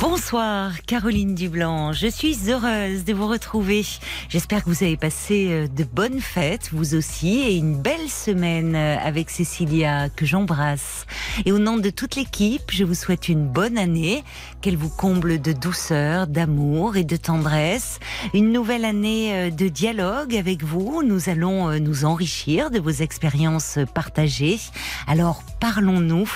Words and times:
Bonsoir 0.00 0.82
Caroline 0.86 1.34
Dublanc, 1.34 1.92
je 1.92 2.06
suis 2.06 2.36
heureuse 2.48 3.04
de 3.04 3.12
vous 3.12 3.26
retrouver. 3.26 3.84
J'espère 4.28 4.64
que 4.64 4.70
vous 4.70 4.82
avez 4.82 4.96
passé 4.96 5.48
euh, 5.50 5.68
de 5.68 5.84
bonnes 5.84 6.20
fêtes, 6.20 6.70
vous 6.72 6.94
aussi, 6.94 7.40
et 7.40 7.56
une 7.56 7.76
belle 7.76 8.08
semaine 8.08 8.74
euh, 8.74 8.96
avec 8.98 9.28
Cécilia 9.28 10.08
que 10.08 10.24
j'embrasse. 10.24 11.06
Et 11.44 11.52
au 11.52 11.58
nom 11.58 11.76
de 11.76 11.90
toute 11.90 12.16
l'équipe, 12.16 12.70
je 12.70 12.84
vous 12.84 12.94
souhaite 12.94 13.28
une 13.28 13.46
bonne 13.46 13.76
année, 13.76 14.24
qu'elle 14.60 14.76
vous 14.76 14.88
comble 14.88 15.40
de 15.40 15.52
douceur, 15.52 16.26
d'amour 16.26 16.96
et 16.96 17.04
de 17.04 17.16
tendresse. 17.16 18.00
Une 18.32 18.52
nouvelle 18.52 18.84
année 18.84 19.34
euh, 19.34 19.50
de 19.50 19.68
dialogue 19.68 20.36
avec 20.36 20.62
vous. 20.62 21.02
Nous 21.02 21.28
allons 21.28 21.78
nous 21.78 22.04
enrichir 22.04 22.70
de 22.70 22.78
vos 22.78 22.90
expériences 22.90 23.78
partagées. 23.94 24.60
Alors 25.06 25.42
parlons-nous. 25.60 26.30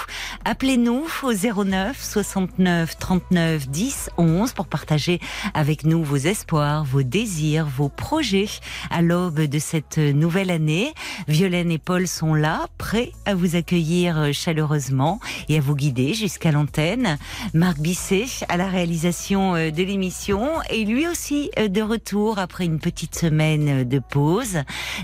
Appelez-nous 0.44 1.06
au 1.22 1.32
09 1.32 2.02
69 2.02 2.98
39 2.98 3.45
10 3.68 4.10
11 4.18 4.52
pour 4.52 4.66
partager 4.66 5.20
avec 5.54 5.84
nous 5.84 6.02
vos 6.02 6.16
espoirs, 6.16 6.84
vos 6.84 7.02
désirs, 7.02 7.66
vos 7.66 7.88
projets 7.88 8.48
à 8.90 9.02
l'aube 9.02 9.40
de 9.40 9.58
cette 9.58 9.98
nouvelle 9.98 10.50
année. 10.50 10.92
Violaine 11.28 11.70
et 11.70 11.78
Paul 11.78 12.06
sont 12.06 12.34
là, 12.34 12.66
prêts 12.78 13.12
à 13.24 13.34
vous 13.34 13.56
accueillir 13.56 14.30
chaleureusement 14.32 15.20
et 15.48 15.58
à 15.58 15.60
vous 15.60 15.74
guider 15.74 16.14
jusqu'à 16.14 16.52
l'antenne. 16.52 17.18
Marc 17.54 17.78
Bisset 17.78 18.26
à 18.48 18.56
la 18.56 18.68
réalisation 18.68 19.54
euh, 19.54 19.70
de 19.70 19.82
l'émission 19.82 20.62
et 20.70 20.84
lui 20.84 21.06
aussi 21.06 21.50
euh, 21.58 21.68
de 21.68 21.82
retour 21.82 22.38
après 22.38 22.64
une 22.64 22.78
petite 22.78 23.14
semaine 23.14 23.84
de 23.84 23.98
pause. 23.98 24.58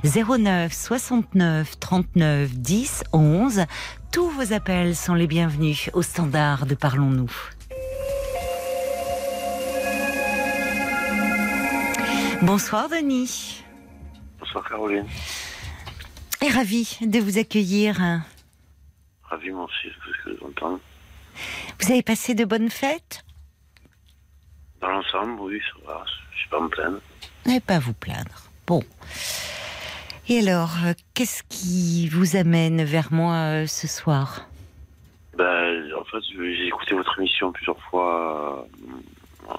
09 0.05 0.73
69 0.73 1.79
39 1.79 2.51
10 2.51 3.05
11 3.13 3.65
tous 4.11 4.29
vos 4.29 4.53
appels 4.53 4.95
sont 4.95 5.15
les 5.15 5.27
bienvenus 5.27 5.89
au 5.95 6.03
standard 6.03 6.67
de 6.67 6.75
Parlons-nous. 6.75 7.31
Bonsoir 12.43 12.89
Denis. 12.89 13.63
Bonsoir 14.41 14.69
Caroline. 14.69 15.07
Et 16.45 16.49
ravi 16.49 16.99
de 17.01 17.19
vous 17.21 17.39
accueillir. 17.39 17.97
Ravi 19.23 19.51
moi 19.51 19.65
aussi 19.67 19.89
de 20.27 20.37
vous 20.41 20.47
entendre. 20.49 20.81
Vous 21.81 21.93
avez 21.93 22.03
passé 22.03 22.35
de 22.35 22.45
bonnes 22.45 22.69
fêtes? 22.69 23.25
Dans 24.81 24.89
l'ensemble, 24.89 25.41
oui, 25.41 25.61
ça 25.61 25.87
va. 25.87 26.05
Je 26.33 26.39
suis 26.41 26.49
pas 26.49 26.61
me 26.61 26.69
plaindre. 26.69 26.99
Ne 27.47 27.61
pas 27.61 27.79
vous 27.79 27.93
plaindre. 27.93 28.51
Bon. 28.67 28.83
Et 30.29 30.41
alors, 30.41 30.73
euh, 30.85 30.95
qu'est-ce 31.15 31.43
qui 31.49 32.09
vous 32.09 32.35
amène 32.37 32.83
vers 32.83 33.13
moi 33.13 33.35
euh, 33.35 33.67
ce 33.69 33.87
soir? 33.87 34.49
Ben, 35.39 35.93
En 35.97 36.05
fait, 36.05 36.19
j'ai 36.37 36.67
écouté 36.67 36.95
votre 36.95 37.19
émission 37.21 37.53
plusieurs 37.53 37.81
fois 37.85 38.67
euh, 39.49 39.55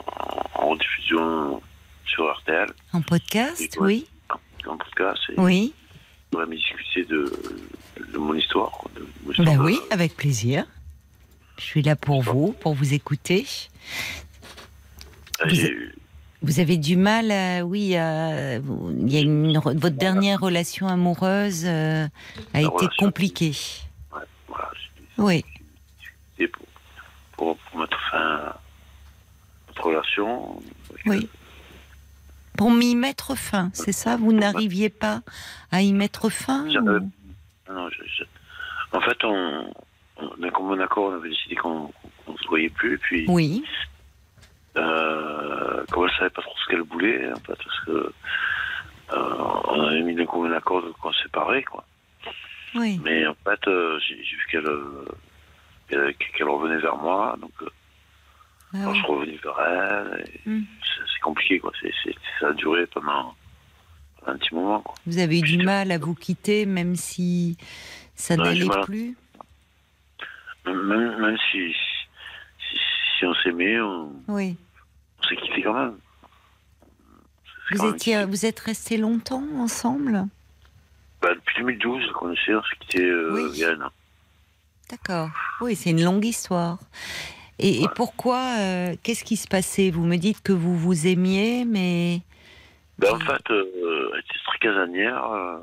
en 0.56 0.70
rediffusion 0.70 1.62
sur 2.06 2.32
RTL. 2.32 2.70
En 2.94 3.02
podcast, 3.02 3.78
oui. 3.80 4.08
En 4.68 4.78
podcast. 4.78 5.22
Et 5.30 5.40
oui. 5.40 5.74
On 6.34 6.40
va 6.40 6.46
discuter 6.46 7.04
de, 7.06 7.32
de, 8.12 8.18
mon 8.18 8.34
histoire. 8.34 8.72
ben 9.38 9.60
oui, 9.60 9.80
avec 9.92 10.16
plaisir. 10.16 10.66
Je 11.58 11.64
suis 11.64 11.82
là 11.84 11.96
pour 11.96 12.24
vous, 12.24 12.54
pour 12.54 12.74
vous 12.74 12.94
écouter. 12.94 13.46
Ah, 15.40 15.46
vous, 15.48 15.56
vous, 16.42 16.60
avez 16.60 16.78
du 16.78 16.98
mal, 16.98 17.30
à, 17.30 17.64
oui, 17.64 17.96
à, 17.96 18.56
il 18.58 19.12
y 19.12 19.18
a 19.18 19.22
une, 19.22 19.60
votre 19.60 19.90
dernière 19.90 20.40
relation 20.40 20.88
amoureuse 20.88 21.64
euh, 21.66 22.08
a 22.54 22.62
été 22.62 22.88
compliquée. 22.98 23.56
Ouais, 24.12 24.22
voilà, 24.48 24.72
oui. 25.20 25.46
Pour, 26.52 26.66
pour, 27.38 27.58
pour, 27.58 27.80
mettre 27.80 28.00
fin 28.10 28.18
à 28.18 28.62
notre 29.68 29.84
relation. 29.86 30.62
Oui. 31.06 31.30
Pour 32.58 32.72
m'y 32.72 32.96
mettre 32.96 33.36
fin, 33.36 33.70
c'est 33.74 33.92
ça? 33.92 34.16
Vous 34.18 34.32
n'arriviez 34.32 34.90
pas 34.90 35.22
à 35.72 35.82
y 35.82 35.94
mettre 35.94 36.30
fin 36.30 36.68
ou... 36.68 37.12
Non, 37.72 37.90
je, 37.90 38.04
je... 38.06 38.24
En 38.92 39.02
fait, 39.02 39.24
on, 39.24 39.74
on, 40.18 40.50
comme 40.52 40.72
un 40.74 40.84
accord, 40.84 41.12
on 41.12 41.16
avait 41.16 41.30
décidé 41.30 41.56
qu'on 41.56 41.92
ne 42.28 42.38
se 42.38 42.48
voyait 42.48 42.70
plus. 42.70 42.98
Puis, 43.00 43.26
oui. 43.28 43.64
Euh, 44.78 45.84
comme 45.92 46.06
elle 46.06 46.18
savait 46.18 46.30
pas 46.30 46.42
trop 46.42 46.56
ce 46.64 46.70
qu'elle 46.70 46.82
voulait, 46.82 47.32
en 47.32 47.38
fait, 47.38 47.56
parce 47.56 47.80
que 47.86 48.14
euh, 49.12 49.36
on 49.66 49.82
avait 49.82 50.02
mis 50.02 50.16
d'un 50.16 50.26
commun 50.26 50.52
accord 50.52 50.84
qu'on 51.02 51.12
se 51.12 51.24
séparait, 51.24 51.64
quoi. 51.64 51.84
Oui. 52.76 53.00
Mais 53.04 53.26
en 53.28 53.36
fait, 53.44 53.68
euh, 53.68 54.00
j'ai 54.08 54.16
vu 54.16 54.48
qu'elle 54.52 56.14
qu 56.18 56.32
qu'elle 56.38 56.50
revenait 56.50 56.80
vers 56.80 56.98
moi, 56.98 57.36
donc 57.40 57.52
ah 58.74 58.94
je 58.94 59.06
revenais 59.06 59.38
vers 59.44 59.60
elle. 59.60 60.30
Mm. 60.46 60.62
C'est 60.84 61.22
compliqué, 61.22 61.60
quoi. 61.60 61.72
C 61.82 61.88
est, 61.88 61.94
c 62.04 62.10
est, 62.10 62.16
ça 62.40 62.48
a 62.50 62.54
duré 62.54 62.86
pendant, 62.88 63.36
pendant 64.20 64.34
un 64.34 64.38
petit 64.38 64.54
moment, 64.56 64.82
quoi. 64.82 64.96
Vous 65.06 65.20
avez 65.20 65.40
eu 65.40 65.42
du 65.44 65.58
mal 65.64 65.92
à 65.92 65.98
vous 65.98 66.16
quitter, 66.16 66.66
même 66.66 66.96
si 66.96 67.58
ça 68.16 68.36
n'allait 68.36 68.68
plus? 68.86 69.16
Même, 70.66 71.20
même 71.20 71.38
si, 71.52 71.74
si, 71.74 72.78
si 73.20 73.26
on 73.26 73.34
s'aimait, 73.36 73.80
on, 73.82 74.12
Oui. 74.30 74.56
on 75.20 75.28
s'est 75.28 75.36
quitté 75.36 75.62
quand 75.62 75.74
même. 75.74 75.98
Quand 77.70 77.78
Vous, 77.78 77.86
même 77.86 77.96
étiez, 77.96 78.26
vous 78.26 78.46
êtes 78.46 78.60
restés 78.60 78.98
longtemps 78.98 79.44
ensemble? 79.58 80.26
Bah, 81.22 81.34
depuis 81.36 81.60
2012, 81.60 82.04
on 82.22 82.28
on 82.30 82.36
s'est 82.36 82.76
quitté 82.82 83.02
euh, 83.06 83.50
Oui. 83.52 83.64
D'accord. 84.90 85.30
Oui, 85.62 85.76
c'est 85.76 85.92
une 85.92 86.04
longue 86.04 86.26
histoire. 86.26 86.78
Et, 87.60 87.86
pourquoi 87.96 88.58
euh, 88.60 88.96
Qu'est-ce 89.04 89.24
qui 89.24 89.38
se 89.38 89.48
passait? 89.48 89.90
Vous 89.92 90.04
me 90.04 90.18
dites 90.18 90.42
que 90.42 90.52
vous 90.52 90.78
vous 90.78 91.08
aimiez, 91.08 91.66
mais 91.66 92.20
Ben, 92.98 93.14
en 93.14 93.20
fait, 93.20 93.50
euh, 93.52 94.12
elle 94.14 94.20
était 94.20 94.40
très 94.46 94.58
casanière. 94.60 95.26
Euh, 95.32 95.60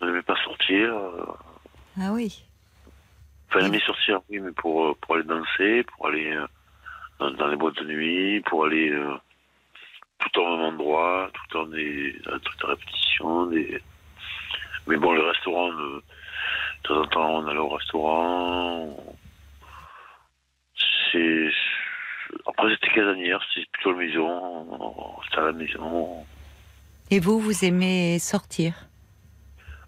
on 0.00 0.06
n'aimait 0.06 0.22
pas 0.22 0.36
sortir. 0.44 0.94
euh, 0.94 1.26
ah 2.00 2.12
oui. 2.12 2.44
Enfin, 3.48 3.60
elle 3.60 3.66
aimait 3.66 3.80
sortir, 3.80 4.20
oui, 4.30 4.38
mais 4.40 4.52
pour, 4.52 4.96
pour 4.98 5.14
aller 5.14 5.24
danser, 5.24 5.82
pour 5.84 6.08
aller 6.08 6.38
dans, 7.18 7.30
dans 7.30 7.48
les 7.48 7.56
boîtes 7.56 7.76
de 7.76 7.84
nuit, 7.84 8.40
pour 8.42 8.66
aller 8.66 8.92
tout 10.18 10.40
en 10.40 10.56
même 10.56 10.66
endroit, 10.74 11.30
tout 11.32 11.58
en 11.58 11.66
des, 11.66 12.14
trucs 12.44 12.60
de 12.60 12.66
répétition. 12.66 13.46
Des... 13.46 13.82
Mais 14.86 14.96
bon, 14.96 15.12
le 15.12 15.22
restaurant, 15.22 15.70
de 15.72 16.02
temps 16.82 17.00
en 17.00 17.06
temps, 17.06 17.34
on 17.36 17.46
allait 17.46 17.58
au 17.58 17.68
restaurant. 17.68 18.96
on- 18.98 19.16
C'est. 21.12 21.48
Après, 22.46 22.70
c'était 22.74 22.94
casanière, 22.94 23.40
c'était 23.52 23.68
plutôt 23.72 23.92
la 23.92 23.98
maison. 23.98 24.26
on 24.28 25.16
restait 25.20 25.38
à 25.38 25.44
la 25.46 25.52
maison. 25.52 26.24
Et 27.10 27.20
vous, 27.20 27.38
vous 27.38 27.64
aimez 27.64 28.18
sortir? 28.18 28.74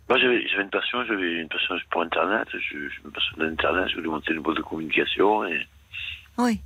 Moi, 0.09 0.19
j'avais 0.19 0.43
une 0.43 0.69
passion, 0.69 1.03
j'avais 1.07 1.37
une 1.41 1.49
passion 1.49 1.75
pour 1.91 2.03
Internet. 2.03 2.47
Je, 2.53 2.77
me 3.05 3.11
passionnais 3.11 3.49
d'Internet, 3.49 3.89
je 3.89 3.95
voulais 3.97 4.09
monter 4.09 4.35
une 4.35 4.41
boîte 4.41 4.59
de 4.59 4.63
communication 4.63 5.47
et 5.47 5.67
Oui. 6.37 6.61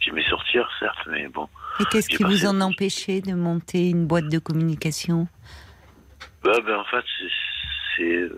j'aimais 0.00 0.24
sortir, 0.30 0.66
certes, 0.78 1.06
mais 1.10 1.28
bon. 1.28 1.46
Et 1.80 1.84
qu'est-ce 1.84 2.08
qui 2.08 2.22
vous 2.22 2.46
en 2.46 2.58
empêchait 2.62 3.20
de 3.20 3.34
monter 3.34 3.90
une 3.90 4.06
boîte 4.06 4.28
de 4.30 4.38
communication? 4.38 5.28
Bah, 6.42 6.58
ben, 6.64 6.76
en 6.78 6.84
fait, 6.84 7.04
c'est- 7.96 8.30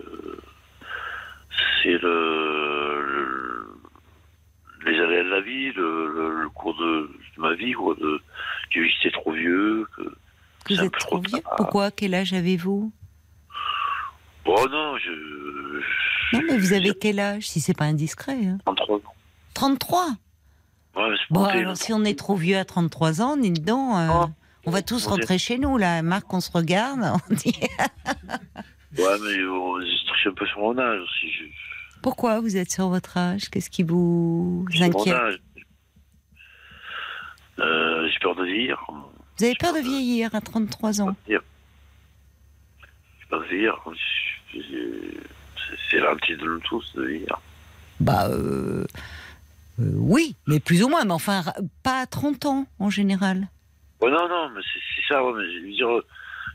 c'est. 1.82 2.04
euh, 2.04 3.00
le- 3.02 3.55
Les 4.86 4.98
aléas 5.00 5.24
de 5.24 5.28
la 5.28 5.40
vie, 5.40 5.72
le, 5.72 6.12
le- 6.14 6.42
le 6.42 6.48
cours 6.50 6.74
de, 6.76 7.10
de 7.36 7.40
ma 7.40 7.54
vie, 7.54 7.72
quoi. 7.72 7.94
De, 7.96 8.20
j'ai 8.70 8.80
vu 8.80 8.86
que 8.88 8.92
j'étais 9.02 9.10
trop 9.18 9.32
vieux. 9.32 9.86
Que, 9.96 10.02
vous 10.74 10.80
êtes 10.80 10.92
trop 10.98 11.18
vieux. 11.20 11.40
Pourquoi? 11.56 11.90
Quel 11.90 12.14
âge 12.14 12.32
avez-vous? 12.32 12.92
Oh 14.44 14.66
non, 14.70 14.96
je. 14.98 15.10
Non, 16.36 16.42
mais 16.48 16.56
vous 16.58 16.72
avez 16.72 16.92
quel 16.94 17.18
âge 17.20 17.48
Si 17.48 17.60
c'est 17.60 17.76
pas 17.76 17.84
indiscret. 17.84 18.36
hein? 18.46 18.58
33 18.64 18.96
ans. 18.96 19.02
33 19.54 20.06
Ouais, 20.96 21.10
mais 21.10 21.16
c'est 21.18 21.34
Bon, 21.34 21.44
alors 21.44 21.76
si 21.76 21.92
on 21.92 22.04
est 22.04 22.18
trop 22.18 22.36
vieux 22.36 22.56
à 22.56 22.64
33 22.64 23.20
ans, 23.22 23.36
donc, 23.36 23.58
euh, 23.68 24.08
Oh. 24.12 24.26
on 24.66 24.70
va 24.70 24.82
tous 24.82 25.06
rentrer 25.06 25.38
chez 25.38 25.58
nous, 25.58 25.76
là. 25.78 26.02
Marc, 26.02 26.32
on 26.32 26.40
se 26.40 26.50
regarde, 26.50 27.00
on 27.30 27.34
dit 27.34 27.54
Ouais, 28.98 29.18
mais 29.20 29.38
euh, 29.38 29.84
je 30.22 30.28
un 30.28 30.32
peu 30.32 30.46
sur 30.46 30.60
mon 30.60 30.78
âge 30.78 31.00
aussi. 31.00 31.30
Je, 31.30 31.44
Pourquoi 32.02 32.40
vous 32.40 32.56
êtes 32.56 32.70
sur 32.70 32.88
votre 32.88 33.16
âge? 33.16 33.48
Qu'est-ce 33.50 33.70
qui 33.70 33.82
vous 33.82 34.64
inquiète? 34.80 35.40
Euh, 37.58 38.08
j'ai 38.08 38.18
peur 38.18 38.34
de 38.36 38.44
vieillir. 38.44 38.84
Vous 39.38 39.44
avez 39.44 39.54
peur 39.54 39.72
de 39.72 39.80
vieillir 39.80 40.34
à 40.34 40.40
33 40.40 41.00
ans? 41.00 41.16
J'ai 41.28 41.38
peur 43.28 43.40
de 43.40 43.46
vieillir. 43.46 43.78
C'est 45.90 45.98
l'anti 45.98 46.36
de 46.36 46.44
nous 46.44 46.60
tous 46.60 46.94
de 46.94 47.04
vieillir. 47.04 47.40
Bah, 48.00 48.28
euh, 48.28 48.86
euh, 49.80 49.90
oui, 49.94 50.36
mais 50.46 50.60
plus 50.60 50.82
ou 50.82 50.88
moins, 50.88 51.04
mais 51.04 51.12
enfin, 51.12 51.42
pas 51.82 52.00
à 52.02 52.06
30 52.06 52.46
ans 52.46 52.66
en 52.78 52.90
général. 52.90 53.48
Ouais, 54.00 54.10
non, 54.10 54.28
non, 54.28 54.50
mais 54.54 54.60
c'est 54.62 55.14
ça, 55.14 55.24
ouais, 55.24 55.32
mais 55.36 55.52
je 55.52 55.60
veux 55.60 55.72
dire, 55.72 55.88
euh, 55.88 56.04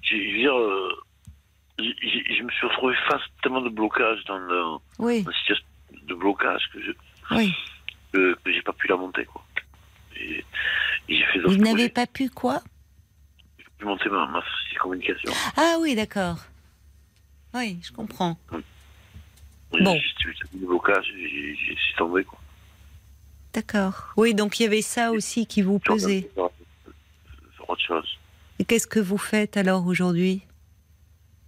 je 0.03 0.15
je 0.15 0.31
veux 0.31 0.38
dire, 0.38 0.55
je 1.81 2.44
me 2.44 2.50
suis 2.51 2.68
retrouvé 2.68 2.95
face 3.10 3.22
à 3.22 3.42
tellement 3.44 3.62
de 3.62 3.69
blocages 3.69 4.24
dans 4.25 4.38
le, 4.38 4.78
Oui, 5.00 5.24
dans 5.24 5.31
la 5.31 5.38
situation 5.38 5.66
de 6.07 6.13
blocage 6.16 6.62
que 6.74 6.81
je 6.81 6.92
oui. 7.36 7.54
que, 8.12 8.36
que 8.44 8.51
j'ai 8.54 8.62
pas 8.62 8.74
pu 8.74 8.88
la 8.88 8.98
monter, 8.98 9.25
quoi. 9.25 9.44
Et, 10.18 10.44
et 11.10 11.16
j'ai 11.16 11.25
fait 11.25 11.39
Vous 11.39 11.56
n'avez 11.57 11.89
pas 11.89 12.07
pu 12.07 12.30
quoi? 12.30 12.62
J'ai 13.57 13.66
pu 13.78 13.86
monter 13.86 14.10
ma, 14.10 14.44
communication. 14.80 15.31
Ah 15.57 15.78
oui, 15.80 15.95
d'accord. 15.95 16.38
Oui, 17.54 17.80
je 17.84 17.92
comprends. 17.92 18.38
Et 19.74 19.84
Bon. 19.84 19.95
J'ai 19.95 20.22
et 21.13 21.56
j'ai 21.57 21.95
tombé, 21.98 22.24
quoi. 22.24 22.39
D'accord. 23.54 24.13
Oui, 24.18 24.34
donc 24.34 24.60
il 24.60 24.63
y 24.63 24.66
avait 24.66 24.81
ça 24.81 25.12
aussi 25.12 25.45
qui 25.45 25.62
vous 25.62 25.80
pesait. 25.80 26.30
Autre 27.68 27.81
chose. 27.81 28.18
Et 28.60 28.66
qu'est-ce 28.66 28.88
que 28.88 29.00
vous 29.00 29.18
faites 29.18 29.56
alors 29.57 29.86
aujourd'hui? 29.86 30.42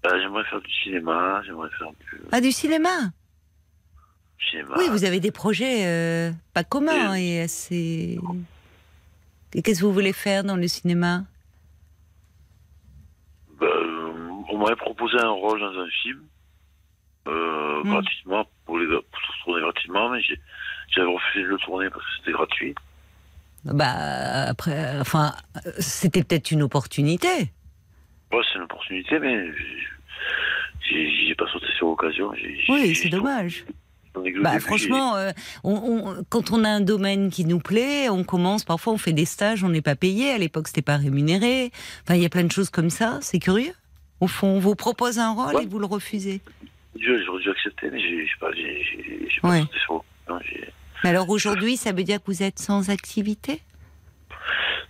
Euh, 0.06 0.20
j'aimerais 0.22 0.44
faire 0.46 0.62
du 0.62 0.72
cinéma, 0.84 1.42
j'aimerais 1.46 1.70
faire 1.78 1.90
du 1.92 2.22
Ah, 2.32 2.42
du 2.42 2.52
cinéma 2.52 3.12
cinéma. 4.52 4.76
Oui, 4.78 4.90
vous 4.90 5.06
avez 5.06 5.20
des 5.22 5.32
projets 5.32 5.86
euh, 5.88 6.32
pas 6.54 6.66
communs 6.66 7.16
et 7.16 7.42
assez. 7.42 8.20
Et 9.56 9.62
qu'est-ce 9.62 9.80
que 9.80 9.86
vous 9.86 9.94
voulez 9.94 10.12
faire 10.14 10.44
dans 10.44 10.58
le 10.58 10.68
cinéma? 10.68 11.24
Bah, 13.60 13.66
euh, 13.68 14.12
on 14.52 14.58
m'avait 14.58 14.76
proposé 14.76 15.18
un 15.18 15.30
rôle 15.30 15.60
dans 15.62 15.80
un 15.80 15.88
film, 16.02 16.24
euh, 17.30 17.82
Hmm. 17.84 17.90
gratuitement, 17.92 18.46
pour, 18.66 18.80
les, 18.80 18.88
pour 18.88 19.02
se 19.22 19.44
tourner 19.46 19.62
gratuitement, 19.62 20.10
mais 20.10 20.22
j'ai- 20.22 20.40
j'avais 20.90 21.08
refusé 21.12 21.44
de 21.44 21.50
le 21.50 21.58
tourner 21.60 21.90
parce 21.90 22.04
que 22.04 22.12
c'était 22.18 22.32
gratuit. 22.34 22.76
Bah, 23.64 24.48
après, 24.50 25.00
enfin, 25.00 25.34
c'était 25.80 26.24
peut-être 26.24 26.52
une 26.52 26.64
opportunité. 26.64 27.54
Ouais, 28.34 28.42
c'est 28.52 28.58
une 28.58 28.64
opportunité, 28.64 29.20
mais 29.20 29.46
j'ai- 30.90 31.36
pas 31.36 31.46
sauté 31.52 31.66
sur 31.78 31.88
l'occasion. 31.88 32.32
Oui, 32.70 32.94
c'est 32.96 33.10
dommage. 33.10 33.66
Bah, 34.42 34.60
franchement, 34.60 35.16
euh, 35.16 35.32
on- 35.64 35.74
on- 35.74 36.24
quand 36.30 36.52
on 36.52 36.64
a 36.64 36.70
un 36.70 36.82
domaine 36.82 37.32
qui 37.32 37.46
nous 37.46 37.58
plaît, 37.60 38.10
on 38.10 38.24
commence, 38.24 38.64
parfois 38.64 38.94
on 38.94 38.98
fait 39.00 39.14
des 39.14 39.26
stages, 39.26 39.64
on 39.64 39.70
n'est 39.70 39.82
pas 39.82 39.96
payé, 39.96 40.32
à 40.32 40.38
l'époque 40.38 40.68
c'était 40.68 40.84
pas 40.84 40.98
rémunéré. 40.98 41.72
Enfin, 42.04 42.14
il 42.16 42.22
y 42.22 42.26
a 42.26 42.30
plein 42.30 42.44
de 42.44 42.52
choses 42.52 42.70
comme 42.70 42.92
ça, 42.92 43.18
c'est 43.22 43.40
curieux. 43.40 43.74
Au 44.20 44.28
fond, 44.28 44.48
on 44.50 44.60
vous 44.60 44.76
propose 44.76 45.18
un 45.18 45.32
rôle 45.34 45.56
Ouais. 45.56 45.64
et 45.64 45.68
vous 45.68 45.80
le 45.80 45.88
refusez. 45.88 46.42
J'aurais 47.00 47.42
dû 47.42 47.50
accepter, 47.50 47.90
mais 47.92 48.00
j'ai 48.00 48.28
pas, 48.40 48.52
j'ai- 48.54 49.28
pas 49.42 49.50
Ouais. 49.50 49.62
sauté 49.62 49.80
sur 49.80 50.04
Mais 51.04 51.10
alors 51.10 51.30
aujourd'hui, 51.32 51.76
ça 51.76 51.92
veut 51.92 52.04
dire 52.04 52.20
que 52.20 52.28
vous 52.28 52.44
êtes 52.44 52.60
sans 52.60 52.92
activité? 52.92 53.62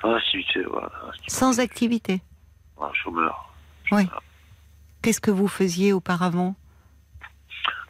Dans 0.03 0.11
l'activité, 0.11 0.59
voilà. 0.69 0.91
Sans 1.27 1.59
activité 1.61 2.19
voilà, 2.77 2.93
chômeur. 2.93 3.53
Oui. 3.91 4.03
Qu'est-ce 5.01 5.21
que 5.21 5.31
vous 5.31 5.47
faisiez 5.47 5.93
auparavant 5.93 6.55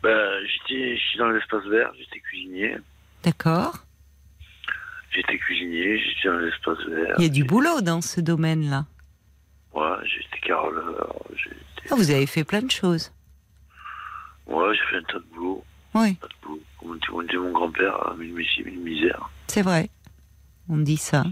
Ben, 0.01 0.29
j'étais 0.47 0.97
dans 1.17 1.29
l'espace 1.29 1.63
vert, 1.65 1.91
j'étais 1.97 2.19
cuisinier. 2.19 2.77
D'accord. 3.23 3.85
J'étais 5.11 5.37
cuisinier, 5.37 5.99
j'étais 5.99 6.27
dans 6.29 6.39
l'espace 6.39 6.79
vert. 6.87 7.15
Il 7.19 7.23
y 7.23 7.27
a 7.27 7.29
du 7.29 7.43
boulot 7.43 7.81
dans 7.81 8.01
ce 8.01 8.19
domaine-là. 8.19 8.85
Ouais, 9.73 9.97
j'étais 10.05 10.39
caroleur. 10.47 11.15
Ah, 11.91 11.95
vous 11.95 12.09
avez 12.11 12.25
fait 12.25 12.43
plein 12.43 12.61
de 12.61 12.71
choses. 12.71 13.11
Ouais, 14.47 14.73
j'ai 14.75 14.85
fait 14.89 14.97
un 14.97 15.03
tas 15.03 15.19
de 15.19 15.25
boulot. 15.33 15.63
Oui, 15.93 16.09
Un 16.09 16.13
tas 16.15 16.27
de 16.27 16.33
boulot. 16.47 16.61
Comme 16.79 16.99
comme 16.99 17.27
dit 17.27 17.37
mon 17.37 17.51
grand-père, 17.51 18.13
métiers, 18.17 18.63
mille 18.65 18.79
misères. 18.79 19.29
c'est 19.47 19.61
vrai. 19.61 19.89
On 20.69 20.77
dit 20.77 20.97
ça. 20.97 21.23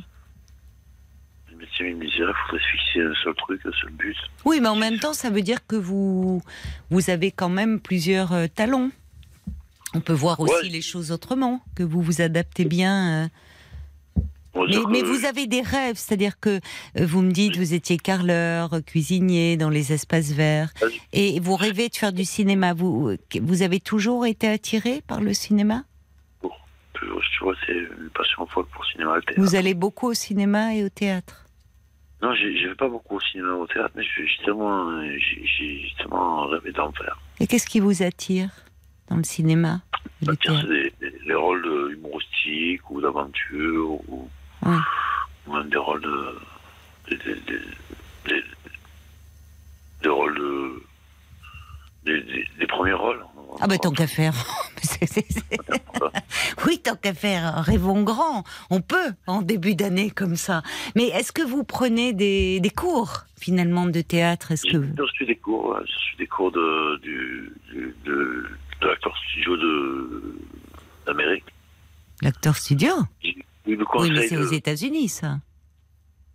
Mille 1.80 1.96
misères, 1.96 2.30
il 2.30 2.36
faudrait 2.50 2.64
se 2.64 2.72
fixer 2.78 3.02
un 3.02 3.14
seul 3.24 3.34
truc, 3.36 3.62
un 3.66 3.72
seul 3.82 3.92
but. 3.92 4.16
Oui, 4.46 4.60
mais 4.62 4.68
en 4.68 4.76
même 4.76 5.00
temps, 5.00 5.14
ça 5.14 5.30
veut 5.30 5.42
dire 5.42 5.66
que 5.66 5.76
vous, 5.76 6.42
vous 6.90 7.10
avez 7.10 7.32
quand 7.32 7.50
même 7.50 7.80
plusieurs 7.80 8.34
euh, 8.34 8.48
talents. 8.48 8.90
On 9.94 10.00
peut 10.02 10.14
voir 10.14 10.40
aussi 10.40 10.54
Ouais. 10.54 10.70
les 10.70 10.82
choses 10.82 11.12
autrement, 11.12 11.62
que 11.76 11.84
vous 11.84 12.02
vous 12.02 12.22
adaptez 12.22 12.66
bien. 12.66 13.26
euh. 13.26 13.28
Mais, 14.90 15.02
que- 15.02 15.06
vous 15.06 15.26
avez 15.26 15.48
des 15.48 15.62
rêves, 15.62 15.96
c'est-à-dire 15.96 16.40
que 16.40 16.60
euh, 17.00 17.06
vous 17.06 17.22
me 17.22 17.32
dites, 17.32 17.56
vous 17.58 17.74
étiez 17.74 17.98
carreleur, 17.98 18.74
euh, 18.74 18.82
cuisinier 18.82 19.56
dans 19.58 19.70
les 19.70 19.94
espaces 19.94 20.32
verts, 20.32 20.72
et 21.14 21.40
vous 21.40 21.56
rêvez 21.56 21.88
de 21.90 21.96
faire 21.96 22.12
du 22.14 22.26
cinéma. 22.26 22.74
Vous, 22.74 23.16
vous 23.42 23.62
avez 23.62 23.80
toujours 23.80 24.26
été 24.26 24.48
attiré 24.50 25.02
par 25.08 25.22
le 25.22 25.34
cinéma? 25.34 25.86
Toujours, 26.94 27.22
tu 27.38 27.44
vois, 27.46 27.56
c'est 27.66 27.74
une 27.74 28.10
passion 28.14 28.46
folle 28.48 28.66
pour 28.74 28.84
le 28.84 28.90
cinéma 28.92 29.14
et 29.14 29.16
le 29.16 29.22
théâtre. 29.24 29.42
Vous 29.42 29.56
allez 29.56 29.74
beaucoup 29.74 30.08
au 30.10 30.14
cinéma 30.14 30.76
et 30.76 30.84
au 30.84 30.90
théâtre? 30.90 31.46
Non, 32.22 32.36
je 32.36 32.68
vais 32.68 32.76
pas 32.76 32.88
beaucoup 32.88 33.16
au 33.16 33.20
cinéma 33.20 33.54
au 33.54 33.66
théâtre, 33.68 33.92
mais 33.96 34.04
j'ai 34.04 34.28
justement, 34.28 35.02
justement 35.18 36.46
rêvé 36.48 36.72
d'en 36.72 36.92
faire. 36.92 37.18
Et 37.40 37.48
qu'est-ce 37.48 37.66
qui 37.68 37.80
vous 37.80 38.04
attire 38.04 38.50
dans 39.10 39.18
le 39.18 39.24
cinéma 39.24 39.82
le 40.26 40.38
Tiens, 40.38 40.64
des, 40.64 40.94
des- 41.02 41.14
les 41.26 41.34
rôles 41.34 41.94
humoristiques 41.98 42.88
ou 42.92 43.02
d'aventure 43.02 43.90
ou, 44.08 44.30
Ouais. 44.64 44.78
ou 45.48 45.54
même 45.56 45.70
des 45.70 45.78
rôles 45.78 46.02
de. 46.04 46.40
des, 47.10 47.18
des, 50.04 50.10
rôles 50.10 50.36
de. 50.38 50.84
Des 52.60 52.68
premiers 52.68 52.94
rôles. 52.94 53.24
Ah 53.60 53.68
bah 53.68 53.78
tant 53.80 53.92
qu'à 53.92 54.06
faire. 54.08 54.34
Oui, 56.66 56.80
tant 56.80 56.96
qu'à 56.96 57.14
faire, 57.14 57.56
rêvons 57.64 58.04
grand. 58.04 58.44
On 58.70 58.82
peut 58.82 59.14
en 59.28 59.42
début 59.42 59.76
d'année 59.76 60.12
comme 60.12 60.36
ça. 60.36 60.62
Mais 60.96 61.08
est-ce 61.10 61.32
que 61.32 61.42
vous 61.42 61.64
prenez 61.64 62.14
des, 62.14 62.60
des 62.60 62.70
cours 62.70 63.26
finalement 63.40 63.86
de 63.86 64.02
théâtre? 64.02 64.52
Est-ce 64.52 64.64
que 64.64 64.84
j'ai 64.96 65.02
reçu 65.02 65.26
des 65.26 65.36
cours, 65.36 65.76
j'ai 65.86 65.94
reçu 65.94 66.16
des 66.18 66.28
cours 66.28 66.52
de, 66.52 66.98
du, 67.02 67.52
du- 67.72 67.96
de, 68.06 68.48
de 68.82 68.88
l'acteur 68.88 69.16
studio 69.30 69.58
de 69.58 70.36
d'Amérique. 71.06 71.46
l'acteur 72.22 72.56
studio? 72.56 72.92
Oui, 73.26 73.36
mais 74.12 74.28
c'est 74.28 74.36
de- 74.36 74.42
aux 74.42 74.52
États-Unis 74.52 75.10
ça. 75.10 75.40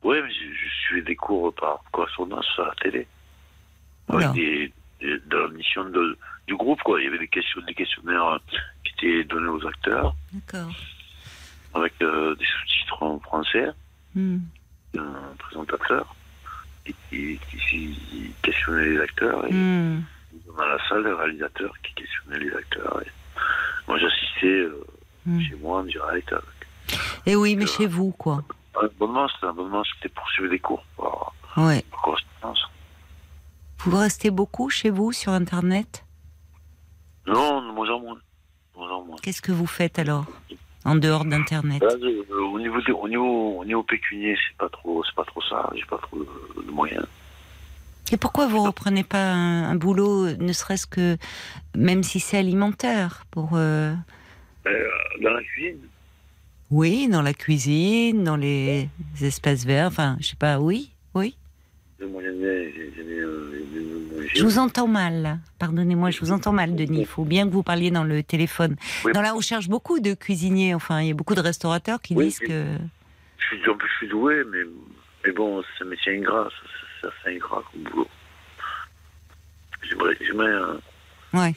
Oui, 0.02 0.16
mais 0.22 0.30
je, 0.30 0.44
je 0.54 0.70
suivais 0.86 1.02
des 1.02 1.16
cours 1.16 1.54
par 1.54 1.82
correspondance 1.92 2.46
à 2.58 2.62
la 2.66 2.74
télé. 2.82 3.06
Avec 4.08 4.32
des, 4.32 4.72
des- 5.00 5.18
de 5.18 5.36
la 5.36 5.48
mission 5.48 5.84
de, 5.88 6.16
du 6.46 6.54
groupe, 6.56 6.80
quoi. 6.82 7.00
Il 7.00 7.04
y 7.04 7.08
avait 7.08 7.18
des, 7.18 7.28
questions, 7.28 7.60
des 7.66 7.74
questionnaires 7.74 8.24
euh, 8.26 8.38
qui 8.84 8.92
étaient 9.06 9.24
donnés 9.24 9.48
aux 9.48 9.66
acteurs, 9.66 10.14
D'accord. 10.32 10.72
avec 11.74 11.94
euh, 12.02 12.34
des 12.36 12.44
sous-titres 12.44 13.02
en 13.02 13.18
français, 13.20 13.68
Hmm. 14.14 14.38
un 14.96 15.34
présentateur, 15.38 16.14
qui, 16.86 16.94
qui, 17.10 17.38
qui- 17.50 17.58
qui 17.68 18.32
questionnait 18.42 18.86
les 18.90 19.00
acteurs, 19.00 19.44
et 19.46 19.52
Hmm. 19.52 20.02
dans 20.56 20.64
la 20.66 20.78
salle, 20.88 21.02
le 21.02 21.14
réalisateur 21.14 21.70
qui 21.82 21.92
questionnait 21.94 22.38
les 22.38 22.54
acteurs. 22.54 23.02
Et 23.04 23.10
moi, 23.88 23.98
j'assistais 23.98 24.46
euh, 24.46 24.86
Hmm. 25.26 25.40
chez 25.40 25.56
moi 25.56 25.80
en 25.80 25.82
direct. 25.82 26.32
Avec 26.32 26.44
Et 27.26 27.32
Eh 27.32 27.36
oui, 27.36 27.56
mais 27.56 27.66
chez 27.66 27.86
vous 27.86 28.12
quoi. 28.12 28.42
un 28.80 28.86
abonnement, 28.86 29.28
c'était 29.28 29.46
un 29.46 29.50
abonnement, 29.50 29.82
c'était 29.84 30.08
pour 30.14 30.26
suivre 30.30 30.48
des 30.50 30.60
cours 30.60 30.84
par, 30.96 31.34
Ouais. 31.56 31.82
par 31.90 32.00
correspondance. 32.02 32.62
Vous 33.80 33.96
restez 33.98 34.30
beaucoup 34.30 34.70
chez 34.70 34.90
vous 34.90 35.12
sur 35.12 35.32
Internet? 35.32 36.04
Non, 37.26 37.66
de 37.66 37.72
moins 37.72 37.88
en 37.90 38.00
moins. 38.00 38.18
Moins 38.76 39.04
moins. 39.04 39.16
Qu'est-ce 39.22 39.42
que 39.42 39.52
vous 39.52 39.66
faites 39.66 39.98
alors 39.98 40.26
en 40.84 40.94
dehors 40.94 41.24
d'Internet 41.24 41.82
Là, 41.82 41.88
euh, 42.00 42.22
au 42.52 42.58
niveau 42.60 42.78
au 43.00 43.08
niveau 43.08 43.58
au 43.60 43.64
niveau 43.64 43.82
pécunier, 43.82 44.36
c'est 44.36 44.56
pas 44.56 44.68
trop 44.68 45.02
c'est 45.04 45.14
pas 45.14 45.24
trop 45.24 45.42
ça. 45.42 45.68
J'ai 45.74 45.84
pas 45.86 45.98
trop 45.98 46.18
de, 46.18 46.62
de 46.62 46.70
moyens. 46.70 47.06
Et 48.12 48.16
pourquoi 48.16 48.46
vous 48.46 48.62
reprenez 48.62 49.02
pas 49.02 49.32
un, 49.32 49.64
un 49.64 49.74
boulot, 49.74 50.36
ne 50.36 50.52
serait-ce 50.52 50.86
que 50.86 51.16
même 51.74 52.04
si 52.04 52.20
c'est 52.20 52.38
alimentaire, 52.38 53.24
pour 53.32 53.50
euh, 53.54 53.94
Euh, 54.66 54.88
dans 55.22 55.30
la 55.30 55.42
cuisine, 55.42 55.78
oui, 56.70 57.08
dans 57.08 57.22
la 57.22 57.34
cuisine, 57.34 58.22
dans 58.22 58.36
les 58.36 58.88
espaces 59.20 59.64
verts, 59.64 59.86
enfin, 59.88 60.16
je 60.20 60.26
sais 60.28 60.36
pas, 60.36 60.60
oui, 60.60 60.90
oui. 61.14 61.36
des- 61.98 62.06
Je 64.34 64.42
vous 64.44 64.58
entends 64.58 64.88
mal. 64.88 65.38
Pardonnez-moi, 65.58 66.10
je 66.10 66.20
vous 66.20 66.32
entends 66.32 66.52
mal, 66.52 66.74
Denis. 66.76 67.00
Il 67.00 67.06
faut 67.06 67.24
bien 67.24 67.46
que 67.46 67.52
vous 67.52 67.62
parliez 67.62 67.90
dans 67.90 68.04
le 68.04 68.22
téléphone. 68.22 68.76
Oui. 69.04 69.12
Dans 69.12 69.22
la 69.22 69.32
recherche, 69.32 69.68
beaucoup 69.68 70.00
de 70.00 70.14
cuisiniers. 70.14 70.74
Enfin, 70.74 71.00
il 71.00 71.08
y 71.08 71.10
a 71.10 71.14
beaucoup 71.14 71.34
de 71.34 71.40
restaurateurs 71.40 72.00
qui 72.00 72.14
Oui, 72.14 72.26
disent 72.26 72.38
que. 72.40 72.64
Je 73.38 73.44
suis 73.46 73.58
je 73.62 73.96
suis 73.98 74.08
doué, 74.08 74.42
mais 74.50 74.62
mais 75.24 75.32
bon, 75.32 75.62
c'est 75.78 75.84
un 75.84 75.88
métier 75.88 76.16
ingrat, 76.18 76.48
ça, 77.02 77.08
c'est 77.24 77.34
ingrat 77.34 77.62
comme 77.72 77.82
boulot. 77.82 78.08
J'aimerais 79.82 80.52
un 80.52 80.80
Ouais. 81.38 81.54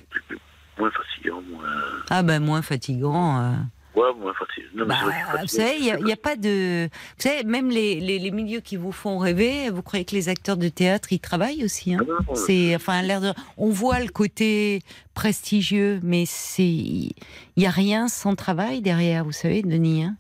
moins 0.77 0.91
fatigant, 0.91 1.41
moins 1.41 1.67
Ah 2.09 2.23
ben 2.23 2.43
moins 2.43 2.61
fatigant. 2.61 3.39
euh. 3.41 3.53
Ouais, 3.95 4.03
facile. 4.37 4.65
Non, 4.75 4.85
Bah, 4.85 4.95
vous 5.41 5.47
savez, 5.47 5.77
il 5.79 6.03
n'y 6.03 6.13
a, 6.13 6.17
pas 6.17 6.35
de. 6.35 6.85
Vous 6.85 7.21
savez, 7.21 7.43
même 7.43 7.69
les, 7.69 7.99
les, 7.99 8.19
les 8.19 8.31
milieux 8.31 8.59
qui 8.59 8.77
vous 8.77 8.91
font 8.91 9.17
rêver, 9.17 9.69
vous 9.69 9.81
croyez 9.81 10.05
que 10.05 10.15
les 10.15 10.29
acteurs 10.29 10.57
de 10.57 10.69
théâtre, 10.69 11.11
ils 11.11 11.19
travaillent 11.19 11.63
aussi 11.63 11.95
hein 11.95 12.05
Ah 12.07 12.33
C'est, 12.35 12.75
enfin, 12.75 13.01
l'air 13.01 13.19
de. 13.19 13.33
On 13.57 13.69
voit 13.69 13.99
le 13.99 14.09
côté 14.09 14.81
prestigieux, 15.15 15.99
mais 16.03 16.25
c'est. 16.27 16.63
Il 16.63 17.13
n'y 17.57 17.65
a 17.65 17.71
rien 17.71 18.07
sans 18.07 18.35
travail 18.35 18.81
derrière, 18.81 19.23
vous 19.23 19.31
savez, 19.31 19.63
Denis. 19.63 20.03
hein 20.03 20.15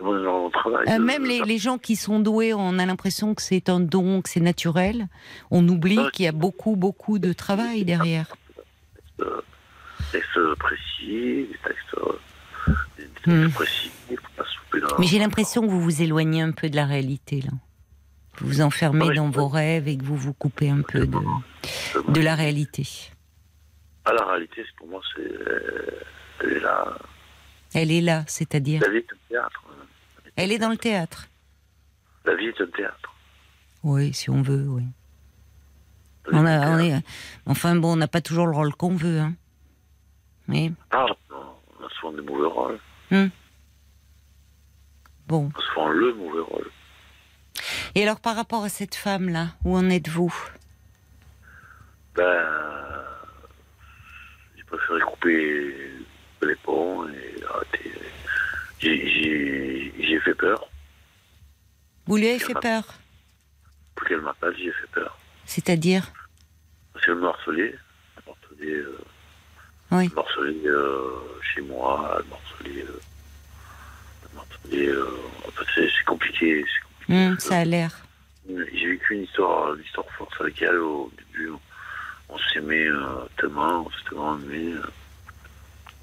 Moi, 0.00 0.16
on 0.16 0.50
travaille. 0.50 0.88
Euh, 0.88 0.96
euh, 0.96 0.98
même 0.98 1.24
les, 1.24 1.40
les 1.42 1.58
gens 1.58 1.78
qui 1.78 1.94
sont 1.96 2.18
doués, 2.18 2.52
on 2.52 2.78
a 2.80 2.84
l'impression 2.86 3.34
que 3.34 3.42
c'est 3.42 3.68
un 3.68 3.80
don, 3.80 4.22
que 4.22 4.28
c'est 4.28 4.40
naturel. 4.40 5.06
On 5.52 5.66
oublie 5.68 6.00
qu'il 6.12 6.24
y 6.24 6.28
a 6.28 6.32
beaucoup, 6.32 6.74
beaucoup 6.74 7.20
de 7.20 7.32
travail 7.32 7.84
derrière. 7.84 8.26
textes 10.12 10.54
précis, 10.58 11.48
des 11.50 11.58
textes, 11.64 11.96
Hmm. 13.26 13.48
précis, 13.50 13.90
il 14.10 14.16
faut 14.16 14.22
pas 14.36 14.44
se 14.44 14.58
louper 14.76 14.86
dans- 14.86 14.98
Mais 14.98 15.06
j'ai 15.06 15.18
l'impression 15.18 15.62
que 15.62 15.68
vous 15.68 15.80
vous 15.80 16.02
éloignez 16.02 16.42
un 16.42 16.52
peu 16.52 16.68
de 16.68 16.76
la 16.76 16.86
réalité, 16.86 17.40
là. 17.40 17.50
Vous 18.38 18.48
vous 18.48 18.60
enfermez 18.62 19.06
Ah 19.10 19.14
dans 19.14 19.30
vos 19.30 19.46
rêves 19.48 19.86
et 19.88 19.96
que 19.96 20.02
vous 20.04 20.16
vous 20.16 20.32
coupez 20.34 20.68
un 20.68 20.82
peu 20.82 21.06
de, 21.06 21.18
de 22.08 22.20
la 22.20 22.34
réalité. 22.34 22.86
Ah, 24.04 24.12
la 24.12 24.24
réalité, 24.26 24.64
pour 24.76 24.88
moi, 24.88 25.00
c'est. 25.14 25.22
Elle 26.42 26.52
est 26.54 26.60
là. 26.60 26.98
Elle 27.74 27.90
est 27.92 28.00
là, 28.00 28.24
c'est-à-dire. 28.26 28.80
La 28.82 28.88
vie 28.90 28.98
est 28.98 29.12
un 29.12 29.16
théâtre. 29.28 29.62
Elle 30.36 30.50
est 30.52 30.58
dans 30.58 30.70
le 30.70 30.76
théâtre. 30.76 31.28
La 32.24 32.34
vie 32.34 32.46
est 32.46 32.60
un 32.60 32.66
théâtre. 32.66 33.14
Oui, 33.84 34.12
si 34.12 34.30
on 34.30 34.42
veut, 34.42 34.66
oui. 34.68 34.82
On 36.32 36.44
a- 36.46 36.70
on 36.70 36.78
est- 36.78 37.02
enfin 37.46 37.76
bon, 37.76 37.92
on 37.92 37.96
n'a 37.96 38.08
pas 38.08 38.20
toujours 38.22 38.46
le 38.46 38.56
rôle 38.56 38.74
qu'on 38.74 38.96
veut. 38.96 39.20
Hein. 39.20 39.34
Mais 40.48 40.72
Ah, 40.90 41.06
non, 41.30 41.36
on 41.80 41.84
a 41.84 41.88
souvent 42.00 42.12
des 42.14 42.22
mauvais 42.22 42.48
rôles. 42.48 42.78
Bon. 43.10 43.30
On 45.54 45.58
a 45.58 45.62
souvent 45.62 45.88
le 45.88 46.12
mauvais 46.14 46.40
rôle. 46.40 46.70
Et 47.94 48.02
alors 48.02 48.20
par 48.20 48.36
rapport 48.36 48.64
à 48.64 48.68
cette 48.68 48.94
femme-là, 48.94 49.48
où 49.64 49.76
en 49.76 49.88
êtes-vous? 49.90 50.34
Ben. 52.14 52.46
J'ai 54.56 54.62
préféré 54.64 55.00
couper 55.00 55.90
les 56.42 56.56
ponts 56.56 57.08
et 57.08 57.42
arrêter. 57.48 57.92
J'ai- 58.80 60.20
fait 60.24 60.34
peur. 60.34 60.68
Vous 62.06 62.16
lui 62.16 62.28
avez 62.28 62.38
fait 62.38 62.54
peur? 62.54 62.84
Pour 63.94 64.06
qu'elle 64.06 64.20
m'appelle, 64.22 64.54
j'ai 64.56 64.72
fait 64.72 64.86
peur. 64.92 65.18
C'est-à-dire? 65.44 66.10
Parce 66.92 67.04
qu'elle 67.04 67.16
m'a 67.16 67.28
harcelé. 67.28 67.74
Elle 68.16 68.22
m'a 68.26 68.32
harcelé, 68.32 68.70
euh, 68.72 68.98
Oui. 69.90 70.10
harcelé, 70.16 70.62
euh, 70.66 71.40
chez 71.42 71.60
moi. 71.62 72.18
Elle 72.22 72.28
m'a 72.30 72.36
euh, 72.70 73.00
euh, 74.72 75.06
c'est 75.74 76.04
compliqué. 76.06 76.64
c'est 76.64 76.82
compliqué. 76.82 77.28
Hum, 77.28 77.38
Ça 77.38 77.58
a 77.58 77.64
l'air. 77.64 77.90
J'ai 78.48 78.88
vécu 78.88 79.14
une 79.14 79.22
histoire, 79.22 79.74
une 79.74 79.82
histoire 79.82 80.06
forte 80.18 80.32
avec 80.40 80.60
elle 80.62 80.76
au 80.78 81.10
début. 81.16 81.50
On 82.28 82.38
s'aimait 82.52 82.86
euh, 82.88 83.26
tellement, 83.38 83.86
on 83.86 83.90
s'est 83.90 84.08
tellement 84.08 84.38
aimé. 84.38 84.74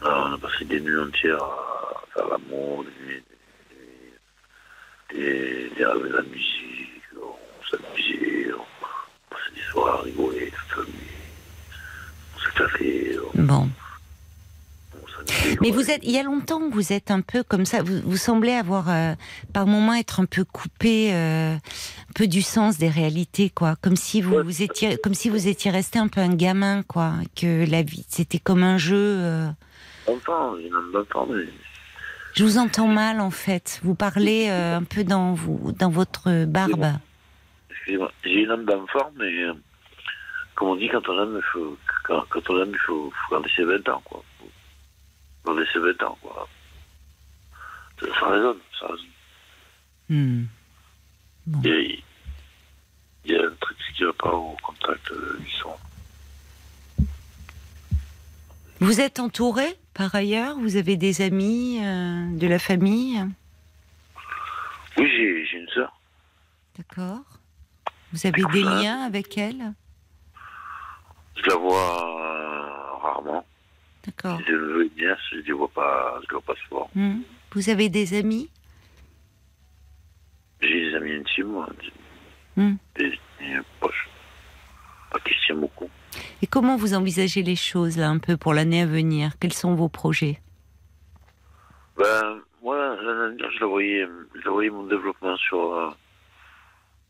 Alors, 0.02 0.28
on 0.30 0.34
a 0.34 0.38
passé 0.38 0.66
des 0.66 0.80
nuits 0.82 1.00
entières 1.00 1.44
à 1.44 2.04
faire 2.14 2.28
l'amour, 2.30 2.84
des 2.84 3.06
nuits, 3.06 3.24
des, 3.70 5.18
nuits, 5.18 5.70
des, 5.70 5.76
des 5.76 5.86
rêves 5.86 6.04
de 6.04 6.16
la 6.16 6.22
musique. 6.24 7.04
On 7.22 7.66
s'amusait, 7.70 8.52
on 8.54 9.34
passait 9.34 9.56
des 9.56 9.62
soirs 9.72 10.00
à 10.00 10.02
rigoler 10.02 10.52
toute 10.52 10.78
la 10.78 10.92
nuit. 10.92 11.08
On 12.36 12.40
s'éclatait, 12.40 13.18
on, 13.38 13.44
Bon. 13.44 13.70
Mais 15.62 15.72
vous 15.72 15.90
êtes, 15.92 16.02
il 16.04 16.12
y 16.12 16.18
a 16.18 16.24
longtemps 16.24 16.60
que 16.70 16.74
vous 16.74 16.94
êtes 16.94 17.12
un 17.12 17.22
peu 17.22 17.44
comme 17.44 17.66
ça. 17.66 17.82
Vous, 17.84 18.00
vous 18.04 18.18
semblez 18.18 18.54
avoir, 18.54 18.90
euh, 18.90 19.14
par 19.54 19.68
moments, 19.68 19.94
être 19.94 20.20
un 20.20 20.26
peu 20.26 20.44
coupé, 20.44 21.14
euh, 21.14 21.54
un 21.56 22.14
peu 22.16 22.28
du 22.28 22.42
sens 22.42 22.78
des 22.78 22.90
réalités, 22.90 23.50
quoi. 23.50 23.76
Comme 23.82 23.96
si 23.96 24.22
vous, 24.22 24.42
vous 24.44 24.62
étiez, 24.62 24.98
comme 24.98 25.14
si 25.14 25.30
vous 25.30 25.48
étiez 25.48 25.72
resté 25.72 26.00
un 26.00 26.08
peu 26.08 26.22
un 26.22 26.34
gamin, 26.36 26.84
quoi. 26.84 27.14
Que 27.36 27.70
la 27.70 27.82
vie, 27.84 28.06
c'était 28.08 28.40
comme 28.40 28.64
un 28.64 28.78
jeu. 28.78 28.96
euh. 28.98 29.48
D'enfant, 30.08 30.56
j'ai 30.58 30.68
une 30.68 30.76
âme 30.76 30.92
d'enfant, 30.94 31.28
mais 31.32 31.44
Je 32.34 32.44
vous 32.44 32.58
entends 32.58 32.88
mal, 32.88 33.20
en 33.22 33.32
fait. 33.32 33.80
Vous 33.84 33.96
parlez 33.96 34.48
euh, 34.50 34.78
un 34.78 34.84
peu 34.84 35.04
dans 35.04 35.34
vous, 35.34 35.72
dans 35.78 35.90
votre 35.90 36.46
barbe. 36.46 36.86
excusez-moi, 37.70 38.12
j'ai 38.24 38.44
une 38.44 38.52
âme 38.52 38.66
d'enfant, 38.66 39.12
mais 39.20 39.32
comme 40.56 40.70
on 40.70 40.76
dit, 40.76 40.90
quand 40.90 41.08
on 41.10 41.22
aime, 41.24 41.36
il 41.38 41.44
faut, 41.52 41.78
quand, 42.04 42.24
quand 42.30 42.50
on 42.50 42.62
aime, 42.64 42.72
il 42.72 42.80
faut, 42.86 43.12
faut 43.12 43.36
garder 43.36 43.50
ses 43.56 43.64
20 43.64 43.90
ans, 43.90 44.02
quoi. 44.06 44.24
Faut 45.44 45.54
garder 45.54 45.70
ses 45.74 45.80
20 45.80 46.04
ans, 46.04 46.18
quoi. 46.22 46.48
Ça, 48.00 48.06
ça 48.20 48.30
résonne, 48.30 48.58
ça 48.80 48.88
résonne. 48.88 49.08
Hmm. 50.10 50.46
Il 51.64 51.70
y 51.70 51.72
a, 51.72 52.02
il 53.26 53.32
y 53.32 53.36
a 53.36 53.46
un 53.46 53.56
truc 53.60 53.78
qui 53.96 54.04
ne 54.04 54.08
va 54.08 54.14
pas 54.14 54.34
au 54.34 54.56
contact 54.64 55.12
euh, 55.12 55.38
du 55.40 55.52
son. 55.52 55.76
Vous 58.80 59.00
êtes 59.00 59.20
entouré, 59.20 59.78
par 59.94 60.14
ailleurs? 60.16 60.58
Vous 60.58 60.76
avez 60.76 60.98
des 60.98 61.22
amis, 61.22 61.80
euh, 61.84 62.28
de 62.36 62.48
la 62.48 62.60
famille? 62.60 63.24
Oui, 64.98 65.10
j'ai 65.10 65.46
j'ai 65.46 65.58
une 65.60 65.70
sœur. 65.70 65.94
D'accord. 66.78 67.22
Vous 68.12 68.26
avez 68.26 68.44
des 68.52 68.64
liens 68.64 69.02
avec 69.04 69.38
elle? 69.38 69.74
Je 71.36 71.50
la 71.50 71.56
vois 71.56 72.22
euh, 72.22 72.98
rarement. 73.02 73.46
D'accord. 74.06 74.38
Des 74.40 74.52
neveux 74.52 74.86
et 74.86 74.92
nièces, 75.02 75.18
je 75.32 75.38
ne 75.48 75.54
vois 75.54 75.68
pas, 75.70 76.20
je 76.28 76.32
vois 76.34 76.42
pas 76.42 76.56
souvent. 76.68 76.90
Hmm. 76.96 77.20
Vous 77.54 77.70
avez 77.70 77.90
des 77.90 78.18
amis? 78.18 78.50
J'ai 80.62 80.90
des 80.90 80.96
amis 80.96 81.14
intimes, 81.14 81.48
moi, 81.48 81.68
Hmm. 82.58 82.76
des 82.96 83.14
amis 83.40 83.64
proches. 83.80 84.10
Pas 85.12 85.20
qui 85.20 85.34
se 85.34 85.46
tiennent 85.46 85.60
beaucoup. 85.62 85.90
Et 86.42 86.48
comment 86.48 86.76
vous 86.78 86.94
envisagez 86.94 87.44
les 87.44 87.56
choses, 87.56 87.98
là, 87.98 88.10
un 88.10 88.18
peu 88.20 88.38
pour 88.38 88.54
l'année 88.54 88.82
à 88.82 88.86
venir? 88.86 89.32
Quels 89.40 89.54
sont 89.54 89.76
vos 89.76 89.90
projets? 89.90 90.40
Ben, 91.98 92.40
moi, 92.64 92.96
l'année 93.02 93.36
dernière, 93.38 93.58
je 93.60 93.66
voyais, 93.66 94.06
je 94.44 94.50
voyais 94.50 94.70
mon 94.70 94.84
développement 94.84 95.36
sur, 95.38 95.74
euh, 95.74 95.90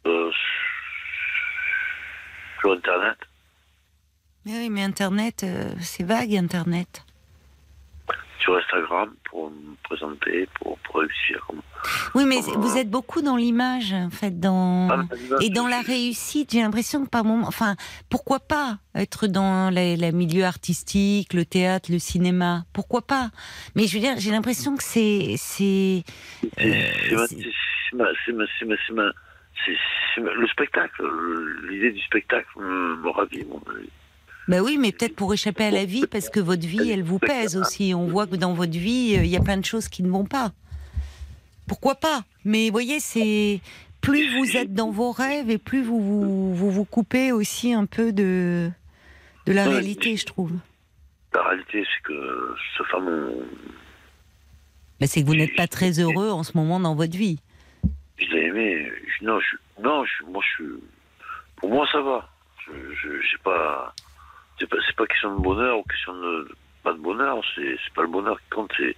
euh, 0.08 0.32
sur 2.60 2.72
Internet. 2.74 3.18
Mais 4.46 4.54
Oui, 4.58 4.70
mais 4.70 4.84
Internet, 4.84 5.44
euh, 5.44 5.72
c'est 5.80 6.04
vague, 6.04 6.36
Internet. 6.36 7.04
sur 8.40 8.58
Instagram 8.58 9.14
pour 9.26 9.52
me 9.52 9.76
présenter, 9.84 10.48
pour, 10.56 10.76
pour 10.80 10.96
réussir. 11.02 11.46
Oui, 12.16 12.26
mais 12.26 12.40
vous 12.58 12.76
êtes 12.76 12.90
beaucoup 12.90 13.22
dans 13.22 13.36
l'image, 13.38 13.94
en 13.94 14.10
fait, 14.10 14.40
dans... 14.40 14.90
Ah, 14.90 15.04
mais 15.12 15.30
là, 15.30 15.38
Et 15.42 15.50
dans 15.52 15.68
la 15.68 15.82
réussite, 15.82 16.52
j'ai 16.52 16.62
l'impression 16.62 17.06
que 17.06 17.10
par 17.10 17.24
moment, 17.24 17.46
enfin, 17.48 17.76
pourquoi 18.10 18.40
pas 18.40 18.80
être 18.96 19.28
dans 19.28 19.70
le 19.72 20.12
milieu 20.12 20.44
artistique, 20.44 21.34
le 21.34 21.46
théâtre, 21.46 21.92
le 21.92 22.00
cinéma, 22.00 22.66
pourquoi 22.74 23.04
pas? 23.04 23.30
Mais 23.76 23.86
je 23.86 23.94
veux 23.94 24.00
dire, 24.02 24.16
j'ai 24.18 24.32
l'impression 24.32 24.76
que 24.76 24.84
c'est, 24.84 25.36
c'est, 25.38 26.04
c'est- 26.58 26.66
le 30.18 30.48
spectacle, 30.48 31.04
le- 31.04 31.68
l'idée 31.70 31.92
du 31.92 32.02
spectacle 32.02 32.48
me, 32.58 32.96
me 32.98 33.10
ravit. 33.10 33.46
mon 33.46 33.62
avis. 33.76 33.90
Bah 34.48 34.62
oui, 34.62 34.78
mais 34.80 34.92
peut-être 34.92 35.16
pour 35.16 35.34
échapper 35.34 35.66
à 35.66 35.72
la 35.72 35.86
vie, 35.86 36.06
parce 36.08 36.30
que 36.30 36.40
votre 36.40 36.66
vie, 36.66 36.90
elle 36.90 37.04
vous 37.04 37.20
pèse 37.20 37.56
aussi. 37.56 37.94
On 37.96 38.08
voit 38.08 38.28
que 38.28 38.36
dans 38.36 38.54
votre 38.54 38.78
vie, 38.78 39.16
euh, 39.18 39.24
il 39.24 39.30
y 39.30 39.38
a 39.38 39.42
plein 39.42 39.58
de 39.58 39.66
choses 39.66 39.88
qui 39.88 40.04
ne 40.04 40.10
vont 40.10 40.26
pas. 40.26 40.52
Pourquoi 41.68 41.96
pas? 41.96 42.24
Mais 42.44 42.66
vous 42.68 42.72
voyez, 42.74 43.00
c'est 43.00 43.62
plus 44.02 44.36
vous 44.38 44.58
êtes 44.58 44.74
dans 44.74 44.90
vos 44.92 45.12
rêves 45.12 45.50
et 45.50 45.58
plus 45.60 45.84
vous 45.84 46.00
vous, 46.02 46.56
vous, 46.56 46.72
vous 46.72 46.86
coupez 46.86 47.32
aussi 47.32 47.72
un 47.74 47.86
peu 47.86 48.12
de 48.12 48.70
de 49.46 49.54
la 49.54 49.68
Ouais. 49.68 49.76
réalité, 49.76 50.18
je 50.18 50.26
trouve. 50.26 50.52
La 51.34 51.44
réalité, 51.44 51.84
c'est 51.86 52.04
que 52.04 52.56
ce 52.78 52.84
on- 52.98 53.44
Bah, 55.00 55.08
c'est 55.08 55.22
que 55.22 55.26
vous 55.28 55.36
n'êtes 55.36 55.56
pas 55.56 55.68
très 55.68 56.00
heureux 56.00 56.30
en 56.30 56.44
ce 56.44 56.58
moment 56.58 56.80
dans 56.80 56.96
votre 56.96 57.16
vie. 57.16 57.40
je 58.18 58.26
l'ai 58.26 58.46
aimé. 58.48 58.92
Non, 59.22 59.40
je, 59.40 59.82
non 59.84 60.04
je, 60.06 60.26
moi, 60.26 60.44
je 60.44 60.64
suis. 60.64 60.74
Pour 61.56 61.70
moi, 61.70 61.88
ça 61.92 62.02
va. 62.02 62.28
Je, 62.66 62.72
j'ai 63.22 63.38
pas. 63.44 63.94
C'est 64.62 64.70
pas, 64.70 64.78
pas 64.96 65.08
question 65.08 65.36
de 65.36 65.42
bonheur 65.42 65.80
ou 65.80 65.84
question 65.84 66.14
de. 66.14 66.56
Pas 66.84 66.94
de 66.94 67.00
bonheur, 67.00 67.44
c'est, 67.56 67.78
pas 67.96 68.02
le 68.02 68.08
bonheur 68.08 68.40
qui 68.42 68.50
compte, 68.50 68.72
c'est, 68.78 68.96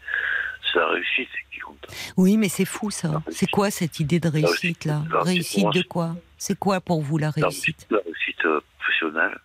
la 0.75 0.87
réussite 0.87 1.29
qui 1.51 1.59
compte. 1.59 1.85
Oui, 2.15 2.37
mais 2.37 2.47
c'est 2.49 2.65
fou 2.65 2.91
ça. 2.91 3.21
C'est 3.29 3.49
quoi 3.49 3.71
cette 3.71 3.99
idée 3.99 4.19
de 4.21 4.29
réussite 4.29 4.85
là? 4.85 5.01
réussite, 5.09 5.25
Réussite 5.25 5.53
pour 5.55 5.63
moi, 5.63 5.73
de 5.73 5.81
quoi? 5.83 6.15
C'est 6.37 6.57
quoi 6.57 6.81
pour 6.81 7.01
vous 7.01 7.17
la 7.17 7.29
réussite 7.29 7.85
La 7.89 7.99
réussite 7.99 8.45
euh, 8.45 8.61
professionnelle. 8.79 9.37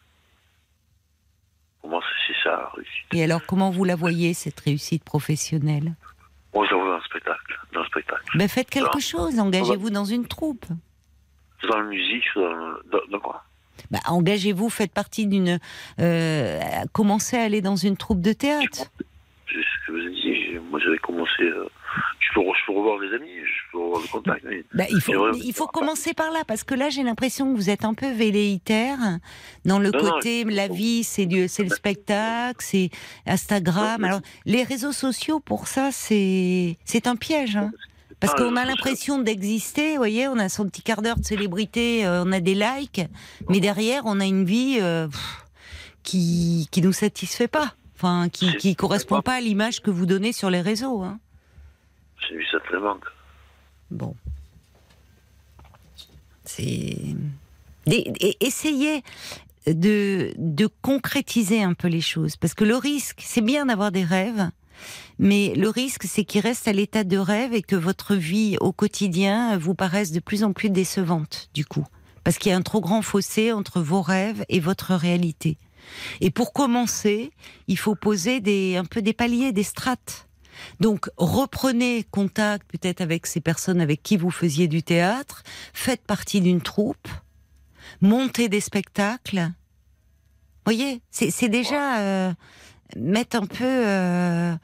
Pour 1.80 1.90
moi, 1.90 2.00
c'est, 2.26 2.34
ça, 2.44 2.50
la 2.50 2.70
réussite. 2.74 3.06
Et 3.12 3.24
alors, 3.24 3.44
comment 3.44 3.70
vous 3.70 3.84
la 3.84 3.96
voyez 3.96 4.34
cette 4.34 4.60
réussite 4.60 5.02
professionnelle? 5.02 5.94
Moi, 6.54 6.64
je 6.66 6.70
la 6.70 6.76
vois 6.76 6.90
dans 6.90 6.96
le 6.96 7.02
spectacle. 7.02 7.60
Dans 7.72 7.80
le 7.80 7.86
spectacle. 7.86 8.38
ben, 8.38 8.48
Faites 8.48 8.70
quelque 8.70 9.00
chose, 9.00 9.38
engagez-vous 9.40 9.90
dans 9.90 10.04
une 10.04 10.26
troupe. 10.28 10.66
Dans 11.68 11.76
la 11.76 11.84
musique, 11.84 12.24
dans 12.36 13.20
quoi? 13.20 13.44
Ben, 13.90 14.00
engagez-vous, 14.06 14.68
faites 14.70 14.92
partie 14.92 15.26
d'une. 15.26 15.58
Euh, 16.00 16.60
commencez 16.92 17.36
à 17.36 17.42
aller 17.42 17.60
dans 17.60 17.76
une 17.76 17.96
troupe 17.96 18.20
de 18.20 18.32
théâtre. 18.32 18.90
C'est 19.48 19.54
ce 19.54 19.86
que 19.92 20.02
je 20.02 20.08
dit. 20.10 20.22
j'ai- 20.22 20.60
moi 20.70 20.78
j'avais 20.84 20.98
commencé. 20.98 21.42
euh, 21.42 21.64
je, 22.20 22.34
peux, 22.34 22.40
je 22.42 22.66
peux 22.66 22.72
revoir 22.78 23.00
des 23.00 23.14
amis, 23.16 23.30
je 23.42 23.72
peux 23.72 23.78
revoir 23.78 24.02
le 24.02 24.08
contact. 24.08 24.44
mais- 24.44 24.62
Bah, 24.74 24.84
il, 24.90 25.00
faut, 25.00 25.12
il 25.32 25.52
faut 25.54 25.66
commencer 25.66 26.12
par 26.12 26.30
là, 26.30 26.42
parce 26.46 26.62
que 26.64 26.74
là, 26.74 26.90
j'ai 26.90 27.02
l'impression 27.02 27.50
que 27.52 27.56
vous 27.56 27.70
êtes 27.70 27.84
un 27.86 27.94
peu 27.94 28.10
velléitaire 28.12 28.98
dans 29.64 29.78
le 29.78 29.90
Non, 29.90 29.98
non, 30.02 30.10
côté, 30.10 30.44
la 30.44 30.68
vie, 30.68 31.02
c'est 31.04 31.24
le 31.24 31.48
spectacle, 31.48 32.58
c'est 32.60 32.90
Instagram. 33.26 34.04
Alors, 34.04 34.20
les 34.44 34.62
réseaux 34.64 34.92
sociaux, 34.92 35.40
pour 35.40 35.66
ça, 35.66 35.90
c'est 35.92 36.76
c'est 36.84 37.06
un 37.06 37.16
piège. 37.16 37.56
hein. 37.56 37.70
Parce 38.20 38.32
Ah, 38.36 38.42
qu'on 38.42 38.56
a 38.56 38.64
l'impression 38.64 39.18
d'exister, 39.20 39.92
vous 39.92 39.98
voyez, 39.98 40.26
on 40.28 40.38
a 40.38 40.48
son 40.48 40.64
petit 40.66 40.82
quart 40.82 41.02
d'heure 41.02 41.18
de 41.18 41.24
célébrité, 41.24 42.04
euh, 42.04 42.24
on 42.24 42.32
a 42.32 42.40
des 42.40 42.54
likes, 42.54 43.02
mais 43.48 43.60
derrière, 43.60 44.02
on 44.06 44.18
a 44.18 44.24
une 44.24 44.44
vie 44.44 44.78
euh, 44.80 45.06
pff, 45.06 45.44
qui 46.02 46.68
qui 46.72 46.82
nous 46.82 46.92
satisfait 46.92 47.46
pas, 47.48 47.74
enfin, 47.94 48.28
qui 48.28 48.56
qui 48.56 48.74
correspond 48.74 49.22
pas 49.22 49.34
à 49.34 49.40
l'image 49.40 49.80
que 49.80 49.90
vous 49.90 50.04
donnez 50.06 50.32
sur 50.32 50.50
les 50.50 50.60
réseaux. 50.60 51.02
Hein. 51.02 51.20
J'ai 52.28 52.36
vu 52.36 52.44
ça 52.50 52.58
très 52.60 52.78
manque. 52.80 53.04
Bon. 53.90 54.14
C'est. 56.44 56.96
Essayez 58.40 59.02
de, 59.66 60.32
de 60.36 60.68
concrétiser 60.82 61.62
un 61.62 61.74
peu 61.74 61.88
les 61.88 62.00
choses. 62.00 62.36
Parce 62.36 62.54
que 62.54 62.64
le 62.64 62.76
risque, 62.76 63.20
c'est 63.22 63.40
bien 63.42 63.66
d'avoir 63.66 63.92
des 63.92 64.04
rêves, 64.04 64.50
mais 65.18 65.52
le 65.56 65.68
risque, 65.68 66.04
c'est 66.04 66.24
qu'il 66.24 66.40
reste 66.40 66.68
à 66.68 66.72
l'état 66.72 67.04
de 67.04 67.18
rêve 67.18 67.54
et 67.54 67.62
que 67.62 67.76
votre 67.76 68.14
vie 68.14 68.56
au 68.60 68.72
quotidien 68.72 69.56
vous 69.58 69.74
paraisse 69.74 70.12
de 70.12 70.20
plus 70.20 70.44
en 70.44 70.52
plus 70.52 70.70
décevante, 70.70 71.50
du 71.54 71.64
coup. 71.64 71.84
Parce 72.24 72.38
qu'il 72.38 72.50
y 72.50 72.54
a 72.54 72.56
un 72.56 72.62
trop 72.62 72.80
grand 72.80 73.02
fossé 73.02 73.52
entre 73.52 73.80
vos 73.80 74.02
rêves 74.02 74.44
et 74.48 74.60
votre 74.60 74.94
réalité. 74.94 75.58
Et 76.20 76.30
pour 76.30 76.52
commencer, 76.52 77.30
il 77.66 77.78
faut 77.78 77.94
poser 77.94 78.40
un 78.76 78.84
peu 78.84 79.02
des 79.02 79.12
paliers, 79.12 79.52
des 79.52 79.62
strates. 79.62 80.28
Donc, 80.80 81.08
reprenez 81.16 82.04
contact 82.10 82.68
peut-être 82.70 83.00
avec 83.00 83.26
ces 83.26 83.40
personnes 83.40 83.80
avec 83.80 84.02
qui 84.02 84.16
vous 84.16 84.30
faisiez 84.30 84.68
du 84.68 84.82
théâtre, 84.82 85.42
faites 85.72 86.04
partie 86.04 86.40
d'une 86.40 86.60
troupe, 86.60 87.08
montez 88.00 88.48
des 88.48 88.60
spectacles. 88.60 89.50
Voyez, 90.64 91.00
c'est 91.10 91.30
c'est 91.30 91.48
déjà 91.48 92.00
euh, 92.00 92.32
mettre 92.96 93.36
un 93.36 93.46
peu 93.46 93.64
euh, 93.64 94.54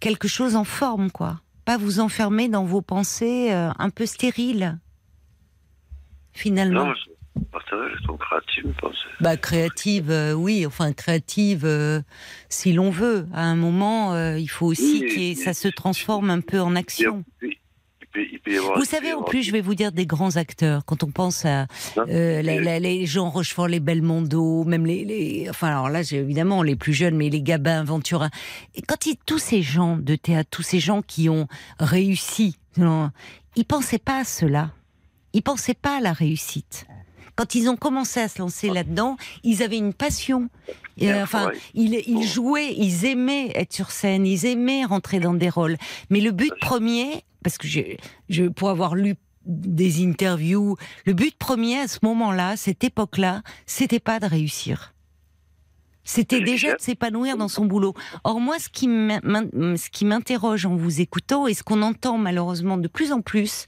quelque 0.00 0.28
chose 0.28 0.56
en 0.56 0.64
forme, 0.64 1.10
quoi. 1.10 1.40
Pas 1.64 1.78
vous 1.78 2.00
enfermer 2.00 2.48
dans 2.48 2.64
vos 2.64 2.82
pensées 2.82 3.52
euh, 3.52 3.70
un 3.78 3.90
peu 3.90 4.06
stériles, 4.06 4.78
finalement. 6.32 6.86
Non, 6.86 6.94
je 6.94 7.14
je 8.56 8.68
pense. 8.80 8.96
Bah 9.20 9.36
créative, 9.36 10.10
euh, 10.10 10.32
oui, 10.32 10.66
enfin 10.66 10.92
créative, 10.92 11.64
euh, 11.64 12.00
si 12.48 12.72
l'on 12.72 12.90
veut. 12.90 13.26
À 13.32 13.44
un 13.44 13.56
moment, 13.56 14.14
euh, 14.14 14.38
il 14.38 14.48
faut 14.48 14.66
aussi 14.66 15.00
Oui, 15.02 15.34
que 15.34 15.40
ça 15.40 15.54
se 15.54 15.68
transforme 15.68 16.30
un 16.30 16.40
peu 16.40 16.60
en 16.60 16.76
action. 16.76 17.24
Il 17.42 17.56
peut, 18.14 18.26
il 18.32 18.38
peut 18.40 18.52
y 18.52 18.56
avoir. 18.56 18.78
Vous 18.78 18.84
savez, 18.84 19.12
en 19.12 19.22
plus, 19.22 19.42
je 19.42 19.52
vais 19.52 19.60
vous 19.60 19.74
dire 19.74 19.92
des 19.92 20.06
grands 20.06 20.36
acteurs. 20.36 20.84
Quand 20.86 21.02
on 21.02 21.10
pense 21.10 21.44
à 21.44 21.66
euh, 21.98 22.40
la- 22.42 22.54
mais- 22.54 22.60
la- 22.60 22.78
les 22.80 23.04
Jean 23.06 23.28
Rochefort, 23.28 23.68
les 23.68 23.80
Belmondo, 23.80 24.64
même 24.64 24.86
les, 24.86 25.04
les- 25.04 25.46
enfin 25.50 25.68
alors 25.68 25.88
là, 25.90 26.02
j'ai 26.02 26.16
évidemment 26.18 26.62
les 26.62 26.76
plus 26.76 26.92
jeunes, 26.94 27.16
mais 27.16 27.28
les 27.28 27.42
Gabin, 27.42 27.84
Ventura. 27.84 28.30
Et 28.74 28.82
quand 28.82 29.04
il, 29.06 29.16
tous 29.26 29.38
ces 29.38 29.60
gens 29.62 29.96
de 29.96 30.14
théâtre, 30.16 30.48
tous 30.50 30.62
ces 30.62 30.80
gens 30.80 31.02
qui 31.02 31.28
ont 31.28 31.48
réussi, 31.78 32.56
non, 32.76 33.10
ils 33.56 33.64
pensaient 33.66 33.98
pas 33.98 34.20
à 34.20 34.24
cela. 34.24 34.70
Ils 35.32 35.42
pensaient 35.42 35.74
pas 35.74 35.98
à 35.98 36.00
la 36.00 36.12
réussite. 36.12 36.86
Quand 37.36 37.54
ils 37.54 37.68
ont 37.68 37.76
commencé 37.76 38.20
à 38.20 38.28
se 38.28 38.38
lancer 38.38 38.70
là-dedans, 38.70 39.16
ils 39.42 39.62
avaient 39.62 39.78
une 39.78 39.92
passion. 39.94 40.48
Et, 40.98 41.12
euh, 41.12 41.24
enfin, 41.24 41.50
ils, 41.74 41.94
ils 42.06 42.26
jouaient, 42.26 42.74
ils 42.76 43.04
aimaient 43.04 43.50
être 43.54 43.72
sur 43.72 43.90
scène, 43.90 44.26
ils 44.26 44.46
aimaient 44.46 44.84
rentrer 44.84 45.18
dans 45.18 45.34
des 45.34 45.48
rôles. 45.48 45.76
Mais 46.10 46.20
le 46.20 46.30
but 46.30 46.52
premier, 46.60 47.24
parce 47.42 47.58
que 47.58 47.66
je, 47.66 47.80
je 48.28 48.44
pour 48.44 48.70
avoir 48.70 48.94
lu 48.94 49.16
des 49.46 50.04
interviews, 50.04 50.76
le 51.04 51.12
but 51.12 51.36
premier 51.36 51.80
à 51.80 51.88
ce 51.88 51.98
moment-là, 52.02 52.56
cette 52.56 52.84
époque-là, 52.84 53.42
c'était 53.66 54.00
pas 54.00 54.20
de 54.20 54.26
réussir. 54.26 54.93
C'était 56.04 56.40
déjà 56.40 56.74
de 56.74 56.80
s'épanouir 56.80 57.36
dans 57.36 57.48
son 57.48 57.64
boulot. 57.64 57.94
Or 58.24 58.38
moi, 58.40 58.58
ce 58.58 58.68
qui 58.68 60.04
m'interroge 60.04 60.66
en 60.66 60.76
vous 60.76 61.00
écoutant 61.00 61.46
et 61.46 61.54
ce 61.54 61.62
qu'on 61.62 61.82
entend 61.82 62.18
malheureusement 62.18 62.76
de 62.76 62.88
plus 62.88 63.12
en 63.12 63.20
plus 63.22 63.66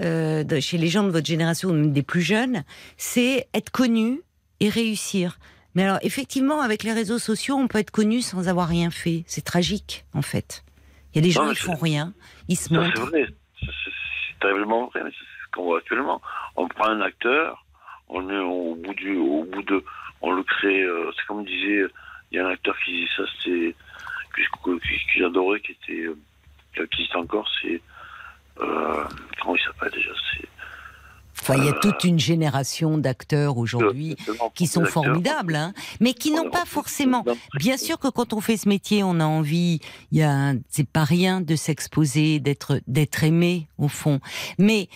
euh, 0.00 0.44
chez 0.60 0.78
les 0.78 0.88
gens 0.88 1.04
de 1.04 1.10
votre 1.10 1.26
génération, 1.26 1.72
même 1.72 1.92
des 1.92 2.02
plus 2.02 2.22
jeunes, 2.22 2.64
c'est 2.96 3.46
être 3.54 3.70
connu 3.70 4.20
et 4.60 4.68
réussir. 4.68 5.38
Mais 5.74 5.84
alors 5.84 5.98
effectivement, 6.02 6.60
avec 6.60 6.82
les 6.82 6.92
réseaux 6.92 7.18
sociaux, 7.18 7.54
on 7.56 7.68
peut 7.68 7.78
être 7.78 7.90
connu 7.90 8.20
sans 8.22 8.48
avoir 8.48 8.66
rien 8.68 8.90
fait. 8.90 9.24
C'est 9.26 9.44
tragique 9.44 10.04
en 10.14 10.22
fait. 10.22 10.64
Il 11.12 11.18
y 11.18 11.20
a 11.20 11.22
des 11.22 11.30
gens 11.30 11.48
qui 11.50 11.56
font 11.56 11.74
rien, 11.76 12.14
ils 12.48 12.56
se 12.56 12.68
c'est 12.68 12.74
montrent. 12.74 13.06
vrai. 13.06 13.26
C'est- 13.60 13.66
C'est 13.66 13.90
c'est 13.92 14.38
terriblement 14.40 14.86
vrai, 14.88 15.00
mais 15.04 15.10
c'est 15.10 15.16
ce 15.24 15.50
qu'on 15.56 15.64
voit 15.64 15.78
actuellement. 15.78 16.20
On 16.56 16.68
prend 16.68 16.88
un 16.88 17.00
acteur, 17.00 17.64
on 18.08 18.28
est 18.28 18.38
au 18.38 18.74
bout 18.74 18.94
du, 18.94 19.16
au 19.16 19.44
bout 19.44 19.62
de, 19.62 19.82
on 20.26 20.32
le 20.32 20.42
crée. 20.42 20.82
euh, 20.82 21.10
c'est 21.16 21.26
comme 21.26 21.44
disait, 21.44 21.84
il 22.30 22.36
y 22.36 22.40
a 22.40 22.46
un 22.46 22.50
acteur 22.50 22.76
qui 22.84 22.92
disait 22.92 23.10
ça, 23.16 23.22
c'est 23.42 23.74
que, 24.32 24.42
que- 24.64 24.78
que 24.78 25.18
j'adorais, 25.18 25.60
qui 25.60 25.72
était, 25.72 26.02
euh, 26.06 26.16
qui 26.74 26.82
existe 26.82 27.16
encore, 27.16 27.48
c'est 27.62 27.80
euh, 28.60 29.04
comment 29.40 29.56
il 29.56 29.62
s'appelle 29.62 29.92
déjà, 29.92 30.12
c'est 30.36 30.48
Enfin, 31.48 31.60
il 31.60 31.64
y 31.64 31.68
a 31.68 31.72
toute 31.74 32.02
une 32.04 32.18
génération 32.18 32.98
d'acteurs 32.98 33.56
aujourd'hui 33.58 34.16
qui 34.54 34.66
sont 34.66 34.80
formidables, 34.90 35.54
hein, 35.54 35.72
mais 36.00 36.12
qui 36.12 36.32
n'ont 36.32 36.50
pas 36.50 36.64
forcément. 36.64 37.22
Bien 37.58 37.76
sûr 37.76 37.98
que 38.00 38.08
quand 38.08 38.32
on 38.32 38.40
fait 38.40 38.56
ce 38.56 38.68
métier, 38.68 39.02
on 39.04 39.20
a 39.20 39.24
envie, 39.26 39.80
il 40.10 40.18
y 40.18 40.22
a, 40.22 40.54
c'est 40.68 40.88
pas 40.88 41.04
rien 41.04 41.40
de 41.40 41.54
s'exposer, 41.54 42.40
d'être, 42.40 42.80
d'être 42.88 43.22
aimé 43.22 43.68
au 43.78 43.86
fond. 43.88 44.18
Mais 44.58 44.88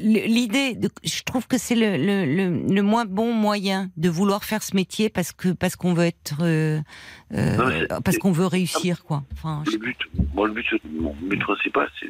l'idée, 0.00 0.78
je 1.04 1.22
trouve 1.22 1.46
que 1.46 1.58
c'est 1.58 1.74
le, 1.74 1.96
le, 1.96 2.24
le, 2.24 2.74
le 2.74 2.82
moins 2.82 3.04
bon 3.04 3.32
moyen 3.34 3.90
de 3.96 4.08
vouloir 4.08 4.44
faire 4.44 4.62
ce 4.62 4.74
métier 4.74 5.10
parce 5.10 5.32
que 5.32 5.50
parce 5.50 5.76
qu'on 5.76 5.92
veut 5.94 6.04
être, 6.06 6.36
euh, 6.40 6.80
euh, 7.34 7.56
Non, 7.90 8.00
parce 8.00 8.18
qu'on 8.18 8.32
veut 8.32 8.46
réussir, 8.46 9.04
quoi. 9.04 9.22
Enfin, 9.32 9.62
je- 9.66 9.72
Le 9.72 9.78
but, 9.78 9.98
moi, 10.34 10.48
le 10.48 10.54
but, 10.54 10.66
mon 10.98 11.14
but 11.22 11.40
principal, 11.40 11.88
c'est, 12.00 12.06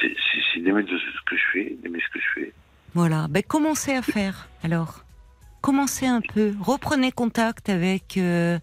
c'est, 0.00 0.08
c'est, 0.08 0.40
c'est 0.54 0.60
d'aimer 0.60 0.82
ce 0.82 1.30
que 1.30 1.36
je 1.36 1.42
fais, 1.52 1.76
d'aimer 1.82 1.98
ce 2.06 2.12
que 2.12 2.20
je 2.20 2.40
fais. 2.40 2.52
Voilà, 2.94 3.26
ben 3.28 3.42
commencez 3.42 3.92
à 3.92 4.02
faire 4.02 4.48
alors. 4.62 5.04
Commencez 5.60 6.06
un 6.06 6.22
peu, 6.22 6.54
reprenez 6.58 7.12
contact 7.12 7.68
avec 7.68 8.16
euh, 8.16 8.58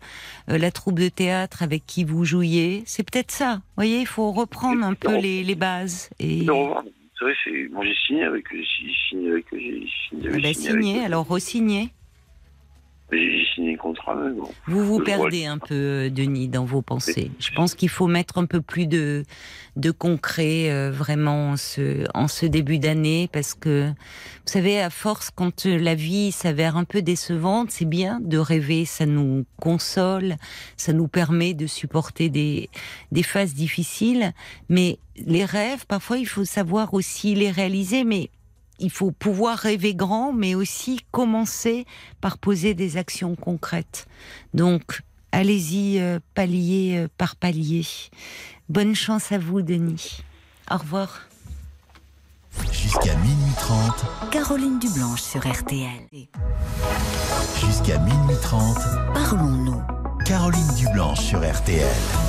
euh, 0.49 0.57
la 0.57 0.71
troupe 0.71 0.97
de 0.97 1.09
théâtre 1.09 1.61
avec 1.61 1.85
qui 1.85 2.03
vous 2.03 2.25
jouiez. 2.25 2.81
C'est 2.87 3.03
peut-être 3.03 3.29
ça. 3.29 3.57
Vous 3.57 3.73
voyez, 3.75 3.99
il 3.99 4.07
faut 4.07 4.31
reprendre 4.31 4.83
un 4.83 4.95
peu 4.95 5.15
les, 5.15 5.43
les 5.43 5.53
bases. 5.53 6.09
Et 6.19 6.41
revoir. 6.49 6.83
C'est 7.17 7.25
vrai, 7.25 7.33
c'est, 7.43 7.69
moi 7.71 7.83
j'ai 7.83 7.95
signé 8.05 8.23
avec 8.23 8.53
eux, 8.53 8.61
j'ai 8.61 8.93
signé 9.09 9.31
avec 9.31 9.51
eux, 9.53 9.59
j'ai 9.59 9.87
signé, 10.09 10.23
j'avais 10.23 10.41
ben, 10.41 10.53
signé 10.53 10.93
avec 10.95 11.05
alors 11.05 11.27
re-signez. 11.27 11.89
J'ai 13.11 13.37
j'ai 13.39 13.45
signé 13.55 13.73
un 13.73 13.77
contrat, 13.77 14.15
mais 14.15 14.33
bon. 14.33 14.49
Vous 14.67 14.85
vous 14.85 14.99
perdez 14.99 15.45
un 15.45 15.57
peu, 15.57 15.73
euh, 15.73 16.09
Denis, 16.09 16.49
dans 16.49 16.65
vos 16.65 16.81
pensées. 16.81 17.31
Je 17.39 17.51
pense 17.51 17.73
qu'il 17.73 17.89
faut 17.89 18.07
mettre 18.07 18.37
un 18.37 18.45
peu 18.45 18.61
plus 18.61 18.85
de, 18.85 19.23
de 19.77 19.91
concret 19.91 20.69
euh, 20.69 20.91
vraiment 20.91 21.51
en 21.51 21.57
ce, 21.57 22.05
en 22.13 22.27
ce 22.27 22.45
début 22.45 22.79
d'année 22.79 23.29
parce 23.31 23.53
que, 23.53 23.87
vous 23.87 23.93
savez, 24.51 24.81
à 24.81 24.89
force, 24.89 25.29
quand 25.33 25.65
euh, 25.65 25.77
la 25.77 25.95
vie 25.95 26.33
s'avère 26.33 26.75
un 26.75 26.83
peu 26.83 27.01
décevante, 27.01 27.71
c'est 27.71 27.85
bien 27.85 28.19
de 28.19 28.37
rêver, 28.37 28.83
ça 28.83 29.05
nous 29.05 29.45
console, 29.61 30.35
ça 30.75 30.91
nous 30.91 31.07
permet 31.07 31.53
de 31.53 31.65
supporter 31.65 32.29
des, 32.29 32.69
des 33.13 33.23
phases 33.23 33.53
difficiles, 33.53 34.33
mais 34.67 34.99
les 35.25 35.45
rêves, 35.45 35.85
parfois, 35.87 36.17
il 36.17 36.27
faut 36.27 36.45
savoir 36.45 36.93
aussi 36.93 37.35
les 37.35 37.51
réaliser, 37.51 38.03
mais 38.03 38.29
il 38.79 38.91
faut 38.91 39.11
pouvoir 39.11 39.57
rêver 39.57 39.95
grand, 39.95 40.33
mais 40.33 40.55
aussi 40.55 40.99
commencer 41.11 41.85
par 42.21 42.37
poser 42.37 42.73
des 42.73 42.97
actions 42.97 43.35
concrètes. 43.35 44.07
Donc, 44.53 45.01
allez-y 45.31 45.99
euh, 45.99 46.19
palier 46.35 46.95
euh, 46.97 47.07
par 47.17 47.35
palier. 47.35 47.85
Bonne 48.69 48.95
chance 48.95 49.31
à 49.31 49.37
vous, 49.37 49.61
Denis. 49.61 50.19
Au 50.69 50.77
revoir. 50.77 51.21
Jusqu'à 52.71 53.15
minuit 53.15 53.53
30, 53.57 54.31
Caroline 54.31 54.79
Dublanche 54.79 55.21
sur 55.21 55.47
RTL. 55.47 56.07
jusqu'à 57.63 57.99
minuit 57.99 58.35
30, 58.41 58.77
Parlons-nous. 59.13 59.81
Caroline 60.25 60.75
Dublanche 60.75 61.21
sur 61.21 61.39
RTL. 61.39 62.26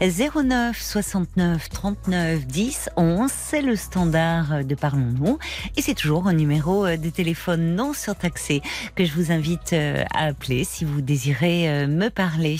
09 0.00 0.76
69 0.80 1.68
39 1.70 2.46
10 2.46 2.90
11, 2.96 3.30
c'est 3.30 3.62
le 3.62 3.74
standard 3.74 4.64
de 4.64 4.74
Parlons-nous. 4.76 5.38
Et 5.76 5.82
c'est 5.82 5.94
toujours 5.94 6.28
un 6.28 6.34
numéro 6.34 6.86
euh, 6.86 6.96
de 6.96 7.10
téléphone 7.10 7.74
non 7.74 7.92
surtaxé 7.92 8.60
que 8.94 9.04
je 9.04 9.12
vous 9.12 9.32
invite 9.32 9.72
euh, 9.72 10.04
à 10.14 10.26
appeler 10.26 10.62
si 10.62 10.84
vous 10.84 11.00
désirez 11.00 11.68
euh, 11.68 11.86
me 11.88 12.10
parler. 12.10 12.58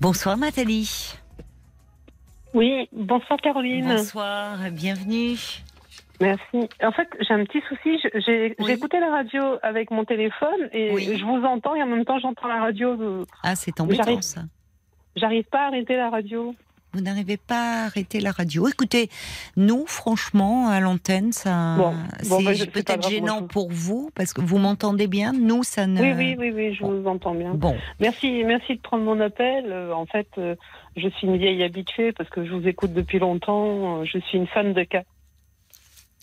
Bonsoir 0.00 0.38
Nathalie. 0.38 1.14
Oui, 2.54 2.88
bonsoir 2.92 3.38
Caroline. 3.42 3.86
Bonsoir, 3.86 4.56
bienvenue. 4.72 5.36
Merci. 6.20 6.68
En 6.82 6.92
fait, 6.92 7.08
j'ai 7.20 7.34
un 7.34 7.44
petit 7.44 7.60
souci. 7.68 7.98
J'ai 8.24 8.54
Oui. 8.60 8.70
écouté 8.70 9.00
la 9.00 9.10
radio 9.10 9.42
avec 9.62 9.90
mon 9.90 10.04
téléphone 10.04 10.70
et 10.72 10.92
Oui. 10.94 11.14
je 11.18 11.24
vous 11.24 11.44
entends 11.44 11.74
et 11.74 11.82
en 11.82 11.86
même 11.86 12.04
temps 12.04 12.18
j'entends 12.20 12.48
la 12.48 12.60
radio. 12.60 13.24
Ah, 13.42 13.54
c'est 13.56 13.80
embêtant 13.80 14.22
ça. 14.22 14.42
J'arrive 15.16 15.44
pas 15.44 15.64
à 15.64 15.66
arrêter 15.68 15.96
la 15.96 16.10
radio. 16.10 16.54
Vous 16.92 17.00
n'arrivez 17.00 17.36
pas 17.36 17.82
à 17.82 17.84
arrêter 17.86 18.20
la 18.20 18.30
radio. 18.30 18.68
Écoutez, 18.68 19.08
nous, 19.56 19.84
franchement, 19.86 20.68
à 20.68 20.78
l'antenne, 20.78 21.32
ça, 21.32 21.74
Bon, 21.76 21.92
bon, 22.28 22.38
c'est 22.38 22.44
bah, 22.44 22.52
pas 22.66 22.70
peut-être 22.70 23.08
gênant 23.10 23.42
pour 23.48 23.68
vous 23.72 24.10
parce 24.14 24.32
que 24.32 24.40
vous 24.40 24.58
m'entendez 24.58 25.08
bien. 25.08 25.32
Nous, 25.32 25.64
ça 25.64 25.88
ne. 25.88 26.00
Oui, 26.00 26.12
oui, 26.16 26.36
oui, 26.38 26.52
oui, 26.54 26.72
je 26.74 26.84
vous 26.84 27.04
entends 27.08 27.34
bien. 27.34 27.52
Bon, 27.54 27.74
Merci, 27.98 28.44
merci 28.44 28.76
de 28.76 28.80
prendre 28.80 29.02
mon 29.02 29.18
appel. 29.18 29.72
Euh, 29.72 29.92
en 29.92 30.06
fait, 30.06 30.28
euh, 30.38 30.54
je 30.96 31.08
suis 31.08 31.26
une 31.26 31.36
vieille 31.36 31.64
habituée 31.64 32.12
parce 32.12 32.30
que 32.30 32.44
je 32.46 32.52
vous 32.54 32.68
écoute 32.68 32.92
depuis 32.92 33.18
longtemps. 33.18 34.02
Euh, 34.02 34.04
Je 34.04 34.18
suis 34.20 34.38
une 34.38 34.46
fan 34.46 34.72
de 34.72 34.84
cas. 34.84 35.02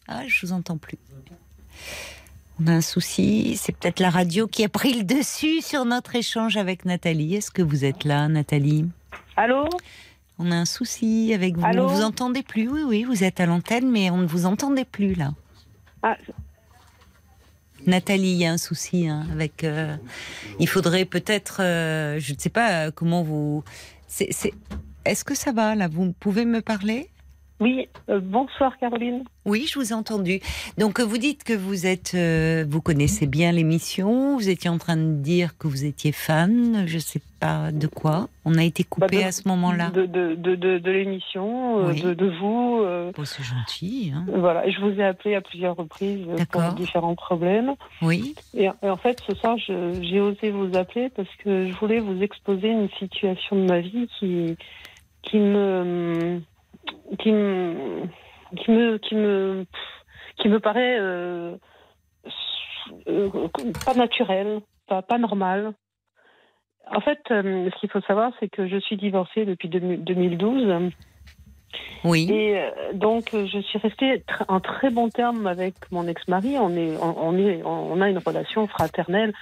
ah, 0.07 0.21
je 0.25 0.45
vous 0.45 0.53
entends 0.53 0.77
plus. 0.77 0.97
On 2.61 2.67
a 2.67 2.73
un 2.73 2.81
souci. 2.81 3.57
C'est 3.57 3.75
peut-être 3.75 3.99
la 3.99 4.09
radio 4.09 4.47
qui 4.47 4.63
a 4.63 4.69
pris 4.69 4.93
le 4.93 5.03
dessus 5.03 5.61
sur 5.61 5.83
notre 5.85 6.15
échange 6.15 6.57
avec 6.57 6.85
Nathalie. 6.85 7.35
Est-ce 7.35 7.49
que 7.49 7.61
vous 7.61 7.85
êtes 7.85 8.03
là, 8.03 8.27
Nathalie? 8.27 8.85
Allô? 9.35 9.67
On 10.37 10.51
a 10.51 10.55
un 10.55 10.65
souci 10.65 11.33
avec 11.33 11.57
vous. 11.57 11.65
Allô? 11.65 11.85
On 11.85 11.89
ne 11.89 11.95
vous 11.95 12.03
entendez 12.03 12.43
plus. 12.43 12.69
Oui, 12.69 12.83
oui, 12.85 13.03
vous 13.03 13.23
êtes 13.23 13.39
à 13.39 13.45
l'antenne, 13.45 13.89
mais 13.89 14.11
on 14.11 14.17
ne 14.17 14.27
vous 14.27 14.45
entendait 14.45 14.85
plus 14.85 15.15
là. 15.15 15.33
Ah, 16.03 16.17
Nathalie, 17.87 18.33
il 18.33 18.37
y 18.37 18.45
a 18.45 18.51
un 18.51 18.57
souci 18.57 19.07
hein, 19.07 19.25
avec. 19.31 19.63
euh, 19.63 19.97
il 20.59 20.67
faudrait 20.67 21.05
peut-être, 21.05 21.63
euh, 21.63 22.19
je 22.19 22.33
ne 22.33 22.37
sais 22.37 22.49
pas 22.49 22.91
comment 22.91 23.23
vous. 23.23 23.63
Est-ce 25.05 25.23
que 25.23 25.33
ça 25.33 25.51
va 25.51 25.73
là? 25.73 25.87
Vous 25.87 26.13
pouvez 26.19 26.45
me 26.45 26.61
parler? 26.61 27.09
Oui, 27.61 27.87
euh, 28.09 28.19
bonsoir 28.19 28.75
Caroline. 28.79 29.23
Oui, 29.45 29.67
je 29.71 29.77
vous 29.77 29.91
ai 29.91 29.93
entendu. 29.93 30.39
Donc 30.79 30.99
euh, 30.99 31.03
vous 31.05 31.19
dites 31.19 31.43
que 31.43 31.53
vous 31.53 31.85
êtes, 31.85 32.13
euh, 32.15 32.65
vous 32.67 32.81
connaissez 32.81 33.27
bien 33.27 33.51
l'émission. 33.51 34.35
Vous 34.35 34.49
étiez 34.49 34.69
en 34.69 34.79
train 34.79 34.97
de 34.97 35.13
dire 35.21 35.55
que 35.59 35.67
vous 35.67 35.85
étiez 35.85 36.11
fan. 36.11 36.85
Je 36.87 36.95
ne 36.95 36.99
sais 36.99 37.21
pas 37.39 37.71
de 37.71 37.85
quoi. 37.85 38.27
On 38.45 38.55
a 38.55 38.63
été 38.63 38.83
coupé 38.83 39.07
Bah, 39.17 39.21
de- 39.21 39.27
à 39.27 39.31
ce 39.31 39.47
moment-là. 39.47 39.91
De, 39.91 40.07
de, 40.07 40.33
de, 40.55 40.91
l'émission, 40.91 41.85
Oui. 41.85 42.01
de, 42.01 42.29
vous. 42.39 42.81
euh, 42.83 43.11
Oh, 43.15 43.25
c'est 43.25 43.43
gentil. 43.43 44.11
hein. 44.15 44.25
voilà, 44.35 44.67
je 44.67 44.79
vous 44.81 44.99
ai 44.99 45.03
appelé 45.03 45.35
à 45.35 45.41
plusieurs 45.41 45.75
reprises 45.75 46.25
pour 46.51 46.63
différents 46.73 47.15
problèmes. 47.15 47.75
Oui. 48.01 48.33
Et, 48.57 48.69
et 48.81 48.89
en 48.89 48.97
fait, 48.97 49.21
ce 49.27 49.35
soir, 49.35 49.55
j'ai 49.59 50.19
osé 50.19 50.49
vous 50.49 50.75
appeler 50.75 51.09
parce 51.15 51.29
que 51.43 51.67
je 51.67 51.73
voulais 51.75 51.99
vous 51.99 52.23
exposer 52.23 52.69
une 52.69 52.89
situation 52.97 53.55
de 53.55 53.67
ma 53.69 53.79
vie 53.81 54.07
qui, 54.19 54.55
qui 55.21 55.37
me, 55.37 56.41
qui 57.19 57.31
me, 57.31 58.03
qui 58.57 58.71
me, 58.71 58.97
qui 58.97 59.15
me, 59.15 59.65
qui 60.37 60.49
me 60.49 60.59
paraît 60.59 60.97
euh, 60.99 61.55
euh, 63.07 63.29
pas 63.85 63.93
naturelle, 63.93 64.61
pas, 64.87 65.01
pas 65.01 65.17
normale. 65.17 65.73
En 66.93 66.99
fait, 66.99 67.19
euh, 67.31 67.69
ce 67.73 67.79
qu'il 67.79 67.89
faut 67.89 68.01
savoir, 68.01 68.31
c'est 68.39 68.49
que 68.49 68.67
je 68.67 68.77
suis 68.77 68.97
divorcée 68.97 69.45
depuis 69.45 69.69
2000 69.69 70.03
2012. 70.03 70.91
Oui. 72.03 72.29
Et 72.29 72.59
donc, 72.93 73.29
je 73.31 73.59
suis 73.59 73.79
restée 73.79 74.23
en 74.49 74.59
très 74.59 74.89
bon 74.89 75.07
terme 75.09 75.47
avec 75.47 75.75
mon 75.91 76.05
ex-mari. 76.07 76.57
On 76.59 76.75
est, 76.75 76.97
on 76.97 77.37
est, 77.37 77.61
on 77.63 78.01
a 78.01 78.09
une 78.09 78.17
relation 78.17 78.67
fraternelle. 78.67 79.33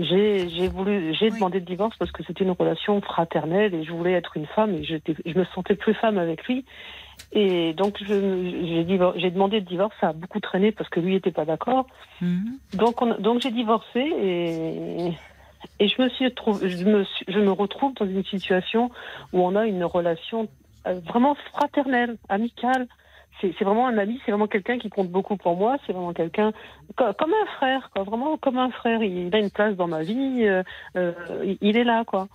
J'ai, 0.00 0.48
j'ai 0.48 0.68
voulu, 0.68 1.12
j'ai 1.14 1.26
Oui. 1.26 1.32
demandé 1.32 1.58
le 1.60 1.66
divorce 1.66 1.96
parce 1.98 2.10
que 2.12 2.22
c'était 2.24 2.44
une 2.44 2.50
relation 2.52 3.00
fraternelle 3.00 3.74
et 3.74 3.84
je 3.84 3.92
voulais 3.92 4.12
être 4.12 4.36
une 4.36 4.46
femme 4.46 4.74
et 4.74 4.84
j'étais, 4.84 5.14
je 5.24 5.38
me 5.38 5.44
sentais 5.46 5.74
plus 5.74 5.94
femme 5.94 6.18
avec 6.18 6.44
lui. 6.46 6.64
Et 7.32 7.74
donc, 7.74 7.96
j'ai, 7.98 9.30
demandé 9.30 9.60
le 9.60 9.66
divorce. 9.66 9.94
Ça 10.00 10.08
a 10.08 10.12
beaucoup 10.12 10.40
traîné 10.40 10.72
parce 10.72 10.88
que 10.88 10.98
lui 11.00 11.12
n'était 11.12 11.30
pas 11.30 11.44
d'accord. 11.44 11.86
Mhm. 12.20 12.58
Donc, 12.74 13.02
on- 13.02 13.18
donc 13.20 13.40
j'ai 13.40 13.50
divorcé 13.50 14.00
et, 14.00 15.12
et 15.78 15.88
je 15.88 16.02
me 16.02 16.08
suis 16.08 16.24
je 16.26 16.84
me, 16.84 17.04
je 17.28 17.38
me 17.38 17.52
retrouve 17.52 17.94
dans 17.94 18.06
une 18.06 18.24
situation 18.24 18.90
où 19.32 19.40
on 19.42 19.54
a 19.56 19.66
une 19.66 19.84
relation 19.84 20.48
euh, 20.86 21.00
vraiment 21.06 21.34
fraternelle, 21.52 22.16
amicale. 22.28 22.86
C'est 23.40 23.64
vraiment 23.64 23.86
un 23.86 23.98
ami, 23.98 24.20
c'est 24.24 24.32
vraiment 24.32 24.46
quelqu'un 24.46 24.78
qui 24.78 24.90
compte 24.90 25.08
beaucoup 25.10 25.36
pour 25.36 25.56
moi. 25.56 25.76
C'est 25.86 25.92
vraiment 25.92 26.12
quelqu'un 26.12 26.52
co- 26.96 27.12
comme 27.18 27.32
un 27.32 27.46
frère, 27.56 27.90
vraiment 27.96 28.36
comme 28.36 28.58
un 28.58 28.70
frère. 28.70 29.02
Il 29.02 29.34
a 29.34 29.38
une 29.38 29.50
place 29.50 29.76
dans 29.76 29.88
ma 29.88 30.02
vie. 30.02 30.44
euh, 30.46 30.62
euh, 30.96 31.12
il- 31.60 31.76
est 31.76 31.84
là, 31.84 32.04
quoi. 32.04 32.28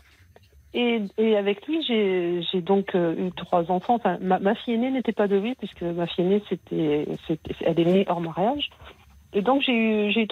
Et, 0.74 1.02
avec 1.38 1.66
lui, 1.68 1.82
j'ai 1.84 2.62
donc 2.62 2.96
euh, 2.96 3.16
eu 3.16 3.32
trois 3.32 3.72
enfants. 3.72 3.96
Enfin, 3.96 4.18
ma, 4.20 4.56
fille 4.56 4.74
aînée 4.74 4.92
n'était 4.92 5.14
pas 5.14 5.28
de 5.28 5.38
lui 5.38 5.56
puisque 5.56 5.84
ma 5.84 6.06
fille 6.08 6.26
aînée, 6.26 6.44
elle 6.72 7.80
est 7.80 7.86
née 7.86 8.06
hors 8.10 8.20
mariage. 8.20 8.70
Et 9.34 9.42
donc 9.42 9.68
eu, 9.68 10.28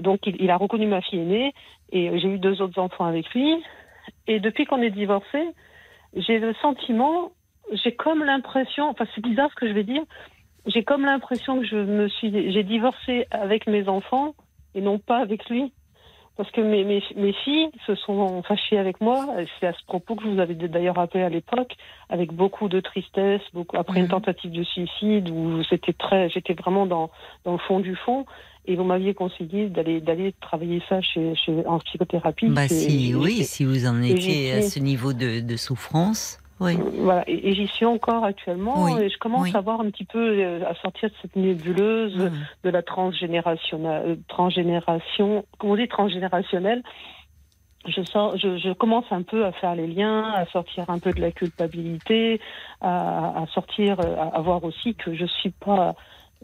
donc 0.00 0.26
il, 0.26 0.36
il 0.40 0.50
a 0.50 0.56
reconnu 0.56 0.86
ma 0.86 1.00
fille 1.00 1.20
aînée 1.20 1.54
et 1.92 2.18
j'ai 2.18 2.28
eu 2.28 2.38
deux 2.38 2.60
autres 2.60 2.78
enfants 2.80 3.06
avec 3.06 3.28
lui. 3.32 3.62
Et 4.26 4.40
depuis 4.40 4.64
qu'on 4.66 4.82
est 4.82 4.90
divorcés, 4.90 5.48
j'ai 6.14 6.38
le 6.38 6.54
sentiment, 6.54 7.32
j'ai 7.72 7.94
comme 7.94 8.24
l'impression, 8.24 8.88
enfin 8.88 9.06
c'est 9.14 9.20
bizarre 9.22 9.50
ce 9.50 9.56
que 9.56 9.68
je 9.68 9.72
vais 9.72 9.84
dire, 9.84 10.02
j'ai 10.66 10.82
comme 10.84 11.04
l'impression 11.04 11.60
que 11.60 11.66
je 11.66 11.76
me 11.76 12.08
suis, 12.08 12.52
j'ai 12.52 12.62
divorcé 12.64 13.26
avec 13.30 13.66
mes 13.66 13.88
enfants 13.88 14.34
et 14.74 14.80
non 14.80 14.98
pas 14.98 15.18
avec 15.18 15.48
lui. 15.48 15.72
Parce 16.36 16.50
que 16.50 16.60
mes, 16.60 16.84
mes, 16.84 17.02
mes 17.16 17.32
filles 17.32 17.70
se 17.86 17.94
sont 17.94 18.42
fâchées 18.42 18.76
avec 18.76 19.00
moi. 19.00 19.26
C'est 19.58 19.68
à 19.68 19.72
ce 19.72 19.82
propos 19.86 20.16
que 20.16 20.24
je 20.24 20.28
vous 20.28 20.38
avais 20.38 20.52
d'ailleurs 20.54 20.98
appelé 20.98 21.24
à 21.24 21.30
l'époque, 21.30 21.74
avec 22.10 22.30
beaucoup 22.30 22.68
de 22.68 22.78
tristesse, 22.80 23.40
beaucoup 23.54 23.78
après 23.78 24.00
une 24.00 24.04
Mhm. 24.04 24.10
tentative 24.10 24.50
de 24.50 24.62
suicide 24.62 25.30
où 25.30 25.62
c'était 25.64 25.94
très, 25.94 26.28
j'étais 26.28 26.52
vraiment 26.52 26.84
dans, 26.84 27.10
dans 27.46 27.52
le 27.52 27.58
fond 27.58 27.80
du 27.80 27.96
fond. 27.96 28.26
Et 28.66 28.76
vous 28.76 28.84
m'aviez 28.84 29.14
conseillé 29.14 29.70
d'aller 29.70 30.02
d'aller 30.02 30.34
travailler 30.42 30.82
ça 30.90 31.00
chez, 31.00 31.34
chez 31.36 31.64
en 31.66 31.78
psychothérapie. 31.78 32.50
Bah 32.50 32.68
si, 32.68 33.14
oui, 33.14 33.42
si 33.44 33.64
vous 33.64 33.86
en 33.86 34.02
étiez 34.02 34.52
à 34.52 34.60
ce 34.60 34.78
niveau 34.78 35.14
de, 35.14 35.40
de 35.40 35.56
souffrance, 35.56 36.38
oui. 36.60 36.76
Voilà, 36.98 37.22
et, 37.28 37.50
et 37.50 37.54
j'y 37.54 37.66
suis 37.68 37.84
encore 37.84 38.24
actuellement, 38.24 38.84
Oui, 38.84 38.92
et 39.02 39.08
je 39.10 39.18
commence 39.18 39.44
oui. 39.48 39.52
à 39.54 39.60
voir 39.60 39.80
un 39.80 39.90
petit 39.90 40.04
peu 40.04 40.18
euh, 40.38 40.64
à 40.66 40.74
sortir 40.76 41.10
de 41.10 41.14
cette 41.20 41.36
nébuleuse 41.36 42.16
Mhm. 42.16 42.32
de 42.64 42.70
la 42.70 42.82
transgénération, 42.82 43.80
euh, 43.84 44.16
transgénération, 44.28 45.44
comment 45.58 45.74
on 45.74 45.76
dit 45.76 45.88
transgénérationnelle. 45.88 46.82
Je, 47.86 48.02
sors, 48.02 48.36
je, 48.36 48.56
je 48.58 48.72
commence 48.72 49.04
un 49.12 49.22
peu 49.22 49.44
à 49.44 49.52
faire 49.52 49.74
les 49.76 49.86
liens, 49.86 50.22
à 50.32 50.44
sortir 50.46 50.84
un 50.88 50.98
peu 50.98 51.12
de 51.12 51.20
la 51.20 51.30
culpabilité, 51.30 52.40
à, 52.80 53.42
à 53.42 53.46
sortir, 53.54 54.00
euh, 54.00 54.16
à, 54.16 54.36
à 54.36 54.40
voir 54.40 54.64
aussi 54.64 54.94
que 54.96 55.14
je 55.14 55.26
suis 55.26 55.50
pas. 55.50 55.94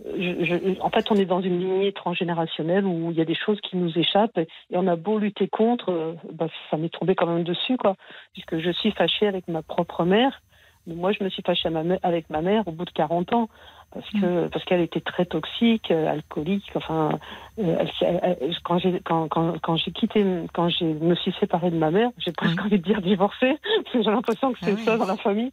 Je, 0.04 0.44
je- 0.44 0.80
en 0.80 0.90
fait, 0.90 1.10
on 1.10 1.14
est 1.16 1.24
dans 1.24 1.40
une 1.40 1.60
lignée 1.60 1.92
transgénérationnelle 1.92 2.84
où 2.84 3.10
il 3.10 3.16
y 3.16 3.20
a 3.20 3.24
des 3.24 3.34
choses 3.36 3.60
qui 3.60 3.76
nous 3.76 3.96
échappent 3.96 4.36
et, 4.38 4.48
on 4.72 4.86
a 4.88 4.96
beau 4.96 5.18
lutter 5.18 5.48
contre, 5.48 5.90
euh, 5.90 6.14
bah, 6.32 6.48
ça 6.70 6.76
m'est 6.76 6.88
tombé 6.88 7.14
quand 7.14 7.26
même 7.26 7.44
dessus, 7.44 7.76
quoi, 7.76 7.94
puisque 8.32 8.58
je 8.58 8.70
suis 8.70 8.90
fâchée 8.92 9.26
avec 9.26 9.46
ma 9.48 9.62
propre 9.62 10.04
mère. 10.04 10.40
Mais 10.88 10.94
moi, 10.94 11.12
je 11.12 11.22
me 11.22 11.28
suis 11.28 11.42
fâchée 11.44 11.68
avec 12.02 12.28
ma 12.30 12.42
mère 12.42 12.66
au 12.66 12.72
bout 12.72 12.84
de 12.84 12.90
40 12.90 13.32
ans 13.34 13.48
parce 13.94 14.08
que 14.20 14.48
parce 14.48 14.64
qu'elle 14.64 14.80
était 14.80 15.00
très 15.00 15.24
toxique, 15.26 15.92
euh, 15.92 16.08
alcoolique. 16.10 16.72
Enfin, 16.74 17.20
euh, 17.60 17.84
elle 18.00 18.36
elle- 18.40 18.56
quand 18.64 18.78
j'ai 18.78 18.98
quand, 19.04 19.28
quand, 19.28 19.60
quand 19.60 19.76
j'ai 19.76 19.92
quitté, 19.92 20.24
quand 20.52 20.68
je 20.70 20.84
me 20.84 21.14
suis 21.14 21.32
séparée 21.38 21.70
de 21.70 21.76
ma 21.76 21.92
mère, 21.92 22.10
j'ai 22.18 22.32
presque 22.32 22.58
envie 22.60 22.78
de 22.78 22.84
dire 22.84 23.00
divorcée. 23.00 23.58
parce 23.84 23.92
que 23.92 24.02
j'ai 24.02 24.10
l'impression 24.10 24.52
que 24.52 24.58
c'est 24.60 24.72
Ah 24.72 24.74
oui. 24.76 24.84
ça 24.84 24.96
dans 24.96 25.06
la 25.06 25.16
famille. 25.18 25.52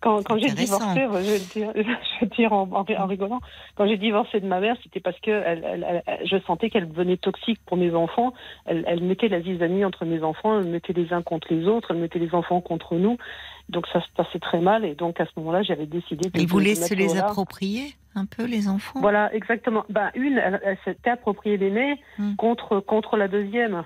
Quand, 0.00 0.22
quand 0.24 0.38
j'ai 0.38 0.50
divorcé, 0.52 1.00
je 1.00 1.16
vais 1.16 1.38
le 1.38 1.52
dire, 1.52 1.72
je 1.74 1.80
vais 1.82 1.96
le 2.22 2.26
dire 2.36 2.52
en, 2.52 2.62
en, 2.72 2.84
en 2.84 3.06
rigolant, 3.06 3.40
quand 3.74 3.86
j'ai 3.88 3.96
divorcé 3.96 4.40
de 4.40 4.46
ma 4.46 4.60
mère, 4.60 4.76
c'était 4.82 5.00
parce 5.00 5.18
que 5.20 5.30
elle, 5.30 5.64
elle, 5.64 5.86
elle- 5.88 6.02
elle- 6.06 6.26
je 6.26 6.36
sentais 6.46 6.70
qu'elle 6.70 6.88
devenait 6.88 7.16
toxique 7.16 7.60
pour 7.66 7.76
mes 7.76 7.94
enfants. 7.94 8.32
Elle, 8.66 9.02
mettait 9.02 9.28
la 9.28 9.40
zizanie 9.40 9.84
entre 9.84 10.04
mes 10.04 10.22
enfants, 10.22 10.58
elle 10.60 10.66
mettait 10.66 10.92
les 10.92 11.12
uns 11.12 11.22
contre 11.22 11.52
les 11.52 11.66
autres, 11.66 11.88
elle 11.90 11.98
mettait 11.98 12.18
les 12.18 12.34
enfants 12.34 12.60
contre 12.60 12.94
nous. 12.96 13.16
Donc 13.68 13.86
ça 13.92 14.00
se 14.00 14.06
passait 14.16 14.38
très 14.38 14.60
mal 14.60 14.84
et 14.84 14.94
donc 14.94 15.18
à 15.20 15.24
ce 15.26 15.30
moment-là, 15.38 15.62
j'avais 15.62 15.86
décidé 15.86 16.30
de. 16.30 16.46
Voulait 16.48 16.74
de 16.74 16.78
se 16.80 16.94
les 16.94 17.16
approprier 17.18 17.94
un 18.14 18.24
peu, 18.26 18.44
les 18.46 18.68
enfants? 18.68 19.00
Voilà, 19.00 19.34
exactement. 19.34 19.84
Ben, 19.90 20.10
une, 20.14 20.38
elle, 20.38 20.78
s'était 20.84 21.10
appropriée 21.10 21.56
l'aînée 21.56 22.00
Hmm. 22.18 22.34
contre, 22.36 22.80
contre 22.80 23.16
la 23.16 23.28
deuxième. 23.28 23.82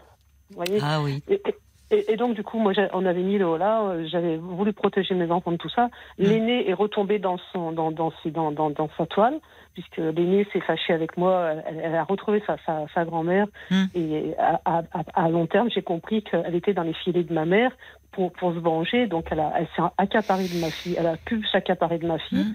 Vous 0.51 0.57
voyez 0.57 0.79
Ah 0.83 1.01
oui. 1.03 1.23
et, 1.29 1.35
et- 1.35 1.55
et 1.90 2.16
donc, 2.16 2.35
du 2.35 2.42
coup, 2.44 2.59
moi, 2.59 2.72
on 2.92 3.05
avait 3.05 3.22
mis 3.22 3.37
le 3.38 3.44
holà, 3.44 3.83
euh, 3.83 4.07
j'avais 4.07 4.37
voulu 4.37 4.72
protéger 4.72 5.14
mes 5.14 5.31
enfants 5.31 5.50
de 5.53 5.57
tout 5.57 5.68
ça. 5.68 5.87
Mm. 5.87 6.24
L'aîné 6.24 6.68
est 6.70 6.72
retombé 6.74 7.18
dans, 7.18 7.38
son, 7.53 7.72
dans, 7.72 7.90
dans, 7.90 8.12
dans, 8.31 8.88
sa 8.96 9.07
toile, 9.07 9.35
puisque 9.74 9.96
l'aîné 9.98 10.46
s'est 10.53 10.61
fâché 10.61 10.92
avec 10.92 11.16
moi. 11.16 11.53
Elle, 11.66 11.81
elle 11.83 11.94
a 11.96 12.05
retrouvé 12.05 12.42
sa, 12.46 12.57
sa, 12.64 12.87
sa 12.94 13.05
grand-mère. 13.05 13.46
Mm. 13.70 13.85
Et 13.94 14.35
à, 14.38 14.61
à, 14.64 14.83
à- 14.92 15.24
à 15.24 15.29
long 15.29 15.46
terme, 15.46 15.68
j'ai 15.70 15.83
compris 15.83 16.22
qu'elle 16.22 16.55
était 16.55 16.74
dans 16.74 16.85
les 16.85 16.94
filets 16.94 17.24
de 17.24 17.33
ma 17.35 17.44
mère 17.44 17.72
pour, 18.12 18.33
pour 18.33 18.53
se 18.55 18.59
venger. 18.59 19.07
Donc, 19.07 19.26
elle, 19.31 19.40
a- 19.40 19.53
elle 19.59 19.66
s'est 19.74 19.83
accaparée 19.98 20.46
de 20.48 20.61
ma 20.61 20.70
fille. 20.70 20.94
Elle 20.98 21.07
a 21.09 21.16
pu 21.16 21.44
s'accaparer 21.50 21.98
de 21.98 22.07
ma 22.07 22.18
fille. 22.18 22.38
Mm. 22.44 22.55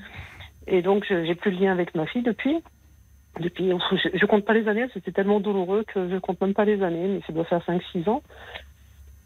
Et 0.68 0.82
donc, 0.82 1.06
je- 1.10 1.26
j'ai 1.26 1.36
plus 1.36 1.52
de 1.52 1.62
lien 1.62 1.72
avec 1.74 1.94
ma 1.94 2.06
fille 2.06 2.24
depuis. 2.24 2.62
Depuis, 3.40 3.70
je, 3.92 4.10
je 4.18 4.26
compte 4.26 4.46
pas 4.46 4.54
les 4.54 4.68
années, 4.70 4.86
c'était 4.94 5.12
tellement 5.12 5.42
douloureux 5.42 5.84
que 5.94 6.08
je 6.10 6.18
compte 6.20 6.40
même 6.40 6.54
pas 6.54 6.64
les 6.64 6.82
années, 6.82 7.08
mais 7.08 7.20
ça 7.28 7.34
doit 7.34 7.44
faire 7.44 7.62
5-6 7.68 8.08
ans. 8.10 8.22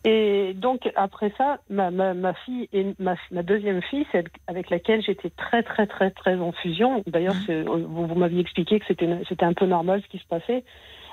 Et 0.05 0.53
donc, 0.55 0.89
après 0.95 1.33
ça, 1.37 1.59
ma, 1.69 1.91
ma, 1.91 2.13
ma 2.13 2.33
fille 2.33 2.69
et 2.71 2.85
ma, 2.99 3.15
ma 3.31 3.43
deuxième 3.43 3.81
fille, 3.81 4.05
celle 4.13 4.27
avec 4.47 4.69
laquelle 4.69 5.01
j'étais 5.03 5.29
très, 5.29 5.61
très, 5.61 5.87
très, 5.87 6.09
très 6.11 6.35
en 6.37 6.53
fusion. 6.53 7.03
D'ailleurs, 7.05 7.35
c'est- 7.45 7.63
vous, 7.63 8.07
vous 8.07 8.15
m'aviez 8.15 8.39
expliqué 8.39 8.79
que 8.79 8.85
c'était 8.87 9.09
c'était 9.27 9.43
un 9.45 9.53
peu 9.53 9.65
normal 9.65 10.01
ce 10.01 10.07
qui 10.07 10.19
se 10.19 10.25
passait. 10.27 10.63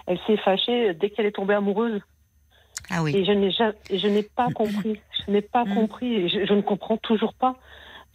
Elle 0.06 0.18
s'est 0.26 0.36
fâchée 0.36 0.94
dès 0.94 1.10
qu'elle 1.10 1.26
est 1.26 1.32
tombée 1.32 1.54
amoureuse. 1.54 2.00
Ah 2.88 3.02
oui. 3.02 3.16
Et 3.16 3.24
je 3.24 3.32
n'ai 3.32 3.50
je 3.50 4.06
n'ai 4.06 4.22
pas 4.22 4.50
compris. 4.50 5.00
Je 5.26 5.32
n'ai 5.32 5.42
pas 5.42 5.64
Mm. 5.64 5.74
compris. 5.74 6.14
Et 6.14 6.28
je, 6.28 6.46
je 6.46 6.52
ne 6.54 6.60
comprends 6.62 6.96
toujours 6.98 7.34
pas 7.34 7.56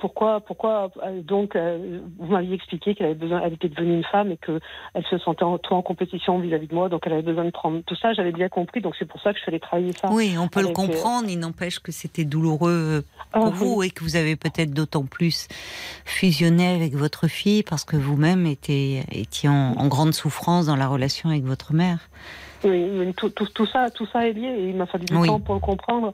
pourquoi. 0.02 0.42
Pourquoi 0.42 0.92
euh, 1.04 1.22
donc 1.22 1.56
euh, 1.56 2.00
vous 2.20 2.28
m'aviez 2.32 2.56
expliqué 2.56 2.96
qu'elle 2.96 3.06
avait 3.06 3.16
besoin. 3.16 3.42
Elle 3.46 3.54
était 3.54 3.70
devenue 3.70 3.96
une 3.96 4.04
femme 4.04 4.32
et 4.32 4.38
que 4.38 4.60
elle 4.94 5.06
se 5.06 5.18
sentait 5.20 5.44
en, 5.44 5.58
trop 5.60 5.76
en 5.76 5.82
compétition 5.82 6.40
vis-à-vis 6.40 6.68
de 6.68 6.76
moi. 6.76 6.90
Donc 6.90 7.04
elle 7.06 7.14
avait 7.14 7.22
besoin 7.22 7.46
de 7.46 7.52
prendre 7.52 7.82
tout 7.86 7.96
ça. 7.96 8.12
J'avais 8.14 8.34
bien 8.34 8.50
compris. 8.50 8.82
Donc 8.82 8.96
c'est 9.00 9.06
pour 9.06 9.22
ça 9.22 9.32
que 9.32 9.40
je 9.40 9.46
allée 9.48 9.60
travailler 9.60 9.94
ça. 9.94 10.10
Oui, 10.12 10.36
on 10.38 10.48
peut 10.50 10.60
le 10.60 10.68
Avec, 10.68 10.80
euh, 10.80 10.82
comprendre. 10.88 11.30
Il 11.30 11.40
n'empêche 11.40 11.80
que 11.80 11.92
c'était 11.92 12.26
douloureux 12.26 13.04
Ah, 13.32 13.40
pour 13.40 13.52
oui. 13.52 13.58
vous 13.58 13.84
et 13.84 13.90
que 13.92 14.04
vous 14.04 14.16
avez 14.18 14.36
peut-être 14.36 14.74
d'autant 14.74 15.06
plus 15.06 15.48
fusionné 16.06 16.68
avec 16.76 16.94
votre 16.94 17.28
fille 17.28 17.64
parce 17.64 17.86
que 17.86 17.96
vous-même 17.96 18.46
étiez, 18.48 19.04
étiez 19.12 19.50
en, 19.50 19.74
en 19.78 19.88
grande 19.88 20.14
souffrance 20.14 20.66
dans 20.66 20.76
la 20.76 20.88
relation 20.88 21.30
avec 21.30 21.44
votre 21.44 21.74
mère. 21.74 22.00
Oui, 22.64 22.90
oui, 22.94 23.14
tout, 23.16 23.30
tout, 23.30 23.48
tout 23.54 23.66
ça, 23.66 23.90
tout 23.90 24.06
ça 24.06 24.28
est 24.28 24.34
lié 24.34 24.48
et 24.48 24.70
il 24.70 24.76
m'a 24.76 24.86
fallu 24.86 25.06
du 25.06 25.16
Oui. 25.16 25.28
temps 25.28 25.40
pour 25.40 25.56
le 25.56 25.62
comprendre. 25.62 26.14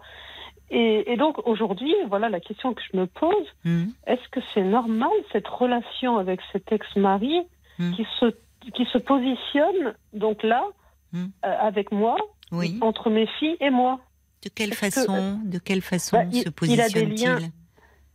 Et, 0.69 1.13
et 1.13 1.17
donc 1.17 1.37
aujourd'hui, 1.47 1.93
voilà 2.09 2.27
la 2.29 2.39
question 2.39 2.73
que 2.73 2.81
je 2.91 2.97
me 2.97 3.05
pose 3.07 3.47
Hmm. 3.63 3.85
est-ce 4.05 4.27
que 4.29 4.39
c'est 4.53 4.63
normal 4.63 5.09
cette 5.31 5.47
relation 5.47 6.17
avec 6.17 6.39
cet 6.51 6.71
ex-mari 6.71 7.41
Hmm. 7.79 7.91
qui 7.93 8.05
se 8.19 8.25
qui 8.73 8.85
se 8.91 8.97
positionne 8.97 9.93
donc 10.13 10.43
là 10.43 10.63
Hmm. 11.13 11.27
euh, 11.45 11.55
avec 11.59 11.91
moi 11.93 12.17
Oui. 12.51 12.77
entre 12.81 13.09
mes 13.09 13.27
filles 13.39 13.55
et 13.61 13.69
moi? 13.69 13.99
De 14.43 14.49
quelle 14.49 14.71
que- 14.71 14.75
façon, 14.75 15.39
de 15.45 15.57
quelle 15.57 15.81
façon 15.81 16.17
Bah, 16.17 16.23
il- 16.33 16.41
se 16.43 16.49
positionne-t-il? 16.49 17.49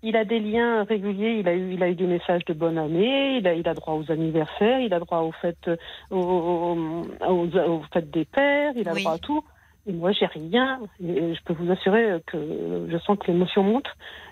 Il 0.04 0.16
a 0.16 0.24
des 0.24 0.40
liens 0.40 0.82
réguliers, 0.82 1.36
il 1.38 1.46
a 1.48 1.54
eu, 1.54 1.72
il 1.74 1.82
a 1.82 1.88
eu 1.88 1.94
des 1.94 2.06
messages 2.08 2.44
de 2.46 2.52
bonne 2.54 2.76
année, 2.76 3.36
il 3.38 3.46
a, 3.46 3.54
il 3.54 3.66
a 3.68 3.72
droit 3.72 3.94
aux 3.94 4.10
anniversaires, 4.10 4.80
il 4.80 4.92
a 4.92 4.98
droit 4.98 5.20
aux 5.20 5.30
fêtes, 5.32 5.68
euh, 5.68 5.76
aux, 6.10 6.18
aux, 6.18 7.06
aux- 7.28 7.58
aux 7.58 7.82
fêtes 7.92 8.10
des 8.10 8.24
pères, 8.24 8.72
il 8.76 8.88
a 8.88 8.92
Oui. 8.94 9.02
droit 9.04 9.14
à 9.14 9.18
tout. 9.18 9.42
Et 9.86 9.92
moi, 9.92 10.12
j'ai 10.12 10.26
rien. 10.26 10.78
Et 11.02 11.34
je 11.34 11.42
peux 11.44 11.52
vous 11.54 11.70
assurer 11.72 12.20
que 12.26 12.86
je 12.90 12.98
sens 12.98 13.18
que 13.18 13.26
l'émotion 13.30 13.64
monte. 13.64 13.86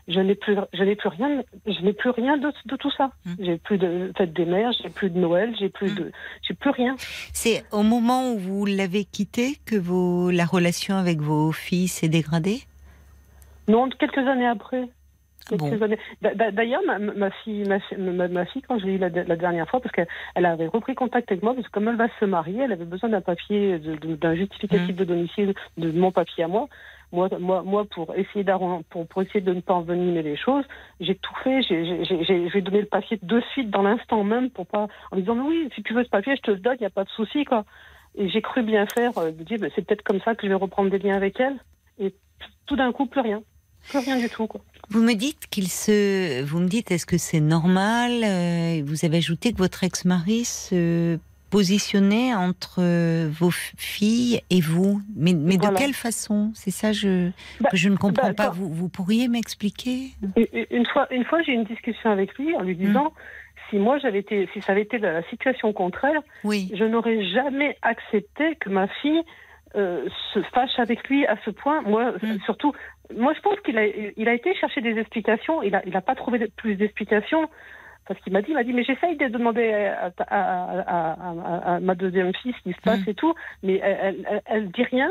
Je 0.07 0.21
n'ai 0.21 0.35
plus, 0.35 0.57
je 0.73 0.83
n'ai 0.83 0.97
plus 0.97 1.09
rien, 1.09 1.43
je 1.67 1.81
n'ai 1.83 1.93
plus 1.93 2.11
rien 2.11 2.37
de, 2.37 2.53
de 2.67 2.77
tout 2.77 2.91
ça. 2.97 3.11
Mm. 3.25 3.35
J'ai 3.41 3.57
plus 3.59 3.79
de 3.79 4.13
fête 4.17 4.33
des 4.33 4.45
mères, 4.45 4.73
j'ai 4.81 4.89
plus 4.91 5.11
de 5.11 5.19
Noël, 5.19 5.55
j'ai 5.59 5.69
plus 5.69 5.93
Mm. 5.93 5.95
de, 5.97 6.13
j'ai 6.43 6.55
plus 6.55 6.71
rien. 6.71 6.97
C'est 7.33 7.65
au 7.73 7.83
moment 7.83 8.33
où 8.33 8.39
vous 8.39 8.65
l'avez 8.67 9.05
quitté 9.05 9.57
que 9.67 9.77
vos, 9.77 10.31
la 10.31 10.45
relation 10.45 10.97
avec 10.97 11.21
vos 11.21 11.53
filles 11.53 11.89
s'est 11.89 12.09
dégradée? 12.09 12.61
Non, 13.69 13.89
quelques 13.91 14.19
années 14.19 14.49
après. 14.49 14.89
Bon 15.51 15.79
D'ailleurs, 16.53 16.83
ma, 16.87 16.99
ma 16.99 17.31
fille, 17.31 17.65
ma, 17.67 17.81
fi- 17.81 17.97
ma, 17.97 18.29
ma 18.29 18.45
fille, 18.47 18.63
quand 18.63 18.79
je 18.79 18.87
l'ai 18.87 18.95
eu 18.95 18.99
la, 18.99 19.09
la 19.09 19.37
dernière 19.37 19.69
fois, 19.69 19.81
parce 19.81 19.93
qu'elle 19.93 20.09
elle 20.35 20.47
avait 20.47 20.67
repris 20.67 20.95
contact 20.95 21.31
avec 21.31 21.43
moi, 21.43 21.55
parce 21.55 21.67
que 21.67 21.73
comme 21.73 21.89
elle 21.89 21.97
va 21.97 22.09
se 22.21 22.25
marier, 22.25 22.61
elle 22.63 22.73
avait 22.73 22.85
besoin 22.85 23.11
d'un 23.11 23.21
papier, 23.21 23.79
de- 23.79 23.97
de- 23.97 24.17
d'un 24.17 24.35
justificatif 24.35 24.95
Mm. 24.95 24.99
de 24.99 25.05
domicile, 25.05 25.55
de 25.79 25.91
mon 25.91 26.13
papier 26.13 26.45
à 26.45 26.49
moi. 26.49 26.69
Moi, 27.13 27.29
moi, 27.41 27.63
moi 27.65 27.85
pour 27.91 28.15
essayer 28.15 28.45
pour, 28.89 29.07
pour 29.09 29.23
essayer 29.23 29.41
de 29.41 29.53
ne 29.53 29.61
pas 29.61 29.75
envenimer 29.75 30.23
les 30.23 30.37
choses, 30.37 30.65
j'ai 31.01 31.17
tout 31.17 31.35
fait. 31.43 31.63
J'ai, 31.63 32.61
donné 32.61 32.81
le 32.83 32.87
papier 32.87 33.19
de 33.21 33.41
suite, 33.53 33.71
dans 33.71 33.83
l'instant 33.83 34.23
même, 34.23 34.51
pour 34.51 34.67
pas, 34.67 34.87
en 35.11 35.17
lui 35.17 35.23
disant, 35.23 35.35
mais 35.35 35.43
oui, 35.49 35.69
si 35.75 35.83
tu 35.83 35.93
veux 35.93 36.05
ce 36.05 36.09
papier, 36.09 36.37
je 36.37 36.43
te 36.43 36.51
le 36.53 36.59
donne, 36.59 36.77
il 36.79 36.83
n'y 36.83 36.87
a 36.87 36.91
pas 36.91 37.05
de 37.05 37.11
souci, 37.11 37.45
quoi. 37.45 37.65
Et 38.17 38.29
j'ai 38.29 38.43
cru 38.43 38.63
bien 38.63 38.87
faire, 38.87 39.17
euh, 39.19 39.33
me 39.33 39.43
dire, 39.45 39.59
ben, 39.59 39.71
c'est 39.75 39.85
peut-être 39.85 40.03
comme 40.03 40.21
ça 40.21 40.35
que 40.37 40.43
je 40.47 40.49
vais 40.49 40.55
reprendre 40.55 40.91
des 40.91 40.99
liens 40.99 41.17
avec 41.17 41.41
elle. 41.41 41.57
Et 41.99 42.15
tout 42.67 42.77
d'un 42.77 42.93
coup, 42.93 43.07
plus 43.07 43.21
rien. 43.21 43.43
Plus 43.89 43.99
rien 43.99 44.17
du 44.19 44.29
tout, 44.29 44.47
quoi. 44.47 44.61
Vous 44.91 45.03
me 45.03 45.15
dites 45.15 45.47
qu'il 45.51 45.69
se, 45.69 46.43
vous 46.43 46.61
me 46.61 46.69
dites, 46.69 46.91
est-ce 46.91 47.07
que 47.07 47.19
c'est 47.19 47.41
normal 47.41 48.11
euh, 48.25 48.83
Vous 48.85 49.05
avez 49.05 49.19
ajouté 49.19 49.53
que 49.53 49.59
votre 49.59 49.83
ex-mari 49.85 50.45
se 50.45 51.19
positionnait 51.51 52.33
entre 52.35 52.77
euh, 52.81 53.29
vos 53.33 53.51
filles 53.51 54.41
et 54.51 54.61
vous, 54.61 55.01
mais, 55.17 55.33
mais 55.35 55.57
de 55.57 55.67
quelle 55.77 55.95
façon? 55.95 56.53
C'est 56.55 56.71
ça 56.71 56.93
je, 56.93 57.31
Bah, 57.61 57.71
que 57.71 57.77
je 57.77 57.89
ne 57.89 57.97
comprends 57.97 58.29
bah, 58.29 58.35
pas. 58.35 58.47
quand- 58.47 58.55
Vous, 58.55 58.73
vous 58.73 58.89
pourriez 58.89 59.27
m'expliquer? 59.27 60.11
Une 60.71 60.87
fois, 60.87 61.13
une 61.13 61.25
fois, 61.25 61.43
j'ai 61.43 61.53
eu 61.53 61.57
une 61.57 61.65
discussion 61.65 62.11
avec 62.11 62.35
lui 62.39 62.55
en 62.55 62.63
lui 62.63 62.77
disant 62.77 63.13
si 63.69 63.77
moi 63.79 63.99
j'avais 63.99 64.21
été, 64.21 64.49
si 64.53 64.61
ça 64.63 64.73
avait 64.73 64.83
été 64.83 64.99
la 64.99 65.23
situation 65.29 65.73
contraire, 65.73 66.21
Oui. 66.45 66.71
je 66.75 66.85
n'aurais 66.85 67.25
jamais 67.33 67.77
accepté 67.83 68.55
que 68.61 68.69
ma 68.69 68.87
fille 69.03 69.23
euh, 69.77 70.05
se 70.35 70.41
fâche 70.55 70.79
avec 70.79 71.09
lui 71.09 71.27
à 71.27 71.37
ce 71.45 71.51
point. 71.51 71.83
Moi, 71.83 72.13
Mm. 72.23 72.39
surtout, 72.45 72.73
moi 73.17 73.33
je 73.35 73.41
pense 73.41 73.59
qu'il 73.61 73.79
a, 73.79 73.87
il 73.87 74.29
a 74.29 74.35
été 74.35 74.55
chercher 74.55 74.81
des 74.81 74.99
explications. 74.99 75.63
Il 75.63 75.75
a, 75.75 75.83
il 75.87 75.97
a 75.97 76.01
pas 76.01 76.15
trouvé 76.15 76.47
plus 76.57 76.77
d'explications. 76.77 77.49
Parce 78.11 78.21
qu'il 78.23 78.33
m'a 78.33 78.43
dit, 78.43 78.49
il 78.51 78.55
m'a 78.55 78.65
dit, 78.65 78.73
mais 78.73 78.83
j'essaye 78.83 79.17
de 79.19 79.29
demander 79.29 79.73
à, 79.73 80.11
à- 80.19 80.25
à- 80.27 80.81
à- 80.81 81.13
à- 81.21 81.75
à 81.77 81.81
ma 81.81 81.95
deuxième 81.95 82.35
fille 82.35 82.53
ce 82.59 82.63
qui 82.69 82.73
se 82.77 82.81
passe 82.83 82.99
Mm. 83.07 83.11
et 83.11 83.15
tout, 83.15 83.35
mais 83.63 83.81
elle, 83.85 84.43
elle, 84.47 84.69
dit 84.73 84.83
rien, 84.83 85.09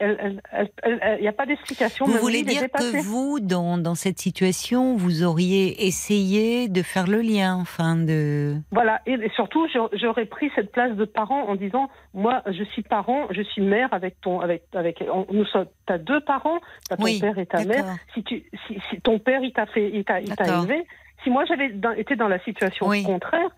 il 0.00 1.18
n'y 1.22 1.28
a 1.28 1.32
pas 1.32 1.46
d'explication. 1.46 2.04
Vous 2.04 2.18
voulez 2.18 2.42
dire 2.42 2.62
que 2.70 3.02
vous, 3.02 3.40
dans, 3.40 3.78
dans 3.78 3.94
cette 3.94 4.18
situation, 4.18 4.96
vous 4.96 5.22
auriez 5.22 5.86
essayé 5.86 6.68
de 6.68 6.82
faire 6.82 7.06
le 7.06 7.20
lien, 7.22 7.56
enfin 7.56 7.96
de. 7.96 8.54
Voilà, 8.70 9.00
et 9.06 9.12
et 9.14 9.30
surtout, 9.34 9.66
j'a- 9.72 9.88
j'aurais 9.94 10.26
pris 10.26 10.50
cette 10.54 10.72
place 10.72 10.94
de 10.96 11.04
parent 11.04 11.44
en 11.48 11.54
disant, 11.54 11.88
moi, 12.14 12.42
je 12.46 12.64
suis 12.64 12.82
parent, 12.82 13.26
je 13.30 13.42
suis 13.42 13.62
mère 13.62 13.88
avec 13.92 14.20
ton, 14.20 14.40
avec, 14.40 14.62
avec, 14.74 15.02
on- 15.12 15.26
nous 15.32 15.44
sommes, 15.46 15.66
t'as 15.86 15.98
deux 15.98 16.20
parents, 16.20 16.58
t'as 16.88 16.96
ton 16.96 17.04
Oui, 17.04 17.18
père 17.20 17.38
et 17.38 17.46
ta 17.46 17.64
mère. 17.64 17.84
Si 18.14 18.22
tu, 18.24 18.44
si, 18.66 18.78
si 18.90 19.00
ton 19.00 19.18
père, 19.18 19.42
il 19.42 19.52
t'a 19.52 19.66
fait, 19.66 19.90
il 19.92 20.04
t'a, 20.04 20.20
élevé. 20.20 20.84
Si 21.22 21.28
moi 21.30 21.44
j'avais 21.46 21.70
été 21.98 22.16
dans 22.16 22.28
la 22.28 22.38
situation 22.44 22.88
Oui. 22.88 23.02
contraire, 23.02 23.50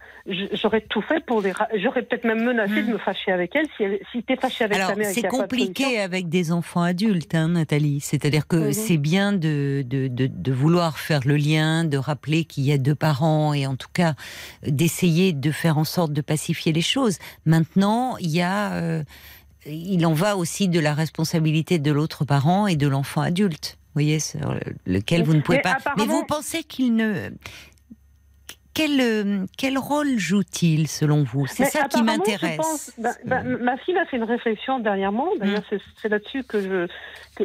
j'aurais 0.52 0.80
tout 0.80 1.00
fait 1.02 1.24
pour 1.24 1.40
les, 1.42 1.52
ra- 1.52 1.68
j'aurais 1.74 2.02
peut-être 2.02 2.24
même 2.24 2.42
menacé 2.44 2.82
Hmm. 2.82 2.86
de 2.88 2.92
me 2.94 2.98
fâcher 2.98 3.30
avec 3.30 3.54
elle 3.54 3.66
si 3.76 3.84
elle, 3.84 4.00
si 4.10 4.22
t'es 4.24 4.34
fâché 4.36 4.64
avec 4.64 4.76
Alors, 4.78 4.90
ta 4.90 4.96
mère. 4.96 5.10
c'est 5.12 5.22
de 5.22 5.28
compliqué 5.28 6.00
avec 6.00 6.28
des 6.28 6.50
enfants 6.50 6.82
adultes, 6.82 7.34
hein, 7.36 7.48
Nathalie. 7.48 8.00
C'est-à-dire 8.00 8.46
que 8.48 8.72
c'est 8.72 8.96
bien 8.96 9.32
de, 9.32 9.84
de, 9.86 10.08
de, 10.08 10.26
de 10.26 10.52
vouloir 10.52 10.98
faire 10.98 11.20
le 11.24 11.36
lien, 11.36 11.84
de 11.84 11.98
rappeler 11.98 12.44
qu'il 12.44 12.64
y 12.64 12.72
a 12.72 12.78
deux 12.78 12.94
parents 12.96 13.54
et 13.54 13.66
en 13.66 13.76
tout 13.76 13.90
cas 13.92 14.14
d'essayer 14.66 15.32
de 15.32 15.50
faire 15.52 15.78
en 15.78 15.84
sorte 15.84 16.12
de 16.12 16.20
pacifier 16.20 16.72
les 16.72 16.82
choses. 16.82 17.18
Maintenant, 17.46 18.16
il 18.18 18.30
y 18.30 18.42
a, 18.42 18.72
euh, 18.74 19.02
il 19.66 20.04
en 20.06 20.12
va 20.14 20.36
aussi 20.36 20.68
de 20.68 20.80
la 20.80 20.94
responsabilité 20.94 21.78
de 21.78 21.92
l'autre 21.92 22.24
parent 22.24 22.66
et 22.66 22.74
de 22.76 22.88
l'enfant 22.88 23.20
adulte. 23.20 23.78
Vous 23.94 24.00
voyez, 24.00 24.20
sur 24.20 24.54
lequel 24.86 25.22
vous 25.22 25.34
ne 25.34 25.40
pouvez 25.42 25.58
Mais 25.58 25.62
pas. 25.62 25.76
Mais 25.98 26.06
vous 26.06 26.24
pensez 26.24 26.62
qu'il 26.64 26.94
ne. 26.96 27.30
Quel, 28.74 28.98
euh, 29.02 29.44
quel 29.58 29.76
rôle 29.76 30.16
joue-t-il 30.16 30.88
selon 30.88 31.24
vous? 31.24 31.46
C'est 31.46 31.66
ça 31.66 31.88
qui 31.88 32.02
m'intéresse. 32.02 32.94
bah, 32.96 33.10
bah, 33.26 33.42
ma 33.42 33.76
fille 33.76 33.92
m'a 33.92 34.06
fait 34.06 34.16
une 34.16 34.22
réflexion 34.24 34.78
dernièrement. 34.78 35.28
D'ailleurs, 35.38 35.60
Mm. 35.70 35.76
c'est- 36.00 36.08
là-dessus 36.08 36.42
que 36.44 36.88
je, 37.38 37.44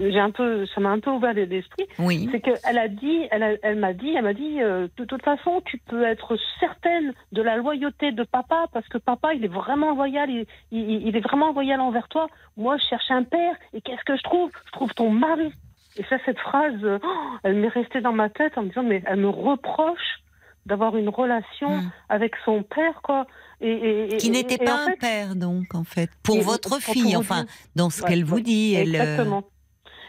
j'ai 0.00 0.18
un 0.18 0.30
peu, 0.30 0.64
ça 0.64 0.80
m'a 0.80 0.88
un 0.88 1.00
peu 1.00 1.10
ouvert 1.10 1.34
l'esprit. 1.34 1.84
Oui. 1.98 2.30
C'est 2.32 2.40
qu'elle 2.40 2.78
a 2.78 2.88
dit, 2.88 3.26
elle, 3.30 3.42
a- 3.42 3.56
elle 3.62 3.76
m'a 3.78 3.92
dit, 3.92 4.14
elle 4.16 4.24
m'a 4.24 4.32
dit, 4.32 4.62
euh, 4.62 4.88
de 4.96 5.04
toute 5.04 5.22
façon, 5.22 5.60
tu 5.66 5.76
peux 5.86 6.02
être 6.04 6.38
certaine 6.58 7.12
de 7.32 7.42
la 7.42 7.58
loyauté 7.58 8.12
de 8.12 8.22
papa 8.22 8.64
parce 8.72 8.88
que 8.88 8.96
papa, 8.96 9.34
il 9.34 9.44
est 9.44 9.48
vraiment 9.48 9.94
loyal, 9.94 10.30
il, 10.30 10.46
il- 10.72 11.06
il 11.06 11.14
est 11.14 11.20
vraiment 11.20 11.52
loyal 11.52 11.80
envers 11.80 12.08
toi. 12.08 12.26
Moi, 12.56 12.78
je 12.78 12.84
cherche 12.88 13.10
un 13.10 13.22
père 13.22 13.54
et 13.74 13.82
qu'est-ce 13.82 14.04
que 14.06 14.16
je 14.16 14.22
trouve? 14.22 14.50
Je 14.64 14.72
trouve 14.72 14.94
ton 14.94 15.10
mari. 15.10 15.52
Et 15.96 16.04
ça, 16.10 16.16
cette 16.24 16.38
phrase, 16.38 16.74
euh, 16.82 16.98
oh, 17.02 17.08
elle 17.44 17.54
m'est 17.56 17.68
restée 17.68 18.00
dans 18.00 18.12
ma 18.12 18.28
tête 18.28 18.56
en 18.58 18.62
me 18.62 18.68
disant, 18.68 18.82
mais 18.82 19.02
elle 19.06 19.20
me 19.20 19.28
reproche 19.28 20.18
d'avoir 20.66 20.96
une 20.96 21.08
relation 21.08 21.76
Mm. 21.76 21.90
avec 22.08 22.34
son 22.44 22.62
père, 22.62 23.00
quoi. 23.02 23.26
Et, 23.60 23.70
et- 23.70 24.14
et- 24.14 24.16
Qui 24.16 24.30
n'était 24.30 24.58
pas 24.58 24.84
un 24.84 24.90
fait- 24.90 24.96
père, 24.98 25.36
donc, 25.36 25.74
en 25.74 25.84
fait. 25.84 26.10
Pour 26.22 26.40
votre 26.40 26.80
fille, 26.80 27.16
enfin, 27.16 27.44
dans 27.76 27.90
ce 27.90 28.02
Ouais, 28.02 28.08
qu'elle 28.08 28.24
vous 28.24 28.40
dit. 28.40 28.74
Elle, 28.74 28.96
euh, 28.96 28.98
Exactement. 29.02 29.44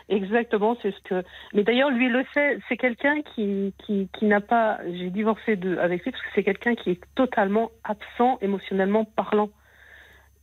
Exactement, 0.08 0.78
c'est 0.82 0.92
ce 0.92 1.02
que. 1.04 1.24
Mais 1.54 1.64
d'ailleurs, 1.64 1.90
lui 1.90 2.10
le 2.10 2.24
sait. 2.34 2.60
C'est 2.70 2.78
quelqu'un 2.78 3.22
qui 3.34 3.74
qui, 3.86 4.08
qui 4.14 4.26
n'a 4.26 4.40
pas. 4.40 4.78
J'ai 4.94 5.10
divorcé 5.10 5.56
de 5.56 5.78
avec 5.78 6.04
lui 6.06 6.12
parce 6.12 6.24
que 6.24 6.30
c'est 6.36 6.44
quelqu'un 6.44 6.76
qui 6.76 6.92
est 6.92 7.00
totalement 7.16 7.72
absent 7.84 8.38
émotionnellement 8.42 9.04
parlant. 9.06 9.50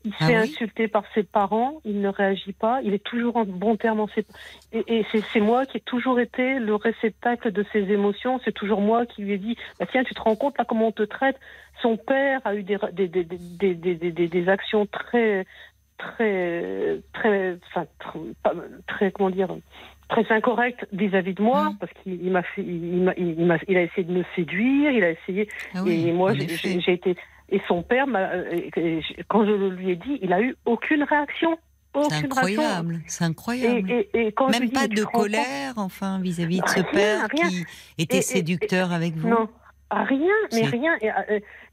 Il 0.05 0.13
Ah 0.19 0.27
oui 0.29 0.35
insulter 0.35 0.89
par 0.89 1.05
ses 1.15 1.23
parents, 1.23 1.81
il 1.85 2.01
ne 2.01 2.09
réagit 2.09 2.53
pas, 2.53 2.81
il 2.83 2.93
est 2.93 3.05
toujours 3.05 3.37
en 3.37 3.45
bon 3.45 3.77
terme 3.77 4.01
en 4.01 4.09
ses... 4.09 4.27
Et, 4.73 4.99
et 4.99 5.07
c'est, 5.33 5.41
moi 5.41 5.65
qui 5.65 5.77
ai 5.77 5.81
toujours 5.81 6.19
été 6.19 6.59
le 6.59 6.75
réceptacle 6.75 7.53
de 7.53 7.65
ses 7.73 7.91
émotions, 7.93 8.41
c'est 8.45 8.53
toujours 8.53 8.81
moi 8.81 9.07
qui 9.07 9.23
lui 9.23 9.33
ai 9.35 9.39
dit, 9.39 9.57
bah, 9.79 9.87
tiens, 9.91 10.03
tu 10.03 10.15
te 10.15 10.21
rends 10.21 10.35
compte 10.35 10.59
là 10.59 10.65
comment 10.65 10.89
on 10.89 10.93
te 10.93 11.05
traite 11.05 11.39
Son 11.83 11.97
père 11.97 12.41
a 12.45 12.55
eu 12.57 12.65
des, 12.65 12.79
des, 12.93 13.07
des, 13.07 13.25
des, 13.75 13.95
des, 13.95 14.29
des, 14.29 14.49
actions 14.49 14.87
très, 14.87 15.47
très, 15.99 17.01
très, 17.13 17.57
enfin, 17.69 17.87
très, 18.89 19.13
comment 19.13 19.31
dire, 19.31 19.55
très 20.09 20.27
incorrectes 20.31 20.85
vis-à-vis 20.93 21.35
de 21.35 21.43
moi, 21.43 21.71
Mm. 21.71 21.77
parce 21.79 21.93
qu'il 22.03 22.23
il 22.25 22.31
m'a 22.31 22.43
fait, 22.43 22.63
il, 22.63 22.85
il 22.97 23.03
m'a, 23.05 23.13
il, 23.17 23.47
m'a- 23.47 23.59
il 23.69 23.77
a 23.77 23.83
essayé 23.83 24.05
de 24.05 24.13
me 24.13 24.25
séduire, 24.35 24.91
il 24.91 25.05
a 25.05 25.11
essayé, 25.11 25.49
ah 25.75 25.83
oui, 25.85 26.09
et 26.09 26.13
moi, 26.13 26.35
j'ai 26.35 26.93
été. 26.93 27.17
Et 27.53 27.61
son 27.69 27.83
père, 27.83 28.07
euh, 28.15 28.61
quand 29.29 29.45
je 29.45 29.51
le 29.53 29.71
lui 29.71 29.91
ai 29.91 29.97
dit, 29.97 30.19
il 30.23 30.33
a 30.33 30.41
eu 30.41 30.57
aucune 30.65 31.03
réaction. 31.05 31.57
C'est 31.95 32.01
Aucune 32.07 32.25
incroyable, 32.25 33.01
c'est 33.07 33.25
incroyable. 33.25 33.91
Et, 33.91 34.09
et, 34.15 34.27
et 34.29 34.33
quand 34.33 34.49
je 34.49 34.53
lui 34.55 34.61
Même 34.61 34.69
dis, 34.71 34.75
pas 34.75 34.89
de 34.89 35.05
colère, 35.05 35.75
enfin, 35.77 36.19
vis-à-vis 36.21 36.61
de 36.61 36.69
ce 36.69 36.75
Rien, 36.81 36.85
père 36.91 37.27
rien. 37.31 37.49
qui 37.51 37.65
était 37.99 38.23
séducteur 38.23 38.93
avec 38.93 39.15
vous. 39.15 39.29
Non, 39.29 39.49
Rien, 39.95 40.33
mais 40.55 40.65
rien. 40.65 40.97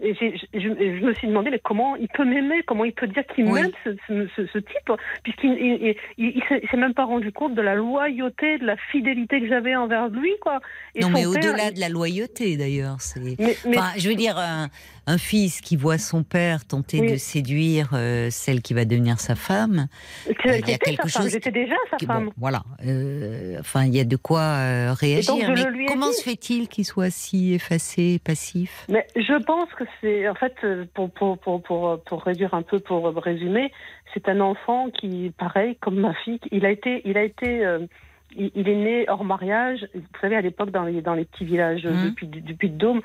Et, 0.02 0.12
euh, 0.22 0.32
je, 0.54 0.60
je 0.60 1.06
me 1.06 1.14
suis 1.14 1.28
demandé 1.28 1.50
mais 1.52 1.60
comment 1.60 1.96
il 1.98 2.08
peut 2.08 2.24
m'aimer, 2.24 2.64
comment 2.66 2.86
il 2.86 2.94
peut 2.94 3.08
dire 3.08 3.24
qu'il 3.36 3.46
Oui. 3.46 3.62
m'aime 3.62 3.72
ce, 3.84 3.90
ce, 4.08 4.28
ce- 4.36 4.48
ce 4.48 4.58
type, 4.60 4.92
puisqu'il 5.24 5.52
il, 5.52 5.96
il, 6.18 6.28
il- 6.38 6.44
s'est- 6.48 6.78
même 6.78 6.94
pas 6.94 7.04
rendu 7.06 7.32
compte 7.34 7.54
de 7.56 7.62
la 7.62 7.76
loyauté, 7.76 8.58
de 8.60 8.66
la 8.66 8.78
fidélité 8.92 9.42
que 9.42 9.48
j'avais 9.50 9.76
envers 9.76 10.08
lui, 10.08 10.32
quoi. 10.42 10.60
Et 10.96 11.02
non, 11.02 11.10
mais 11.10 11.26
au-delà 11.26 11.72
de 11.72 11.80
la 11.82 11.90
loyauté, 11.90 12.56
d'ailleurs. 12.56 13.02
C'est. 13.02 13.20
mais, 13.20 13.36
mais- 13.68 13.78
Enfin, 13.78 13.92
je 13.98 14.08
veux 14.08 14.16
dire, 14.16 14.38
un, 14.38 14.70
un 15.08 15.18
fils 15.18 15.60
qui 15.60 15.76
voit 15.76 15.98
son 15.98 16.24
père 16.24 16.66
tenter 16.66 17.02
Oui. 17.02 17.12
de 17.12 17.18
séduire 17.18 17.90
euh, 17.94 18.30
celle 18.30 18.62
qui 18.62 18.74
va 18.74 18.86
devenir 18.86 19.20
sa 19.20 19.36
femme, 19.36 19.88
c'est- 20.26 20.60
il 20.60 20.70
y 20.70 20.74
a 20.74 20.78
quelque 20.78 21.10
chose 21.10 21.30
J'étais 21.32 21.52
déjà 21.52 21.76
sa 21.92 21.98
qui- 21.98 22.06
femme. 22.06 22.26
bon, 22.28 22.34
voilà. 22.38 22.64
Euh, 22.86 23.58
enfin, 23.60 23.84
il 23.86 23.94
y 23.96 24.00
a 24.00 24.06
de 24.06 24.16
quoi 24.16 24.42
euh, 24.42 24.94
réagir. 24.94 25.34
mais 25.54 25.86
comment 25.88 26.12
se 26.14 26.24
fait-il 26.24 26.68
qu'il 26.70 26.86
soit 26.86 27.10
si 27.12 27.54
effacé, 27.54 28.20
passif? 28.24 28.86
Mais 28.90 29.06
je 29.16 29.44
pense 29.44 29.70
que 29.74 29.84
c'est, 30.02 30.28
en 30.30 30.36
fait, 30.36 30.56
pour, 30.94 31.10
pour, 31.12 31.38
pour, 31.40 31.62
pour, 31.64 32.02
pour 32.04 32.24
réduire 32.24 32.54
un 32.54 32.62
peu, 32.62 32.80
pour 32.80 33.06
résumer, 33.16 33.72
c'est 34.14 34.28
un 34.30 34.40
enfant 34.40 34.90
qui, 34.90 35.32
pareil, 35.38 35.76
comme 35.82 36.00
ma 36.00 36.14
fille, 36.14 36.40
il 36.52 36.66
a 36.66 36.72
été, 36.72 37.02
il 37.06 37.18
a 37.18 37.24
été, 37.24 37.66
euh, 37.66 37.80
il, 38.36 38.52
il 38.56 38.68
est 38.70 38.76
né 38.76 39.06
hors 39.10 39.24
mariage. 39.24 39.88
Vous 39.94 40.02
savez, 40.22 40.36
à 40.36 40.42
l'époque, 40.42 40.72
dans 40.72 40.84
les, 40.84 41.02
dans 41.02 41.14
les 41.16 41.26
petits 41.26 41.46
villages 41.46 41.86
Mhm. 41.86 42.04
du, 42.10 42.12
Puy- 42.14 42.28
du 42.42 42.56
Puy-de-Dôme, 42.56 43.02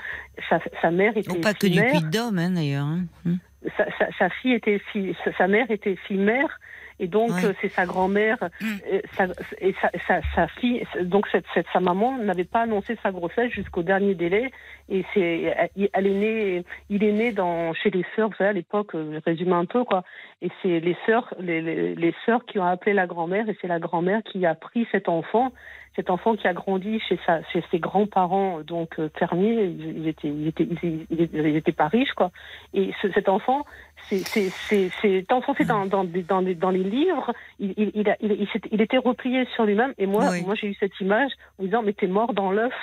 sa, 0.48 0.60
sa 0.82 0.90
mère 0.90 1.16
était 1.16 1.30
Ou 1.30 1.40
pas 1.40 1.54
que 1.54 1.66
du. 1.66 1.80
Puy-de-Dôme, 1.82 2.38
hein, 2.38 2.50
d'ailleurs. 2.50 2.86
hein. 2.86 3.04
Hum. 3.26 3.38
sa, 3.76 3.86
sa, 3.98 4.08
sa 4.18 4.28
fille 4.30 4.52
était 4.54 4.78
fille, 4.92 5.16
sa, 5.38 5.48
mère 5.48 5.70
était 5.70 5.96
fille-mère. 6.06 6.60
Et 7.00 7.09
donc, 7.09 7.30
Ouais. 7.33 7.46
euh, 7.46 7.52
c'est 7.61 7.70
sa 7.70 7.87
grand-mère 7.87 8.38
Mm. 8.61 8.66
euh, 8.92 9.00
sa, 9.16 9.26
et 9.59 9.74
sa, 9.80 9.90
sa, 10.07 10.20
sa 10.35 10.46
fille. 10.46 10.85
Donc, 11.02 11.26
cette, 11.33 11.44
cette, 11.52 11.66
sa 11.72 11.80
maman 11.80 12.18
n'avait 12.18 12.44
pas 12.44 12.62
annoncé 12.62 12.96
sa 13.02 13.11
grossesse 13.11 13.50
jusqu'au 13.50 13.83
dernier 13.83 14.14
délai. 14.14 14.50
Et 14.88 15.04
c'est, 15.12 15.42
elle, 15.76 15.88
elle 15.92 16.07
est 16.07 16.11
née, 16.14 16.64
il 16.90 17.02
est 17.02 17.12
né 17.12 17.33
dans, 17.33 17.72
chez 17.74 17.90
les 17.90 18.04
sœurs. 18.14 18.28
Vous 18.28 18.37
savez, 18.37 18.50
à 18.50 18.52
l'époque, 18.52 18.94
euh, 18.94 19.14
je 19.18 19.30
résume 19.30 19.52
un 19.52 19.64
peu, 19.64 19.83
quoi. 19.85 20.04
Et 20.42 20.50
c'est 20.62 20.78
les 20.80 20.96
sœurs, 21.07 21.35
les, 21.40 21.61
les, 21.62 21.94
les 21.94 22.14
sœurs 22.26 22.44
qui 22.46 22.59
ont 22.59 22.64
appelé 22.64 22.92
la 22.92 23.07
grand-mère. 23.07 23.48
Et 23.48 23.57
c'est 23.61 23.68
la 23.68 23.78
grand-mère 23.80 24.22
qui 24.22 24.46
a 24.46 24.54
pris 24.54 24.87
cet 24.92 25.09
enfant. 25.09 25.52
Cet 25.96 26.11
enfant 26.11 26.35
qui 26.35 26.48
a 26.48 26.52
grandi 26.52 26.98
chez, 27.09 27.18
sa, 27.24 27.42
chez 27.52 27.62
ses 27.70 27.78
grands-parents, 27.78 28.61
donc 28.62 28.98
euh, 28.98 29.09
fermiers, 29.16 29.64
ils, 29.64 29.98
ils 29.98 30.09
étaient, 30.09 30.28
ils 30.28 30.48
étaient, 30.48 30.64
ils, 30.83 31.07
ils- 31.11 31.28
ils 31.33 31.57
étaient 31.57 31.70
pas 31.72 31.87
riches, 31.88 32.12
quoi. 32.14 32.30
Et 32.72 32.92
ce- 33.00 33.12
cet 33.12 33.28
enfant, 33.28 33.64
c'est 34.09 35.33
enfoncé 35.33 35.64
dans, 35.64 35.87
dans, 35.87 36.04
dans, 36.04 36.40
les- 36.40 36.54
dans 36.54 36.70
les 36.70 36.83
livres. 36.83 37.33
Il, 37.61 37.74
il, 37.76 37.90
il, 37.94 38.09
a- 38.11 38.16
il, 38.20 38.33
il 38.33 38.48
il 38.72 38.80
était 38.80 38.98
replié 38.98 39.44
sur 39.54 39.64
lui-même. 39.64 39.94
Et 39.98 40.07
moi, 40.07 40.30
Oui. 40.30 40.42
moi 40.44 40.54
j'ai 40.57 40.66
eu 40.68 40.74
cette 40.74 40.98
image 41.00 41.30
en 41.61 41.64
disant 41.64 41.83
Mais 41.83 41.92
t'es 41.92 42.07
mort 42.09 42.33
dans 42.35 42.50
l'œuf. 42.50 42.74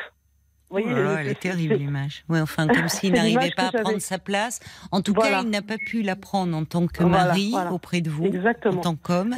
Vous 0.71 0.77
Oh 0.83 0.89
là 0.89 1.17
elle 1.21 1.27
est 1.27 1.39
terrible 1.39 1.75
l'image. 1.79 2.23
Ouais, 2.29 2.39
enfin, 2.39 2.65
comme 2.67 2.87
s'il 2.87 3.13
n'arrivait 3.13 3.51
pas 3.55 3.67
à 3.67 3.71
prendre 3.81 3.99
sa 3.99 4.17
place. 4.19 4.59
En 4.91 5.01
tout 5.01 5.13
Voilà. 5.13 5.37
cas, 5.39 5.43
il 5.43 5.49
n'a 5.49 5.61
pas 5.61 5.77
pu 5.77 6.01
la 6.01 6.15
prendre 6.15 6.55
en 6.55 6.63
tant 6.65 6.87
que 6.87 7.03
mari 7.03 7.49
voilà. 7.51 7.73
auprès 7.73 8.01
de 8.01 8.09
vous, 8.09 8.25
en 8.65 8.77
tant 8.77 8.95
qu'homme, 8.95 9.35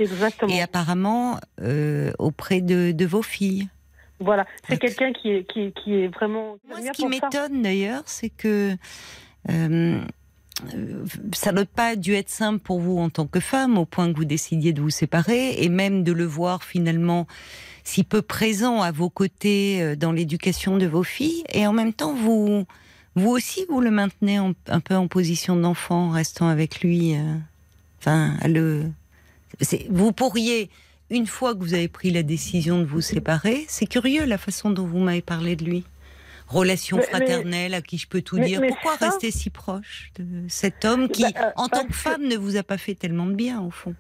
et 0.50 0.62
apparemment 0.62 1.40
euh, 1.62 2.12
auprès 2.20 2.62
de, 2.62 2.92
de 2.92 3.06
vos 3.06 3.24
filles. 3.24 3.68
Voilà. 4.20 4.46
C'est 4.70 4.78
quelqu'un 4.78 5.12
qui 5.12 5.32
est, 5.32 5.52
qui, 5.52 5.62
est- 5.62 5.72
qui 5.84 5.96
est 5.96 6.08
vraiment. 6.08 6.58
Moi, 6.70 6.80
ce 6.86 6.92
qui 6.92 7.08
m'étonne 7.08 7.62
d'ailleurs, 7.64 8.04
c'est 8.06 8.30
que 8.30 8.76
euh, 9.50 10.00
ça 11.34 11.52
n'a 11.52 11.66
pas 11.66 11.96
dû 11.96 12.14
être 12.14 12.30
simple 12.30 12.60
pour 12.60 12.80
vous 12.80 12.98
en 13.00 13.10
tant 13.10 13.26
que 13.28 13.40
femme, 13.40 13.78
au 13.78 13.86
point 13.86 14.12
que 14.12 14.18
vous 14.18 14.24
décidiez 14.26 14.72
de 14.72 14.82
vous 14.82 14.92
séparer, 14.92 15.62
et 15.64 15.68
même 15.70 16.04
de 16.04 16.12
le 16.14 16.26
voir 16.26 16.64
finalement 16.64 17.28
si 17.84 18.04
peu 18.04 18.22
présent 18.22 18.82
à 18.82 18.92
vos 18.92 19.10
côtés 19.10 19.82
euh, 19.82 19.96
dans 19.96 20.12
l'éducation 20.12 20.78
de 20.78 20.86
vos 20.86 21.04
filles, 21.04 21.44
et 21.50 21.68
en 21.68 21.74
même 21.74 21.94
temps, 21.94 22.14
vous, 22.14 22.66
vous 23.16 23.30
aussi, 23.30 23.66
vous 23.70 23.82
le 23.82 23.92
maintenez 23.92 24.40
en- 24.40 24.54
un 24.68 24.80
peu 24.80 24.96
en 24.96 25.08
position 25.08 25.56
d'enfant, 25.56 26.08
en 26.08 26.10
restant 26.12 26.48
avec 26.48 26.82
lui. 26.82 27.16
euh, 27.16 27.36
Enfin, 28.00 28.36
le, 28.48 28.84
vous 29.90 30.12
pourriez, 30.12 30.70
une 31.10 31.28
fois 31.28 31.54
que 31.56 31.60
vous 31.60 31.74
avez 31.74 31.88
pris 31.88 32.12
la 32.12 32.24
décision 32.24 32.80
de 32.80 32.84
vous 32.86 33.00
séparer, 33.02 33.66
c'est 33.70 33.86
curieux 33.86 34.26
la 34.26 34.38
façon 34.38 34.72
dont 34.72 34.86
vous 34.86 35.00
m'avez 35.00 35.22
parlé 35.22 35.56
de 35.56 35.64
lui. 35.64 35.84
Relation 36.48 36.98
Mais- 36.98 37.04
fraternelle 37.04 37.74
à 37.74 37.82
qui 37.82 37.98
je 37.98 38.08
peux 38.08 38.22
tout 38.22 38.36
mais- 38.38 38.48
dire. 38.48 38.62
Pourquoi 38.68 38.98
ça- 38.98 39.10
rester 39.10 39.32
si 39.32 39.50
proche 39.50 40.12
de 40.20 40.26
cet 40.50 40.84
homme 40.84 41.08
qui, 41.08 41.22
Bah, 41.24 41.30
euh, 41.38 41.50
en 41.56 41.70
tant 41.70 41.84
que 41.84 41.88
que- 41.88 41.94
femme, 41.94 42.24
ne 42.28 42.36
vous 42.36 42.58
a 42.58 42.64
pas 42.64 42.78
fait 42.78 42.96
tellement 42.96 43.26
de 43.26 43.34
bien 43.34 43.62
au 43.62 43.72
fond, 43.72 43.96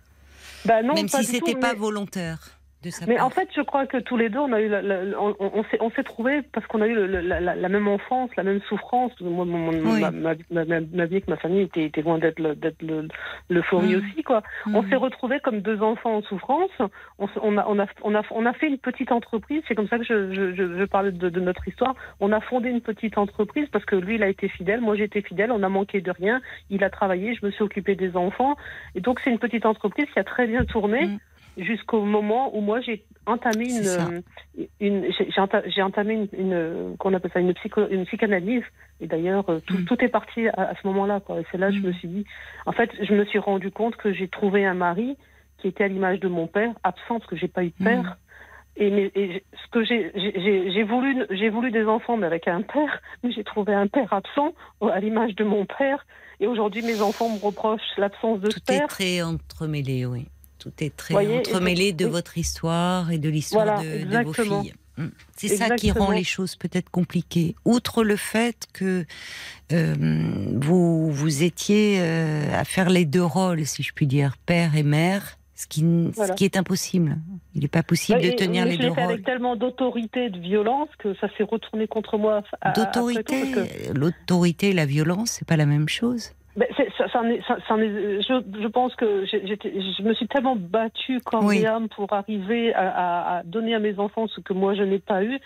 Bah 0.65 0.84
non, 0.84 0.93
même 0.96 1.08
si 1.08 1.24
c'était 1.24 1.56
pas 1.56 1.74
volontaire 1.74 2.60
de 2.84 2.89
sa 2.89 3.06
Mais 3.06 3.15
part. 3.15 3.26
en 3.28 3.30
fait, 3.30 3.48
je 3.56 3.62
crois 3.62 3.86
que 3.88 3.98
tous 3.98 4.17
les 4.17 4.30
deux, 4.30 4.39
on 4.39 4.52
a 4.52 4.60
eu, 4.62 4.67
la- 4.67 4.82
la- 4.82 5.19
on, 5.19 5.36
on- 5.39 5.63
on 5.80 5.89
s'est, 5.91 6.04
trouvés 6.04 6.41
parce 6.52 6.65
qu'on 6.67 6.82
a 6.82 6.88
eu 6.88 6.93
le- 6.93 7.08
le- 7.08 7.22
la, 7.22 7.39
la- 7.39 7.56
la 7.56 7.69
même 7.69 7.88
enfance, 7.88 8.30
la 8.36 8.43
même 8.43 8.60
souffrance. 8.67 9.12
Moi, 9.22 9.46
mon- 9.46 9.69
Oui. 9.69 10.02
ma, 10.02 10.12
ma, 10.12 10.34
ma, 10.52 11.06
vie 11.06 11.15
avec 11.15 11.28
ma 11.28 11.38
famille 11.38 11.62
était, 11.62 11.86
était 11.86 12.02
loin 12.02 12.17
d'être, 12.19 12.39
le- 12.39 12.56
le, 12.82 13.08
l'euphorie 13.50 13.96
Mm. 13.96 14.00
aussi, 14.00 14.24
quoi. 14.24 14.43
On 14.67 14.82
Mhm. 14.82 14.89
s'est 14.89 14.96
retrouvés 14.96 15.39
comme 15.39 15.62
deux 15.62 15.82
enfants 15.82 16.15
en 16.17 16.22
souffrance. 16.24 16.72
On, 17.19 17.28
on, 17.41 17.58
a, 17.58 17.65
on, 17.67 17.80
a, 17.80 17.86
on, 18.04 18.15
a, 18.15 18.22
on 18.32 18.46
a 18.46 18.54
fait 18.54 18.67
une 18.67 18.78
petite 18.78 19.12
entreprise. 19.12 19.62
C'est 19.67 19.76
comme 19.76 19.88
ça 19.88 19.98
que 19.98 20.04
je, 20.04 20.34
je, 20.34 20.54
je, 20.54 20.78
je 20.80 20.84
parlais 20.86 21.12
de, 21.12 21.30
de 21.30 21.39
notre 21.39 21.67
histoire. 21.67 21.96
On 22.19 22.32
a 22.32 22.41
fondé 22.41 22.69
une 22.69 22.82
petite 22.82 23.17
entreprise 23.17 23.67
parce 23.72 23.86
que 23.86 23.96
lui, 23.96 24.15
il 24.15 24.24
a 24.24 24.28
été 24.28 24.48
fidèle. 24.50 24.82
Moi, 24.82 24.98
été 25.04 25.22
fidèle. 25.22 25.52
On 25.52 25.63
a 25.63 25.69
manqué 25.69 26.02
de 26.02 26.12
rien. 26.12 26.41
Il 26.69 26.84
a 26.84 26.89
travaillé. 26.89 27.34
Je 27.36 27.46
me 27.46 27.52
suis 27.52 27.63
occupée 27.63 27.96
des 27.96 28.15
enfants. 28.17 28.56
Et 28.96 29.02
donc, 29.02 29.19
c'est 29.24 29.30
une 29.30 29.39
petite 29.39 29.65
entreprise 29.65 30.06
qui 30.13 30.19
a 30.19 30.24
très 30.24 30.48
bien 30.48 30.65
tourné 30.65 31.06
Mm. 31.08 31.17
Jusqu'au 31.58 32.02
moment 32.02 32.56
où 32.56 32.62
moi, 32.62 32.82
j'ai 32.82 33.04
entamé 33.26 33.66
une, 33.70 33.88
euh, 33.88 34.22
une 34.80 35.06
j'ai, 35.18 35.26
j'ai 35.32 35.42
enta- 35.42 35.63
j'ai 35.74 35.82
entamé 35.82 36.13
une, 36.16 36.28
une 36.38 36.54
euh, 36.54 36.96
qu'on 37.00 37.13
appelle 37.13 37.32
ça 37.34 37.39
une 37.39 37.54
psycho, 37.54 37.88
une 37.89 38.06
psychanalyse 38.06 38.63
et 39.00 39.08
d'ailleurs 39.08 39.50
euh, 39.50 39.60
tout, 39.66 39.78
Mm. 39.78 39.86
tout 39.86 40.04
est 40.04 40.10
parti 40.10 40.48
à, 40.50 40.54
à 40.72 40.76
ce 40.76 40.86
moment-là 40.88 41.22
quoi 41.22 41.39
et 41.39 41.46
c'est 41.52 41.58
là 41.58 41.70
que 41.70 41.76
je 41.76 41.80
Mm. 41.82 41.86
me 41.88 41.94
suis 41.94 42.08
dit 42.10 42.26
en 42.66 42.74
fait 42.74 42.89
je 43.02 43.13
me 43.13 43.24
suis 43.26 43.39
rendu 43.39 43.72
compte 43.72 43.96
que 43.96 44.12
j'ai 44.13 44.28
trouvé 44.28 44.66
un 44.66 44.74
mari 44.74 45.16
qui 45.60 45.70
était 45.70 45.86
à 45.86 45.88
l'image 45.88 46.20
de 46.20 46.28
mon 46.28 46.48
père 46.48 46.72
absent 46.84 47.20
parce 47.20 47.28
que 47.28 47.38
j'ai 47.38 47.48
pas 47.48 47.63
eu 47.63 47.68
de 47.70 47.74
Mm. 47.80 47.84
père 47.86 48.18
et, 48.76 48.89
mais, 48.92 49.12
et 49.16 49.32
j'ai- 49.32 49.44
ce 49.63 49.70
que 49.72 49.84
j'ai 49.86 50.84
voulu 50.84 51.24
j'ai 51.30 51.50
voulu 51.50 51.72
des 51.72 51.86
enfants 51.86 52.18
mais 52.18 52.28
avec 52.28 52.48
un 52.50 52.62
père 52.62 53.02
mais 53.24 53.32
j'ai 53.32 53.46
trouvé 53.46 53.74
un 53.74 53.88
père 53.88 54.12
absent 54.12 54.54
à 54.82 55.00
l'image 55.00 55.34
de 55.36 55.46
mon 55.46 55.66
père 55.66 56.06
et 56.42 56.48
aujourd'hui 56.48 56.82
mes 56.82 57.00
enfants 57.00 57.30
me 57.30 57.39
reprochent 57.39 57.82
l'absence 57.98 58.42
de 58.42 58.50
ce 58.50 58.60
Tout 58.60 58.74
est 58.74 58.80
père 58.80 58.88
très 58.88 59.22
entremêlé, 59.22 60.06
oui. 60.06 60.28
Tout 60.63 60.71
est 60.80 60.95
très 60.95 61.13
Voyez, 61.13 61.39
entremêlé 61.39 61.91
de 61.91 62.06
votre 62.06 62.38
histoire 62.38 63.12
et 63.12 63.17
de 63.17 63.28
l'histoire 63.30 63.65
Voilà, 63.65 63.84
de, 63.84 64.06
de 64.06 64.23
vos 64.23 64.34
filles. 64.34 64.73
Mm. 64.97 65.08
C'est 65.36 65.49
ça 65.49 65.76
qui 65.76 65.91
rend 65.91 66.12
les 66.12 66.23
choses 66.23 66.56
peut-être 66.56 66.89
compliquées. 66.89 67.56
Outre 67.65 68.04
le 68.04 68.15
fait 68.15 68.67
que 68.71 69.06
euh, 69.73 69.95
vous, 70.56 71.12
vous 71.12 71.43
étiez 71.43 71.97
euh, 71.99 72.58
à 72.58 72.63
faire 72.63 72.89
les 72.89 73.04
deux 73.06 73.23
rôles, 73.23 73.65
si 73.65 73.84
je 73.84 73.91
puis 73.93 74.08
dire, 74.08 74.38
père 74.45 74.76
et 74.76 74.84
mère, 74.84 75.38
ce 75.56 75.67
qui, 75.67 75.82
ce 75.82 76.15
Voilà. 76.15 76.34
qui 76.36 76.45
est 76.45 76.56
impossible. 76.58 77.17
Il 77.56 77.62
n'est 77.62 77.67
pas 77.67 77.84
possible 77.84 78.21
de 78.21 78.30
tenir 78.32 78.65
les 78.65 78.78
deux 78.78 78.84
fait 78.93 79.02
rôles. 79.02 79.13
avec 79.13 79.26
tellement 79.26 79.56
d'autorité 79.56 80.26
et 80.26 80.30
de 80.30 80.39
violence 80.39 80.89
que 80.99 81.13
ça 81.15 81.28
s'est 81.38 81.43
retourné 81.43 81.88
contre 81.88 82.17
moi. 82.17 82.43
D'autorité, 82.76 83.52
que- 83.52 83.93
l'autorité 83.93 84.69
et 84.69 84.73
la 84.73 84.86
violence, 84.86 85.32
c'est 85.32 85.47
pas 85.47 85.58
la 85.58 85.65
même 85.65 85.89
chose. 85.89 86.32
Ben, 86.56 86.68
ça, 86.78 86.84
ça 86.98 87.08
ça- 87.48 87.78
je, 87.78 88.44
je 88.62 88.68
pense 88.68 88.94
que 88.96 89.26
je 89.26 90.04
me 90.04 90.13
suis 90.13 90.28
tellement 90.28 90.56
battue 90.56 91.20
corps 91.22 91.44
Oui. 91.44 91.66
pour 91.96 92.13
arriver 92.13 92.74
à, 92.76 92.89
à- 92.89 93.38
à 93.39 93.44
donner 93.44 93.74
à 93.74 93.80
mes 93.80 93.98
enfants 93.98 94.28
ce 94.28 94.39
que 94.39 94.54
moi 94.54 94.76
je 94.76 94.84
n'ai 94.84 95.00
pas 95.00 95.24
eu. 95.24 95.39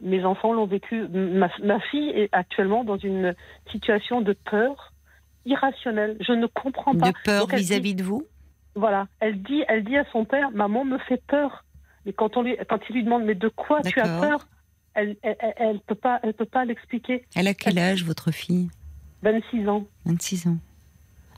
Mes 0.00 0.24
enfants 0.24 0.52
l'ont 0.54 0.66
vécu. 0.66 1.06
Ma, 1.08 1.50
ma 1.62 1.80
fille 1.80 2.08
est 2.10 2.28
actuellement 2.32 2.82
dans 2.82 2.96
une 2.96 3.34
situation 3.70 4.22
de 4.22 4.32
peur 4.32 4.92
irrationnelle. 5.44 6.16
Je 6.20 6.32
ne 6.32 6.46
comprends 6.46 6.94
pas. 6.94 7.10
De 7.10 7.16
peur 7.24 7.46
elle 7.52 7.58
vis-à-vis 7.58 7.94
de 7.94 8.02
vous? 8.02 8.26
Voilà, 8.74 9.06
elle 9.20 9.42
dit, 9.42 9.62
elle 9.68 9.84
dit 9.84 9.96
à 9.96 10.04
son 10.12 10.24
père, 10.24 10.50
maman 10.52 10.84
me 10.84 10.98
fait 10.98 11.22
peur. 11.26 11.64
Mais 12.06 12.12
quand 12.12 12.36
on 12.36 12.42
lui, 12.42 12.56
quand 12.68 12.78
il 12.88 12.94
lui 12.94 13.04
demande, 13.04 13.24
mais 13.24 13.34
de 13.34 13.48
quoi 13.48 13.82
tu 13.82 14.00
as 14.00 14.18
peur? 14.20 14.48
Elle, 14.94 15.16
elle, 15.22 15.36
elle, 15.40 15.54
elle 15.58 15.80
elle 16.22 16.32
peut 16.34 16.44
pas 16.44 16.64
l'expliquer. 16.64 17.24
Elle 17.36 17.48
a 17.48 17.54
quel 17.54 17.78
âge, 17.78 18.04
votre 18.04 18.30
fille? 18.30 18.68
26 19.24 19.68
ans. 19.68 19.84
26 20.06 20.46
ans. 20.48 20.56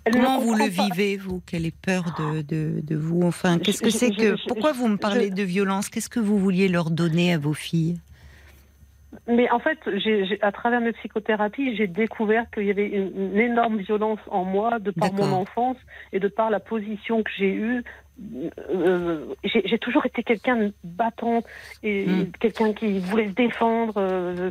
Elle 0.04 0.12
Comment 0.12 0.38
vous 0.38 0.54
le 0.54 0.64
pas. 0.76 0.84
vivez, 0.88 1.16
vous 1.16 1.40
Quelle 1.46 1.66
est 1.66 1.74
peur 1.74 2.04
de, 2.18 2.42
de, 2.42 2.80
de 2.80 2.96
vous? 2.96 3.22
Enfin, 3.24 3.58
qu'est-ce 3.58 3.82
que 3.82 3.90
c'est 3.90 4.10
que. 4.10 4.36
je- 4.36 4.46
Pourquoi 4.48 4.72
vous 4.72 4.86
me 4.88 4.96
parlez 4.98 5.28
je- 5.30 5.34
de 5.34 5.42
violence? 5.42 5.88
Qu'est-ce 5.88 6.08
que 6.08 6.20
vous 6.20 6.38
vouliez 6.38 6.68
leur 6.68 6.90
donner 6.90 7.32
à 7.32 7.38
vos 7.38 7.54
filles? 7.54 7.98
Mais 9.28 9.50
en 9.50 9.58
fait, 9.58 9.78
à 10.42 10.52
travers 10.52 10.80
mes 10.80 10.92
psychothérapies, 10.92 11.74
j'ai 11.76 11.86
découvert 11.86 12.48
qu'il 12.50 12.64
y 12.66 12.70
avait 12.70 12.86
une, 12.88 13.32
une 13.32 13.38
énorme 13.38 13.78
violence 13.78 14.18
en 14.30 14.44
moi 14.44 14.78
de 14.78 14.90
par 14.90 15.12
mon 15.12 15.32
enfance 15.32 15.78
et 16.12 16.20
de 16.20 16.28
par 16.28 16.50
la 16.50 16.60
position 16.60 17.22
que 17.22 17.30
j'ai 17.36 17.52
eue. 17.54 17.82
Euh, 18.70 19.26
j'ai, 19.44 19.62
j'ai 19.66 19.78
toujours 19.78 20.06
été 20.06 20.22
quelqu'un 20.22 20.56
de 20.56 20.72
battante 20.84 21.44
et 21.82 22.06
Mm. 22.06 22.30
quelqu'un 22.40 22.72
qui 22.74 22.98
voulait 23.00 23.28
se 23.28 23.34
défendre. 23.34 23.94
euh, 23.96 24.50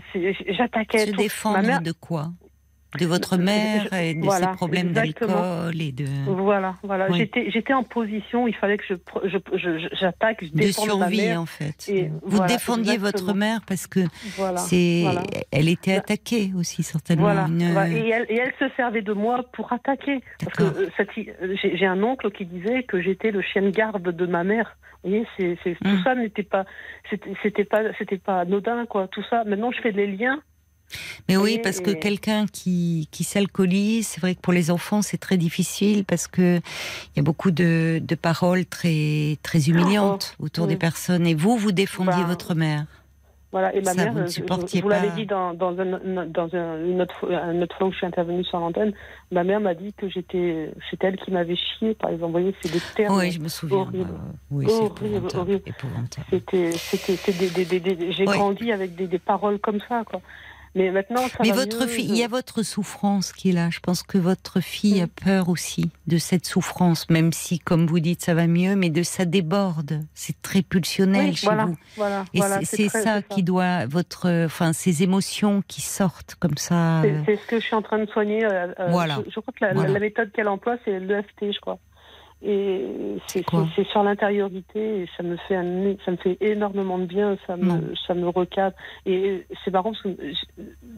j'attaquais. 0.50 1.06
Se 1.08 1.12
tout. 1.12 1.18
défendre 1.18 1.58
Ma 1.58 1.62
mère, 1.64 1.82
de 1.82 1.92
quoi? 1.94 2.32
De 3.00 3.06
votre 3.06 3.38
mère 3.38 3.92
et 3.94 4.14
de 4.14 4.24
voilà, 4.24 4.52
ses 4.52 4.56
problèmes 4.56 4.92
d'alcool 4.92 5.82
et 5.82 5.92
de, 5.92 6.06
Voilà, 6.28 6.76
voilà. 6.84 7.08
Oui. 7.10 7.18
J'étais, 7.20 7.50
j'étais 7.52 7.74
en 7.74 7.84
position. 7.84 8.48
Il 8.48 8.56
fallait 8.56 8.78
que 8.78 8.84
je, 8.90 8.94
pr- 8.96 9.22
je, 9.28 9.38
je- 9.58 9.80
je- 9.80 9.96
j'attaque, 9.96 10.44
de 10.44 10.66
ma 10.66 10.72
survie 10.72 11.18
mère. 11.18 11.42
en 11.42 11.46
fait. 11.46 11.88
et 11.90 12.06
Vous 12.24 12.38
voilà, 12.38 12.48
défendiez 12.48 12.98
votre 12.98 13.34
mère 13.34 13.60
parce 13.68 13.88
que 13.88 14.02
Voilà. 14.38 14.58
c'est, 14.58 15.04
elle 15.52 15.70
était 15.70 15.94
Bah, 15.96 16.00
attaquée 16.00 16.52
aussi 16.58 16.84
certainement. 16.84 17.30
Une- 17.48 17.72
voilà. 17.72 17.90
Et, 17.90 18.10
elle, 18.10 18.26
et 18.30 18.40
elle 18.40 18.54
se 18.60 18.74
servait 18.76 19.02
de 19.02 19.14
moi 19.14 19.44
pour 19.54 19.72
attaquer. 19.74 20.22
Parce 20.40 20.56
que 20.58 20.64
euh, 20.64 20.90
euh, 21.42 21.56
j'ai 21.62 21.86
un 21.86 22.02
oncle 22.04 22.32
qui 22.32 22.46
disait 22.46 22.84
que 22.84 23.02
j'étais 23.02 23.32
le 23.32 23.42
chien 23.42 23.62
de 23.62 23.70
garde 23.70 24.04
de 24.16 24.26
ma 24.26 24.44
mère. 24.44 24.78
Vous 25.04 25.12
voyez, 25.12 25.28
c'est, 25.38 25.58
tout 25.84 25.98
ça 26.04 26.16
n'était 26.16 26.42
pas, 26.44 26.66
c'était, 27.44 27.64
pas, 27.66 27.82
c'était 28.00 28.18
pas 28.18 28.40
anodin, 28.42 28.86
quoi. 28.88 29.08
Tout 29.08 29.24
ça. 29.30 29.44
Maintenant, 29.46 29.72
je 29.72 29.80
fais 29.82 29.92
les 29.92 30.08
liens. 30.08 30.42
Mais 31.30 31.38
oui, 31.38 31.60
parce 31.62 31.80
que 31.82 31.92
quelqu'un 31.92 32.46
qui, 32.46 33.08
qui 33.12 33.24
s'alcoolise, 33.24 34.08
c'est 34.08 34.22
vrai 34.22 34.36
que 34.36 34.42
pour 34.42 34.54
les 34.54 34.72
enfants, 34.72 35.02
c'est 35.02 35.18
très 35.18 35.38
difficile 35.38 36.06
parce 36.06 36.28
que 36.28 36.58
il 36.58 37.18
y 37.18 37.20
a 37.20 37.24
beaucoup 37.24 37.52
de, 37.52 38.00
de 38.04 38.16
paroles 38.16 38.66
très, 38.66 39.38
très 39.44 39.70
humiliantes 39.70 40.36
autour 40.40 40.66
oui. 40.66 40.72
des 40.72 40.78
personnes. 40.78 41.26
Et 41.28 41.34
vous, 41.36 41.58
vous 41.58 41.72
défendiez 41.72 42.24
Bah, 42.24 42.30
votre 42.30 42.56
mère. 42.56 42.86
Voilà. 43.52 43.74
Et 43.74 43.80
ma 43.82 43.94
Ça, 43.94 44.04
mère, 44.04 44.14
vous 44.14 44.30
je 44.30 44.42
vous 44.42 44.48
pas. 44.90 45.16
dit 45.16 45.26
dans, 45.26 45.54
dans, 45.54 45.80
un, 45.80 46.26
dans 46.26 46.50
un, 46.54 46.84
une, 46.86 47.02
autre, 47.02 47.16
fois- 47.16 47.30
une 47.54 47.64
autre 47.64 47.78
fois 47.78 47.88
où 47.88 47.92
je 47.94 47.98
suis 47.98 48.06
intervenue 48.06 48.44
sur 48.44 48.60
l'antenne, 48.60 48.92
ma 49.32 49.46
mère 49.46 49.62
m'a 49.62 49.74
dit 49.74 49.94
que 49.94 50.10
j'étais, 50.10 50.72
c'était 50.92 51.08
elle 51.08 51.16
qui 51.16 51.32
m'avait 51.32 51.56
chié, 51.56 51.94
par 51.94 52.10
exemple. 52.10 52.34
Vous 52.34 52.40
voyez, 52.40 52.56
c'est 52.62 52.72
des 52.74 52.82
termes. 52.98 53.18
Oui, 53.18 53.32
je 53.32 53.40
me 53.40 53.48
souviens. 53.48 53.78
horrible. 53.78 54.04
bah, 54.12 54.20
oui, 54.52 54.66
c'est 54.68 54.74
Horrible, 54.74 55.06
épouvantable. 55.06 55.40
horrible. 55.40 55.62
épouvantable. 55.70 56.28
C'était, 56.32 56.72
c'était, 56.74 57.16
c'est 57.16 58.12
j'ai 58.12 58.28
Oui. 58.28 58.38
grandi 58.38 58.72
avec 58.74 58.94
des, 58.96 59.08
des 59.08 59.20
paroles 59.20 59.60
comme 59.60 59.80
ça, 59.88 60.04
quoi. 60.06 60.20
Mais 60.78 60.92
maintenant, 60.92 61.22
ça 61.30 61.38
Mais 61.42 61.52
va 61.52 61.56
votre 61.56 61.82
mieux, 61.84 61.88
fille, 61.88 62.08
je- 62.10 62.14
il 62.14 62.18
y 62.18 62.24
a 62.24 62.28
votre 62.28 62.62
souffrance 62.62 63.32
qui 63.32 63.50
est 63.50 63.54
là. 63.54 63.70
Je 63.70 63.80
pense 63.80 64.04
que 64.04 64.18
votre 64.18 64.60
fille 64.60 65.02
a 65.02 65.08
peur 65.08 65.48
aussi 65.48 65.90
de 66.08 66.18
cette 66.18 66.46
souffrance, 66.46 67.10
même 67.10 67.32
si, 67.32 67.60
comme 67.60 67.88
vous 67.88 68.02
dites, 68.02 68.22
ça 68.22 68.34
va 68.34 68.46
mieux, 68.46 68.76
mais 68.76 68.90
de 68.90 69.02
ça 69.02 69.24
déborde. 69.24 70.02
C'est 70.14 70.42
très 70.42 70.62
pulsionnel 70.64 71.30
Oui, 71.30 71.36
chez 71.38 71.48
voilà, 71.48 71.66
vous. 71.66 71.78
voilà, 71.96 72.26
Et 72.34 72.40
voilà, 72.40 72.60
c'est 72.66 72.90
ça 72.90 73.22
qui 73.22 73.42
doit 73.42 73.86
votre, 73.86 74.30
enfin, 74.46 74.74
ces 74.74 75.02
émotions 75.02 75.64
qui 75.68 75.80
sortent 75.82 76.36
comme 76.36 76.58
ça. 76.58 77.02
C'est 77.04 77.32
euh, 77.32 77.38
ce 77.42 77.48
que 77.48 77.60
je 77.60 77.66
suis 77.66 77.76
en 77.76 77.82
train 77.82 78.00
de 78.00 78.10
soigner. 78.10 78.44
euh, 78.44 78.68
euh, 78.80 78.88
Voilà. 78.92 79.22
Je, 79.26 79.32
je 79.32 79.40
crois 79.40 79.54
que 79.58 79.64
la, 79.64 79.74
la 79.74 80.00
méthode 80.00 80.32
qu'elle 80.34 80.50
emploie, 80.50 80.76
c'est 80.84 81.00
l'EFT, 81.00 81.54
je 81.54 81.60
crois. 81.62 81.80
Et 82.42 82.86
c'est 83.28 83.44
sur 83.88 84.04
l'intériorité 84.04 85.02
et 85.02 85.10
ça 85.18 85.24
me 85.24 85.36
fait 85.48 85.56
un, 85.56 85.96
ça 86.06 86.12
me 86.12 86.18
fait 86.18 86.38
énormément 86.42 87.00
de 87.00 87.06
bien, 87.06 87.38
ça 87.48 87.58
Non. 87.58 87.76
me, 87.78 87.96
ça 88.08 88.14
me 88.14 88.28
recadre. 88.28 88.76
Et 89.06 89.46
c'est 89.64 89.72
marrant 89.72 89.92
parce 89.92 90.04
que 90.04 90.10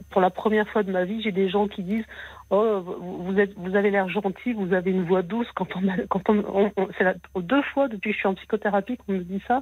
pour 0.10 0.20
la 0.20 0.30
première 0.30 0.68
fois 0.68 0.84
de 0.84 0.92
ma 0.92 1.06
vie, 1.06 1.22
j'ai 1.22 1.32
des 1.32 1.48
gens 1.50 1.68
qui 1.68 1.84
disent 1.84 2.04
Oh, 2.50 2.80
vous 3.26 3.38
êtes, 3.40 3.54
vous 3.58 3.76
avez 3.76 3.92
l'air 3.92 4.08
gentil, 4.10 4.54
vous 4.54 4.74
avez 4.74 4.92
une 4.92 5.04
voix 5.04 5.22
douce. 5.22 5.48
Quand 5.56 5.68
on, 5.76 5.82
quand 6.10 6.30
on, 6.30 6.44
on- 6.54 6.72
on- 6.78 6.88
c'est 6.98 7.06
deux 7.42 7.62
fois 7.74 7.88
depuis 7.90 8.12
que 8.12 8.14
je 8.16 8.20
suis 8.20 8.28
en 8.28 8.36
psychothérapie 8.36 8.98
qu'on 8.98 9.14
me 9.14 9.20
dit 9.20 9.42
ça, 9.48 9.62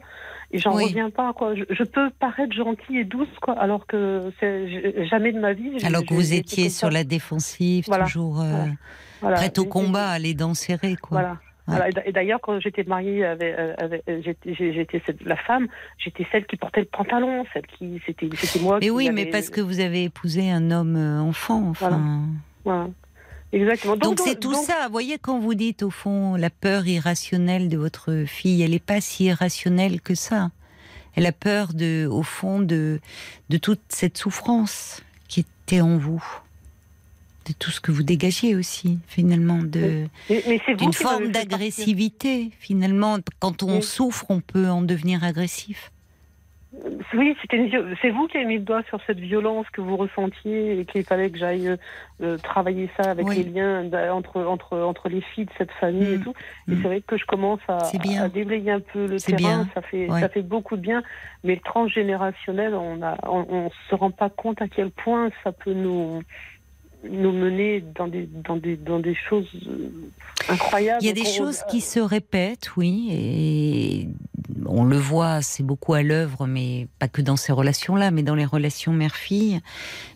et 0.51 0.59
j'en 0.59 0.76
Oui. 0.76 0.86
reviens 0.86 1.09
pas. 1.09 1.34
Quoi. 1.34 1.55
Je, 1.55 1.63
je 1.69 1.84
peux 1.84 2.09
paraître 2.19 2.53
gentille 2.55 2.99
et 2.99 3.03
douce, 3.03 3.28
quoi, 3.41 3.55
alors 3.59 3.86
que 3.88 4.32
c'est 4.39 5.05
jamais 5.07 5.32
de 5.34 5.39
ma 5.39 5.53
vie. 5.53 5.71
alors 5.84 6.03
que 6.05 6.13
vous 6.13 6.34
étiez 6.34 6.69
sur 6.69 6.88
ça. 6.88 6.93
la 6.93 7.03
défensive, 7.03 7.86
Voilà. 7.88 8.05
toujours 8.05 8.39
euh, 8.41 8.49
Voilà. 8.51 8.71
Voilà. 9.21 9.36
prête 9.38 9.57
au 9.59 9.65
et- 9.65 9.69
combat, 9.69 10.19
les 10.19 10.34
dents 10.36 10.53
serrées, 10.53 10.95
quoi. 10.95 11.19
Voilà. 11.21 11.38
Et 11.68 11.91
d'a- 11.93 12.05
Et 12.07 12.11
d'ailleurs, 12.11 12.39
quand 12.41 12.59
j'étais 12.59 12.84
mariée 12.84 13.26
avec, 13.26 13.55
euh, 13.57 13.74
avec 13.78 14.03
euh, 14.07 14.22
j'étais, 14.24 15.01
la 15.26 15.36
femme, 15.36 15.68
j'étais 15.97 16.26
celle 16.32 16.45
qui 16.45 16.57
portait 16.57 16.82
le 16.82 16.86
pantalon, 16.88 17.43
celle 17.53 17.66
qui, 17.66 17.99
c'était, 18.05 18.30
moi. 18.61 18.78
Mais 18.80 18.86
qui 18.86 18.91
oui, 18.91 19.09
mais 19.11 19.26
parce 19.26 19.49
que 19.49 19.61
vous 19.61 19.80
avez 19.80 20.03
épousé 20.03 20.51
un 20.51 20.70
homme 20.72 20.95
euh, 20.95 21.20
enfant, 21.20 21.68
enfin. 21.70 22.22
Voilà. 22.63 22.88
Exactement. 23.51 23.95
Donc 23.95 24.20
c'est 24.20 24.39
tout 24.39 24.51
donc- 24.51 24.63
ça. 24.66 24.86
Vous 24.88 24.91
voyez, 24.91 25.18
quand 25.18 25.39
vous 25.39 25.53
dites 25.55 25.82
au 25.82 25.89
fond 25.89 26.36
la 26.36 26.49
peur 26.49 26.86
irrationnelle 26.88 27.70
de 27.70 27.78
votre 27.78 28.24
fille, 28.28 28.61
elle 28.61 28.72
n'est 28.72 28.80
pas 28.80 29.01
si 29.01 29.26
irrationnelle 29.26 30.01
que 30.01 30.13
ça. 30.16 30.49
Elle 31.16 31.26
a 31.26 31.32
peur 31.32 31.74
de, 31.74 32.05
au 32.11 32.24
fond 32.24 32.59
de, 32.59 32.99
de 33.49 33.57
toute 33.57 33.80
cette 33.89 34.18
souffrance 34.18 35.01
qui 35.30 35.41
était 35.41 35.80
en 35.80 35.97
vous, 35.97 36.22
de 37.48 37.54
tout 37.54 37.72
ce 37.72 37.80
que 37.82 37.91
vous 37.91 38.04
dégagiez 38.04 38.56
aussi 38.56 39.00
finalement, 39.08 39.60
de 39.62 40.06
d'une 40.78 40.93
forme 40.93 41.30
d'agressivité 41.32 42.52
finalement. 42.60 43.18
Quand 43.39 43.64
on 43.64 43.78
Oui. 43.78 43.84
souffre, 43.84 44.26
on 44.30 44.39
peut 44.41 44.68
en 44.70 44.82
devenir 44.82 45.24
agressif. 45.24 45.91
Oui, 47.14 47.34
une 47.54 47.68
viol- 47.68 47.96
c'est 48.02 48.10
vous 48.10 48.28
qui 48.28 48.36
avez 48.36 48.46
mis 48.48 48.56
le 48.58 48.64
doigt 48.64 48.84
sur 48.89 49.00
cette 49.08 49.20
violence 49.20 49.66
que 49.72 49.80
vous 49.80 49.96
ressentiez 49.96 50.78
et 50.78 50.84
qu'il 50.86 51.06
fallait 51.06 51.30
que 51.30 51.38
j'aille 51.38 51.70
euh, 51.70 51.78
euh, 52.22 52.38
travailler 52.38 52.89
ça 52.98 53.12
avec 53.12 53.26
Oui. 53.26 53.38
les 53.38 53.43
liens 53.50 53.86
d'a- 53.86 54.14
entre, 54.14 54.41
entre, 54.43 54.78
entre 54.80 55.08
les 55.08 55.22
filles 55.22 55.46
de 55.46 55.52
cette 55.58 55.72
famille 55.80 56.16
et 56.16 56.18
Mm. 56.18 56.24
tout. 56.26 56.34
Et 56.68 56.72
Mm. 56.72 56.78
c'est 56.82 56.88
vrai 56.89 57.02
que 57.02 57.18
je 57.18 57.24
commence 57.26 57.62
à, 57.70 57.78
à 58.20 58.28
déblayer 58.28 58.72
un 58.72 58.82
peu 58.82 59.08
le 59.08 59.18
terrain. 59.22 59.38
bien. 59.38 59.68
Ça 59.74 59.82
fait, 59.84 60.10
Ouais. 60.12 60.20
ça 60.20 60.28
fait 60.28 60.41
beaucoup 60.41 60.76
de 60.76 60.82
bien. 60.82 61.02
Mais 61.46 61.56
le 61.56 61.62
transgénérationnel, 61.62 62.74
on 62.76 63.00
on, 63.24 63.46
on 63.50 63.70
se 63.89 63.96
rend 63.96 64.12
pas 64.12 64.30
compte 64.30 64.62
à 64.62 64.68
quel 64.68 64.89
point 64.91 65.30
ça 65.46 65.54
peut 65.54 65.74
nous 65.74 66.24
nous 67.10 67.32
mener 67.32 67.84
dans 67.95 68.08
des 68.08 68.28
dans 68.43 68.56
des 68.58 68.76
dans 68.78 68.99
des 68.99 69.16
choses 69.16 69.47
euh, 69.68 69.89
incroyables. 70.49 70.99
Il 71.01 71.08
y 71.08 71.10
a 71.10 71.14
des 71.14 71.26
choses 71.26 71.62
qui 71.70 71.82
se 71.82 71.99
répètent, 71.99 72.72
oui, 72.78 73.08
et 73.12 74.10
on 74.66 74.84
le 74.84 74.97
voit, 74.97 75.41
c'est 75.41 75.64
beaucoup 75.64 75.93
à 75.93 76.01
l'œuvre, 76.03 76.47
mais 76.47 76.88
pas 76.99 77.08
que 77.08 77.22
dans 77.22 77.36
ces 77.38 77.51
relations-là, 77.51 78.12
mais 78.12 78.24
dans 78.24 78.36
les 78.36 78.45
relations 78.45 78.93
mère-fille. 78.93 79.60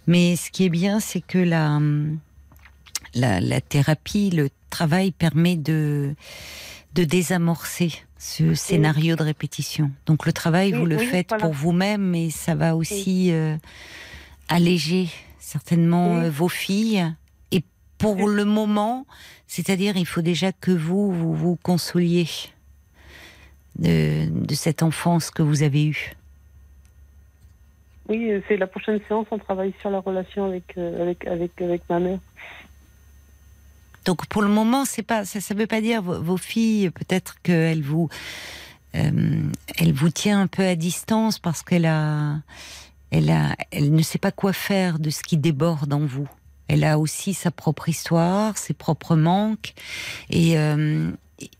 Mais 0.07 0.35
ce 0.35 0.51
qui 0.51 0.65
est 0.65 0.69
bien, 0.69 0.99
c'est 0.99 1.21
que 1.21 1.37
la, 1.37 1.79
la, 3.15 3.39
la 3.39 3.61
thérapie, 3.61 4.29
le 4.31 4.49
travail 4.69 5.11
permet 5.11 5.55
de, 5.55 6.15
de 6.95 7.03
désamorcer 7.03 7.91
ce 8.17 8.53
scénario 8.53 9.15
de 9.15 9.23
répétition. 9.23 9.91
Donc 10.05 10.25
le 10.25 10.33
travail, 10.33 10.73
Oui, 10.73 10.79
vous 10.79 10.85
le 10.85 10.97
oui, 10.97 11.05
faites 11.05 11.29
voilà. 11.29 11.43
pour 11.43 11.53
vous-même, 11.53 12.01
mais 12.01 12.29
ça 12.29 12.53
va 12.53 12.75
aussi 12.75 13.31
euh, 13.31 13.55
alléger 14.49 15.07
certainement 15.49 16.15
Oui. 16.15 16.25
euh, 16.25 16.29
vos 16.29 16.49
filles. 16.49 17.05
Et 17.51 17.63
pour 17.97 18.27
le 18.27 18.45
moment, 18.45 19.05
c'est-à-dire, 19.47 19.97
il 19.97 20.05
faut 20.05 20.21
déjà 20.21 20.51
que 20.51 20.71
vous 20.71 21.11
vous, 21.11 21.33
vous 21.33 21.55
consoliez 21.61 22.27
de, 23.77 24.27
de 24.29 24.55
cette 24.55 24.83
enfance 24.83 25.31
que 25.31 25.41
vous 25.43 25.63
avez 25.63 25.85
eue. 25.87 26.13
Oui, 28.09 28.31
euh, 28.31 28.41
c'est 28.47 28.57
la 28.57 28.67
prochaine 28.67 28.99
séance. 29.07 29.27
On 29.31 29.37
travaille 29.37 29.73
sur 29.81 29.89
la 29.91 29.99
relation 29.99 30.45
avec 30.45 30.77
euh, 30.77 31.01
avec 31.03 31.27
avec 31.27 31.61
avec 31.61 31.81
ma 31.89 31.99
mère. 31.99 32.19
Donc 34.05 34.25
pour 34.27 34.41
le 34.41 34.47
moment, 34.47 34.85
c'est 34.85 35.03
pas 35.03 35.25
ça. 35.25 35.39
Ça 35.41 35.53
veut 35.53 35.67
pas 35.67 35.81
dire 35.81 36.01
vos, 36.01 36.19
vos 36.21 36.37
filles. 36.37 36.89
Peut-être 36.89 37.35
qu'elle 37.43 37.83
vous, 37.83 38.09
euh, 38.95 39.43
elle 39.77 39.93
vous 39.93 40.09
tient 40.09 40.41
un 40.41 40.47
peu 40.47 40.65
à 40.65 40.75
distance 40.75 41.37
parce 41.37 41.61
qu'elle 41.61 41.85
a, 41.85 42.37
elle 43.11 43.29
a, 43.29 43.55
elle 43.71 43.91
ne 43.93 44.01
sait 44.01 44.19
pas 44.19 44.31
quoi 44.31 44.53
faire 44.53 44.99
de 44.99 45.09
ce 45.09 45.21
qui 45.23 45.37
déborde 45.37 45.93
en 45.93 46.05
vous. 46.05 46.27
Elle 46.67 46.83
a 46.83 46.99
aussi 46.99 47.33
sa 47.33 47.49
propre 47.51 47.89
histoire, 47.89 48.57
ses 48.57 48.73
propres 48.73 49.15
manques, 49.15 49.73
et 50.29 50.57
euh, 50.59 51.11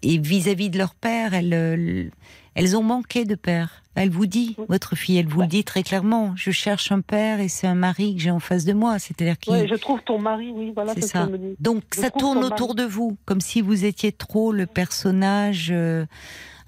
et 0.04 0.18
vis-à-vis 0.18 0.70
de 0.70 0.78
leur 0.78 0.93
père, 0.93 1.34
elles, 1.34 1.54
euh, 1.54 2.10
elles 2.54 2.76
ont 2.76 2.84
manqué 2.84 3.24
de 3.26 3.36
père. 3.36 3.84
Elle 3.95 4.10
vous 4.10 4.26
dit, 4.28 4.56
Oui. 4.58 4.66
votre 4.70 4.95
fille, 4.95 5.18
elle 5.18 5.28
vous 5.28 5.41
le 5.41 5.47
dit 5.47 5.64
très 5.64 5.84
clairement. 5.84 6.34
Je 6.36 6.52
cherche 6.52 6.91
un 6.91 7.00
père 7.02 7.39
et 7.39 7.47
c'est 7.47 7.66
un 7.68 7.76
mari 7.76 8.16
que 8.16 8.22
j'ai 8.22 8.32
en 8.32 8.39
face 8.39 8.66
de 8.66 8.74
moi. 8.74 9.00
C'est-à-dire 9.00 9.38
qu'il 9.39 9.52
Ouais, 9.54 9.68
je 9.68 9.76
trouve 9.76 10.02
ton 10.04 10.20
mari, 10.20 10.52
oui, 10.56 10.72
voilà, 10.76 10.93
C'est 10.93 11.02
c'est 11.02 11.08
ce 11.08 11.14
ça. 11.14 11.20
qu'elle 11.24 11.32
me 11.32 11.38
dit. 11.38 11.56
donc 11.60 11.84
Je 11.95 12.02
ça 12.02 12.12
tourne 12.12 12.43
autour 12.43 12.76
mari. 12.76 12.88
de 12.88 12.93
vous, 12.93 13.18
comme 13.26 13.41
si 13.41 13.62
vous 13.62 13.86
étiez 13.86 14.12
trop 14.12 14.52
le 14.52 14.66
personnage, 14.68 15.70
euh, 15.72 16.06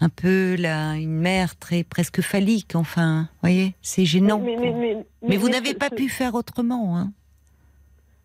un 0.02 0.10
peu 0.10 0.56
la, 0.58 0.96
une 0.96 1.12
mère 1.18 1.56
très 1.58 1.84
presque 1.84 2.22
phallique. 2.22 2.76
Enfin, 2.76 3.30
voyez, 3.42 3.76
c'est 3.82 4.04
gênant. 4.06 4.40
Mais, 4.40 4.58
mais, 4.60 4.72
mais, 4.72 4.96
mais- 4.96 5.06
Mais 5.30 5.38
vous 5.38 5.48
n'avez 5.50 5.74
pas 5.76 5.90
pu 5.92 6.10
faire 6.10 6.34
autrement. 6.36 6.98
Hein. 6.98 7.14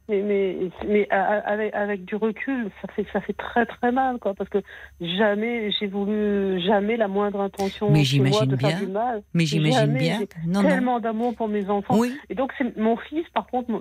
Mais, 0.09 0.23
mais, 0.23 0.57
mais 0.87 1.09
avec, 1.11 1.75
avec 1.75 2.05
du 2.05 2.15
recul, 2.15 2.71
ça 2.81 2.87
fait, 2.95 3.05
ça 3.13 3.21
fait 3.21 3.33
très 3.33 3.67
très 3.67 3.91
mal, 3.91 4.19
quoi, 4.19 4.35
parce 4.35 4.49
que 4.49 4.59
jamais 5.01 5.71
j'ai 5.73 5.89
voulu, 5.89 6.61
jamais 6.61 6.97
la 6.97 7.09
moindre 7.09 7.41
intention 7.41 7.91
Mais 7.91 8.05
j'imagine 8.05 8.47
de 8.47 8.57
faire 8.57 8.69
bien. 8.77 8.87
du 8.87 8.93
mal. 8.93 9.23
Mais 9.35 9.47
j'imagine 9.47 9.95
bien. 9.95 10.21
Non. 10.47 10.63
Tellement 10.63 11.01
d'amour 11.01 11.35
pour 11.35 11.49
mes 11.49 11.69
enfants. 11.69 11.97
Oui, 11.99 12.17
Et 12.31 12.35
donc, 12.35 12.53
c'est 12.57 12.77
mon 12.77 12.97
fils, 12.97 13.27
par 13.35 13.47
contre, 13.49 13.71
mon- 13.71 13.81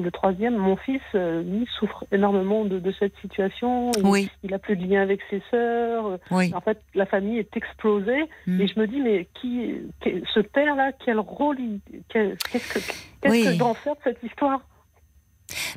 le 0.00 0.10
troisième, 0.12 0.56
mon 0.56 0.76
fils, 0.76 1.00
euh, 1.16 1.42
lui, 1.42 1.66
souffre 1.78 2.04
énormément 2.12 2.64
de, 2.64 2.78
de 2.78 2.92
cette 2.98 3.16
situation. 3.20 3.90
Il, 3.98 4.06
oui, 4.06 4.30
il 4.44 4.54
a 4.54 4.58
plus 4.60 4.76
de 4.76 4.86
lien 4.86 5.02
avec 5.02 5.20
ses 5.30 5.42
sœurs. 5.50 6.18
oui. 6.30 6.52
En 6.54 6.60
fait, 6.60 6.80
la 6.94 7.06
famille 7.06 7.38
est 7.38 7.56
explosée. 7.56 8.24
Mm. 8.46 8.60
Et 8.60 8.68
je 8.68 8.78
me 8.80 8.86
dis, 8.86 9.00
mais 9.00 9.26
qui, 9.34 9.74
ce 10.32 10.40
père-là, 10.40 10.92
quel 11.04 11.18
rôle, 11.18 11.58
il- 11.58 11.80
quel- 12.08 12.36
qu'est-ce 12.52 12.72
que, 12.74 12.78
qu'est-ce 13.20 13.58
que 13.58 13.74
faire 13.74 13.94
de 13.94 14.00
cette 14.04 14.22
histoire? 14.22 14.60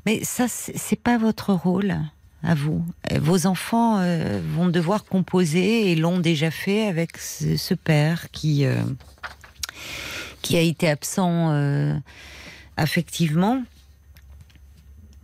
Mais 0.05 0.23
ça, 0.23 0.47
c'est 0.47 0.99
pas 1.01 1.17
votre 1.17 1.53
rôle 1.53 1.95
à 2.43 2.55
vous. 2.55 2.83
Euh, 3.11 3.19
Vos 3.19 3.45
enfants 3.47 3.97
euh, 3.99 4.41
vont 4.55 4.67
devoir 4.69 5.05
composer 5.05 5.91
et 5.91 5.95
l'ont 5.95 6.19
déjà 6.19 6.51
fait 6.51 6.87
avec 6.87 7.17
ce, 7.17 7.57
ce 7.57 7.73
père 7.73 8.31
qui 8.31 8.65
euh, 8.65 8.75
qui 10.41 10.55
a 10.57 10.61
été 10.61 10.89
absent 10.89 11.51
euh, 11.51 11.93
affectivement. 12.77 13.61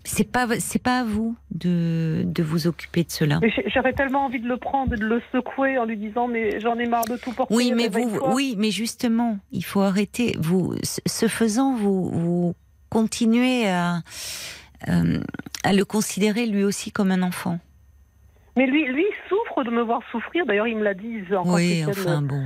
c'est 0.04 0.30
pas 0.30 0.48
c'est 0.60 0.82
pas 0.82 1.00
à 1.00 1.04
vous 1.04 1.36
de, 1.52 2.24
de 2.26 2.44
vous 2.44 2.68
occuper 2.68 3.04
de 3.04 3.12
cela. 3.12 3.40
J'aurais 3.74 3.94
tellement 3.94 4.26
envie 4.26 4.40
de 4.42 4.48
le 4.48 4.58
prendre 4.58 4.96
de 4.96 5.04
le 5.04 5.22
secouer 5.32 5.78
en 5.80 5.86
lui 5.86 5.98
disant 5.98 6.28
mais 6.28 6.60
j'en 6.60 6.78
ai 6.78 6.86
marre 6.86 7.06
de 7.06 7.18
tout 7.18 7.32
porter. 7.32 7.56
Oui, 7.56 7.72
mais 7.76 7.88
vous, 7.88 8.20
oui, 8.34 8.56
mais 8.58 8.72
justement, 8.72 9.40
il 9.52 9.64
faut 9.64 9.82
arrêter. 9.82 10.36
Vous, 10.40 10.76
ce- 10.84 11.02
ce 11.06 11.28
faisant, 11.28 11.74
vous, 11.76 12.10
vous 12.12 12.56
continuez 13.00 13.68
à, 13.68 14.02
euh, 14.88 15.20
à 15.64 15.74
le 15.74 15.84
considérer 15.86 16.46
lui 16.46 16.64
aussi 16.64 16.92
comme 16.92 17.12
un 17.12 17.22
enfant. 17.24 17.60
Mais 18.56 18.68
lui, 18.68 18.86
lui 18.86 19.06
souffre 19.28 19.64
de 19.66 19.70
me 19.72 19.82
voir 19.82 20.00
souffrir. 20.12 20.46
D'ailleurs, 20.46 20.68
il 20.68 20.78
me 20.78 20.84
l'a 20.84 20.94
dit. 20.94 21.26
genre, 21.26 21.46
oui, 21.48 21.84
enfin 21.86 22.22
bon. 22.22 22.44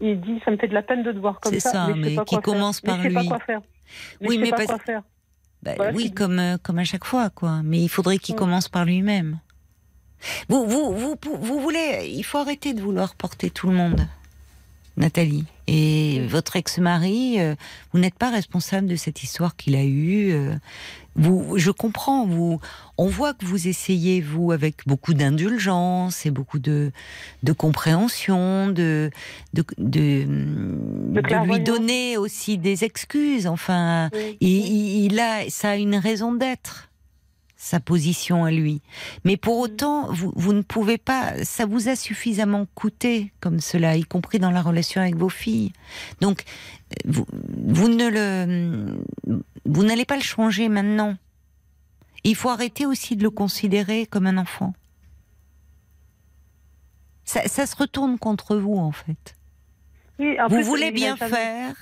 Il 0.00 0.20
dit 0.20 0.38
ça 0.44 0.50
me 0.50 0.58
fait 0.58 0.68
de 0.68 0.74
la 0.74 0.82
peine 0.82 1.02
de 1.02 1.12
te 1.12 1.18
voir 1.18 1.40
comme 1.40 1.52
C'est 1.54 1.60
ça. 1.60 1.70
ça, 1.72 1.86
mais, 1.96 2.10
mais 2.16 2.24
qui 2.26 2.36
commence 2.40 2.82
Mais 2.82 2.88
par 2.90 2.98
je 3.02 3.08
sais 3.08 3.14
pas 3.14 3.20
lui. 3.22 3.28
quoi 3.28 3.38
faire. 3.40 3.60
Mais 4.20 4.28
Oui, 4.28 4.34
je 4.38 4.44
sais 4.44 4.44
mais 4.44 4.50
pas 4.50 4.56
parce- 4.56 4.68
quoi 4.68 4.78
faire. 4.80 5.02
Bah 5.62 5.72
Voilà, 5.76 5.92
oui, 5.96 6.10
comme, 6.12 6.38
euh, 6.38 6.56
comme 6.62 6.78
à 6.78 6.84
chaque 6.84 7.06
fois, 7.06 7.30
quoi. 7.30 7.62
Mais 7.64 7.80
il 7.80 7.88
faudrait 7.88 8.18
qu'il 8.18 8.34
Mm. 8.34 8.38
commence 8.38 8.68
par 8.68 8.84
lui-même. 8.84 9.38
Vous, 10.50 10.66
vous, 10.66 10.92
vous 11.40 11.60
voulez, 11.60 12.12
il 12.14 12.22
faut 12.24 12.38
arrêter 12.38 12.74
de 12.74 12.80
vouloir 12.82 13.14
porter 13.14 13.48
tout 13.50 13.68
le 13.68 13.74
monde, 13.74 14.00
Nathalie. 14.98 15.46
Et 15.68 16.20
votre 16.28 16.56
ex-mari, 16.56 17.40
euh, 17.40 17.54
vous 17.92 17.98
n'êtes 17.98 18.14
pas 18.14 18.30
responsable 18.30 18.86
de 18.86 18.96
cette 18.96 19.22
histoire 19.22 19.56
qu'il 19.56 19.74
a 19.74 19.84
eue. 19.84 20.32
euh, 20.32 20.54
vous, 21.18 21.56
je 21.56 21.70
comprends. 21.70 22.26
Vous, 22.26 22.60
on 22.98 23.06
voit 23.06 23.32
que 23.32 23.44
vous 23.46 23.68
essayez, 23.68 24.20
vous, 24.20 24.52
avec 24.52 24.86
beaucoup 24.86 25.14
d'indulgence 25.14 26.26
et 26.26 26.30
beaucoup 26.30 26.58
de, 26.58 26.92
de 27.42 27.52
compréhension, 27.52 28.68
de, 28.68 29.10
de, 29.54 29.64
de, 29.78 30.24
de 30.28 31.44
lui 31.46 31.60
donner 31.60 32.16
aussi 32.18 32.58
des 32.58 32.84
excuses. 32.84 33.46
Enfin, 33.46 34.10
Oui. 34.12 34.36
il- 34.40 35.04
il 35.06 35.18
a, 35.18 35.48
ça 35.48 35.70
a 35.70 35.76
une 35.76 35.96
raison 35.96 36.34
d'être, 36.34 36.90
sa 37.66 37.80
position 37.80 38.44
à 38.44 38.52
lui. 38.52 38.80
Mais 39.24 39.36
pour 39.36 39.58
autant, 39.58 40.12
vous, 40.12 40.32
vous 40.36 40.52
ne 40.52 40.62
pouvez 40.62 40.98
pas, 40.98 41.42
ça 41.42 41.66
vous 41.66 41.88
a 41.88 41.96
suffisamment 41.96 42.66
coûté 42.76 43.32
comme 43.40 43.58
cela, 43.58 43.96
y 43.96 44.04
compris 44.04 44.38
dans 44.38 44.52
la 44.52 44.62
relation 44.62 45.00
avec 45.00 45.16
vos 45.16 45.28
filles. 45.28 45.72
Donc, 46.20 46.44
vous, 47.04 47.26
vous 47.66 47.88
ne 47.88 48.08
le, 48.08 49.02
vous 49.64 49.82
n'allez 49.82 50.04
pas 50.04 50.14
le 50.14 50.22
changer 50.22 50.68
maintenant. 50.68 51.16
Il 52.22 52.36
faut 52.36 52.50
arrêter 52.50 52.86
aussi 52.86 53.16
de 53.16 53.24
le 53.24 53.30
considérer 53.30 54.06
comme 54.06 54.28
un 54.28 54.38
enfant. 54.38 54.72
Ça, 57.24 57.48
ça 57.48 57.66
se 57.66 57.74
retourne 57.74 58.16
contre 58.16 58.56
vous, 58.56 58.76
en 58.76 58.92
fait. 58.92 59.34
Oui, 60.20 60.40
en 60.40 60.46
Vous 60.46 60.54
plus, 60.54 60.64
voulez 60.64 60.92
bien 60.92 61.16
faire, 61.16 61.74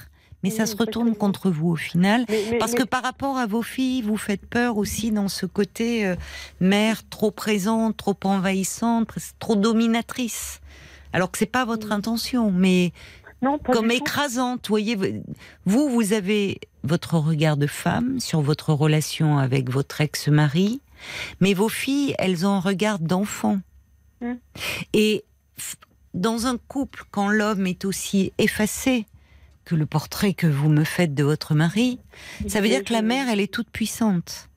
mais 0.45 0.51
ça 0.51 0.65
Oui, 0.65 0.69
se 0.69 0.77
retourne 0.77 1.17
contre 1.17 1.51
vous 1.51 1.71
au 1.71 1.77
final. 1.77 2.27
Mais- 2.29 2.45
mais- 2.51 2.59
Parce 2.59 2.75
que 2.75 2.83
par 2.85 3.03
rapport 3.03 3.39
à 3.39 3.47
vos 3.47 3.63
filles, 3.63 4.03
vous 4.03 4.19
faites 4.19 4.45
peur 4.47 4.77
aussi 4.77 5.11
dans 5.11 5.29
ce 5.29 5.47
côté 5.47 6.07
euh, 6.07 6.17
mère 6.61 7.09
trop 7.09 7.31
présente, 7.31 7.97
trop 7.97 8.17
envahissante, 8.25 9.09
trop 9.39 9.57
dominatrice. 9.57 10.61
Alors 11.15 11.31
que 11.31 11.39
c'est 11.39 11.47
pas 11.47 11.65
votre 11.65 11.93
intention, 11.93 12.51
mais 12.53 12.93
non, 13.41 13.59
comme 13.59 13.91
écrasante. 13.91 14.69
Voyez, 14.69 14.97
vous, 15.65 15.89
vous 15.89 16.13
avez 16.13 16.61
votre 16.83 17.17
regard 17.17 17.57
de 17.57 17.67
femme 17.67 18.21
sur 18.21 18.43
votre 18.43 18.75
relation 18.75 19.39
avec 19.39 19.71
votre 19.71 20.03
ex-mari, 20.03 20.83
mais 21.41 21.55
vos 21.55 21.71
filles, 21.71 22.15
elles 22.19 22.47
ont 22.47 22.51
un 22.53 22.61
regard 22.61 22.99
d'enfant. 22.99 23.61
Mm. 24.21 24.35
Et 24.93 25.25
dans 26.13 26.47
un 26.47 26.59
couple, 26.59 27.05
quand 27.11 27.29
l'homme 27.29 27.67
est 27.67 27.87
aussi 27.87 28.33
effacé 28.39 29.07
que 29.65 29.75
le 29.75 29.87
portrait 29.87 30.35
que 30.35 30.47
vous 30.47 30.69
me 30.69 30.85
faites 30.85 31.15
de 31.15 31.25
votre 31.25 31.55
mari, 31.55 31.99
ça 32.49 32.61
veut 32.61 32.69
dire 32.69 32.85
que 32.85 32.93
la 32.93 33.03
mère, 33.03 33.29
elle 33.29 33.41
est 33.41 33.53
toute 33.53 33.71
puissante. 33.71 34.49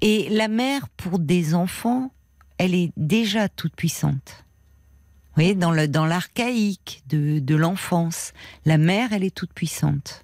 Et 0.00 0.28
la 0.30 0.48
mère, 0.48 0.88
pour 0.88 1.18
des 1.18 1.54
enfants, 1.54 2.12
elle 2.58 2.74
est 2.74 2.92
déjà 2.96 3.48
toute 3.48 3.74
puissante. 3.74 4.44
Vous 5.34 5.42
voyez, 5.42 5.54
dans 5.54 6.04
l'archaïque 6.06 7.02
de, 7.08 7.38
de 7.38 7.54
l'enfance, 7.54 8.32
la 8.66 8.76
mère, 8.76 9.12
elle 9.12 9.24
est 9.24 9.34
toute 9.34 9.52
puissante. 9.52 10.21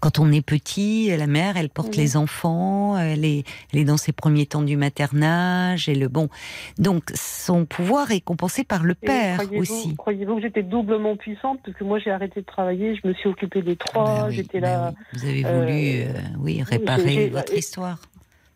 Quand 0.00 0.18
on 0.18 0.30
est 0.32 0.44
petit, 0.44 1.14
la 1.16 1.26
mère, 1.26 1.56
elle 1.56 1.68
porte 1.70 1.90
Oui. 1.96 2.02
les 2.02 2.16
enfants, 2.16 2.98
elle 2.98 3.24
est, 3.24 3.44
elle 3.72 3.80
est 3.80 3.84
dans 3.84 3.96
ses 3.96 4.12
premiers 4.12 4.46
temps 4.46 4.62
du 4.62 4.76
maternage 4.76 5.88
et 5.88 5.94
le 5.94 6.08
bon. 6.08 6.28
Donc 6.78 7.10
son 7.14 7.64
pouvoir 7.64 8.10
est 8.10 8.20
compensé 8.20 8.64
par 8.64 8.82
le 8.82 8.94
Et 9.02 9.06
père 9.06 9.40
aussi. 9.56 9.94
Croyez-vous 9.96 10.36
que 10.36 10.42
j'étais 10.42 10.62
doublement 10.62 11.16
puissante? 11.16 11.60
Parce 11.64 11.76
que 11.76 11.84
moi 11.84 11.98
j'ai 11.98 12.10
arrêté 12.10 12.40
de 12.40 12.46
travailler, 12.46 12.94
je 12.94 13.06
me 13.06 13.14
suis 13.14 13.28
occupée 13.28 13.62
des 13.62 13.76
trois, 13.76 14.22
Ben 14.22 14.28
oui, 14.28 14.34
j'étais 14.34 14.60
ben 14.60 14.70
là, 14.70 14.92
oui. 14.92 15.18
Vous 15.18 15.24
avez 15.26 15.44
euh, 15.46 15.60
voulu, 15.60 16.00
euh, 16.02 16.20
oui, 16.38 16.62
réparer 16.62 17.28
votre 17.28 17.52
et- 17.54 17.58
histoire. 17.58 17.98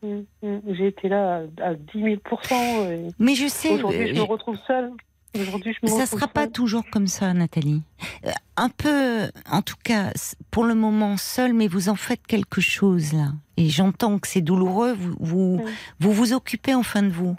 Hum, 0.03 0.25
hum, 0.43 0.61
j'ai 0.77 0.89
été 0.89 1.09
là 1.09 1.43
à, 1.63 1.69
à 1.71 1.75
10 1.75 1.83
000 1.95 2.07
et 2.09 3.09
Mais 3.19 3.35
je 3.35 3.49
sais. 3.49 3.71
Aujourd'hui, 3.71 4.09
je 4.09 4.13
me 4.13 4.21
euh, 4.21 4.25
retrouve 4.25 4.59
seule. 4.67 4.91
Aujourd'hui, 5.39 5.73
je 5.75 5.79
me 5.85 5.89
Ça 5.91 6.03
retrouve 6.05 6.19
sera 6.21 6.29
pas 6.29 6.47
toujours 6.47 6.85
comme 6.91 7.07
ça, 7.09 7.33
Nathalie. 7.35 7.83
Euh, 8.25 8.31
Un 8.57 8.69
peu, 8.69 9.31
en 9.51 9.63
tout 9.63 9.75
cas, 9.83 10.13
pour 10.53 10.65
le 10.65 10.75
moment 10.77 11.17
seul, 11.17 11.53
mais 11.55 11.67
vous 11.67 11.89
en 11.89 11.97
faites 11.97 12.25
quelque 12.27 12.61
chose 12.61 13.13
là. 13.13 13.33
Et 13.57 13.69
j'entends 13.69 14.19
que 14.21 14.29
c'est 14.29 14.41
douloureux. 14.43 14.93
Vous, 14.93 15.17
vous, 15.19 15.61
Oui. 15.65 15.73
vous 15.99 16.13
vous 16.13 16.33
occupez 16.33 16.75
enfin 16.75 17.03
de 17.03 17.09
vous. 17.09 17.35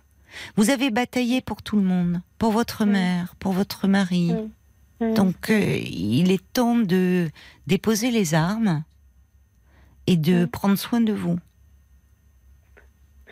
Vous 0.57 0.69
avez 0.71 0.91
bataillé 0.91 1.39
pour 1.39 1.61
tout 1.61 1.77
le 1.77 1.83
monde, 1.83 2.21
pour 2.37 2.51
votre 2.51 2.83
Oui. 2.83 2.91
mère, 2.91 3.35
pour 3.39 3.53
votre 3.53 3.87
mari. 3.87 4.33
Oui. 4.99 5.13
Donc, 5.13 5.49
euh, 5.49 5.77
il 5.77 6.31
est 6.31 6.43
temps 6.53 6.75
de 6.77 7.29
déposer 7.67 8.11
les 8.11 8.33
armes 8.33 8.83
et 10.07 10.17
de 10.17 10.45
prendre 10.45 10.77
soin 10.77 10.99
de 11.01 11.13
vous. 11.13 11.39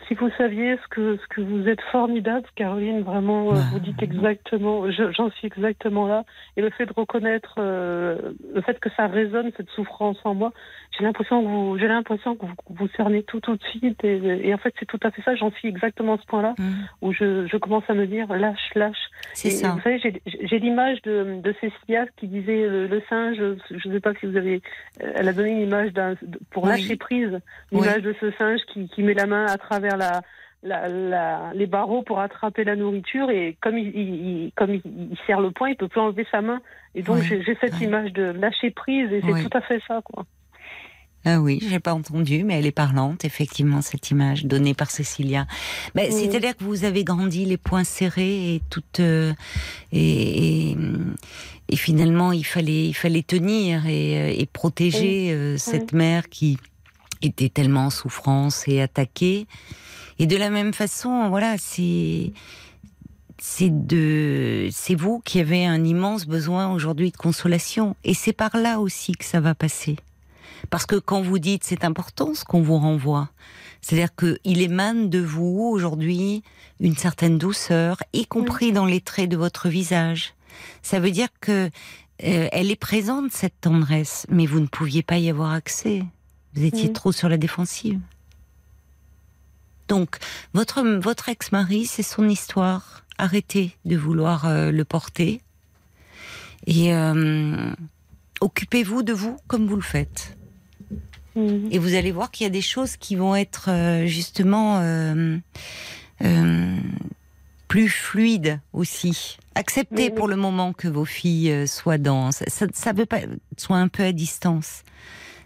Si 0.08 0.14
vous 0.14 0.28
saviez 0.36 0.76
ce 0.76 0.88
que, 0.88 1.16
ce 1.16 1.26
que 1.28 1.40
vous 1.40 1.66
êtes 1.68 1.80
formidable, 1.92 2.44
Caroline, 2.56 3.02
vraiment, 3.02 3.52
euh, 3.52 3.54
vous 3.72 3.78
dites 3.78 4.02
exactement, 4.02 4.90
je- 4.90 5.10
j'en 5.12 5.30
suis 5.30 5.46
exactement 5.46 6.06
là. 6.06 6.24
Et 6.56 6.62
le 6.62 6.70
fait 6.70 6.86
de 6.86 6.92
reconnaître, 6.94 7.54
euh, 7.58 8.32
le 8.54 8.60
fait 8.60 8.78
que 8.80 8.90
ça 8.96 9.06
résonne, 9.06 9.50
cette 9.56 9.70
souffrance 9.70 10.18
en 10.24 10.34
moi, 10.34 10.52
j'ai 10.96 11.04
l'impression 11.04 11.42
que 11.42 11.48
vous, 11.48 11.78
j'ai 11.78 11.88
l'impression 11.88 12.36
que 12.36 12.46
vous, 12.46 12.54
vous 12.70 12.88
cernez 12.96 13.22
tout 13.22 13.40
tout 13.40 13.56
de 13.56 13.62
suite. 13.64 14.02
Et, 14.04 14.48
et 14.48 14.54
en 14.54 14.58
fait, 14.58 14.72
c'est 14.78 14.86
tout 14.86 15.00
à 15.02 15.10
fait 15.10 15.22
ça. 15.22 15.34
J'en 15.34 15.50
suis 15.52 15.68
exactement 15.68 16.14
à 16.14 16.18
ce 16.18 16.26
point-là 16.26 16.54
Hum, 16.58 16.74
où 17.02 17.12
je, 17.12 17.46
je 17.46 17.56
commence 17.56 17.84
à 17.88 17.94
me 17.94 18.06
dire 18.06 18.26
lâche, 18.34 18.70
lâche. 18.74 18.96
C'est 19.32 19.48
Et 19.48 19.50
ça. 19.52 19.70
Vous 19.72 19.80
savez, 19.80 19.98
j'ai- 19.98 20.22
j'ai 20.46 20.58
l'image 20.58 21.02
de, 21.02 21.40
de 21.40 21.54
Cécilia 21.60 22.06
qui 22.16 22.28
disait 22.28 22.66
le, 22.68 22.86
le 22.86 23.02
singe. 23.08 23.36
Je 23.38 23.88
ne 23.88 23.94
sais 23.94 24.00
pas 24.00 24.14
si 24.14 24.26
vous 24.26 24.36
avez. 24.36 24.62
euh, 25.02 25.12
Elle 25.16 25.28
a 25.28 25.32
donné 25.32 25.50
une 25.50 25.62
image 25.62 25.92
d'un 25.92 26.14
pour 26.50 26.64
Oui. 26.64 26.70
lâcher 26.70 26.96
prise, 26.96 27.40
Oui. 27.72 27.80
l'image 27.80 28.02
de 28.02 28.14
ce 28.20 28.30
singe 28.32 28.60
qui, 28.72 28.88
qui 28.88 29.02
met 29.02 29.14
la 29.14 29.26
main 29.26 29.46
à 29.46 29.56
travers 29.58 29.96
la, 29.96 30.22
la, 30.62 30.88
la- 30.88 31.50
les 31.54 31.66
barreaux 31.66 32.02
pour 32.02 32.20
attraper 32.20 32.64
la 32.64 32.76
nourriture 32.76 33.30
et 33.30 33.56
comme 33.60 33.76
il, 33.76 33.88
il- 33.88 34.14
il- 34.44 34.52
comme 34.54 34.72
il, 34.74 34.82
il 34.86 35.16
serre 35.26 35.40
le 35.40 35.50
poing, 35.50 35.70
il 35.70 35.76
peut 35.76 35.88
plus 35.88 36.00
enlever 36.00 36.26
sa 36.30 36.40
main. 36.40 36.60
Et 36.94 37.02
donc 37.02 37.16
Oui. 37.18 37.26
j'ai 37.28 37.42
j'ai 37.42 37.56
cette 37.60 37.74
Oui. 37.80 37.86
image 37.86 38.12
de 38.12 38.22
lâcher 38.22 38.70
prise 38.70 39.12
et 39.12 39.20
c'est 39.22 39.32
Oui. 39.32 39.42
tout 39.46 39.56
à 39.58 39.60
fait 39.60 39.80
ça, 39.88 40.00
quoi. 40.04 40.24
Ah 41.24 41.40
oui, 41.40 41.58
j'ai 41.68 41.80
pas 41.80 41.94
entendu, 41.94 42.44
mais 42.44 42.58
elle 42.58 42.66
est 42.66 42.70
parlante, 42.72 43.24
effectivement, 43.24 43.80
cette 43.80 44.10
image 44.10 44.44
donnée 44.44 44.74
par 44.74 44.90
Cécilia. 44.90 45.46
Mais 45.94 46.10
Oui. 46.12 46.20
C'est-à-dire 46.20 46.56
que 46.56 46.64
vous 46.64 46.84
avez 46.84 47.02
grandi 47.02 47.46
les 47.46 47.56
poings 47.56 47.84
serrés 47.84 48.56
et 48.56 48.62
tout, 48.68 48.82
euh, 49.00 49.32
et, 49.90 50.70
et, 50.72 50.76
et 51.68 51.76
finalement 51.76 52.32
il 52.32 52.44
fallait, 52.44 52.86
il 52.88 52.94
fallait 52.94 53.22
tenir 53.22 53.86
et, 53.86 54.20
euh, 54.20 54.34
et 54.36 54.46
protéger 54.46 55.32
euh, 55.32 55.56
cette 55.56 55.92
mère 55.92 56.28
qui 56.28 56.58
était 57.22 57.48
tellement 57.48 57.86
en 57.86 57.90
souffrance 57.90 58.68
et 58.68 58.82
attaquée. 58.82 59.46
Et 60.18 60.26
de 60.26 60.36
la 60.36 60.50
même 60.50 60.72
façon, 60.74 61.28
voilà, 61.30 61.56
c'est 61.58 62.32
c'est 63.40 63.86
de 63.86 64.68
c'est 64.70 64.94
vous 64.94 65.20
qui 65.24 65.40
avez 65.40 65.66
un 65.66 65.84
immense 65.84 66.26
besoin 66.26 66.72
aujourd'hui 66.72 67.10
de 67.10 67.16
consolation 67.16 67.96
et 68.04 68.14
c'est 68.14 68.32
par 68.32 68.56
là 68.56 68.78
aussi 68.78 69.12
que 69.12 69.24
ça 69.24 69.40
va 69.40 69.54
passer. 69.54 69.96
Parce 70.70 70.86
que 70.86 70.96
quand 70.96 71.22
vous 71.22 71.38
dites 71.38 71.64
c'est 71.64 71.84
important 71.84 72.34
ce 72.34 72.44
qu'on 72.44 72.62
vous 72.62 72.78
renvoie, 72.78 73.30
c'est-à-dire 73.80 74.14
qu'il 74.14 74.62
émane 74.62 75.10
de 75.10 75.20
vous 75.20 75.68
aujourd'hui 75.70 76.42
une 76.80 76.96
certaine 76.96 77.38
douceur, 77.38 78.02
y 78.12 78.26
compris 78.26 78.72
dans 78.72 78.86
les 78.86 79.00
traits 79.00 79.28
de 79.28 79.36
votre 79.36 79.68
visage. 79.68 80.34
Ça 80.82 81.00
veut 81.00 81.10
dire 81.10 81.28
que 81.40 81.70
euh, 82.22 82.48
elle 82.52 82.70
est 82.70 82.80
présente 82.80 83.32
cette 83.32 83.60
tendresse, 83.60 84.26
mais 84.28 84.46
vous 84.46 84.60
ne 84.60 84.66
pouviez 84.66 85.02
pas 85.02 85.18
y 85.18 85.28
avoir 85.28 85.52
accès. 85.52 86.04
Vous 86.54 86.64
étiez 86.64 86.92
trop 86.92 87.12
sur 87.12 87.28
la 87.28 87.36
défensive. 87.36 88.00
Donc 89.88 90.16
votre 90.54 90.82
votre 90.98 91.28
ex-mari, 91.28 91.86
c'est 91.86 92.02
son 92.02 92.28
histoire. 92.28 93.04
Arrêtez 93.18 93.76
de 93.84 93.96
vouloir 93.96 94.46
euh, 94.46 94.70
le 94.70 94.84
porter 94.84 95.40
et 96.66 96.94
euh, 96.94 97.70
occupez-vous 98.40 99.02
de 99.02 99.12
vous 99.12 99.36
comme 99.46 99.66
vous 99.66 99.76
le 99.76 99.82
faites. 99.82 100.36
Mhm. 101.36 101.68
Et 101.72 101.78
vous 101.78 101.94
allez 101.94 102.12
voir 102.12 102.30
qu'il 102.30 102.44
y 102.44 102.46
a 102.46 102.50
des 102.50 102.60
choses 102.60 102.96
qui 102.96 103.16
vont 103.16 103.34
être 103.34 103.68
euh, 103.70 104.06
justement 104.06 104.78
euh, 104.80 105.36
euh, 106.22 106.76
plus 107.68 107.88
fluides 107.88 108.60
aussi. 108.72 109.36
Acceptez 109.56 110.10
pour 110.10 110.28
le 110.28 110.36
moment 110.36 110.72
que 110.72 110.88
vos 110.88 111.04
filles 111.04 111.50
euh, 111.50 111.66
soient 111.66 111.98
dans. 111.98 112.30
Ça, 112.32 112.66
ça, 112.72 112.92
veut 112.92 113.06
pas 113.06 113.20
soient 113.56 113.78
un 113.78 113.88
peu 113.88 114.02
à 114.04 114.12
distance. 114.12 114.82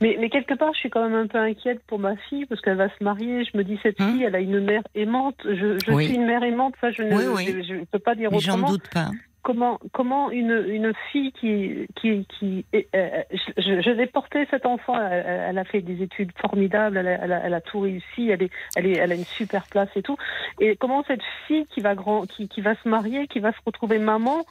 Mais, 0.01 0.17
mais 0.21 0.31
quelque 0.31 0.55
part, 0.55 0.73
je 0.75 0.79
suis 0.79 0.91
quand 0.91 1.03
même 1.03 1.15
un 1.19 1.27
peu 1.27 1.39
inquiète 1.39 1.81
pour 1.89 1.99
ma 1.99 2.17
fille 2.29 2.47
parce 2.47 2.61
qu'elle 2.61 2.77
va 2.77 2.89
se 2.89 3.03
marier. 3.03 3.45
Je 3.45 3.57
me 3.59 3.65
dis, 3.65 3.79
cette 3.83 4.01
Hum. 4.01 4.13
fille, 4.13 4.23
elle 4.25 4.35
a 4.37 4.41
une 4.41 4.61
mère 4.61 4.83
aimante. 4.95 5.35
Je, 5.45 5.77
je 5.85 5.91
Oui. 5.93 6.07
suis 6.07 6.15
une 6.15 6.27
mère 6.27 6.43
aimante, 6.45 6.75
ça, 6.81 6.91
je 6.93 7.03
ne 7.03 7.15
Oui, 7.17 7.25
oui. 7.35 7.47
je- 7.67 7.75
je 7.81 7.85
peux 7.91 7.99
pas 7.99 8.15
dire 8.15 8.31
Mais 8.31 8.39
J'en 8.39 8.53
autrement. 8.55 8.69
doute 8.71 8.89
pas. 8.93 9.11
Comment, 9.43 9.79
comment 9.93 10.31
une, 10.31 10.65
une 10.69 10.93
fille 11.11 11.33
qui. 11.33 11.87
qui, 11.97 12.27
qui 12.27 12.67
euh, 12.75 13.23
je 13.31 13.81
je, 13.81 13.91
l'ai 13.91 14.07
portée, 14.07 14.47
cet 14.51 14.67
enfant. 14.67 15.01
Elle, 15.01 15.59
a 15.59 15.65
fait 15.65 15.81
des 15.81 16.03
études 16.03 16.33
formidables, 16.41 16.99
elle 16.99 17.09
a, 17.09 17.25
elle 17.25 17.33
a, 17.33 17.47
elle 17.47 17.55
a 17.55 17.61
tout 17.61 17.81
réussi, 17.81 18.29
elle, 18.29 18.43
est, 18.43 18.51
elle, 18.77 18.87
est, 18.87 18.97
elle 18.97 19.13
a 19.13 19.15
une 19.15 19.25
super 19.25 19.67
place 19.67 19.89
et 19.97 20.03
tout. 20.03 20.17
Et 20.61 20.77
comment 20.77 21.05
cette 21.05 21.23
fille 21.47 21.67
qui 21.73 21.81
va, 21.81 21.95
grand, 21.95 22.27
qui, 22.27 22.49
qui 22.49 22.61
va 22.61 22.75
se 22.75 22.89
marier, 22.89 23.27
qui 23.29 23.39
va 23.39 23.53
se 23.53 23.59
retrouver 23.65 23.99
maman, 23.99 24.45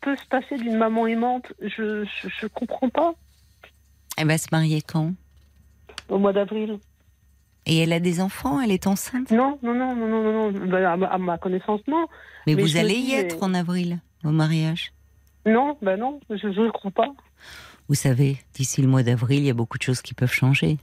peut 0.00 0.16
se 0.16 0.26
passer 0.26 0.56
d'une 0.56 0.76
maman 0.76 1.06
aimante? 1.06 1.52
Je 1.60 2.02
ne 2.02 2.48
comprends 2.48 2.88
pas. 2.90 3.14
Elle 4.16 4.28
va 4.28 4.38
se 4.38 4.48
marier 4.52 4.82
quand? 4.82 5.12
Au 6.08 6.18
mois 6.18 6.32
d'avril. 6.32 6.78
Et 7.66 7.78
elle 7.78 7.92
a 7.92 8.00
des 8.00 8.20
enfants? 8.20 8.60
Elle 8.60 8.70
est 8.70 8.86
enceinte? 8.86 9.30
Non, 9.30 9.58
non, 9.62 9.74
non, 9.74 9.94
non, 9.94 10.06
non, 10.06 10.22
non, 10.22 10.52
non. 10.52 10.66
Ben, 10.66 10.84
à, 10.84 11.18
ma, 11.18 11.36
connaissance, 11.36 11.80
non. 11.88 12.06
Mais, 12.46 12.54
Mais 12.54 12.62
vous 12.62 12.76
allez 12.76 12.94
y 12.94 13.14
être 13.14 13.42
en 13.42 13.54
avril, 13.54 13.98
au 14.26 14.32
mariage. 14.32 14.92
Non, 15.46 15.76
ben 15.82 15.98
non, 15.98 16.20
je 16.30 16.46
ne 16.48 16.70
crois 16.70 16.90
pas. 16.90 17.12
Vous 17.88 17.94
savez, 17.94 18.36
d'ici 18.54 18.82
le 18.82 18.88
mois 18.88 19.02
d'avril, 19.04 19.38
il 19.40 19.46
y 19.46 19.50
a 19.50 19.54
beaucoup 19.54 19.78
de 19.78 19.82
choses 19.82 20.02
qui 20.02 20.12
peuvent 20.14 20.32
changer. 20.32 20.78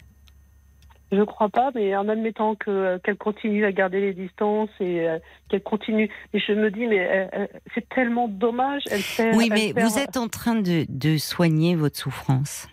Je 1.11 1.17
ne 1.17 1.25
crois 1.25 1.49
pas, 1.49 1.69
mais 1.75 1.95
en 1.95 2.07
admettant 2.09 2.55
que 2.55 2.71
euh, 2.71 2.97
qu'elle 3.03 3.17
continue 3.17 3.65
à 3.65 3.71
garder 3.71 3.99
les 4.01 4.13
distances 4.13 4.69
et 4.79 5.07
euh, 5.07 5.19
qu'elle 5.49 5.61
continue. 5.61 6.09
Et 6.33 6.39
je 6.39 6.53
me 6.53 6.71
dis, 6.71 6.87
mais 6.87 7.27
euh, 7.35 7.45
c'est 7.75 7.87
tellement 7.89 8.27
dommage. 8.27 8.81
Elle 8.89 9.01
perd. 9.17 9.35
Oui, 9.35 9.49
mais 9.51 9.73
perd- 9.73 9.87
vous 9.87 9.99
êtes 9.99 10.17
en 10.17 10.27
train 10.27 10.55
de, 10.55 10.85
de 10.89 11.17
soigner 11.17 11.75
votre 11.75 11.97
souffrance. 11.97 12.67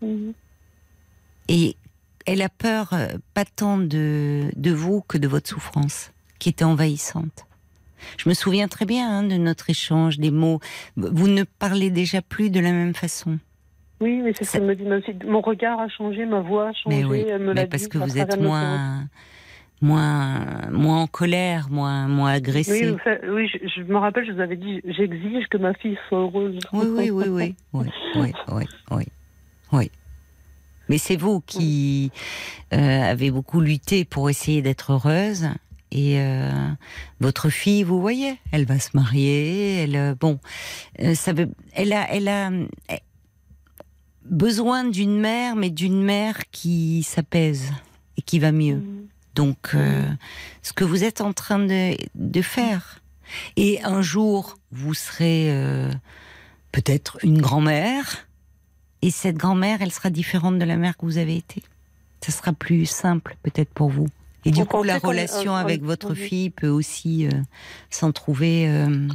Mhm. 0.00 0.32
Et 1.48 1.76
elle 2.24 2.40
a 2.40 2.48
peur, 2.48 2.94
pas 3.34 3.44
tant 3.44 3.76
de, 3.76 4.50
de 4.56 4.70
vous 4.72 5.02
que 5.02 5.18
de 5.18 5.28
votre 5.28 5.48
souffrance, 5.50 6.12
qui 6.38 6.48
était 6.48 6.64
envahissante. 6.64 7.44
Je 8.18 8.28
me 8.28 8.34
souviens 8.34 8.68
très 8.68 8.86
bien 8.86 9.08
hein, 9.08 9.22
de 9.22 9.36
notre 9.36 9.70
échange, 9.70 10.18
des 10.18 10.30
mots. 10.30 10.60
Vous 10.96 11.28
ne 11.28 11.44
parlez 11.44 11.90
déjà 11.90 12.22
plus 12.22 12.50
de 12.50 12.60
la 12.60 12.72
même 12.72 12.94
façon. 12.94 13.38
Oui, 14.00 14.20
mais 14.22 14.32
c'est 14.34 14.44
ce 14.44 14.52
qu'elle 14.52 14.64
me 14.64 14.74
dit. 14.74 14.84
Mon 15.26 15.40
regard 15.40 15.80
a 15.80 15.88
changé, 15.88 16.26
ma 16.26 16.40
voix 16.40 16.68
a 16.68 16.72
changé. 16.72 16.96
Mais 16.96 17.04
oui, 17.04 17.24
elle 17.28 17.40
me 17.40 17.54
mais 17.54 17.62
l'a 17.62 17.66
parce 17.66 17.84
dit 17.84 17.88
que 17.88 17.98
vous 17.98 18.18
êtes 18.18 18.38
moins, 18.40 19.08
moins, 19.80 20.70
moins 20.70 21.02
en 21.02 21.06
colère, 21.06 21.68
moins, 21.70 22.08
moins 22.08 22.38
Oui, 22.38 22.96
oui 23.28 23.48
je, 23.48 23.58
je 23.68 23.82
me 23.82 23.96
rappelle, 23.96 24.26
je 24.26 24.32
vous 24.32 24.40
avais 24.40 24.56
dit, 24.56 24.80
j'exige 24.84 25.46
que 25.48 25.58
ma 25.58 25.74
fille 25.74 25.96
soit 26.08 26.18
heureuse. 26.18 26.58
Oui, 26.72 26.86
oui, 26.86 27.10
oui, 27.10 27.24
oui, 27.28 27.54
oui, 27.72 27.86
oui, 28.16 28.32
oui, 28.48 28.64
oui, 28.90 29.04
oui. 29.72 29.90
Mais 30.88 30.98
c'est 30.98 31.16
vous 31.16 31.40
qui 31.40 32.10
euh, 32.72 32.76
avez 32.76 33.30
beaucoup 33.30 33.60
lutté 33.60 34.04
pour 34.04 34.28
essayer 34.28 34.60
d'être 34.60 34.92
heureuse. 34.92 35.48
Et 35.94 36.18
euh, 36.18 36.50
votre 37.20 37.50
fille, 37.50 37.84
vous 37.84 38.00
voyez, 38.00 38.38
elle 38.50 38.66
va 38.66 38.80
se 38.80 38.90
marier. 38.94 39.76
Elle, 39.76 39.96
euh, 39.96 40.14
bon, 40.18 40.40
euh, 41.00 41.14
ça 41.14 41.32
veut, 41.32 41.48
elle 41.72 41.92
a, 41.92 42.12
elle 42.12 42.26
a 42.26 42.50
besoin 44.24 44.84
d'une 44.84 45.18
mère, 45.18 45.54
mais 45.54 45.70
d'une 45.70 46.02
mère 46.02 46.50
qui 46.50 47.04
s'apaise 47.04 47.72
et 48.16 48.22
qui 48.22 48.40
va 48.40 48.50
mieux. 48.50 48.78
Mhm. 48.78 49.06
Donc, 49.36 49.70
euh, 49.74 50.10
ce 50.62 50.72
que 50.72 50.82
vous 50.82 51.04
êtes 51.04 51.20
en 51.20 51.32
train 51.32 51.60
de, 51.60 51.96
de 52.16 52.42
faire. 52.42 53.00
Et 53.56 53.82
un 53.84 54.02
jour, 54.02 54.58
vous 54.72 54.94
serez 54.94 55.46
euh, 55.50 55.90
peut-être 56.72 57.18
une 57.22 57.40
grand-mère. 57.40 58.26
Et 59.00 59.10
cette 59.10 59.36
grand-mère, 59.36 59.80
elle 59.80 59.92
sera 59.92 60.10
différente 60.10 60.58
de 60.58 60.64
la 60.64 60.76
mère 60.76 60.96
que 60.96 61.06
vous 61.06 61.18
avez 61.18 61.36
été. 61.36 61.62
Ça 62.20 62.32
sera 62.32 62.52
plus 62.52 62.86
simple, 62.86 63.36
peut-être 63.42 63.70
pour 63.70 63.90
vous. 63.90 64.08
Et 64.44 64.50
du 64.50 64.64
coup, 64.66 64.82
la 64.82 64.98
relation 64.98 65.54
avec 65.54 65.82
votre 65.82 66.14
fille 66.14 66.50
peut 66.50 66.68
aussi 66.68 67.26
euh, 67.26 67.30
s'en 67.90 68.12
trouver. 68.12 68.68
euh, 68.68 69.08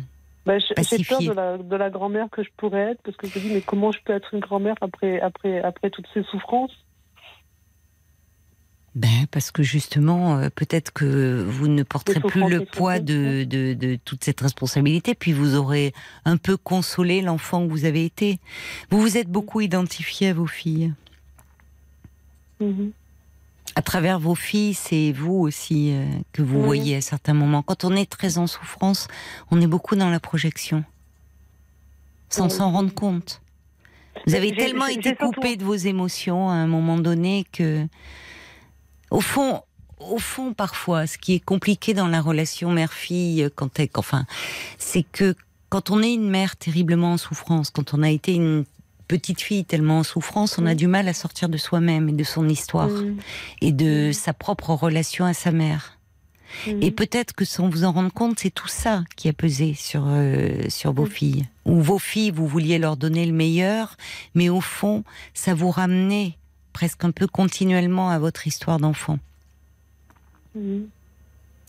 Ben, 0.45 0.59
j'ai- 0.59 1.03
peur 1.03 1.21
de 1.21 1.31
la, 1.31 1.57
de 1.57 1.75
la 1.75 1.89
grand-mère 1.89 2.27
que 2.31 2.43
je 2.43 2.49
pourrais 2.57 2.91
être, 2.91 3.01
parce 3.03 3.15
que 3.17 3.27
je 3.27 3.37
me 3.39 3.45
dis, 3.45 3.53
mais 3.53 3.61
comment 3.61 3.91
je 3.91 3.99
peux 4.03 4.13
être 4.13 4.33
une 4.33 4.39
grand-mère 4.39 4.75
après, 4.81 5.19
après, 5.19 5.61
après 5.61 5.89
toutes 5.89 6.07
ces 6.13 6.23
souffrances? 6.23 6.71
Ben, 8.95 9.27
parce 9.31 9.51
que 9.51 9.61
justement, 9.61 10.39
euh, 10.39 10.49
peut-être 10.53 10.91
que 10.91 11.43
vous 11.47 11.67
ne 11.67 11.83
porterez 11.83 12.19
plus 12.21 12.49
le 12.49 12.65
poids 12.65 12.99
de, 12.99 13.43
de, 13.43 13.73
de 13.75 13.95
toute 14.03 14.23
cette 14.23 14.41
responsabilité, 14.41 15.13
puis 15.13 15.31
vous 15.31 15.55
aurez 15.55 15.93
un 16.25 16.37
peu 16.37 16.57
consolé 16.57 17.21
l'enfant 17.21 17.65
que 17.65 17.71
vous 17.71 17.85
avez 17.85 18.03
été. 18.03 18.39
Vous 18.89 18.99
vous 18.99 19.15
êtes 19.17 19.29
beaucoup 19.29 19.61
identifié 19.61 20.29
à 20.29 20.33
vos 20.33 20.47
filles. 20.47 20.91
Mhm. 22.59 22.91
À 23.75 23.81
travers 23.81 24.19
vos 24.19 24.35
filles, 24.35 24.73
c'est 24.73 25.11
vous 25.11 25.33
aussi 25.35 25.91
euh, 25.93 26.05
que 26.33 26.41
vous 26.41 26.57
Oui. 26.59 26.65
voyez 26.65 26.95
à 26.97 27.01
certains 27.01 27.33
moments. 27.33 27.61
Quand 27.61 27.83
on 27.85 27.95
est 27.95 28.09
très 28.09 28.37
en 28.37 28.47
souffrance, 28.47 29.07
on 29.51 29.61
est 29.61 29.67
beaucoup 29.67 29.95
dans 29.95 30.09
la 30.09 30.19
projection, 30.19 30.83
sans 32.29 32.45
Oui. 32.45 32.51
s'en 32.51 32.71
rendre 32.71 32.93
compte. 32.93 33.41
Vous 34.27 34.35
avez 34.35 34.53
tellement 34.55 34.87
été 34.87 35.15
coupé 35.15 35.55
de 35.55 35.63
vos 35.63 35.75
émotions 35.75 36.49
à 36.49 36.53
un 36.53 36.67
moment 36.67 36.97
donné 36.97 37.45
que, 37.53 37.87
au 39.11 39.21
fond, 39.21 39.61
au 39.99 40.17
fond, 40.17 40.53
parfois, 40.53 41.07
ce 41.07 41.17
qui 41.17 41.35
est 41.35 41.39
compliqué 41.39 41.93
dans 41.93 42.07
la 42.07 42.21
relation 42.21 42.71
mère-fille, 42.71 43.49
quand 43.55 43.79
elle, 43.79 43.89
enfin, 43.95 44.25
c'est 44.77 45.03
que 45.03 45.35
quand 45.69 45.89
on 45.89 46.01
est 46.01 46.13
une 46.13 46.29
mère 46.29 46.55
terriblement 46.57 47.13
en 47.13 47.17
souffrance, 47.17 47.69
quand 47.69 47.93
on 47.93 48.01
a 48.03 48.09
été 48.09 48.33
une 48.33 48.65
petite 49.09 49.41
fille 49.41 49.65
tellement 49.65 49.99
en 49.99 50.03
souffrance, 50.03 50.57
on 50.57 50.65
a 50.65 50.73
Mm. 50.73 50.77
du 50.77 50.87
mal 50.87 51.07
à 51.09 51.13
sortir 51.13 51.49
de 51.49 51.57
soi-même 51.57 52.07
et 52.07 52.13
de 52.13 52.23
son 52.23 52.47
histoire 52.47 52.87
Mhm. 52.87 53.17
et 53.61 53.71
de 53.73 54.09
Mm. 54.09 54.13
sa 54.13 54.31
propre 54.33 54.69
relation 54.73 55.25
à 55.25 55.33
sa 55.33 55.51
mère. 55.51 55.97
Et 56.81 56.89
peut-être 56.89 57.33
que 57.33 57.45
sans 57.45 57.69
vous 57.69 57.83
en 57.83 57.91
rendre 57.91 58.11
compte, 58.11 58.39
c'est 58.39 58.49
tout 58.49 58.67
ça 58.67 59.03
qui 59.15 59.29
a 59.29 59.33
pesé 59.33 59.75
sur 59.75 60.05
euh, 60.07 60.67
sur 60.69 60.93
vos 60.93 61.05
Mm. 61.05 61.09
filles. 61.11 61.45
Ou 61.65 61.81
vos 61.81 61.99
filles, 61.99 62.31
vous 62.31 62.47
vouliez 62.47 62.79
leur 62.79 62.97
donner 62.97 63.25
le 63.25 63.33
meilleur, 63.33 63.97
mais 64.33 64.49
au 64.49 64.61
fond, 64.61 65.03
ça 65.35 65.53
vous 65.53 65.69
ramenait 65.69 66.37
presque 66.73 67.03
un 67.03 67.11
peu 67.11 67.27
continuellement 67.27 68.09
à 68.09 68.17
votre 68.19 68.47
histoire 68.47 68.79
d'enfant. 68.79 69.19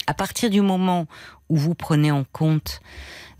À 0.06 0.14
partir 0.14 0.50
du 0.50 0.60
moment 0.60 1.06
où 1.48 1.56
vous 1.56 1.74
prenez 1.74 2.10
en 2.10 2.24
compte 2.24 2.80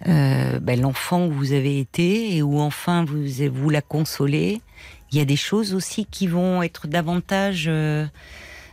euh, 0.09 0.59
ben, 0.61 0.81
l'enfant 0.81 1.29
que 1.29 1.35
vous 1.35 1.53
avez 1.53 1.79
été 1.79 2.37
et 2.37 2.43
où 2.43 2.59
enfin 2.61 3.05
vous 3.05 3.25
vous 3.53 3.71
la 3.71 3.83
consolez, 3.83 4.61
il 5.13 5.19
y 5.19 5.21
a 5.21 5.25
des 5.25 5.37
choses 5.37 5.75
aussi 5.75 6.07
qui 6.07 6.27
vont 6.27 6.63
être 6.63 6.87
davantage 6.87 7.67
euh, 7.69 8.07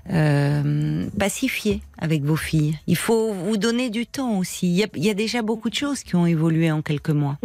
euh, 0.09 1.07
pacifiées 1.19 1.81
avec 1.97 2.23
vos 2.23 2.35
filles. 2.35 2.77
Il 2.87 2.95
faut 2.95 3.33
vous 3.33 3.57
donner 3.57 3.89
du 3.89 4.05
temps 4.05 4.37
aussi. 4.37 4.67
Il 4.67 4.75
y, 4.75 4.83
a, 4.83 4.87
il 4.95 5.03
y 5.03 5.09
a 5.09 5.13
déjà 5.13 5.41
beaucoup 5.41 5.69
de 5.69 5.75
choses 5.75 6.03
qui 6.03 6.15
ont 6.15 6.25
évolué 6.25 6.71
en 6.71 6.81
quelques 6.81 7.09
mois. 7.09 7.37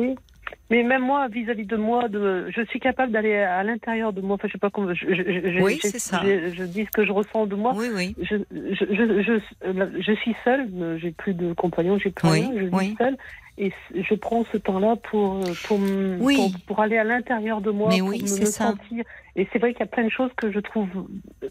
Mais 0.71 0.83
même 0.83 1.03
moi, 1.03 1.29
vis-à-vis 1.29 1.67
de 1.67 1.77
moi, 1.77 2.09
de, 2.09 2.47
je 2.51 2.63
suis 2.67 2.81
capable 2.81 3.13
d'aller 3.13 3.35
à 3.37 3.63
l'intérieur 3.63 4.13
de 4.13 4.21
moi. 4.21 4.35
Enfin, 4.37 4.49
je 4.49 4.53
sais 4.53 4.59
pas 4.59 4.71
comment. 4.71 4.95
Je, 4.95 5.07
je, 5.15 5.23
je- 5.53 5.63
Oui, 5.63 5.79
c'est 5.83 5.99
ça. 5.99 6.23
Je, 6.25 6.65
dis 6.65 6.85
ce 6.87 6.91
que 6.91 7.05
je 7.05 7.13
ressens 7.13 7.47
de 7.47 7.55
moi. 7.57 7.73
Oui, 7.77 7.89
oui. 7.95 8.15
Je, 8.23 8.37
je, 8.51 10.13
suis 10.15 10.35
seule. 10.45 10.69
J'ai 11.01 11.11
plus 11.13 11.35
de 11.35 11.53
compagnons. 11.53 11.99
J'ai 11.99 12.11
plus 12.11 12.29
Oui, 12.29 12.41
rien. 12.41 12.53
Je 12.57 12.69
oui. 12.75 12.95
seule. 12.99 13.17
Et 13.59 13.71
je 13.95 14.15
prends 14.15 14.45
ce 14.51 14.57
temps-là 14.57 14.97
pour 15.11 15.41
pour, 15.67 15.79
Oui. 16.21 16.37
pour 16.37 16.51
pour 16.67 16.81
aller 16.81 16.97
à 16.97 17.05
l'intérieur 17.05 17.61
de 17.61 17.71
moi, 17.71 17.91
Mais 17.91 17.99
pour 17.99 18.09
oui, 18.09 18.19
me, 18.23 18.41
me 18.41 18.45
ça. 18.47 18.69
sentir. 18.69 19.05
Et 19.37 19.47
c'est 19.53 19.59
vrai 19.59 19.73
qu'il 19.73 19.81
y 19.81 19.83
a 19.83 19.87
plein 19.87 20.05
de 20.05 20.09
choses 20.11 20.31
que 20.37 20.51
je 20.51 20.59
trouve, 20.59 20.89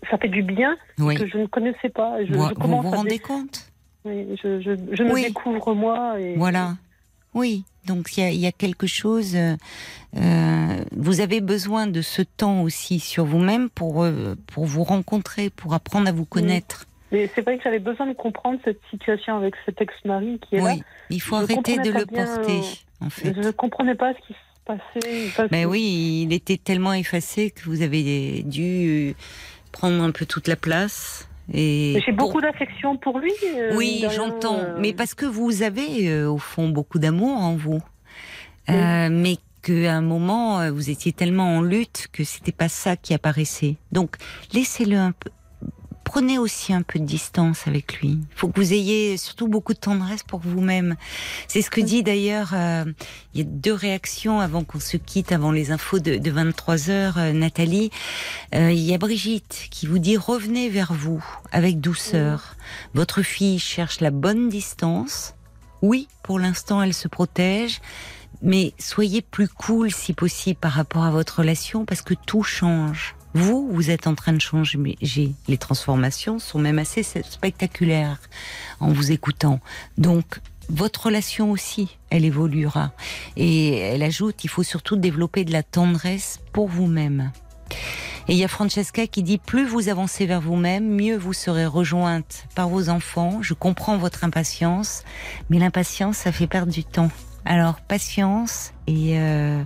ça 0.09 0.17
fait 0.17 0.27
du 0.27 0.41
bien 0.41 0.75
que 0.97 1.27
je 1.27 1.37
ne 1.37 1.45
connaissais 1.45 1.89
pas. 1.89 2.23
Je, 2.25 2.33
vous 2.33 2.49
vous, 2.57 2.81
vous 2.81 2.89
rendez 2.89 3.19
compte? 3.19 3.67
Oui, 4.03 4.35
je, 4.43 4.59
je, 4.61 4.71
je 4.95 5.03
me 5.03 5.13
Oui. 5.13 5.25
découvre 5.27 5.75
moi. 5.75 6.19
Et, 6.19 6.35
Voilà. 6.35 6.73
Oui, 7.33 7.63
donc 7.85 8.17
il 8.17 8.21
y 8.21 8.23
a, 8.23 8.29
il 8.29 8.39
y 8.39 8.47
a 8.47 8.51
quelque 8.51 8.87
chose. 8.87 9.35
euh, 9.35 9.55
euh, 10.17 10.83
vous 10.95 11.21
avez 11.21 11.39
besoin 11.41 11.87
de 11.87 12.01
ce 12.01 12.21
temps 12.21 12.61
aussi 12.61 12.99
sur 12.99 13.25
vous-même 13.25 13.69
pour 13.69 14.03
euh, 14.03 14.35
pour 14.47 14.65
vous 14.65 14.83
rencontrer, 14.83 15.49
pour 15.49 15.73
apprendre 15.73 16.07
à 16.09 16.11
vous 16.11 16.25
connaître. 16.25 16.85
Mais 17.13 17.29
c'est 17.33 17.41
vrai 17.41 17.57
que 17.57 17.63
j'avais 17.63 17.79
besoin 17.79 18.07
de 18.07 18.13
comprendre 18.13 18.59
cette 18.63 18.79
situation 18.89 19.35
avec 19.37 19.55
cet 19.65 19.81
ex-mari 19.81 20.39
qui 20.47 20.55
est 20.55 20.59
là. 20.59 20.73
Oui, 20.75 20.83
il 21.09 21.21
faut 21.21 21.37
Je 21.39 21.43
arrêter 21.43 21.77
de 21.77 21.91
le 21.91 22.05
porter, 22.05 22.59
euh, 22.59 23.05
en 23.05 23.09
fait. 23.09 23.33
Je 23.33 23.39
ne 23.41 23.51
comprenais 23.51 23.95
pas 23.95 24.13
ce 24.13 24.27
qui 24.27 24.33
se 24.33 24.37
passait. 24.65 25.25
Enfin, 25.27 25.47
Ben 25.51 25.65
oui, 25.65 26.23
il 26.25 26.33
était 26.33 26.57
tellement 26.57 26.93
effacé 26.93 27.51
que 27.51 27.65
vous 27.65 27.81
avez 27.81 28.43
dû 28.43 29.13
prendre 29.73 30.01
un 30.03 30.11
peu 30.11 30.25
toute 30.25 30.47
la 30.47 30.55
place. 30.55 31.27
Et 31.53 31.99
J'ai 32.05 32.13
pour- 32.13 32.27
beaucoup 32.27 32.41
d'affection 32.41 32.97
pour 32.97 33.19
lui. 33.19 33.31
euh, 33.57 33.75
Oui, 33.75 34.05
j'entends. 34.15 34.57
euh, 34.59 34.75
Mais 34.79 34.93
parce 34.93 35.13
que 35.13 35.25
vous 35.25 35.63
avez, 35.63 36.09
euh, 36.09 36.29
au 36.29 36.37
fond, 36.37 36.69
beaucoup 36.69 36.97
d'amour 36.99 37.37
en 37.37 37.55
vous. 37.55 37.81
Oui. 38.69 38.75
Euh, 38.75 39.09
mais 39.11 39.37
qu'à 39.61 39.93
un 39.95 40.01
moment, 40.01 40.71
vous 40.71 40.89
étiez 40.89 41.11
tellement 41.11 41.57
en 41.57 41.61
lutte 41.61 42.07
que 42.13 42.23
c'était 42.23 42.51
pas 42.51 42.69
ça 42.69 42.95
qui 42.95 43.13
apparaissait. 43.13 43.75
Donc, 43.91 44.15
laissez-le 44.53 44.97
un 44.97 45.11
peu. 45.11 45.29
Prenez 46.11 46.37
aussi 46.37 46.73
un 46.73 46.81
peu 46.81 46.99
de 46.99 47.05
distance 47.05 47.69
avec 47.69 48.01
lui. 48.01 48.19
Il 48.19 48.35
faut 48.35 48.49
que 48.49 48.59
vous 48.59 48.73
ayez 48.73 49.15
surtout 49.15 49.47
beaucoup 49.47 49.73
de 49.73 49.79
tendresse 49.79 50.23
pour 50.23 50.41
vous-même. 50.41 50.97
C'est 51.47 51.61
ce 51.61 51.69
que 51.69 51.79
dit 51.79 52.03
d'ailleurs, 52.03 52.51
euh, 52.53 52.83
il 53.33 53.39
y 53.39 53.41
a 53.41 53.45
deux 53.45 53.73
réactions 53.73 54.41
avant 54.41 54.65
qu'on 54.65 54.81
se 54.81 54.97
quitte, 54.97 55.31
avant 55.31 55.53
les 55.53 55.71
infos 55.71 55.99
de, 55.99 56.29
23 56.29 56.89
heures, 56.89 57.17
euh, 57.17 57.31
Nathalie. 57.31 57.91
Euh, 58.53 58.73
il 58.73 58.81
y 58.81 58.93
a 58.93 58.97
Brigitte 58.97 59.69
qui 59.71 59.87
vous 59.87 59.99
dit 59.99 60.17
revenez 60.17 60.67
vers 60.67 60.91
vous 60.91 61.23
avec 61.53 61.79
douceur. 61.79 62.57
Votre 62.93 63.21
fille 63.21 63.57
cherche 63.57 64.01
la 64.01 64.11
bonne 64.11 64.49
distance. 64.49 65.35
Oui, 65.81 66.09
pour 66.23 66.39
l'instant, 66.39 66.83
elle 66.83 66.93
se 66.93 67.07
protège 67.07 67.79
mais 68.41 68.73
soyez 68.79 69.21
plus 69.21 69.47
cool 69.47 69.91
si 69.91 70.13
possible 70.13 70.59
par 70.59 70.71
rapport 70.71 71.03
à 71.03 71.11
votre 71.11 71.39
relation 71.39 71.85
parce 71.85 72.01
que 72.01 72.15
tout 72.15 72.43
change. 72.43 73.15
Vous, 73.33 73.69
vous 73.71 73.89
êtes 73.89 74.07
en 74.07 74.15
train 74.15 74.33
de 74.33 74.41
changer. 74.41 74.77
Les 75.47 75.57
transformations 75.57 76.39
sont 76.39 76.59
même 76.59 76.79
assez 76.79 77.03
spectaculaires 77.03 78.19
en 78.79 78.91
vous 78.91 79.11
écoutant. 79.11 79.59
Donc, 79.97 80.39
votre 80.69 81.05
relation 81.05 81.51
aussi, 81.51 81.97
elle 82.09 82.25
évoluera. 82.25 82.91
Et 83.35 83.77
elle 83.77 84.03
ajoute, 84.03 84.43
il 84.43 84.49
faut 84.49 84.63
surtout 84.63 84.95
développer 84.95 85.43
de 85.43 85.51
la 85.51 85.63
tendresse 85.63 86.39
pour 86.53 86.67
vous-même. 86.67 87.31
Et 88.27 88.33
il 88.33 88.37
y 88.37 88.43
a 88.43 88.47
Francesca 88.47 89.07
qui 89.07 89.23
dit, 89.23 89.37
plus 89.37 89.65
vous 89.65 89.89
avancez 89.89 90.25
vers 90.25 90.41
vous-même, 90.41 90.87
mieux 90.87 91.17
vous 91.17 91.33
serez 91.33 91.65
rejointe 91.65 92.45
par 92.55 92.69
vos 92.69 92.89
enfants. 92.89 93.41
Je 93.41 93.53
comprends 93.53 93.97
votre 93.97 94.23
impatience, 94.23 95.03
mais 95.49 95.59
l'impatience, 95.59 96.17
ça 96.17 96.31
fait 96.31 96.47
perdre 96.47 96.71
du 96.71 96.83
temps. 96.83 97.11
Alors, 97.45 97.81
patience 97.81 98.71
et, 98.87 99.17
euh, 99.19 99.63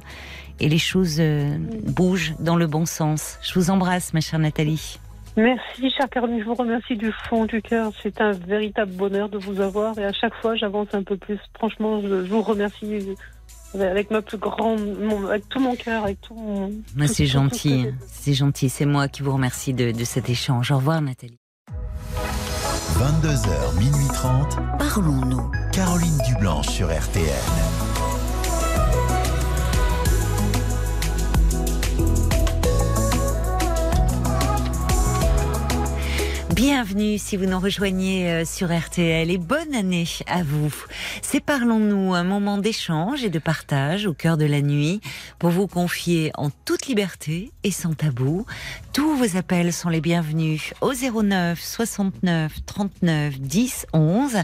et 0.60 0.70
les 0.70 0.78
choses 0.78 1.18
euh, 1.20 1.58
bougent 1.88 2.36
dans 2.40 2.56
le 2.56 2.68
bon 2.68 2.86
sens. 2.86 3.38
Je 3.42 3.54
vous 3.58 3.70
embrasse, 3.70 4.14
ma 4.14 4.22
chère 4.22 4.40
Nathalie. 4.40 5.00
Merci, 5.38 5.92
chère 5.92 6.10
Caroline. 6.10 6.40
Je 6.40 6.46
vous 6.46 6.56
remercie 6.56 6.96
du 6.96 7.12
fond 7.28 7.46
du 7.46 7.62
cœur. 7.62 7.92
C'est 8.02 8.22
un 8.22 8.32
véritable 8.32 8.94
bonheur 8.94 9.28
de 9.28 9.38
vous 9.38 9.60
avoir. 9.60 9.98
Et 10.00 10.06
à 10.06 10.14
chaque 10.14 10.34
fois, 10.36 10.56
j'avance 10.56 10.88
un 10.94 11.04
peu 11.04 11.18
plus. 11.18 11.40
Franchement, 11.56 12.02
je, 12.02 12.08
vous 12.08 12.42
remercie 12.42 13.16
avec 13.74 14.12
ma 14.12 14.22
plus 14.22 14.38
grande, 14.38 14.80
avec 15.28 15.50
tout 15.50 15.60
mon 15.60 15.76
cœur, 15.76 16.06
avec 16.06 16.22
tout 16.22 16.36
mon. 16.36 16.72
c'est 17.08 17.26
gentil. 17.26 17.88
C'est 18.08 18.34
gentil. 18.34 18.70
C'est 18.70 18.86
moi 18.86 19.10
qui 19.10 19.24
vous 19.24 19.34
remercie 19.34 19.74
de, 19.74 19.92
de 19.92 20.04
cet 20.06 20.30
échange. 20.30 20.72
Au 20.72 20.78
revoir, 20.78 21.02
Nathalie. 21.02 21.40
22h, 22.98 23.78
minuit 23.78 24.08
30. 24.14 24.58
Parlons-nous. 24.80 25.52
Caroline 25.74 26.18
Dublanche 26.26 26.68
sur 26.68 26.88
RTN. 26.88 27.85
Bienvenue 36.56 37.18
si 37.18 37.36
vous 37.36 37.48
nous 37.48 37.60
rejoignez 37.60 38.32
euh, 38.32 38.46
sur 38.46 38.74
RTL 38.74 39.30
et 39.30 39.38
bonne 39.38 39.76
année 39.76 40.08
à 40.26 40.42
vous. 40.42 40.74
C'est 41.22 41.42
Parlons-nous, 41.42 42.14
un 42.14 42.24
moment 42.24 42.58
d'échange 42.58 43.26
et 43.26 43.30
de 43.30 43.40
partage 43.40 44.06
au 44.06 44.14
cœur 44.14 44.38
de 44.38 44.46
la 44.46 44.62
nuit 44.62 45.02
pour 45.38 45.50
vous 45.50 45.68
confier 45.68 46.32
en 46.36 46.50
toute 46.64 46.88
liberté 46.88 47.52
et 47.66 47.72
sans 47.72 47.94
tabou. 47.94 48.46
Tous 48.94 49.18
vos 49.18 49.36
appels 49.36 49.74
sont 49.74 49.90
les 49.90 50.00
bienvenus 50.00 50.74
au 50.80 50.94
09 50.94 51.62
69 51.62 52.54
39 52.66 53.38
10 53.38 53.88
11 53.92 54.38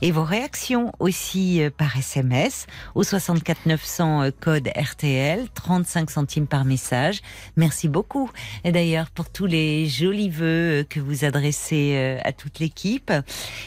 et 0.00 0.10
vos 0.10 0.24
réactions 0.24 0.92
aussi 1.00 1.62
euh, 1.62 1.68
par 1.68 1.98
SMS 1.98 2.66
au 2.94 3.02
64 3.02 3.66
900 3.66 4.22
euh, 4.22 4.30
code 4.40 4.70
RTL 4.74 5.46
35 5.52 6.10
centimes 6.10 6.46
par 6.46 6.64
message. 6.64 7.20
Merci 7.56 7.88
beaucoup 7.88 8.30
d'ailleurs 8.64 9.10
pour 9.10 9.28
tous 9.28 9.44
les 9.44 9.86
jolis 9.86 10.30
vœux 10.30 10.86
que 10.88 10.98
vous 10.98 11.26
adressez 11.26 11.57
euh, 11.72 12.18
à 12.24 12.32
toute 12.32 12.58
l'équipe. 12.58 13.12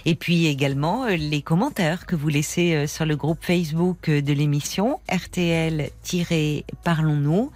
Et 0.05 0.15
puis 0.15 0.47
également 0.47 1.05
euh, 1.05 1.15
les 1.15 1.41
commentaires 1.41 2.05
que 2.05 2.15
vous 2.15 2.27
laissez 2.29 2.73
euh, 2.73 2.87
sur 2.87 3.05
le 3.05 3.15
groupe 3.15 3.39
Facebook 3.41 4.09
de 4.09 4.33
l'émission 4.33 4.99
RTL-Parlons-nous 5.11 7.51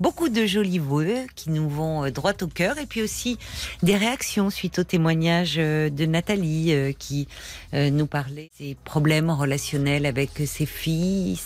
beaucoup 0.00 0.28
de 0.28 0.46
jolis 0.46 0.78
voeux 0.78 1.26
qui 1.34 1.50
nous 1.50 1.68
vont 1.68 2.04
euh, 2.04 2.10
droit 2.10 2.32
au 2.42 2.46
cœur 2.46 2.78
et 2.78 2.86
puis 2.86 3.02
aussi 3.02 3.38
des 3.82 3.96
réactions 3.96 4.50
suite 4.50 4.78
au 4.78 4.84
témoignage 4.84 5.56
euh, 5.58 5.90
de 5.90 6.06
Nathalie 6.06 6.72
euh, 6.72 6.92
qui 6.92 7.28
nous 7.72 8.06
parlait 8.06 8.50
des 8.58 8.76
problèmes 8.84 9.30
relationnels 9.30 10.06
avec 10.06 10.30
ses 10.46 10.64
filles 10.64 11.38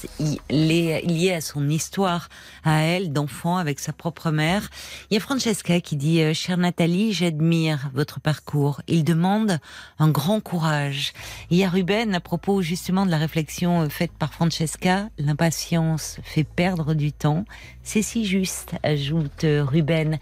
liés 0.48 1.32
à 1.34 1.40
son 1.40 1.68
histoire 1.68 2.28
à 2.62 2.82
elle 2.82 3.12
d'enfant 3.12 3.57
avec 3.57 3.80
sa 3.80 3.92
propre 3.92 4.30
mère. 4.30 4.70
Il 5.11 5.14
y 5.14 5.16
a 5.16 5.20
Francesca 5.20 5.80
qui 5.80 5.96
dit 5.96 6.32
chère 6.32 6.59
Nathalie, 6.59 7.12
j'admire 7.12 7.90
votre 7.92 8.20
parcours. 8.20 8.82
Il 8.86 9.03
demande 9.03 9.59
un 9.98 10.11
grand 10.11 10.40
courage. 10.40 11.12
il 11.50 11.59
y 11.59 11.64
a 11.64 11.68
Ruben 11.68 12.14
à 12.14 12.20
propos 12.20 12.62
justement 12.62 13.05
de 13.05 13.11
la 13.11 13.18
réflexion 13.18 13.90
faite 13.90 14.12
par 14.16 14.32
Francesca, 14.32 15.09
l'impatience 15.18 16.18
fait 16.22 16.44
perdre 16.44 16.94
du 16.94 17.12
temps. 17.12 17.44
C'est 17.83 18.03
si 18.03 18.24
juste, 18.24 18.72
ajoute 18.83 19.45
euh, 19.45 19.64
Ruben. 19.64 20.18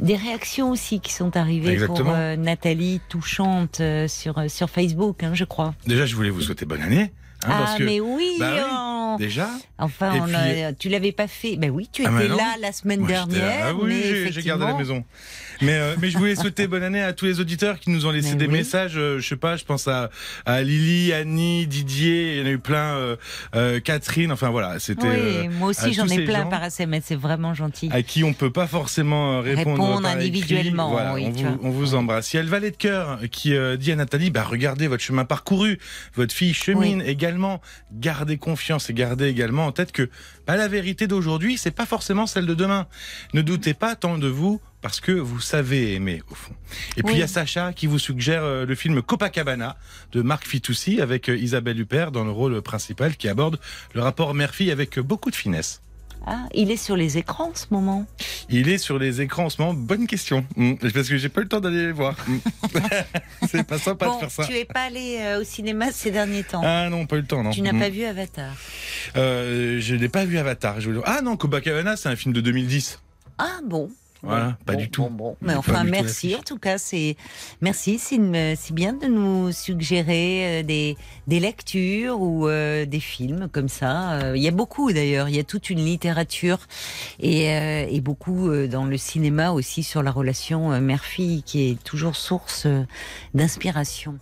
Des 0.00 0.16
réactions 0.16 0.70
aussi 0.70 1.00
qui 1.00 1.12
sont 1.12 1.36
arrivées 1.36 1.84
pour 1.86 2.02
euh, 2.06 2.36
Nathalie, 2.36 3.00
touchante 3.08 3.80
euh, 3.80 4.06
sur, 4.06 4.48
sur 4.48 4.70
Facebook, 4.70 5.22
hein, 5.24 5.32
je 5.34 5.44
crois. 5.44 5.74
Déjà, 5.86 6.06
je 6.06 6.14
voulais 6.14 6.30
vous 6.30 6.42
souhaiter 6.42 6.66
bonne 6.66 6.82
année. 6.82 7.12
Hein, 7.44 7.64
ah, 7.66 7.76
mais 7.80 8.00
oui, 8.00 8.36
bah 8.40 9.16
Déjà 9.18 9.48
Enfin, 9.78 10.12
on 10.20 10.74
tu 10.74 10.88
l'avais 10.88 11.12
pas 11.12 11.28
fait. 11.28 11.56
Ben 11.56 11.70
oui, 11.70 11.88
tu 11.90 12.04
ah, 12.04 12.10
étais 12.12 12.28
là 12.28 12.56
la 12.60 12.72
semaine 12.72 13.06
dernière. 13.06 13.68
Ah 13.68 13.74
oui, 13.74 14.28
j'ai 14.30 14.42
gardé 14.42 14.64
la 14.64 14.74
maison. 14.74 15.04
Mais, 15.60 15.74
euh, 15.74 15.96
mais 16.00 16.10
je 16.10 16.18
voulais 16.18 16.36
souhaiter 16.36 16.66
bonne 16.66 16.82
année 16.82 17.02
à 17.02 17.12
tous 17.12 17.24
les 17.24 17.40
auditeurs 17.40 17.80
qui 17.80 17.90
nous 17.90 18.06
ont 18.06 18.10
laissé 18.10 18.34
des 18.34 18.48
messages. 18.48 18.96
Euh, 18.96 19.18
je 19.18 19.28
sais 19.28 19.36
pas, 19.36 19.56
je 19.56 19.64
pense 19.64 19.88
à, 19.88 20.10
à 20.46 20.62
Lily, 20.62 21.12
Annie, 21.12 21.66
Didier, 21.66 22.34
il 22.34 22.38
y 22.38 22.42
en 22.42 22.46
a 22.46 22.50
eu 22.50 22.58
plein, 22.58 22.94
euh, 22.96 23.16
euh 23.54 23.80
Catherine, 23.80 24.30
enfin 24.30 24.50
voilà. 24.50 24.78
C'était. 24.78 25.08
Oui, 25.08 25.48
moi 25.48 25.68
aussi 25.68 25.92
j'en 25.92 26.06
ai 26.06 26.24
plein 26.24 26.46
par 26.46 26.62
SMS, 26.62 27.04
c'est 27.06 27.16
vraiment 27.16 27.54
gentil. 27.54 27.88
À 27.92 28.02
qui 28.02 28.24
on 28.24 28.32
peut 28.32 28.50
pas 28.50 28.66
forcément 28.66 29.40
répondre, 29.40 29.84
répondre 29.84 30.06
individuellement. 30.06 30.90
Voilà, 30.90 31.14
on, 31.14 31.30
vous, 31.30 31.58
on, 31.62 31.70
vous, 31.70 31.94
embrasse. 31.94 32.32
Il 32.32 32.36
y 32.36 32.40
a 32.40 32.42
le 32.42 32.48
valet 32.48 32.70
de 32.70 32.76
cœur 32.76 33.18
qui 33.30 33.54
dit 33.78 33.92
à 33.92 33.96
Nathalie, 33.96 34.30
bah 34.30 34.44
regardez 34.44 34.86
votre 34.86 35.02
chemin 35.02 35.24
parcouru, 35.24 35.78
votre 36.14 36.34
fille 36.34 36.54
chemine 36.54 37.02
également. 37.02 37.60
Gardez 37.92 38.36
confiance 38.38 38.90
et 38.90 38.94
gardez 38.94 39.26
également 39.26 39.66
en 39.66 39.72
tête 39.72 39.92
que 39.92 40.08
bah, 40.46 40.56
la 40.56 40.68
vérité 40.68 41.06
d'aujourd'hui, 41.06 41.58
c'est 41.58 41.70
pas 41.70 41.86
forcément 41.86 42.26
celle 42.26 42.46
de 42.46 42.54
demain. 42.54 42.86
Ne 43.34 43.42
doutez 43.42 43.74
pas 43.74 43.96
tant 43.96 44.18
de 44.18 44.28
vous 44.28 44.60
parce 44.80 45.00
que 45.00 45.12
vous 45.12 45.40
savez 45.40 45.94
aimer 45.94 46.22
au 46.30 46.34
fond. 46.34 46.54
Et 46.96 47.02
puis 47.02 47.14
il 47.14 47.18
y 47.18 47.22
a 47.22 47.28
Sacha 47.28 47.72
qui 47.72 47.86
vous 47.86 47.98
suggère 47.98 48.44
euh, 48.44 48.64
le 48.64 48.74
film 48.74 49.02
Copacabana 49.02 49.76
de 50.12 50.22
Marc 50.22 50.46
Fitoussi 50.46 51.00
avec 51.00 51.28
euh, 51.28 51.36
Isabelle 51.36 51.80
Huppert 51.80 52.12
dans 52.12 52.24
le 52.24 52.30
rôle 52.30 52.60
principal 52.62 53.16
qui 53.16 53.28
aborde 53.28 53.58
le 53.94 54.02
rapport 54.02 54.34
mère-fille 54.34 54.70
avec 54.70 54.98
beaucoup 54.98 55.30
de 55.30 55.36
finesse. 55.36 55.82
Ah, 56.26 56.46
il 56.52 56.70
est 56.70 56.76
sur 56.76 56.96
les 56.96 57.16
écrans 57.16 57.50
en 57.50 57.54
ce 57.54 57.66
moment. 57.70 58.06
Il 58.50 58.68
est 58.68 58.78
sur 58.78 58.98
les 58.98 59.20
écrans 59.20 59.46
en 59.46 59.50
ce 59.50 59.62
moment. 59.62 59.72
Bonne 59.72 60.06
question. 60.06 60.44
Hmm, 60.56 60.74
parce 60.74 61.08
que 61.08 61.16
j'ai 61.16 61.28
pas 61.28 61.40
eu 61.40 61.44
le 61.44 61.48
temps 61.48 61.60
d'aller 61.60 61.86
les 61.86 61.92
voir. 61.92 62.16
Hmm. 62.26 62.38
c'est 63.48 63.66
pas 63.66 63.78
sympa 63.78 64.08
de 64.08 64.12
faire 64.20 64.30
ça. 64.30 64.44
Tu 64.44 64.54
es 64.54 64.64
pas 64.64 64.82
allé 64.82 65.18
euh, 65.20 65.40
au 65.40 65.44
cinéma 65.44 65.90
ces 65.92 66.10
derniers 66.10 66.42
temps. 66.42 66.60
Ah 66.64 66.90
non, 66.90 67.06
pas 67.06 67.16
eu 67.16 67.20
le 67.20 67.26
temps, 67.26 67.42
non. 67.42 67.50
Tu 67.50 67.62
n'as 67.62 67.72
hmm. 67.72 67.80
pas 67.80 67.88
vu 67.88 68.04
Avatar. 68.04 68.52
je 69.14 69.94
n'ai 69.94 70.08
pas 70.08 70.24
vu 70.24 70.38
Avatar. 70.38 70.76
Ah 71.04 71.20
non, 71.22 71.36
Copacabana, 71.36 71.96
c'est 71.96 72.08
un 72.08 72.16
film 72.16 72.34
de 72.34 72.40
2010. 72.40 73.00
Ah 73.38 73.60
bon. 73.64 73.90
Voilà, 74.22 74.58
pas 74.66 74.74
du 74.74 74.90
tout. 74.90 75.08
Mais 75.40 75.54
enfin, 75.54 75.84
merci. 75.84 76.34
En 76.34 76.42
tout 76.42 76.58
cas, 76.58 76.78
c'est 76.78 77.16
merci. 77.60 77.98
C'est 77.98 78.72
bien 78.72 78.92
de 78.92 79.06
nous 79.06 79.52
suggérer 79.52 80.60
euh, 80.60 80.62
des, 80.62 80.96
des 81.26 81.40
lectures 81.40 82.20
ou 82.20 82.48
euh, 82.48 82.84
des 82.84 83.00
films 83.00 83.48
comme 83.50 83.68
ça. 83.68 84.12
Euh, 84.12 84.36
il 84.36 84.42
y 84.42 84.48
a 84.48 84.52
beaucoup 84.52 84.92
d'ailleurs. 84.92 85.28
Il 85.28 85.36
y 85.36 85.38
a 85.38 85.44
toute 85.44 85.70
une 85.70 85.84
littérature 85.84 86.58
et, 87.20 87.46
et 87.46 88.00
beaucoup 88.00 88.50
dans 88.66 88.84
le 88.84 88.96
cinéma 88.96 89.52
aussi 89.52 89.82
sur 89.82 90.02
la 90.02 90.10
relation 90.10 90.80
mère-fille 90.80 91.42
qui 91.42 91.70
est 91.70 91.82
toujours 91.82 92.16
source 92.16 92.66
d'inspiration. 93.34 94.18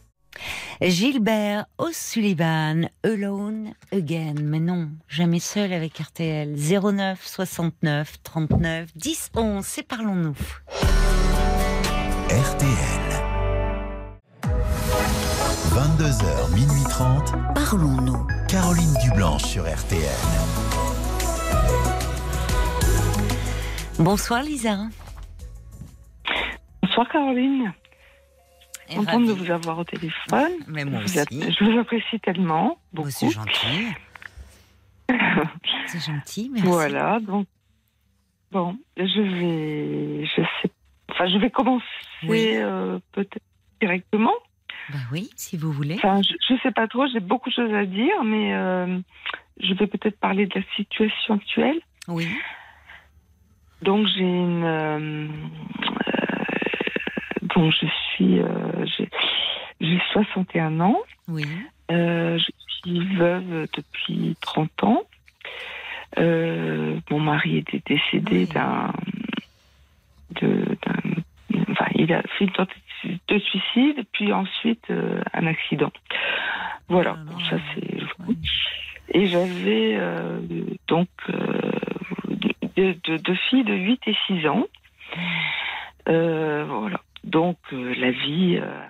Gilbert 0.80 1.66
O'Sullivan, 1.78 2.88
Alone 3.04 3.74
Again. 3.92 4.34
Mais 4.42 4.60
non, 4.60 4.90
jamais 5.08 5.40
seul 5.40 5.72
avec 5.72 5.98
RTL. 5.98 6.54
09 6.56 7.26
69 7.26 8.22
39 8.22 8.90
10 8.96 9.30
11. 9.34 9.64
C'est 9.64 9.82
Parlons-nous. 9.82 10.36
RTL. 12.28 12.96
22h, 15.72 16.54
minuit 16.54 16.84
30. 16.88 17.32
Parlons-nous. 17.54 18.26
Caroline 18.48 18.94
Dublanche 19.02 19.44
sur 19.44 19.64
RTL. 19.64 20.00
Bonsoir 23.98 24.42
Lisa. 24.42 24.76
Bonsoir 26.82 27.08
Caroline 27.08 27.72
contente 28.94 29.26
de 29.26 29.32
vous 29.32 29.50
avoir 29.50 29.78
au 29.78 29.84
téléphone. 29.84 30.52
Mais 30.68 30.84
moi 30.84 31.00
aussi. 31.02 31.18
Je 31.30 31.64
vous 31.64 31.78
apprécie 31.78 32.20
tellement. 32.20 32.78
Beaucoup. 32.92 33.10
C'est 33.10 33.30
gentil. 33.30 33.86
C'est 35.86 36.04
gentil, 36.04 36.50
merci. 36.52 36.68
Voilà, 36.68 37.20
donc. 37.20 37.46
Bon, 38.52 38.76
je 38.96 39.20
vais. 39.20 40.24
Je 40.26 40.34
sais. 40.62 40.70
enfin, 41.10 41.26
je 41.28 41.38
vais 41.38 41.50
commencer 41.50 41.84
Oui. 42.24 42.50
euh, 42.56 42.98
peut-être 43.12 43.42
directement. 43.80 44.32
Bah 44.90 44.98
oui, 45.12 45.30
si 45.36 45.56
vous 45.56 45.72
voulez. 45.72 45.94
Enfin, 45.96 46.20
je 46.22 46.54
ne 46.54 46.58
sais 46.60 46.70
pas 46.70 46.86
trop, 46.86 47.06
j'ai 47.12 47.20
beaucoup 47.20 47.50
de 47.50 47.54
choses 47.54 47.74
à 47.74 47.84
dire, 47.84 48.22
mais 48.24 48.54
euh, 48.54 48.98
je 49.60 49.74
vais 49.74 49.86
peut-être 49.88 50.18
parler 50.20 50.46
de 50.46 50.58
la 50.58 50.64
situation 50.76 51.34
actuelle. 51.34 51.80
Oui. 52.08 52.28
Donc, 53.82 54.06
j'ai 54.16 54.22
une. 54.22 54.64
euh, 54.64 55.28
je 57.56 57.86
suis. 58.14 58.40
euh, 58.40 58.84
j'ai- 58.96 59.10
j'ai 59.80 60.00
61 60.12 60.80
ans. 60.80 60.98
Oui. 61.28 61.46
Euh, 61.90 62.38
je 62.38 62.50
suis 62.80 63.14
veuve 63.16 63.66
depuis 63.76 64.36
30 64.40 64.82
ans. 64.84 65.02
Euh, 66.18 66.98
mon 67.10 67.20
mari 67.20 67.58
était 67.58 67.82
décédé 67.86 68.40
Oui. 68.40 68.46
d'un. 68.48 68.92
Enfin, 71.70 71.86
il 71.94 72.12
a 72.12 72.22
fait 72.22 72.44
une 72.44 72.50
tentative 72.52 73.18
de 73.28 73.38
suicide, 73.38 74.04
puis 74.12 74.32
ensuite 74.32 74.84
euh, 74.90 75.20
un 75.32 75.46
accident. 75.46 75.92
Voilà, 76.88 77.14
bon, 77.14 77.36
là. 77.36 77.44
ça 77.50 77.56
c'est. 77.74 77.98
Oui. 78.26 78.36
Et 79.12 79.26
j'avais 79.28 79.98
donc 80.88 81.08
deux, 82.76 82.94
deux- 83.04 83.18
deux 83.18 83.34
filles 83.48 83.64
de 83.64 83.74
8 83.74 84.00
et 84.08 84.16
6 84.26 84.46
ans. 84.48 84.66
Euh, 86.08 86.64
voilà. 86.68 87.00
Donc 87.26 87.58
euh, 87.72 87.94
la 87.98 88.10
vie. 88.12 88.58
euh, 88.60 88.80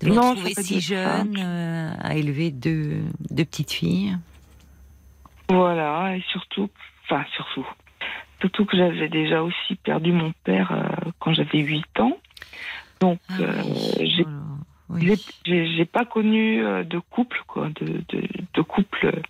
De 0.00 0.08
vous 0.08 0.14
Non, 0.14 0.30
retrouver 0.30 0.54
si 0.54 0.80
jeune 0.80 1.36
euh, 1.38 1.90
à 2.00 2.14
élever 2.16 2.50
deux, 2.50 3.02
deux 3.30 3.44
petites 3.44 3.72
filles. 3.72 4.16
Voilà, 5.48 6.16
et 6.16 6.22
surtout, 6.32 6.68
enfin 7.04 7.24
surtout, 7.34 7.66
surtout 8.40 8.64
que 8.64 8.76
j'avais 8.76 9.08
déjà 9.08 9.42
aussi 9.42 9.76
perdu 9.76 10.12
mon 10.12 10.32
père 10.44 10.72
euh, 10.72 11.10
quand 11.20 11.32
j'avais 11.34 11.60
8 11.60 11.84
ans. 12.00 12.16
Donc, 13.00 13.20
Ah 13.28 13.34
euh, 13.40 13.62
j'ai 14.00 14.24
Oh. 14.26 14.55
Oui. 14.88 15.18
j'ai- 15.44 15.84
pas 15.84 16.04
connu 16.04 16.64
euh, 16.64 16.84
de 16.84 16.98
couple, 16.98 17.40
quoi, 17.46 17.68
de, 17.80 18.02
de, 18.08 18.22
de 18.54 18.62
couple, 18.62 19.20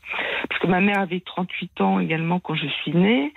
parce 0.48 0.60
que 0.60 0.66
ma 0.66 0.80
mère 0.80 0.98
avait 0.98 1.20
38 1.20 1.80
ans 1.80 1.98
également 2.00 2.40
quand 2.40 2.54
je 2.54 2.66
suis 2.66 2.92
née. 2.92 3.32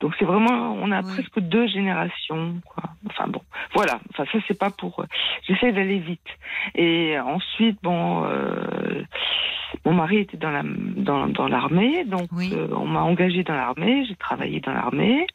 Donc 0.00 0.14
c'est 0.18 0.24
vraiment, 0.24 0.72
on 0.80 0.90
a 0.90 1.02
Oui. 1.02 1.12
presque 1.14 1.38
deux 1.40 1.66
générations, 1.68 2.60
quoi. 2.66 2.84
Enfin 3.08 3.28
bon, 3.28 3.40
voilà. 3.74 4.00
Enfin 4.10 4.24
ça 4.32 4.38
c'est 4.48 4.58
pas 4.58 4.70
pour. 4.70 5.00
euh, 5.00 5.04
J'essaie 5.46 5.72
d'aller 5.72 5.98
vite. 5.98 6.26
Et 6.74 7.18
ensuite, 7.20 7.78
bon, 7.82 8.24
euh, 8.24 9.02
mon 9.84 9.92
mari 9.94 10.18
était 10.18 10.36
dans 10.36 10.50
la 10.50 10.62
dans, 10.64 11.28
dans 11.28 11.46
l'armée, 11.48 12.04
donc 12.04 12.28
Oui. 12.32 12.50
euh, 12.52 12.66
on 12.72 12.86
m'a 12.86 13.02
engagée 13.02 13.44
dans 13.44 13.54
l'armée. 13.54 14.04
J'ai 14.06 14.16
travaillé 14.16 14.60
dans 14.60 14.72
l'armée. 14.72 15.26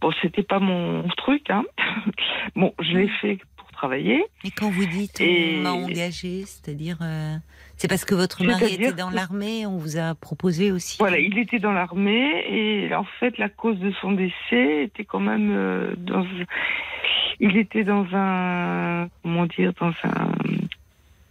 Bon, 0.00 0.10
c'était 0.22 0.42
pas 0.44 0.58
mon 0.60 1.02
truc, 1.16 1.48
hein. 1.50 1.64
bon, 2.56 2.72
je 2.80 2.96
l'ai 2.98 3.08
fait 3.20 3.38
travailler. 3.78 4.24
Et 4.44 4.50
quand 4.50 4.70
vous 4.70 4.86
dites 4.86 5.20
Et- 5.20 5.56
on 5.58 5.62
m'a 5.62 5.72
engagé, 5.72 6.44
c'est-à-dire 6.46 6.98
euh, 7.00 7.36
c'est 7.76 7.86
parce 7.88 8.04
que 8.04 8.14
votre 8.14 8.42
mari 8.44 8.74
était 8.74 8.92
dans 8.92 9.10
que- 9.10 9.14
l'armée, 9.14 9.66
on 9.66 9.76
vous 9.78 9.96
a 9.98 10.14
proposé 10.14 10.72
aussi. 10.72 10.96
Voilà, 10.98 11.18
il 11.18 11.38
était 11.38 11.60
dans 11.60 11.72
l'armée 11.72 12.44
et 12.50 12.94
en 12.94 13.06
fait 13.20 13.38
la 13.38 13.48
cause 13.48 13.78
de 13.78 13.92
son 14.00 14.12
décès 14.12 14.84
était 14.84 15.04
quand 15.04 15.20
même 15.20 15.50
euh, 15.52 15.94
dans 15.96 16.26
il 17.40 17.56
était 17.56 17.84
dans 17.84 18.04
un 18.14 19.08
comment 19.22 19.46
dire 19.46 19.72
dans 19.80 19.92
un 20.02 20.32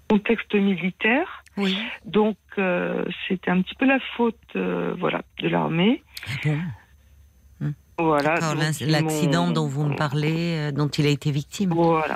contexte 0.10 0.54
militaire 0.56 1.43
Oui. 1.58 1.78
donc 2.06 2.38
euh, 2.58 3.04
c'était 3.28 3.52
un 3.52 3.62
petit 3.62 3.76
peu 3.76 3.86
la 3.86 4.00
faute 4.16 4.39
euh, 4.56 4.95
voilà 4.98 5.22
de 5.41 5.50
l'armée 5.50 6.02
Ah 6.28 6.32
bon? 6.45 6.58
voilà 8.00 8.36
L'accident 8.88 9.50
dont 9.52 9.68
vous 9.68 9.84
me 9.84 9.95
parlez, 9.95 10.56
euh, 10.60 10.72
dont 10.72 10.88
il 10.88 11.06
a 11.08 11.10
été 11.10 11.32
victime. 11.32 11.72
voilà 11.74 12.16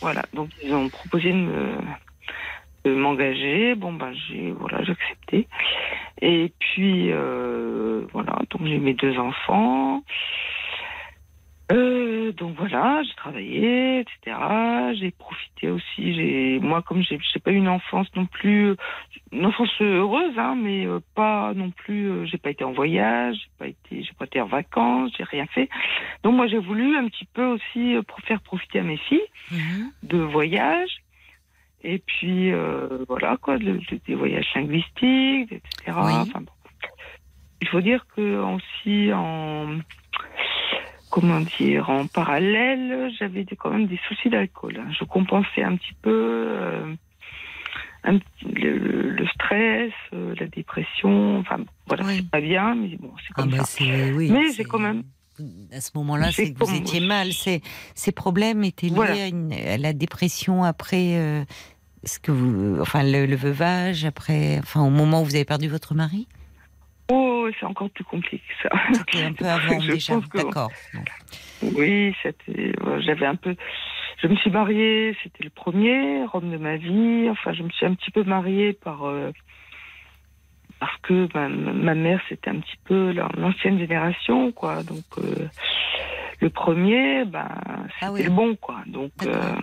Voilà 0.00 0.24
donc 0.32 0.50
ils 0.62 0.72
ont 0.74 0.88
proposé 0.88 1.30
de 1.30 1.36
me 1.36 1.76
de 2.84 2.94
m'engager. 2.94 3.74
Bon 3.74 3.92
ben 3.92 4.12
j'ai 4.12 4.52
voilà 4.52 4.82
j'ai 4.84 4.92
accepté. 4.92 5.48
Et 6.20 6.52
puis 6.58 7.12
euh, 7.12 8.06
voilà 8.12 8.38
donc 8.50 8.66
j'ai 8.66 8.78
mes 8.78 8.94
deux 8.94 9.18
enfants 9.18 10.02
Euh, 11.72 12.32
donc 12.32 12.54
voilà, 12.56 13.02
j'ai 13.02 13.14
travaillé, 13.14 14.00
etc. 14.00 14.36
J'ai 14.94 15.10
profité 15.10 15.70
aussi. 15.70 16.14
J'ai 16.14 16.58
moi 16.60 16.82
comme 16.82 17.02
j'ai 17.02 17.18
pas 17.42 17.50
eu 17.50 17.56
une 17.56 17.68
enfance 17.68 18.08
non 18.14 18.26
plus, 18.26 18.74
une 19.32 19.46
enfance 19.46 19.72
heureuse, 19.80 20.38
hein, 20.38 20.54
mais 20.54 20.86
euh, 20.86 21.00
pas 21.14 21.54
non 21.54 21.70
plus. 21.70 22.10
euh, 22.10 22.24
j'ai 22.26 22.38
pas 22.38 22.50
été 22.50 22.62
en 22.64 22.72
voyage, 22.72 23.36
j'ai 23.36 23.50
pas 23.58 23.66
été, 23.68 24.02
j'ai 24.02 24.12
pas 24.18 24.26
été 24.26 24.40
en 24.40 24.46
vacances, 24.46 25.12
j'ai 25.16 25.24
rien 25.24 25.46
fait. 25.46 25.68
Donc 26.22 26.34
moi 26.34 26.46
j'ai 26.46 26.58
voulu 26.58 26.96
un 26.96 27.08
petit 27.08 27.26
peu 27.32 27.44
aussi 27.44 27.96
faire 28.24 28.40
profiter 28.42 28.80
à 28.80 28.82
mes 28.82 28.98
filles 28.98 29.26
Mhm. 29.50 29.90
de 30.02 30.18
voyage. 30.18 30.90
Et 31.84 31.98
puis 31.98 32.52
euh, 32.52 33.04
voilà 33.08 33.36
quoi, 33.38 33.58
de- 33.58 33.80
de- 33.90 34.00
des 34.06 34.14
voyages 34.14 34.48
linguistiques, 34.54 35.50
etc. 35.52 35.62
Oui. 35.86 36.14
Enfin, 36.14 36.40
bon. 36.40 36.52
Il 37.60 37.68
faut 37.68 37.80
dire 37.80 38.04
que 38.14 38.38
aussi 38.40 39.12
en 39.12 39.78
comment 41.12 41.40
dire 41.60 41.90
en 41.90 42.06
parallèle, 42.06 43.10
j'avais 43.18 43.44
quand 43.56 43.70
même 43.70 43.86
des 43.86 44.00
soucis 44.08 44.30
d'alcool. 44.30 44.80
Je 44.98 45.04
compensais 45.04 45.62
un 45.62 45.76
petit 45.76 45.92
peu 46.00 46.10
euh, 46.48 46.94
un 48.04 48.18
petit- 48.18 48.46
le, 48.50 49.26
stress, 49.28 49.92
euh, 50.14 50.34
la 50.40 50.46
dépression. 50.46 51.38
Enfin 51.38 51.58
voilà, 51.86 52.04
Oui. 52.06 52.16
c'est 52.16 52.30
pas 52.30 52.40
bien, 52.40 52.74
mais 52.74 52.96
bon, 52.96 53.12
c'est 53.18 53.32
Ah 53.36 53.42
comme 53.42 53.50
bah 53.50 53.64
ça. 53.64 53.84
oui. 54.16 54.30
Mais 54.32 54.48
c'est- 54.48 54.56
j'ai 54.56 54.64
quand 54.64 54.78
même- 54.80 55.04
À 55.72 55.80
ce 55.80 55.90
moment-là, 55.94 56.30
J'ai 56.30 56.46
c'est 56.46 56.52
que 56.52 56.64
vous 56.64 56.74
étiez 56.74 57.00
mal. 57.00 57.32
Ces, 57.32 57.62
ces 57.94 58.12
problèmes 58.12 58.64
étaient 58.64 58.88
liés 58.88 58.94
Voilà. 58.94 59.24
à, 59.24 59.26
une- 59.28 59.52
à 59.52 59.78
la 59.78 59.92
dépression 59.94 60.62
après 60.62 61.16
euh, 61.16 61.42
ce 62.04 62.18
que 62.18 62.30
vous, 62.32 62.78
enfin 62.80 63.02
le, 63.02 63.24
le 63.26 63.36
veuvage, 63.36 64.04
après, 64.04 64.58
enfin 64.58 64.82
au 64.82 64.90
moment 64.90 65.22
où 65.22 65.24
vous 65.24 65.34
avez 65.34 65.44
perdu 65.46 65.68
votre 65.68 65.94
mari? 65.94 66.26
Oh, 67.14 67.48
c'est 67.58 67.66
encore 67.66 67.90
plus 67.90 68.04
compliqué 68.04 68.38
que 68.48 68.68
ça. 68.68 68.74
C'était 68.94 69.24
un 69.24 69.32
peu 69.32 69.44
avant 69.48 69.78
déjà. 69.78 70.14
D'accord. 70.34 70.70
Oui, 71.62 72.14
c'était. 72.22 72.72
euh, 72.82 73.00
J'avais 73.00 73.26
un 73.26 73.36
peu. 73.36 73.54
Je 74.22 74.28
me 74.28 74.36
suis 74.36 74.50
mariée, 74.50 75.16
c'était 75.22 75.44
le 75.44 75.50
premier 75.50 76.24
homme 76.32 76.50
de 76.50 76.56
ma 76.56 76.76
vie. 76.76 77.28
Enfin, 77.30 77.52
je 77.52 77.62
me 77.62 77.70
suis 77.70 77.86
un 77.86 77.94
petit 77.94 78.10
peu 78.10 78.22
mariée 78.24 78.72
par 78.72 79.04
euh, 79.04 79.30
parce 80.80 80.96
que 81.02 81.28
ma, 81.34 81.48
ma 81.48 81.94
mère 81.94 82.20
c'était 82.28 82.50
un 82.50 82.58
petit 82.60 82.76
peu 82.84 83.12
la- 83.12 83.28
l'ancienne 83.36 83.78
génération, 83.78 84.52
quoi. 84.52 84.82
Donc 84.82 85.04
euh, 85.18 85.48
le 86.40 86.50
premier, 86.50 87.24
ben 87.24 87.48
c'était 87.94 88.06
Ah 88.06 88.12
oui. 88.12 88.22
le 88.24 88.30
bon, 88.30 88.56
quoi. 88.56 88.76
Donc 88.86 89.12
euh, 89.24 89.54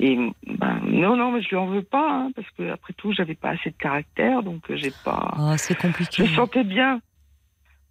et 0.00 0.16
ben 0.46 0.80
non, 0.84 1.16
non, 1.16 1.32
mais 1.32 1.42
je 1.42 1.48
lui 1.48 1.56
en 1.56 1.66
veux 1.66 1.82
pas, 1.82 2.10
hein, 2.10 2.30
parce 2.34 2.48
que 2.50 2.70
après 2.70 2.92
tout, 2.92 3.12
j'avais 3.12 3.34
pas 3.34 3.50
assez 3.50 3.70
de 3.70 3.76
caractère, 3.76 4.42
donc 4.42 4.70
euh, 4.70 4.76
j'ai 4.76 4.92
pas. 4.92 5.34
Oh, 5.38 5.54
c'est 5.56 5.76
compliqué. 5.76 6.24
Je 6.24 6.34
sentais 6.34 6.64
bien. 6.64 7.00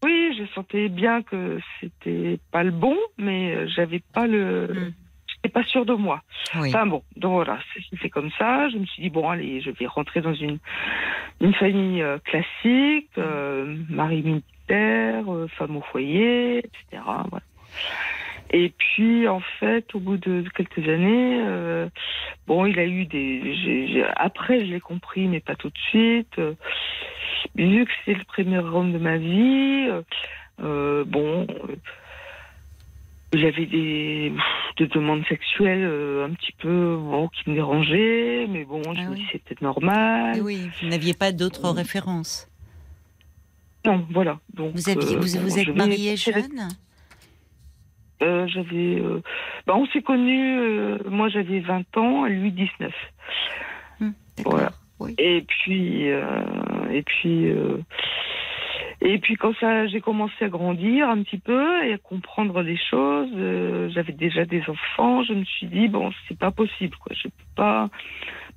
Oui, 0.04 0.38
je 0.38 0.46
sentais 0.54 0.90
bien 0.90 1.22
que 1.24 1.60
c'était 1.82 2.40
pas 2.52 2.64
le 2.64 2.72
bon, 2.72 2.96
mais 3.18 3.56
euh, 3.56 3.68
j'avais 3.68 4.02
pas 4.14 4.28
le. 4.28 4.68
Mm. 4.68 4.94
J'étais 5.28 5.50
pas 5.50 5.64
sûre 5.64 5.86
de 5.86 5.94
moi. 5.94 6.22
Oui. 6.56 6.70
Enfin 6.70 6.86
bon, 6.86 7.04
donc 7.16 7.34
voilà, 7.34 7.60
c'est 7.74 7.98
fait 7.98 8.10
comme 8.10 8.32
ça. 8.40 8.70
Je 8.70 8.78
me 8.78 8.86
suis 8.86 9.04
dit 9.04 9.10
bon 9.10 9.30
allez, 9.30 9.60
je 9.62 9.72
vais 9.72 9.86
rentrer 9.86 10.22
dans 10.22 10.34
une 10.34 10.60
une 11.42 11.54
famille 11.54 12.02
euh, 12.02 12.18
classique, 12.20 13.10
euh, 13.18 13.78
mari 13.90 14.24
militaire, 14.24 15.32
euh, 15.32 15.48
femme 15.48 15.78
au 15.78 15.82
foyer, 15.82 16.60
etc. 16.60 17.04
voilà. 17.30 17.44
Et 18.52 18.70
puis 18.78 19.28
en 19.28 19.42
fait, 19.60 19.94
au 19.94 20.00
bout 20.00 20.18
de 20.18 20.44
quelques 20.56 20.88
années, 20.88 21.42
euh, 21.46 21.90
bon, 22.48 22.66
il 22.66 22.80
a 22.80 22.86
eu 22.86 23.06
des. 23.06 24.04
après, 24.16 24.66
je 24.66 24.72
l'ai 24.72 24.80
compris, 24.80 25.28
mais 25.28 25.40
pas 25.42 25.56
tout 25.56 25.70
de 25.70 25.78
suite. 25.90 26.40
Euh, 26.40 26.54
vu 27.56 27.86
que 27.86 27.92
c'est 28.06 28.14
le 28.14 28.24
premier 28.24 28.60
homme 28.60 28.94
de 28.94 28.98
ma 29.00 29.18
vie, 29.18 29.90
euh, 30.62 31.04
bon, 31.06 31.46
euh, 31.50 31.76
il 33.34 33.46
avait 33.46 33.66
des, 33.66 34.32
des 34.78 34.88
demandes 34.88 35.26
sexuelles 35.28 35.84
un 36.24 36.34
petit 36.34 36.54
peu 36.58 36.96
bon, 36.98 37.28
qui 37.28 37.50
me 37.50 37.56
dérangeaient, 37.56 38.48
mais 38.48 38.64
bon, 38.64 38.82
je 38.96 39.02
Ah 39.02 39.10
me 39.10 39.14
oui. 39.14 39.20
dis 39.20 39.26
c'est 39.34 39.44
peut-être 39.44 39.62
normal. 39.62 40.36
Eh 40.38 40.42
oui, 40.42 40.70
vous 40.82 40.88
n'aviez 40.88 41.14
pas 41.14 41.34
d'autres 41.34 41.70
références. 41.70 42.50
Non, 43.86 44.06
voilà. 44.12 44.40
Donc, 44.54 44.74
Vous 44.74 44.90
aviez, 44.90 45.16
vous, 45.18 45.22
vous 45.22 45.28
je 45.28 45.60
êtes 45.60 45.68
vais- 45.68 45.74
marié 45.74 46.16
jeune? 46.18 46.70
Euh, 48.24 48.48
j'avais, 48.48 49.00
euh, 49.00 49.22
bah, 49.68 49.76
on 49.76 49.86
s'est 49.88 50.02
connus, 50.02 50.58
euh, 50.60 50.98
moi 51.10 51.30
j'avais 51.30 51.60
20 51.60 51.98
ans, 51.98 52.26
lui 52.26 52.52
19. 52.52 52.92
D'accord. 54.00 54.14
Voilà. 54.46 54.72
Oui. 55.00 55.14
Et 55.20 55.42
puis, 55.48 56.10
euh, 56.10 56.42
et 56.92 57.04
puis, 57.04 57.46
et 59.02 59.20
puis 59.20 59.36
quand 59.36 59.54
ça, 59.60 59.86
j'ai 59.86 60.02
commencé 60.02 60.46
à 60.46 60.50
grandir 60.50 61.08
un 61.10 61.22
petit 61.22 61.38
peu 61.38 61.86
et 61.86 61.94
à 61.94 61.98
comprendre 62.00 62.64
les 62.64 62.78
choses. 62.78 63.30
j'avais 63.94 64.14
déjà 64.14 64.46
des 64.46 64.62
enfants. 64.68 65.24
Je 65.24 65.34
me 65.34 65.44
suis 65.46 65.68
dit 65.68 65.88
bon, 65.88 66.12
c'est 66.28 66.38
pas 66.40 66.50
possible, 66.50 66.96
quoi. 66.98 67.16
Je 67.16 67.28
peux 67.28 67.46
pas. 67.56 67.90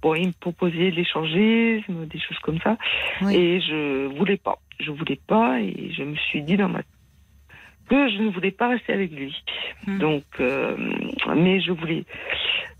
Bon, 0.01 0.15
il 0.15 0.29
me 0.29 0.33
proposait 0.33 0.91
de 0.91 0.97
l'échangisme, 0.97 2.07
des 2.07 2.19
choses 2.19 2.39
comme 2.39 2.59
ça, 2.61 2.79
Oui. 3.21 3.37
et 3.37 3.61
je 3.61 4.07
voulais 4.17 4.39
pas. 4.39 4.57
Je 4.79 4.91
voulais 4.91 5.21
pas, 5.27 5.61
et 5.61 5.93
je 5.93 6.03
me 6.05 6.17
suis 6.17 6.41
dit 6.41 6.57
dans 6.57 6.71
ma 6.71 6.81
que 7.91 8.09
je 8.09 8.23
ne 8.23 8.31
voulais 8.31 8.51
pas 8.53 8.69
rester 8.69 8.93
avec 8.95 9.11
lui. 9.11 9.37
Hmm. 9.87 9.99
Donc, 9.99 10.25
euh, 10.41 10.75
mais 11.37 11.61
je 11.61 11.73
voulais. 11.73 12.05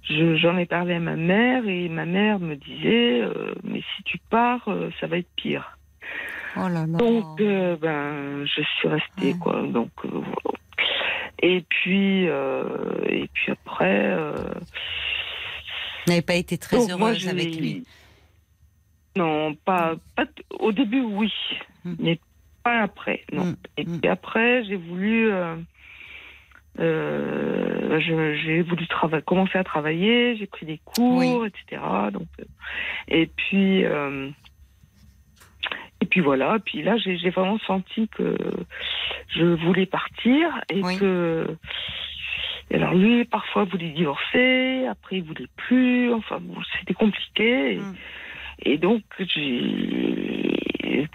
je- 0.09 0.37
J'en 0.37 0.57
ai 0.57 0.65
parlé 0.67 0.95
à 0.95 1.01
ma 1.01 1.17
mère 1.17 1.67
et 1.69 1.89
ma 1.91 2.07
mère 2.07 2.39
me 2.39 2.55
disait 2.57 3.21
euh, 3.21 3.55
mais 3.65 3.83
si 3.97 4.03
tu 4.05 4.19
pars, 4.31 4.67
euh, 4.69 4.91
ça 5.01 5.07
va 5.09 5.19
être 5.19 5.29
pire. 5.37 5.77
Oh 6.57 6.69
là 6.69 6.87
là. 6.87 6.99
Donc, 6.99 7.39
ben, 7.39 8.45
je 8.47 8.63
suis 8.79 8.89
restée, 8.89 9.33
Ouais. 9.33 9.39
quoi. 9.41 9.63
Donc, 9.67 9.91
voilà. 10.05 10.59
Et 11.43 11.63
puis, 11.69 12.25
et 12.25 13.29
puis 13.33 13.53
après. 13.53 14.15
Vous 16.07 16.13
n'avez 16.13 16.23
pas 16.23 16.35
été 16.35 16.59
très 16.59 16.77
donc, 16.79 16.91
heureuse 16.91 17.29
avec 17.29 17.57
lui? 17.57 17.85
Non, 19.17 19.55
pas, 19.65 19.95
au 20.59 20.73
début, 20.73 21.03
oui, 21.03 21.33
Mm. 21.85 21.95
mais 21.99 22.19
pas 22.63 22.81
après. 22.83 23.25
Non. 23.33 23.45
Mm, 23.45 23.55
Et 23.77 23.85
mm. 23.85 24.01
puis 24.01 24.11
après, 24.11 24.65
j'ai 24.65 24.77
voulu. 24.77 25.31
euh, 25.33 25.57
euh, 26.79 27.99
j'ai 28.01 28.63
voulu 28.63 28.85
trava- 28.87 29.23
commencer 29.23 29.59
à 29.59 29.65
travailler, 29.65 30.37
j'ai 30.37 30.47
pris 30.47 30.67
des 30.67 30.79
cours, 30.85 31.45
etc. 31.47 31.83
Donc, 32.13 32.29
euh, 32.41 32.45
et 33.09 33.27
puis, 33.27 33.85
euh, 33.85 34.31
et 36.01 36.07
puis 36.07 36.21
voilà. 36.21 36.59
Puis 36.65 36.83
là, 36.83 36.97
j'ai 36.97 37.17
j'ai 37.19 37.31
vraiment 37.31 37.59
senti 37.67 38.09
que 38.09 38.37
je 39.35 39.45
voulais 39.45 39.87
partir 39.87 40.61
et 40.71 40.83
Oui. 40.83 40.97
que. 40.97 41.57
alors 42.73 42.95
lui, 42.95 43.25
parfois, 43.25 43.65
voulait 43.65 43.91
divorcer, 43.91 44.87
après, 44.89 45.17
il 45.17 45.25
voulait 45.25 45.49
plus. 45.57 46.13
Enfin, 46.13 46.39
bon, 46.41 46.57
c'était 46.79 46.95
compliqué. 46.95 47.73
Et, 47.73 47.77
Mm. 47.79 47.95
et 48.63 48.79
donc, 48.79 49.03
j'ai. 49.19 51.09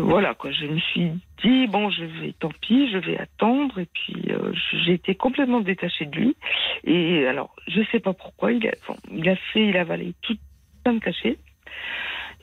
Voilà, 0.00 0.34
quoi. 0.34 0.50
Je 0.52 0.66
me 0.66 0.78
suis 0.78 1.10
dit, 1.42 1.66
bon, 1.66 1.90
je 1.90 2.04
vais, 2.04 2.32
tant 2.38 2.50
pis, 2.60 2.90
je 2.90 2.98
vais 2.98 3.18
attendre. 3.18 3.78
Et 3.78 3.86
puis, 3.86 4.22
euh, 4.30 4.52
j'ai 4.84 4.92
été 4.94 5.14
complètement 5.14 5.60
détachée 5.60 6.06
de 6.06 6.16
lui. 6.16 6.36
Et 6.84 7.26
alors, 7.26 7.54
je 7.68 7.80
sais 7.90 8.00
pas 8.00 8.12
pourquoi, 8.12 8.52
il 8.52 8.66
a, 8.68 8.72
bon, 8.88 8.96
il 9.12 9.28
a 9.28 9.36
fait, 9.36 9.66
il 9.68 9.76
a 9.76 9.82
avalé 9.82 10.14
tout 10.22 10.36
plein 10.84 10.94
de 10.94 10.98
cachets. 11.00 11.38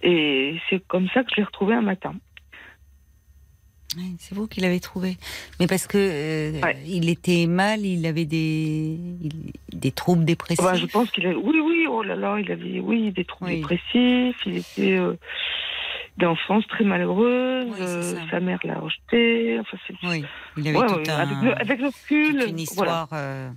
Et 0.04 0.56
c'est 0.70 0.86
comme 0.88 1.08
ça 1.10 1.24
que 1.24 1.30
je 1.32 1.38
l'ai 1.38 1.44
retrouvé 1.44 1.74
un 1.76 1.82
matin. 1.82 2.16
C'est 4.20 4.36
vous 4.36 4.48
qui 4.48 4.62
l'avez 4.62 4.80
trouvé. 4.80 5.18
Mais 5.60 5.66
parce 5.66 5.88
que 5.88 5.98
euh, 5.98 6.62
Ouais. 6.62 6.78
il 6.86 7.10
était 7.10 7.48
mal, 7.48 7.80
il 7.86 8.06
avait 8.06 8.26
des, 8.26 8.96
il- 9.22 9.52
des 9.74 9.92
troubles 9.92 10.26
dépressifs. 10.26 10.64
Bah, 10.64 10.76
je 10.76 10.86
pense 10.86 11.10
qu'il 11.10 11.26
a, 11.26 11.32
oui, 11.32 11.60
oui, 11.60 11.86
oh 11.90 12.04
là 12.04 12.16
là, 12.16 12.38
il 12.40 12.52
avait, 12.52 12.80
oui, 12.80 13.12
des 13.12 13.26
troubles 13.26 13.50
Oui. 13.52 13.58
dépressifs. 13.58 14.38
Il 14.46 14.58
était 14.58 14.96
euh, 14.98 15.16
d'enfance 16.20 16.68
très 16.68 16.84
malheureuse. 16.84 17.66
Oui, 17.72 17.78
euh, 17.80 18.16
sa 18.30 18.40
mère 18.40 18.60
l'a 18.64 18.80
rejeté. 18.80 19.58
Enfin, 19.60 19.78
Oui, 20.04 20.24
il 20.58 20.68
avait 20.68 20.78
Ouais, 20.78 20.88
tout 20.88 20.94
ouais, 20.96 21.10
un- 21.10 21.18
avec, 21.20 21.38
le, 21.42 21.62
avec 21.62 21.80
le 21.80 21.88
recul. 21.88 22.26
toute 22.28 22.34
une 22.36 22.42
voilà. 22.48 22.62
histoire 22.62 23.10
euh, 23.14 23.50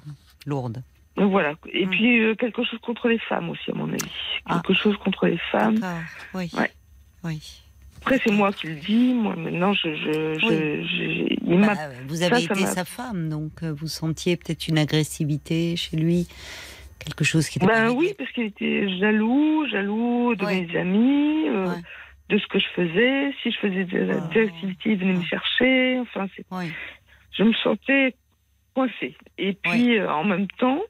lourde. 0.46 0.82
Voilà. 1.16 1.54
Et 1.72 1.84
Mm. 1.86 1.90
puis 1.90 2.20
euh, 2.22 2.34
quelque 2.34 2.64
chose 2.64 2.78
contre 2.80 3.08
les 3.08 3.18
femmes 3.18 3.50
aussi, 3.50 3.70
à 3.70 3.74
mon 3.74 3.88
avis. 3.88 3.98
Ah. 4.46 4.54
Quelque 4.64 4.72
chose 4.80 4.96
contre 4.98 5.26
les 5.26 5.38
femmes. 5.50 5.78
Oui. 6.34 6.50
Ouais. 6.56 6.70
Oui. 7.24 7.40
Après, 8.00 8.18
c'est 8.24 8.32
moi 8.32 8.52
qui 8.52 8.66
le 8.68 8.74
dis. 8.76 9.12
Moi, 9.14 9.36
maintenant, 9.36 9.72
je, 9.74 9.94
je, 9.94 10.12
je, 10.40 10.46
Oui. 10.46 10.88
je- 10.88 11.36
il 11.46 11.60
Bah, 11.60 11.74
vous 12.08 12.22
avez 12.22 12.40
ça 12.40 12.54
été 12.54 12.66
sa 12.66 12.84
femme, 12.84 13.28
donc 13.28 13.62
vous 13.62 13.86
sentiez 13.86 14.36
peut-être 14.36 14.66
une 14.68 14.78
agressivité 14.78 15.76
chez 15.76 15.96
lui, 15.96 16.26
quelque 16.98 17.22
chose 17.24 17.48
qui 17.48 17.58
était 17.58 17.66
Ben 17.66 17.90
oui, 17.90 18.12
parce 18.18 18.30
qu'il 18.32 18.44
était 18.44 18.88
jaloux, 18.98 19.66
jaloux 19.70 20.34
de 20.34 20.44
Ouais. 20.44 20.62
mes 20.62 20.76
amis, 20.78 21.48
euh, 21.48 21.68
Ouais. 21.68 21.82
De 22.32 22.38
ce 22.38 22.46
que 22.46 22.58
je 22.58 22.68
faisais. 22.74 23.32
Si 23.42 23.50
je 23.52 23.58
faisais 23.58 23.84
des, 23.84 24.00
Ouais. 24.00 24.20
des 24.32 24.40
activités, 24.48 24.90
il 24.92 24.96
venait 24.98 25.12
me 25.18 25.22
chercher. 25.24 25.98
Enfin, 26.00 26.26
c'est- 26.34 26.46
Oui. 26.50 26.72
je 27.36 27.42
me 27.44 27.52
sentais 27.52 28.14
coincée. 28.74 29.14
Et 29.38 29.52
puis, 29.52 29.98
euh, 29.98 30.10
en 30.10 30.24
même 30.24 30.48
temps, 30.58 30.80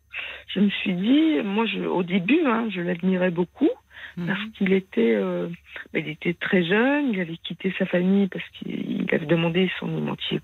je 0.55 0.61
me 0.61 0.71
suis 0.71 0.93
dit, 0.95 1.41
moi, 1.45 1.67
je, 1.67 1.81
au 1.81 2.05
début, 2.05 2.41
hein, 2.47 2.69
je 2.71 2.81
l'admirais 2.81 3.31
beaucoup. 3.33 3.71
Mhm. 4.19 4.27
parce 4.27 4.41
qu'il 4.59 4.73
était, 4.75 5.15
euh, 5.15 5.49
il 5.95 6.07
était 6.07 6.35
très 6.35 6.63
jeune, 6.65 7.13
il 7.15 7.21
avait 7.21 7.39
quitté 7.39 7.73
sa 7.79 7.87
famille 7.87 8.27
parce 8.29 8.45
qu'il 8.51 9.01
il 9.03 9.15
avait 9.15 9.25
demandé 9.25 9.71
son, 9.81 9.89
émanci- 9.89 10.41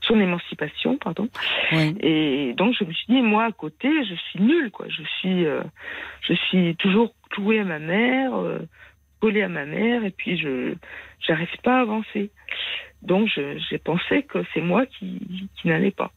son 0.00 0.18
émancipation, 0.18 0.96
pardon. 0.96 1.28
Oui. 1.72 1.94
Et 2.00 2.54
donc 2.56 2.74
je 2.78 2.84
me 2.84 2.92
suis 2.92 3.04
dit, 3.12 3.20
moi 3.20 3.44
à 3.44 3.52
côté, 3.52 3.90
je 4.06 4.14
suis 4.14 4.40
nulle, 4.40 4.70
quoi. 4.70 4.86
Je 4.88 5.02
suis, 5.18 5.44
euh, 5.44 5.62
je 6.22 6.32
suis 6.32 6.74
toujours 6.76 7.12
clouée 7.28 7.58
à 7.60 7.64
ma 7.64 7.78
mère, 7.80 8.34
euh, 8.34 8.60
collée 9.22 9.42
à 9.42 9.48
ma 9.48 9.64
mère, 9.64 10.04
et 10.04 10.10
puis 10.10 10.36
je, 10.36 10.74
j'arrive 11.24 11.56
pas 11.62 11.78
à 11.78 11.80
avancer. 11.82 12.30
Donc 13.02 13.28
j'ai 13.28 13.78
pensé 13.78 14.24
que 14.24 14.38
c'est 14.52 14.60
moi 14.60 14.84
qui, 14.84 15.48
qui 15.56 15.68
n'allais 15.68 15.92
pas. 15.92 16.10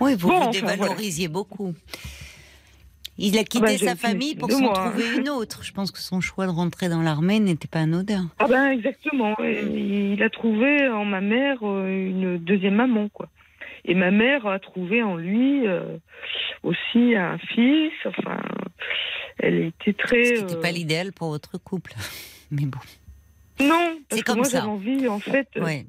Oui, 0.00 0.14
vous 0.14 0.28
Bon, 0.28 0.38
vous 0.38 0.48
enfin, 0.48 0.50
dévalorisiez 0.50 1.26
beaucoup. 1.26 1.74
Il 3.18 3.36
a 3.38 3.44
quitté 3.44 3.76
j'ai 3.76 3.86
sa 3.86 3.96
famille 3.96 4.36
pour 4.36 4.50
s'en 4.50 4.72
trouver 4.72 5.16
une 5.18 5.28
autre. 5.28 5.64
Je 5.64 5.72
pense 5.72 5.90
que 5.90 5.98
son 5.98 6.20
choix 6.20 6.46
de 6.46 6.52
rentrer 6.52 6.88
dans 6.88 7.02
l'armée 7.02 7.40
n'était 7.40 7.68
pas 7.68 7.80
anodin. 7.80 8.30
Ah 8.38 8.46
ben 8.46 8.70
exactement. 8.70 9.36
Et 9.42 10.12
il 10.12 10.22
a 10.22 10.30
trouvé 10.30 10.88
en 10.88 11.04
ma 11.04 11.20
mère 11.20 11.58
euh, 11.62 11.88
une 11.88 12.38
deuxième 12.38 12.76
maman, 12.76 13.08
quoi. 13.08 13.28
Et 13.84 13.94
ma 13.94 14.10
mère 14.10 14.46
a 14.46 14.58
trouvé 14.58 15.02
en 15.02 15.16
lui 15.16 15.66
euh, 15.66 15.96
aussi 16.62 17.14
un 17.14 17.38
fils. 17.38 17.92
Enfin, 18.04 18.40
elle 19.38 19.64
était 19.66 19.92
très. 19.92 20.24
Ce 20.36 20.40
n'était 20.42 20.56
euh, 20.56 20.60
pas 20.60 20.72
l'idéal 20.72 21.12
pour 21.12 21.28
votre 21.30 21.58
couple. 21.58 21.92
Mais 22.50 22.66
bon. 22.66 22.78
Non, 23.60 23.92
C'est 23.94 24.08
parce 24.08 24.20
que 24.22 24.26
comme 24.26 24.36
moi 24.36 24.44
ça. 24.44 24.58
j'avais 24.58 24.70
envie, 24.70 25.08
en 25.08 25.18
fait, 25.18 25.48
euh, 25.56 25.64
Ouais. 25.64 25.84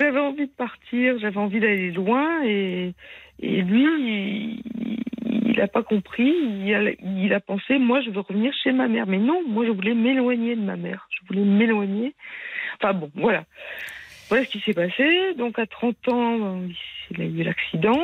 j'avais 0.00 0.18
envie 0.20 0.46
de 0.46 0.52
partir, 0.52 1.18
j'avais 1.20 1.36
envie 1.38 1.60
d'aller 1.60 1.92
loin, 1.92 2.42
et, 2.44 2.92
et 3.40 3.62
lui, 3.62 3.84
il- 3.84 4.62
il 5.44 5.56
n'a 5.58 5.68
pas 5.68 5.82
compris. 5.82 6.32
Il 6.64 6.74
a, 6.74 6.90
il 7.02 7.32
a 7.34 7.40
pensé, 7.40 7.78
moi, 7.78 8.00
je 8.00 8.10
veux 8.10 8.20
revenir 8.20 8.52
chez 8.64 8.72
ma 8.72 8.88
mère. 8.88 9.06
Mais 9.06 9.18
non, 9.18 9.42
moi, 9.46 9.64
je 9.66 9.70
voulais 9.70 9.94
m'éloigner 9.94 10.56
de 10.56 10.62
ma 10.62 10.76
mère. 10.76 11.08
Je 11.10 11.26
voulais 11.28 11.44
m'éloigner. 11.44 12.14
Enfin 12.80 12.94
bon, 12.94 13.10
voilà. 13.14 13.44
Voilà 14.32 14.46
ce 14.46 14.50
qui 14.50 14.60
s'est 14.60 14.72
passé. 14.72 15.34
Donc 15.36 15.58
à 15.58 15.66
30 15.66 16.08
ans, 16.08 16.60
il 17.10 17.20
a 17.20 17.24
eu 17.24 17.42
l'accident. 17.42 18.00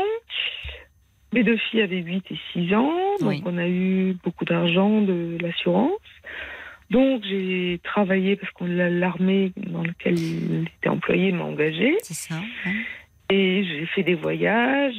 Mes 1.32 1.42
deux 1.42 1.56
filles 1.56 1.80
avaient 1.82 2.02
8 2.02 2.24
et 2.30 2.38
6 2.52 2.74
ans. 2.74 2.92
Donc 3.20 3.28
Oui. 3.30 3.42
on 3.46 3.56
a 3.56 3.66
eu 3.66 4.14
beaucoup 4.22 4.44
d'argent 4.44 5.00
de 5.00 5.38
l'assurance. 5.40 5.92
Donc 6.90 7.22
j'ai 7.24 7.80
travaillé 7.82 8.36
parce 8.36 8.52
que 8.52 8.64
la- 8.64 8.90
l'armée 8.90 9.52
dans 9.56 9.82
laquelle 9.82 10.18
il 10.18 10.66
était 10.78 10.88
employé 10.90 11.32
m'a 11.32 11.44
engagé. 11.44 11.96
C'est 12.02 12.14
ça. 12.14 12.34
hein. 12.66 12.72
Et 13.30 13.64
j'ai 13.64 13.86
fait 13.86 14.02
des 14.02 14.14
voyages. 14.14 14.94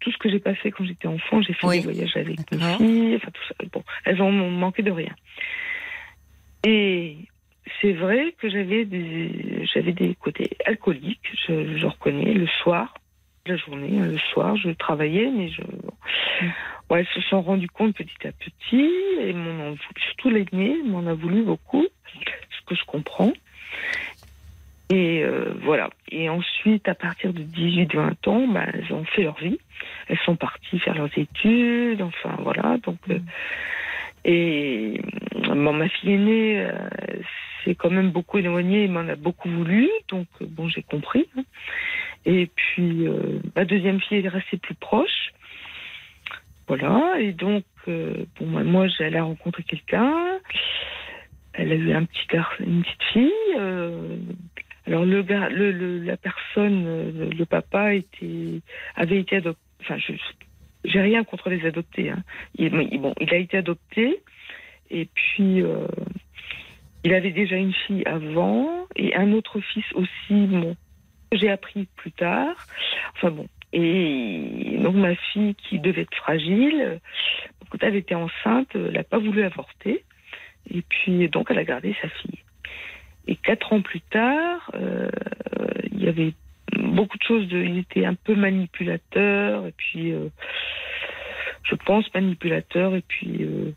Tout 0.00 0.10
ce 0.10 0.16
que 0.18 0.30
j'ai 0.30 0.38
passé 0.38 0.70
quand 0.70 0.84
j'étais 0.84 1.06
enfant, 1.08 1.40
j'ai 1.42 1.52
fait 1.54 1.66
Oui. 1.66 1.76
des 1.78 1.84
voyages 1.84 2.16
avec 2.16 2.38
mes 2.52 2.58
filles. 2.76 3.16
Enfin 3.16 3.30
tout 3.32 3.42
ça. 3.48 3.54
Bon, 3.72 3.82
elles 4.04 4.20
ont 4.22 4.32
manqué 4.32 4.82
de 4.82 4.90
rien. 4.90 5.14
Et 6.66 7.16
c'est 7.80 7.92
vrai 7.92 8.34
que 8.38 8.48
j'avais 8.48 8.84
des, 8.84 9.66
j'avais 9.72 9.92
des 9.92 10.14
côtés 10.14 10.50
alcooliques. 10.66 11.32
Je, 11.46 11.86
reconnais 11.86 12.34
le 12.34 12.46
soir, 12.46 12.94
la 13.46 13.56
journée, 13.56 13.98
le 14.00 14.18
soir, 14.18 14.56
je 14.56 14.70
travaillais, 14.70 15.30
mais 15.30 15.48
je, 15.48 15.62
ouais, 16.90 17.00
elles 17.00 17.06
se 17.14 17.20
sont 17.22 17.42
rendues 17.42 17.68
compte 17.68 17.94
petit 17.94 18.26
à 18.26 18.32
petit 18.32 18.90
et 19.20 19.32
voulu, 19.32 19.76
surtout 20.06 20.30
l'aînée 20.30 20.76
m'en 20.84 21.06
a 21.06 21.14
voulu 21.14 21.42
beaucoup, 21.42 21.86
ce 22.14 22.66
que 22.66 22.74
je 22.74 22.84
comprends. 22.84 23.32
Et 24.90 25.24
euh, 25.24 25.54
voilà. 25.62 25.90
Et 26.10 26.28
ensuite, 26.28 26.88
à 26.88 26.94
partir 26.94 27.32
de 27.32 27.42
18-20 27.42 28.28
ans, 28.28 28.46
bah, 28.48 28.66
elles 28.72 28.92
ont 28.92 29.04
fait 29.04 29.22
leur 29.22 29.38
vie. 29.38 29.58
Elles 30.08 30.18
sont 30.24 30.36
parties 30.36 30.78
faire 30.78 30.94
leurs 30.94 31.16
études. 31.16 32.02
Enfin, 32.02 32.36
voilà. 32.40 32.76
Donc, 32.82 32.98
euh, 33.08 33.18
et 34.24 35.00
bon, 35.48 35.72
ma 35.72 35.88
fille 35.88 36.12
aînée 36.12 36.60
euh, 36.60 36.72
s'est 37.64 37.74
quand 37.74 37.90
même 37.90 38.10
beaucoup 38.10 38.38
éloignée 38.38 38.84
et 38.84 38.88
m'en 38.88 39.06
a 39.08 39.16
beaucoup 39.16 39.48
voulu. 39.48 39.88
Donc, 40.08 40.26
euh, 40.40 40.46
bon, 40.48 40.68
j'ai 40.68 40.82
compris. 40.82 41.28
hein. 41.36 41.44
Et 42.24 42.46
puis, 42.46 43.06
euh, 43.06 43.40
ma 43.54 43.64
deuxième 43.64 44.00
fille 44.00 44.24
est 44.24 44.28
restée 44.28 44.56
plus 44.56 44.74
proche. 44.74 45.32
Voilà. 46.68 47.14
Et 47.20 47.32
donc, 47.32 47.64
euh, 47.88 48.24
bon, 48.40 48.64
moi, 48.64 48.88
j'allais 48.88 49.20
rencontrer 49.20 49.62
quelqu'un. 49.62 50.38
Elle 51.52 51.72
a 51.72 51.76
eu 51.76 51.92
un 51.92 52.04
petit 52.04 52.26
garçon, 52.30 52.64
une 52.64 52.82
petite 52.82 53.02
fille. 53.12 53.32
euh, 53.58 54.16
alors 54.86 55.04
le, 55.06 55.22
gar- 55.22 55.48
le, 55.50 55.98
la 56.00 56.16
personne, 56.18 56.84
euh, 56.86 57.30
le, 57.30 57.44
papa 57.46 57.94
était, 57.94 58.60
avait 58.96 59.18
été 59.20 59.36
adopté. 59.36 59.60
Enfin, 59.80 59.96
j'ai 60.84 61.00
rien 61.00 61.24
contre 61.24 61.50
les 61.50 61.66
adoptés. 61.66 62.10
Hein. 62.10 62.22
Il, 62.56 62.70
bon, 63.00 63.14
il 63.20 63.32
a 63.32 63.36
été 63.36 63.56
adopté 63.56 64.22
et 64.90 65.06
puis 65.06 65.62
euh, 65.62 65.86
il 67.04 67.14
avait 67.14 67.32
déjà 67.32 67.56
une 67.56 67.72
fille 67.72 68.04
avant 68.06 68.86
et 68.96 69.14
un 69.14 69.32
autre 69.32 69.60
fils 69.60 69.84
aussi. 69.94 70.46
Bon, 70.46 70.76
j'ai 71.32 71.50
appris 71.50 71.88
plus 71.96 72.12
tard. 72.12 72.54
Enfin 73.14 73.30
bon. 73.30 73.46
Et 73.72 74.78
donc 74.80 74.94
ma 74.94 75.16
fille 75.16 75.56
qui 75.56 75.80
devait 75.80 76.02
être 76.02 76.14
fragile, 76.16 77.00
quand 77.70 77.78
elle 77.82 77.96
était 77.96 78.14
enceinte, 78.14 78.68
elle 78.74 78.92
n'a 78.92 79.02
pas 79.02 79.18
voulu 79.18 79.42
avorter. 79.42 80.04
Et 80.70 80.82
puis 80.82 81.28
donc 81.28 81.48
elle 81.50 81.58
a 81.58 81.64
gardé 81.64 81.96
sa 82.00 82.08
fille. 82.08 82.38
Et 83.26 83.36
quatre 83.36 83.72
ans 83.72 83.80
plus 83.80 84.00
tard, 84.00 84.70
euh, 84.74 85.08
il 85.90 86.04
y 86.04 86.08
avait 86.08 86.34
beaucoup 86.72 87.18
de 87.18 87.22
choses. 87.22 87.48
De, 87.48 87.62
il 87.62 87.78
était 87.78 88.04
un 88.04 88.14
peu 88.14 88.34
manipulateur, 88.34 89.66
et 89.66 89.72
puis 89.76 90.12
euh, 90.12 90.28
je 91.62 91.74
pense 91.74 92.12
manipulateur, 92.14 92.94
et 92.94 93.02
puis 93.06 93.42
euh, 93.42 93.72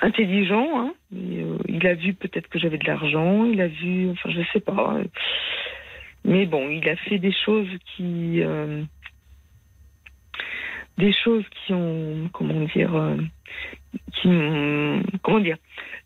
intelligent. 0.00 0.68
Hein, 0.78 0.94
euh, 1.14 1.58
il 1.68 1.86
a 1.86 1.94
vu 1.94 2.14
peut-être 2.14 2.48
que 2.48 2.58
j'avais 2.58 2.78
de 2.78 2.86
l'argent, 2.86 3.44
il 3.44 3.60
a 3.60 3.68
vu, 3.68 4.10
enfin 4.10 4.30
je 4.30 4.40
sais 4.52 4.60
pas. 4.60 4.98
Mais 6.24 6.46
bon, 6.46 6.68
il 6.68 6.88
a 6.88 6.96
fait 6.96 7.18
des 7.18 7.32
choses 7.32 7.68
qui, 7.96 8.42
des 10.98 11.12
choses 11.12 11.44
qui 11.50 11.72
ont, 11.72 12.28
comment 12.32 12.64
dire, 12.74 13.16
qui, 14.14 14.28
comment 15.22 15.40
dire, 15.40 15.56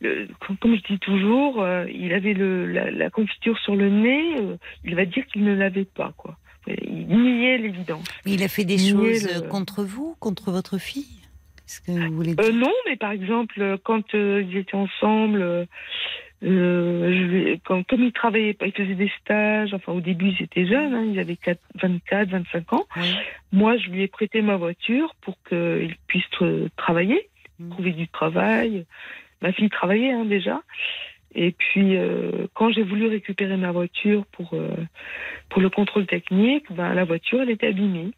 le- 0.01 0.28
comme, 0.61 0.76
je 0.76 0.82
dis 0.93 0.99
toujours, 0.99 1.62
euh, 1.62 1.86
il 1.93 2.12
avait 2.12 2.34
le, 2.34 2.66
la, 2.66 2.90
la 2.90 3.11
confiture 3.11 3.59
sur 3.59 3.74
le 3.76 3.88
nez. 3.88 4.36
euh, 4.40 4.57
il 4.84 4.95
va 4.95 5.05
dire 5.05 5.26
qu'il 5.26 5.45
ne 5.45 5.55
l'avait 5.55 5.84
pas, 5.84 6.12
quoi. 6.16 6.36
Il 6.66 7.07
niait 7.09 7.59
l'évidence. 7.59 8.05
Mais 8.24 8.32
il 8.32 8.43
a 8.43 8.49
fait 8.49 8.64
des 8.64 8.78
choses 8.78 9.43
le- 9.43 9.49
contre 9.49 9.82
vous, 9.84 10.14
contre 10.20 10.51
votre 10.53 10.78
fille? 10.78 11.20
Est-ce 11.66 11.80
que 11.80 11.93
vous 11.93 12.14
voulez 12.14 12.34
Euh, 12.40 12.53
non, 12.53 12.72
mais 12.86 12.97
par 12.97 13.12
exemple, 13.12 13.78
quand 13.84 14.12
ils 14.14 14.57
étaient 14.57 14.74
ensemble, 14.76 15.66
je 16.43 17.22
lui- 17.24 17.61
quand, 17.64 17.82
comme 17.86 18.03
ils 18.03 18.12
travaillaient 18.12 18.57
ils 18.64 18.72
faisaient 18.72 18.95
des 18.95 19.11
stages, 19.20 19.72
enfin 19.74 19.93
au 19.93 20.01
début 20.01 20.28
ils 20.38 20.43
étaient 20.43 20.66
jeunes, 20.66 20.95
hein, 20.95 21.05
ils 21.11 21.18
avaient 21.18 21.36
4, 21.36 21.61
24, 21.80 22.28
25 22.30 22.72
ans. 22.72 22.84
Oui. 22.97 23.14
Moi, 23.53 23.76
je 23.76 23.90
lui 23.90 24.03
ai 24.03 24.09
prêté 24.09 24.43
ma 24.43 24.57
voiture 24.57 25.14
pour 25.20 25.36
qu'il 25.49 25.95
puisse 26.07 26.24
travailler. 26.76 27.28
Trouver 27.71 27.93
du 27.93 28.09
travail. 28.09 28.87
Ma 29.41 29.53
fille 29.53 29.71
travaillait 29.71 30.13
hein, 30.13 30.25
déjà. 30.25 30.63
Et 31.35 31.53
puis, 31.53 31.97
euh, 31.97 32.47
quand 32.55 32.71
j'ai 32.71 32.83
voulu 32.83 33.07
récupérer 33.07 33.57
ma 33.57 33.73
voiture 33.73 34.27
pour, 34.33 34.51
euh, 34.53 34.77
pour 35.49 35.63
le 35.63 35.71
contrôle 35.71 36.07
technique, 36.07 36.71
ben, 36.71 36.93
la 36.93 37.05
voiture, 37.05 37.41
elle 37.41 37.51
était 37.51 37.69
abîmée. 37.69 38.11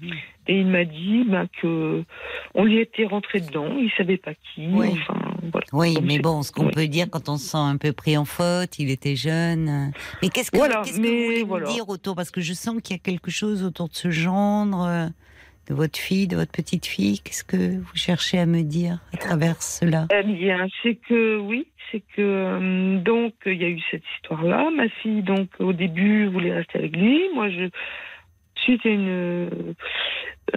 Mm. 0.00 0.10
Et 0.48 0.60
il 0.60 0.66
m'a 0.66 0.84
dit 0.84 1.24
ben, 1.24 1.46
que 1.60 2.02
on 2.54 2.64
lui 2.64 2.78
était 2.78 3.04
rentré 3.04 3.40
dedans, 3.40 3.76
il 3.78 3.90
savait 3.96 4.16
pas 4.16 4.34
qui. 4.34 4.66
Oui. 4.66 4.88
Enfin, 4.92 5.20
voilà. 5.52 5.66
Oui, 5.72 5.94
Donc, 5.94 6.04
mais 6.04 6.18
bon, 6.18 6.42
ce 6.42 6.50
qu'on 6.50 6.68
peut 6.70 6.88
dire 6.88 7.06
quand 7.10 7.28
on 7.28 7.36
se 7.36 7.50
sent 7.50 7.58
un 7.58 7.76
peu 7.76 7.92
pris 7.92 8.16
en 8.16 8.24
faute, 8.24 8.78
il 8.78 8.90
était 8.90 9.14
jeune. 9.14 9.92
Mais 10.20 10.30
qu'est-ce 10.30 10.50
que, 10.50 10.56
Voilà, 10.56 10.82
qu'est-ce 10.84 11.00
que 11.00 11.06
vous 11.06 11.24
voulez 11.24 11.44
voilà. 11.44 11.70
dire 11.70 11.88
autour? 11.88 12.16
Parce 12.16 12.32
que 12.32 12.40
je 12.40 12.54
sens 12.54 12.80
qu'il 12.82 12.96
y 12.96 12.98
a 12.98 13.02
quelque 13.02 13.30
chose 13.30 13.62
autour 13.62 13.88
de 13.88 13.94
ce 13.94 14.10
gendre, 14.10 14.84
euh, 14.84 15.06
de 15.68 15.74
votre 15.74 15.98
fille, 15.98 16.26
de 16.26 16.36
votre 16.36 16.52
petite 16.52 16.86
fille. 16.86 17.20
Qu'est-ce 17.20 17.44
que 17.44 17.78
vous 17.78 17.96
cherchez 17.96 18.38
à 18.38 18.46
me 18.46 18.62
dire 18.62 18.98
à 19.12 19.16
travers 19.16 19.62
cela? 19.62 20.08
Eh 20.12 20.22
bien, 20.24 20.66
c'est 20.82 20.96
que 20.96 21.38
oui, 21.38 21.66
c'est 21.90 22.00
que 22.16 22.20
euh, 22.20 22.98
donc 22.98 23.34
il 23.46 23.60
y 23.60 23.64
a 23.64 23.68
eu 23.68 23.80
cette 23.90 24.02
histoire-là. 24.16 24.70
Ma 24.74 24.88
fille, 24.88 25.22
donc 25.22 25.48
au 25.58 25.72
début, 25.72 26.26
voulait 26.26 26.54
rester 26.54 26.78
avec 26.78 26.96
lui. 26.96 27.20
Moi, 27.34 27.48
je 27.50 27.68
suite 28.56 28.84
à 28.86 28.88
une 28.90 29.08
euh, 29.08 29.48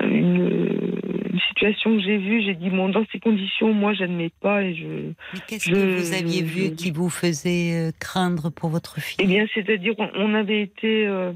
une, 0.01 0.99
une 1.32 1.39
situation 1.49 1.95
que 1.95 2.03
j'ai 2.03 2.18
vue, 2.18 2.41
j'ai 2.43 2.56
dit 2.56 2.70
bon, 2.70 2.89
dans 2.89 3.06
ces 3.12 3.20
conditions, 3.20 3.72
moi, 3.74 3.93
j'admets 3.93 4.32
pas 4.41 4.64
et 4.64 4.76
je. 4.76 4.86
Mais 5.34 5.39
qu'est-ce 5.47 5.70
que 5.70 5.99
vous 6.01 6.14
aviez 6.14 6.41
vu 6.41 6.64
je- 6.66 6.74
qui 6.74 6.91
vous 6.91 7.10
faisait 7.10 7.72
euh, 7.74 7.91
craindre 7.99 8.49
pour 8.49 8.70
votre 8.70 8.99
fille? 8.99 9.18
Eh 9.20 9.28
bien, 9.28 9.45
c'est-à-dire, 9.53 9.93
on, 9.97 10.10
on 10.16 10.34
avait 10.34 10.62
été 10.62 11.06
euh, 11.08 11.32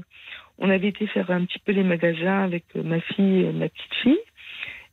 on 0.60 0.70
avait 0.70 0.88
été 0.88 1.06
faire 1.08 1.30
un 1.30 1.44
petit 1.44 1.58
peu 1.58 1.72
les 1.72 1.82
magasins 1.82 2.42
avec 2.44 2.64
euh, 2.76 2.82
ma 2.82 3.00
fille 3.00 3.40
et 3.46 3.52
ma 3.52 3.68
petite 3.68 3.94
fille. 4.02 4.18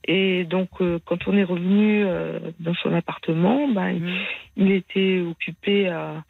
Et 0.10 0.46
donc, 0.46 0.70
euh, 0.82 1.00
quand 1.06 1.28
on 1.28 1.36
est 1.38 1.44
revenu 1.44 2.04
euh, 2.06 2.40
dans 2.60 2.74
son 2.76 2.94
appartement, 2.94 3.68
ben, 3.68 4.00
Mhm. 4.00 4.14
il 4.56 4.72
était 4.72 5.20
occupé 5.20 5.90
à, 5.90 6.24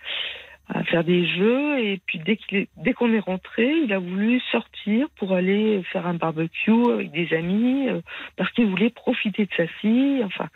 à 0.70 0.84
faire 0.86 1.04
des 1.04 1.26
jeux 1.28 1.80
et 1.80 2.02
puis 2.06 2.20
dès 2.20 2.38
qu'il 2.38 2.58
est- 2.58 2.70
dès 2.78 2.94
qu'on 2.94 3.14
est 3.14 3.20
rentré, 3.20 3.72
il 3.86 3.94
a 3.94 4.00
voulu 4.00 4.40
sortir 4.52 5.08
pour 5.18 5.34
aller 5.34 5.82
faire 5.92 6.08
un 6.08 6.16
barbecue 6.16 6.92
avec 6.92 7.12
des 7.12 7.34
amis 7.34 7.88
euh, 7.88 8.02
parce 8.36 8.52
qu'il 8.52 8.66
voulait 8.66 8.90
profiter 8.90 9.46
de 9.46 9.52
sa 9.56 9.68
fille. 9.68 10.24
Enfin, 10.26 10.48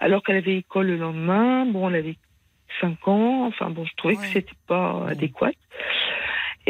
alors 0.00 0.22
qu'elle 0.24 0.36
avait 0.36 0.56
école 0.56 0.88
le 0.88 0.96
lendemain, 0.96 1.66
bon, 1.66 1.88
elle 1.88 1.96
avait 1.96 2.16
5 2.80 3.06
ans. 3.06 3.46
Enfin 3.46 3.70
bon, 3.70 3.84
je 3.84 3.94
trouvais 3.96 4.16
Ouais. 4.16 4.22
que 4.26 4.32
c'était 4.32 4.58
pas 4.66 5.06
adéquat. 5.08 5.52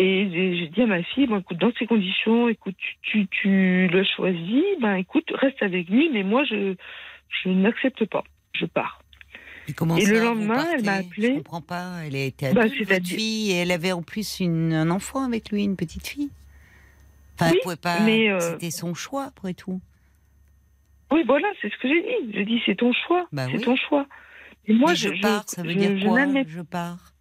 Et 0.03 0.31
j'ai 0.33 0.57
j'ai 0.57 0.69
dit 0.69 0.81
à 0.81 0.87
ma 0.87 1.03
fille, 1.03 1.27
bon, 1.27 1.41
écoute, 1.41 1.59
dans 1.59 1.73
ces 1.79 1.87
conditions, 1.87 2.49
écoute, 2.49 2.75
tu, 2.79 2.97
tu, 3.03 3.27
tu 3.29 3.87
le 3.89 4.03
choisis, 4.17 4.65
ben 4.81 4.95
écoute, 4.95 5.31
reste 5.35 5.63
avec 5.63 5.91
lui, 5.91 6.09
mais 6.11 6.23
moi 6.23 6.43
je, 6.45 6.75
je 7.43 7.49
n'accepte 7.51 8.07
pas, 8.07 8.25
je 8.55 8.65
pars. 8.65 9.03
Et, 9.69 9.75
comment 9.75 9.97
Et 9.99 10.07
ça, 10.07 10.13
le 10.13 10.21
lendemain, 10.21 10.67
elle 10.73 10.85
m'a 10.85 10.95
appelé. 10.95 11.29
Je 11.29 11.35
comprends 11.35 11.61
pas. 11.61 12.01
Elle 12.07 12.17
était 12.17 12.55
Bah, 12.55 12.63
adulte, 12.63 12.89
votre 12.89 13.07
fille, 13.07 13.51
et 13.53 13.57
elle 13.57 13.71
avait 13.73 13.93
en 13.93 14.01
plus 14.03 14.41
une, 14.41 14.73
un 14.73 14.89
enfant 14.91 15.23
avec 15.23 15.51
lui, 15.51 15.65
une 15.65 15.77
petite 15.77 16.07
fille. 16.07 16.31
Enfin, 17.35 17.51
Oui, 17.51 17.57
elle 17.59 17.63
pouvait 17.63 17.77
pas. 17.77 18.01
mais, 18.01 18.31
euh, 18.31 18.39
C'était 18.53 18.71
son 18.71 18.95
choix, 18.95 19.25
après 19.25 19.53
tout. 19.53 19.81
Oui, 21.13 21.25
voilà, 21.27 21.49
c'est 21.61 21.71
ce 21.71 21.77
que 21.77 21.89
j'ai 21.89 22.01
dit. 22.01 22.33
J'ai 22.33 22.45
dit, 22.47 22.63
c'est 22.65 22.77
ton 22.77 22.93
choix, 23.07 23.27
Bah 23.33 23.47
c'est 23.51 23.59
oui. 23.59 23.65
ton 23.65 23.77
choix. 23.77 24.07
Et 24.67 24.73
moi, 24.73 24.95
je, 24.95 25.13
je, 25.15 25.21
pars, 25.21 25.45
ça 25.47 25.63
veut 25.63 25.73
je- 25.73 25.79
dire 25.79 25.97
je 25.99 26.07
quoi 26.07 26.45
Je 26.47 26.61
pars? 26.63 27.13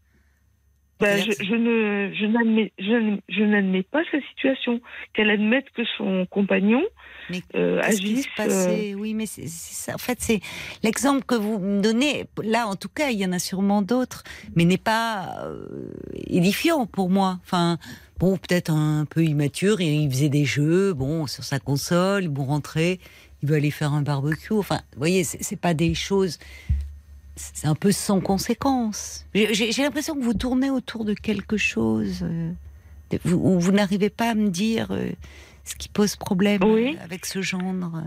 Bah, 1.00 1.18
je, 1.18 1.56
ne, 1.56 2.12
je 2.14 2.26
n'admets, 2.26 2.74
je, 2.78 3.18
je 3.30 3.44
n'admets 3.44 3.84
pas 3.84 4.02
sa 4.12 4.20
situation. 4.32 4.82
Qu'elle 5.14 5.30
admette 5.30 5.70
que 5.74 5.84
son 5.98 6.26
compagnon 6.30 6.82
Mais 7.30 7.42
euh, 7.56 7.80
agisse. 7.82 8.26
se 8.26 8.30
passait? 8.36 8.96
Oui, 8.96 9.14
mais 9.14 9.26
c'est 9.26 9.48
c'est 9.48 9.76
ça. 9.76 9.96
En 9.96 9.98
fait, 9.98 10.18
c'est 10.20 10.42
l'exemple 10.84 11.24
que 11.26 11.36
vous 11.36 11.58
me 11.60 11.82
donnez. 11.82 12.26
Là, 12.44 12.68
en 12.68 12.76
tout 12.76 12.90
cas, 12.90 13.12
il 13.12 13.18
y 13.20 13.26
en 13.26 13.32
a 13.32 13.40
sûrement 13.40 13.82
d'autres, 13.82 14.24
mais 14.56 14.66
n'est 14.66 14.78
pas 14.78 15.38
euh, 15.46 15.92
édifiant 16.28 16.86
pour 16.86 17.10
moi. 17.10 17.40
Enfin, 17.46 17.78
bon, 18.20 18.36
peut-être 18.38 18.72
un 18.72 19.06
peu 19.06 19.24
immature. 19.24 19.80
et 19.80 19.86
Il 19.94 20.10
faisait 20.10 20.30
des 20.30 20.44
jeux, 20.46 20.94
bon, 20.94 21.28
sur 21.28 21.46
sa 21.46 21.60
console. 21.60 22.28
Bon, 22.28 22.44
rentrer, 22.44 23.00
il 23.42 23.48
veut 23.48 23.56
aller 23.56 23.72
faire 23.72 23.94
un 23.94 24.02
barbecue. 24.02 24.52
Enfin, 24.54 24.82
vous 24.94 25.00
voyez, 25.00 25.24
c'est 25.24 25.42
c'est 25.42 25.56
pas 25.60 25.74
des 25.74 25.94
choses. 25.94 26.40
C'est 27.54 27.68
un 27.68 27.76
peu 27.76 27.92
sans 27.92 28.20
conséquence. 28.20 29.26
J'ai 29.34 29.82
l'impression 29.82 30.14
que 30.16 30.22
vous 30.22 30.34
tournez 30.34 30.70
autour 30.70 31.06
de 31.06 31.14
quelque 31.14 31.56
chose. 31.58 32.24
euh, 32.24 32.52
vous, 33.24 33.38
où 33.38 33.60
vous 33.60 33.72
n'arrivez 33.72 34.10
pas 34.10 34.32
à 34.32 34.36
me 34.36 34.50
dire 34.50 34.92
euh, 34.92 35.10
ce 35.64 35.76
qui 35.76 35.88
pose 35.90 36.16
problème 36.18 36.62
Oui. 36.64 36.98
euh, 37.00 37.04
avec 37.04 37.26
ce 37.26 37.42
gendre. 37.42 38.04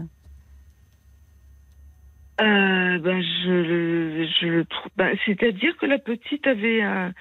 Euh, 2.40 2.98
ben, 2.98 3.22
je, 3.22 4.26
je. 4.40 4.64
Ben, 4.96 5.16
c'est-à-dire 5.26 5.76
que 5.78 5.86
la 5.86 5.98
petite 5.98 6.46
avait 6.46 6.82
un- 6.82 7.12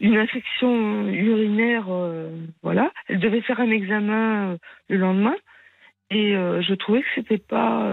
une 0.00 0.16
infection 0.16 1.08
urinaire, 1.08 1.86
euh, 1.88 2.30
voilà. 2.62 2.92
Elle 3.08 3.18
devait 3.18 3.40
faire 3.42 3.60
un 3.60 3.70
examen 3.70 4.56
le 4.88 4.96
lendemain, 4.96 5.34
et 6.10 6.32
je 6.34 6.74
trouvais 6.74 7.00
que 7.02 7.08
c'était 7.14 7.38
pas, 7.38 7.90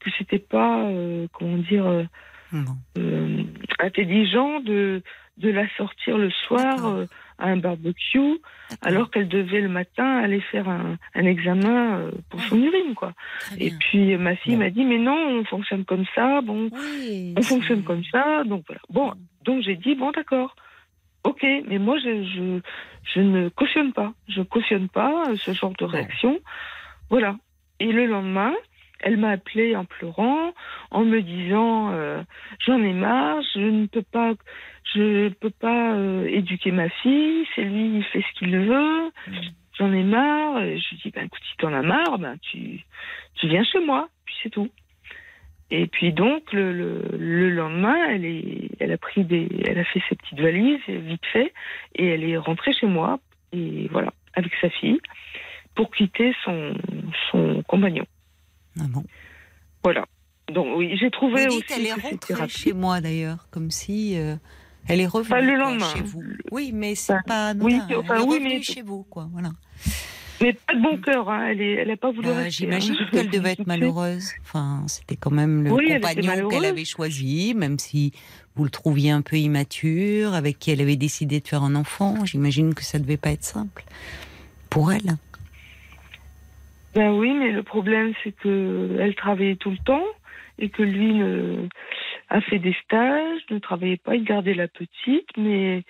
que 0.00 0.10
c'était 0.18 0.38
pas, 0.38 0.88
comment 1.32 1.58
dire, 1.58 2.06
euh, 2.98 3.42
intelligent 3.78 4.60
de 4.60 5.02
de 5.38 5.48
la 5.48 5.66
sortir 5.76 6.18
le 6.18 6.30
soir 6.30 6.86
euh, 6.86 7.06
à 7.38 7.46
un 7.46 7.56
barbecue, 7.56 8.38
alors 8.82 9.10
qu'elle 9.10 9.28
devait 9.28 9.62
le 9.62 9.68
matin 9.70 10.18
aller 10.18 10.40
faire 10.40 10.68
un, 10.68 10.98
un 11.14 11.24
examen 11.24 11.98
euh, 11.98 12.10
pour 12.28 12.40
son 12.42 12.58
urine, 12.58 12.94
quoi. 12.94 13.14
Et 13.58 13.70
puis 13.70 14.16
ma 14.18 14.36
fille 14.36 14.56
m'a 14.56 14.68
dit 14.70 14.84
mais 14.84 14.98
non, 14.98 15.40
on 15.40 15.44
fonctionne 15.44 15.84
comme 15.84 16.04
ça, 16.14 16.42
bon, 16.42 16.68
Oui, 16.70 17.34
on 17.36 17.42
fonctionne 17.42 17.82
comme 17.82 18.04
ça, 18.04 18.44
donc 18.44 18.64
voilà. 18.66 18.82
Bon, 18.90 19.12
donc 19.44 19.62
j'ai 19.62 19.76
dit 19.76 19.94
bon 19.94 20.10
d'accord, 20.10 20.54
ok, 21.24 21.42
mais 21.66 21.78
moi 21.78 21.96
je, 21.98 22.24
je 22.24 22.60
je 23.14 23.20
ne 23.20 23.48
cautionne 23.48 23.92
pas, 23.92 24.12
je 24.28 24.42
cautionne 24.42 24.88
pas 24.88 25.24
ce 25.36 25.52
genre 25.52 25.72
de 25.78 25.84
réaction, 25.84 26.38
voilà. 27.08 27.36
Et 27.80 27.90
le 27.90 28.06
lendemain, 28.06 28.52
elle 29.02 29.16
m'a 29.16 29.30
appelé 29.30 29.76
en 29.76 29.84
pleurant, 29.84 30.52
en 30.90 31.04
me 31.04 31.20
disant 31.20 31.90
euh, 31.92 32.22
j'en 32.64 32.82
ai 32.82 32.92
marre, 32.92 33.42
je 33.54 33.60
ne 33.60 33.86
peux 33.86 34.02
pas, 34.02 34.34
je 34.94 35.28
peux 35.28 35.50
pas 35.50 35.94
euh, 35.94 36.26
éduquer 36.26 36.70
ma 36.70 36.88
fille, 36.88 37.46
c'est 37.54 37.62
lui 37.64 37.96
il 37.96 38.04
fait 38.04 38.22
ce 38.22 38.38
qu'il 38.38 38.56
veut, 38.58 39.10
j'en 39.78 39.92
ai 39.92 40.02
marre. 40.02 40.62
Et 40.62 40.78
je 40.78 40.90
lui 40.90 40.96
dis 41.04 41.10
ben 41.10 41.26
écoute 41.26 41.42
si 41.50 41.56
t'en 41.58 41.72
as 41.72 41.82
marre, 41.82 42.18
ben 42.18 42.36
tu 42.40 42.84
tu 43.34 43.48
viens 43.48 43.64
chez 43.64 43.84
moi, 43.84 44.08
puis 44.24 44.34
c'est 44.42 44.50
tout. 44.50 44.70
Et 45.70 45.86
puis 45.86 46.12
donc 46.12 46.52
le, 46.52 46.72
le, 46.72 47.02
le 47.18 47.50
lendemain, 47.50 47.96
elle 48.10 48.26
est, 48.26 48.68
elle 48.78 48.92
a 48.92 48.98
pris 48.98 49.24
des, 49.24 49.48
elle 49.66 49.78
a 49.78 49.84
fait 49.84 50.02
ses 50.08 50.16
petites 50.16 50.38
valises 50.38 50.80
vite 50.86 51.24
fait 51.32 51.52
et 51.94 52.08
elle 52.08 52.24
est 52.24 52.36
rentrée 52.36 52.74
chez 52.74 52.86
moi 52.86 53.18
et 53.52 53.88
voilà 53.90 54.12
avec 54.34 54.52
sa 54.60 54.68
fille 54.68 55.00
pour 55.74 55.90
quitter 55.90 56.34
son 56.44 56.74
son 57.30 57.62
compagnon. 57.66 58.04
Ah 58.80 58.84
bon. 58.88 59.04
Voilà. 59.84 60.04
Donc 60.52 60.66
oui, 60.76 60.96
j'ai 60.98 61.10
trouvé 61.10 61.46
Vous 61.46 61.56
aussi 61.56 61.64
elle 61.74 61.86
est 61.86 61.92
rentrée 61.92 62.48
chez 62.48 62.72
moi 62.72 63.00
d'ailleurs, 63.00 63.46
comme 63.50 63.70
si 63.70 64.18
euh, 64.18 64.36
elle 64.88 65.00
est 65.00 65.06
revenue 65.06 65.28
Pas 65.30 65.40
le 65.40 65.48
quoi, 65.56 65.56
lendemain. 65.70 65.86
chez 65.94 66.02
vous. 66.02 66.22
Oui, 66.50 66.72
mais 66.74 66.94
c'est 66.94 67.12
Enfin, 67.14 67.22
pas 67.26 67.54
oui, 67.60 67.74
anodin. 67.74 67.98
enfin, 68.00 68.14
elle 68.16 68.20
est 68.20 68.24
oui, 68.24 68.34
revenue 68.38 68.48
mais- 68.56 68.62
chez 68.62 68.82
vous, 68.82 69.02
quoi. 69.04 69.28
Voilà. 69.32 69.50
Mais 70.40 70.54
pas 70.54 70.74
de 70.74 70.82
bon 70.82 70.96
cœur, 71.00 71.30
hein. 71.30 71.46
elle 71.50 71.58
n'a 71.58 71.64
elle 71.82 71.90
a 71.92 71.96
pas 71.96 72.10
voulu 72.10 72.26
Bah, 72.26 72.34
rester, 72.38 72.50
J'imagine 72.64 72.96
hein. 73.00 73.06
qu'elle 73.12 73.30
devait 73.30 73.52
être 73.52 73.66
malheureuse. 73.66 74.32
Enfin, 74.42 74.82
c'était 74.88 75.14
quand 75.14 75.30
même 75.30 75.62
le 75.62 75.70
Oui, 75.70 75.92
compagnon 75.94 76.48
qu'elle 76.48 76.64
avait 76.64 76.84
choisi, 76.84 77.54
même 77.54 77.78
si 77.78 78.12
vous 78.56 78.64
le 78.64 78.70
trouviez 78.70 79.12
un 79.12 79.22
peu 79.22 79.36
immature, 79.36 80.34
avec 80.34 80.58
qui 80.58 80.72
elle 80.72 80.80
avait 80.80 80.96
décidé 80.96 81.38
de 81.40 81.46
faire 81.46 81.62
un 81.62 81.76
enfant. 81.76 82.24
J'imagine 82.24 82.74
que 82.74 82.82
ça 82.82 82.98
devait 82.98 83.16
pas 83.18 83.30
être 83.30 83.44
simple 83.44 83.84
pour 84.68 84.90
elle. 84.92 85.16
Ben 86.94 87.12
oui, 87.12 87.32
mais 87.32 87.50
le 87.52 87.62
problème, 87.62 88.12
c'est 88.22 88.32
que 88.32 88.96
elle 89.00 89.14
travaillait 89.14 89.56
tout 89.56 89.70
le 89.70 89.78
temps 89.78 90.04
et 90.58 90.68
que 90.68 90.82
lui 90.82 91.14
ne, 91.14 91.66
a 92.28 92.40
fait 92.42 92.58
des 92.58 92.76
stages, 92.84 93.40
ne 93.50 93.58
travaillait 93.58 93.96
pas, 93.96 94.14
il 94.14 94.24
gardait 94.24 94.54
la 94.54 94.68
petite, 94.68 95.28
mais 95.36 95.82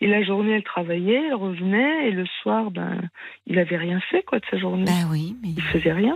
et 0.00 0.06
la 0.06 0.22
journée, 0.22 0.52
elle 0.52 0.62
travaillait, 0.62 1.26
elle 1.26 1.34
revenait, 1.34 2.08
et 2.08 2.10
le 2.12 2.24
soir, 2.42 2.70
ben, 2.70 3.02
il 3.46 3.58
avait 3.58 3.76
rien 3.76 4.00
fait, 4.10 4.22
quoi, 4.22 4.38
de 4.38 4.44
sa 4.50 4.56
journée. 4.56 4.84
Bah 4.84 5.08
oui, 5.10 5.34
mais 5.42 5.48
Il 5.56 5.62
faisait 5.62 5.92
rien. 5.92 6.14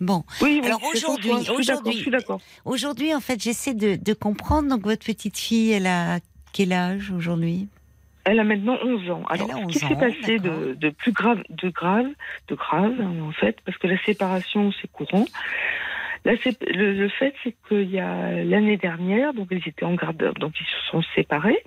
bon. 0.00 0.24
Oui, 0.42 0.58
oui, 0.60 0.66
Alors 0.66 0.82
aujourd'hui- 0.84 1.30
choix, 1.30 1.38
je 1.38 1.44
suis 1.52 1.66
d'accord, 2.10 2.36
aujourd'hui-. 2.36 2.60
Aujourd'hui, 2.64 3.14
en 3.14 3.20
fait, 3.20 3.40
j'essaie 3.40 3.74
de, 3.74 3.94
de 3.96 4.12
comprendre. 4.12 4.68
Donc, 4.68 4.82
votre 4.82 5.06
petite 5.06 5.38
fille, 5.38 5.70
elle 5.70 5.86
a 5.86 6.18
quel 6.52 6.72
âge 6.72 7.12
aujourd'hui? 7.12 7.68
Elle 8.26 8.40
a 8.40 8.44
maintenant 8.44 8.76
11 8.82 9.10
ans. 9.10 9.22
Alors, 9.28 9.48
Elle 9.48 9.56
a 9.56 9.68
ce 9.68 9.78
qui 9.78 9.84
11 9.84 9.88
s'est 9.88 10.00
passé 10.00 10.38
de, 10.40 10.74
de 10.74 10.90
plus 10.90 11.12
grave, 11.12 11.42
de 11.48 11.68
grave, 11.68 12.08
de 12.48 12.54
grave, 12.56 13.00
en 13.00 13.30
fait, 13.30 13.56
parce 13.64 13.78
que 13.78 13.86
la 13.86 13.98
séparation, 13.98 14.72
c'est 14.72 14.90
courant. 14.90 15.26
Le, 16.24 16.92
le 16.92 17.08
fait, 17.08 17.34
c'est 17.44 17.54
qu'il 17.68 17.88
y 17.88 18.00
a 18.00 18.42
l'année 18.42 18.76
dernière, 18.76 19.32
donc 19.32 19.46
ils 19.52 19.68
étaient 19.68 19.84
en 19.84 19.94
garde, 19.94 20.34
donc 20.40 20.54
ils 20.60 20.66
se 20.66 20.90
sont 20.90 21.02
séparés. 21.14 21.62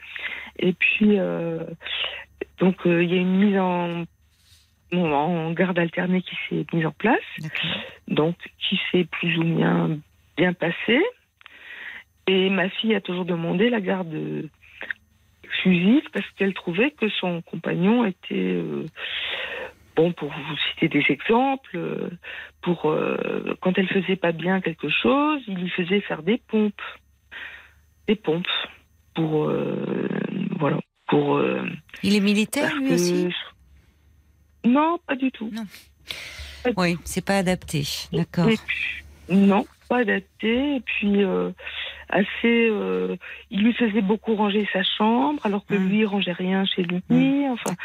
Et 0.59 0.73
puis, 0.73 1.17
euh, 1.17 1.63
donc, 2.59 2.85
euh, 2.85 3.01
il 3.05 3.09
y 3.09 3.17
a 3.17 3.21
une 3.21 3.37
mise 3.37 3.57
en, 3.57 4.03
en 4.91 5.51
garde 5.51 5.79
alternée 5.79 6.21
qui 6.21 6.35
s'est 6.49 6.65
mise 6.73 6.85
en 6.85 6.91
place, 6.91 7.19
donc 8.09 8.35
qui 8.67 8.77
s'est 8.91 9.05
plus 9.05 9.37
ou 9.37 9.43
moins 9.43 9.97
bien 10.35 10.51
passée. 10.51 11.01
Et 12.27 12.49
ma 12.49 12.67
fille 12.67 12.93
a 12.95 13.01
toujours 13.01 13.25
demandé 13.25 13.69
la 13.69 13.79
garde 13.79 14.13
exclusive 15.49 16.03
parce 16.13 16.25
qu'elle 16.37 16.53
trouvait 16.53 16.91
que 16.91 17.09
son 17.09 17.41
compagnon 17.41 18.05
était, 18.05 18.35
euh, 18.55 18.85
bon, 19.95 20.11
pour 20.13 20.29
vous 20.29 20.57
citer 20.69 20.87
des 20.87 21.03
exemples, 21.09 21.75
euh, 21.75 22.09
pour 22.61 22.85
euh, 22.85 23.55
quand 23.61 23.77
elle 23.77 23.87
faisait 23.87 24.15
pas 24.15 24.31
bien 24.31 24.61
quelque 24.61 24.89
chose, 24.89 25.41
il 25.47 25.55
lui 25.55 25.69
faisait 25.69 26.01
faire 26.01 26.23
des 26.23 26.41
pompes, 26.47 26.81
des 28.07 28.15
pompes 28.15 28.47
pour, 29.15 29.51
voilà, 30.59 30.79
pour. 31.07 31.41
Il 32.03 32.15
est 32.15 32.19
militaire, 32.21 32.75
lui 32.75 32.89
que- 32.89 32.93
aussi? 32.93 33.27
Non, 34.63 34.99
pas 35.05 35.15
du 35.15 35.31
tout. 35.31 35.51
Oui, 36.77 36.97
c'est 37.05 37.25
pas 37.25 37.37
adapté. 37.37 37.83
D'accord. 38.11 38.49
Non, 39.29 39.65
pas 39.89 39.97
adapté. 39.97 40.75
Et 40.77 40.79
puis, 40.79 41.23
euh, 41.23 41.51
assez. 42.09 42.27
euh, 42.71 43.17
il 43.51 43.61
lui 43.63 43.73
faisait 43.73 44.01
beaucoup 44.01 44.35
ranger 44.35 44.65
sa 44.71 44.83
chambre, 44.83 45.45
alors 45.45 45.65
que 45.65 45.73
Mm. 45.75 45.87
lui, 45.89 45.97
il 45.99 46.05
rangeait 46.05 46.31
rien 46.31 46.63
chez 46.65 46.83
lui. 46.83 47.01
Mm. 47.09 47.51
Enfin, 47.51 47.75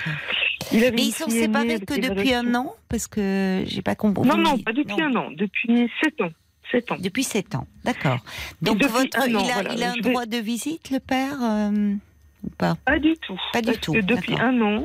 il 0.72 0.84
avait 0.84 0.94
Mais 0.96 1.02
ils 1.02 1.12
sont 1.12 1.28
séparés 1.28 1.80
que 1.80 2.00
depuis 2.00 2.32
un 2.34 2.54
an? 2.54 2.74
Parce 2.88 3.06
que 3.08 3.64
j'ai 3.66 3.82
pas 3.82 3.94
compris. 3.96 4.28
Non, 4.28 4.36
non, 4.36 4.58
pas 4.58 4.72
depuis 4.72 5.00
un 5.02 5.14
an, 5.16 5.30
depuis 5.32 5.90
sept 6.02 6.20
ans. 6.20 6.30
Sept 6.70 6.90
ans. 6.92 6.96
Depuis 6.98 7.24
7 7.24 7.54
ans, 7.56 7.66
d'accord. 7.84 8.18
Donc 8.62 8.82
votre, 8.82 9.18
an, 9.20 9.24
il 9.28 9.36
a, 9.36 9.40
voilà. 9.40 9.74
il 9.74 9.82
a 9.82 9.90
un 9.90 9.94
vais- 9.96 10.00
droit 10.00 10.24
de 10.26 10.38
visite, 10.38 10.90
le 10.90 10.98
père, 10.98 11.34
euh, 11.42 11.94
ou 12.42 12.48
pas? 12.56 12.74
Pas 12.86 12.98
du 12.98 13.14
tout. 13.18 13.38
Pas 13.52 13.60
du 13.60 13.76
tout, 13.78 13.92
Que 13.92 14.00
depuis 14.00 14.34
un 14.40 14.60
an, 14.62 14.84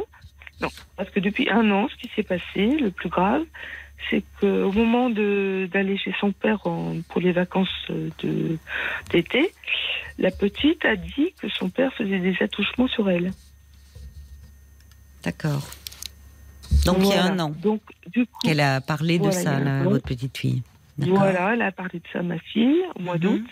non, 0.61 0.67
parce 0.97 1.09
que 1.09 1.21
depuis 1.21 1.49
un 1.49 1.71
an, 1.71 1.87
ce 1.87 1.95
qui 1.95 2.11
s'est 2.15 2.23
passé, 2.23 2.43
le 2.77 2.91
plus 2.91 3.07
grave, 3.09 3.43
c'est 4.09 4.23
qu'au 4.39 4.71
moment 4.71 5.09
de- 5.09 5.67
d'aller 5.71 5.97
chez 5.97 6.13
son 6.19 6.31
père 6.31 6.65
en- 6.67 6.97
pour 7.09 7.21
les 7.21 7.31
vacances 7.31 7.91
d'été, 9.11 9.51
la 10.17 10.31
petite 10.31 10.83
a 10.85 10.95
dit 10.95 11.33
que 11.41 11.49
son 11.49 11.69
père 11.69 11.93
faisait 11.93 12.19
des 12.19 12.35
attouchements 12.41 12.87
sur 12.87 13.09
elle. 13.09 13.31
D'accord. 15.23 15.67
Donc 16.85 16.97
il 16.99 17.09
y 17.09 17.13
a 17.13 17.25
un 17.25 17.39
an 17.39 17.49
Donc, 17.49 17.81
du 18.07 18.25
coup, 18.25 18.39
qu'elle 18.43 18.61
a 18.61 18.79
parlé 18.79 19.17
de 19.17 19.23
Voilà, 19.23 19.39
ça, 19.39 19.51
a 19.51 19.55
un 19.55 19.63
là, 19.63 19.81
an. 19.81 19.89
votre 19.89 20.05
petite 20.05 20.37
fille. 20.37 20.61
Voilà, 20.97 21.53
elle 21.53 21.61
a 21.61 21.71
parlé 21.71 21.99
de 21.99 22.05
ça 22.11 22.19
à 22.19 22.23
ma 22.23 22.37
fille 22.39 22.81
au 22.95 23.01
mois 23.01 23.15
Mhm. 23.15 23.19
d'août. 23.21 23.47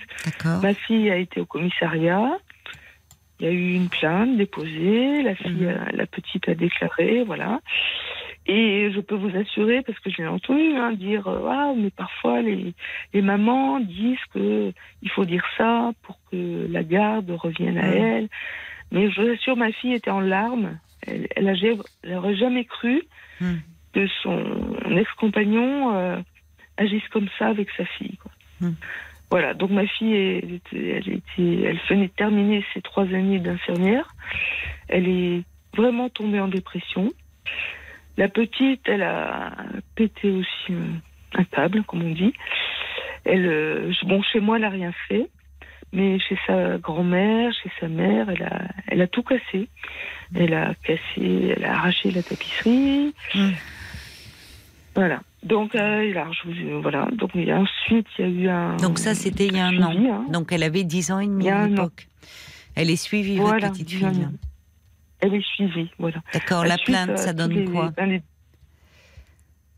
Ma 0.61 0.73
fille 0.73 1.09
a 1.09 1.15
été 1.17 1.39
au 1.39 1.45
commissariat. 1.45 2.37
Il 3.39 3.45
y 3.45 3.49
a 3.49 3.51
eu 3.53 3.73
une 3.73 3.87
plainte 3.89 4.35
déposée. 4.37 5.21
La 5.23 5.35
fille, 5.35 5.51
Mhm. 5.65 5.89
la 5.93 6.05
petite 6.07 6.47
a 6.49 6.55
déclaré, 6.55 7.23
voilà. 7.23 7.61
Et 8.49 8.91
je 8.93 8.99
peux 9.01 9.15
vous 9.15 9.35
assurer, 9.37 9.81
parce 9.81 9.99
que 9.99 10.09
je 10.09 10.21
l'ai 10.21 10.27
entendu 10.27 10.73
hein, 10.77 10.93
dire, 10.93 11.27
ah, 11.27 11.73
mais 11.75 11.89
parfois 11.89 12.41
les, 12.41 12.73
les 13.13 13.21
mamans 13.21 13.79
disent 13.81 14.23
que 14.33 14.71
il 15.01 15.09
faut 15.09 15.25
dire 15.25 15.43
ça 15.57 15.91
pour 16.03 16.17
que 16.31 16.65
la 16.69 16.83
garde 16.83 17.29
revienne 17.31 17.77
à 17.77 17.87
elle. 17.87 18.29
Mais 18.91 19.11
je 19.11 19.21
vous 19.21 19.29
assure, 19.29 19.57
ma 19.57 19.71
fille 19.73 19.93
était 19.93 20.11
en 20.11 20.21
larmes. 20.21 20.79
Elle, 21.05 21.27
elle, 21.35 21.49
a- 21.49 21.53
elle 22.03 22.35
jamais 22.37 22.63
cru 22.65 23.03
Mhm. 23.41 23.59
que 23.93 24.07
son 24.23 24.41
ex-compagnon 24.97 25.93
euh, 25.95 26.17
agisse 26.77 27.07
comme 27.09 27.27
ça 27.37 27.47
avec 27.47 27.69
sa 27.77 27.83
fille. 27.85 28.17
quoi. 28.17 28.31
Mhm. 28.61 28.75
Voilà, 29.29 29.53
donc 29.53 29.71
ma 29.71 29.85
fille, 29.85 30.15
elle, 30.15 30.53
était, 30.53 30.87
elle, 30.89 31.09
était, 31.09 31.61
elle 31.67 31.79
venait 31.89 32.07
de 32.07 32.13
terminer 32.13 32.63
ses 32.73 32.81
trois 32.81 33.03
années 33.03 33.39
d'infirmière. 33.39 34.15
Elle 34.87 35.07
est 35.09 35.41
vraiment 35.75 36.07
tombée 36.07 36.39
en 36.39 36.47
dépression. 36.47 37.11
La 38.17 38.27
petite, 38.29 38.81
elle 38.85 39.03
a 39.03 39.53
pété 39.95 40.29
aussi 40.31 40.71
euh, 40.71 40.85
un 41.35 41.43
câble, 41.43 41.83
comme 41.83 42.03
on 42.03 42.11
dit. 42.13 42.33
Elle, 43.25 43.45
euh, 43.45 43.91
bon, 44.03 44.21
chez 44.23 44.39
moi, 44.39 44.55
elle 44.57 44.63
n'a 44.63 44.69
rien 44.69 44.91
fait, 45.07 45.29
mais 45.93 46.17
chez 46.19 46.37
sa 46.47 46.77
grand-mère, 46.77 47.51
chez 47.61 47.69
sa 47.79 47.87
mère, 47.87 48.29
elle 48.29 48.43
a, 48.43 48.61
elle 48.87 49.01
a 49.01 49.07
tout 49.07 49.23
cassé. 49.23 49.69
Elle 50.35 50.53
a 50.53 50.73
cassé, 50.83 51.53
elle 51.55 51.63
a 51.63 51.73
arraché 51.75 52.11
la 52.11 52.23
tapisserie. 52.23 53.13
Voilà. 54.95 55.21
Donc, 55.43 55.75
euh, 55.75 56.11
alors, 56.11 56.33
je 56.33 56.49
vous- 56.49 56.81
voilà. 56.81 57.07
Donc, 57.13 57.35
et 57.35 57.53
ensuite, 57.53 58.07
il 58.17 58.21
y 58.21 58.25
a 58.25 58.29
eu 58.29 58.49
un. 58.49 58.77
Donc 58.77 58.97
ça, 58.99 59.13
c'était 59.13 59.45
il 59.45 59.55
y 59.55 59.59
a 59.59 59.67
un 59.67 59.69
suivi, 59.69 60.09
an. 60.09 60.13
hein. 60.13 60.25
Donc 60.31 60.51
elle 60.51 60.63
avait 60.63 60.83
10 60.83 61.11
ans 61.11 61.19
et 61.19 61.27
demi 61.27 61.45
Il 61.45 61.47
y 61.47 61.51
a 61.51 61.57
à 61.57 61.61
un 61.61 61.65
an. 61.65 61.69
l'époque. 61.69 62.07
Elle 62.75 62.89
est 62.89 62.95
suivie, 62.95 63.37
Voilà, 63.37 63.67
votre 63.67 63.71
petite 63.73 63.91
il 63.93 64.05
a 64.05 64.09
fille. 64.11 64.27
Elle 65.19 65.33
est 65.33 65.45
suivie, 65.55 65.89
voilà. 65.97 66.21
D'accord, 66.33 66.63
la 66.65 66.77
plainte, 66.77 67.09
euh, 67.11 67.17
ça 67.17 67.33
donne 67.33 67.53
les- 67.53 67.65
quoi 67.65 67.91
ben, 67.97 68.05
les- 68.05 68.21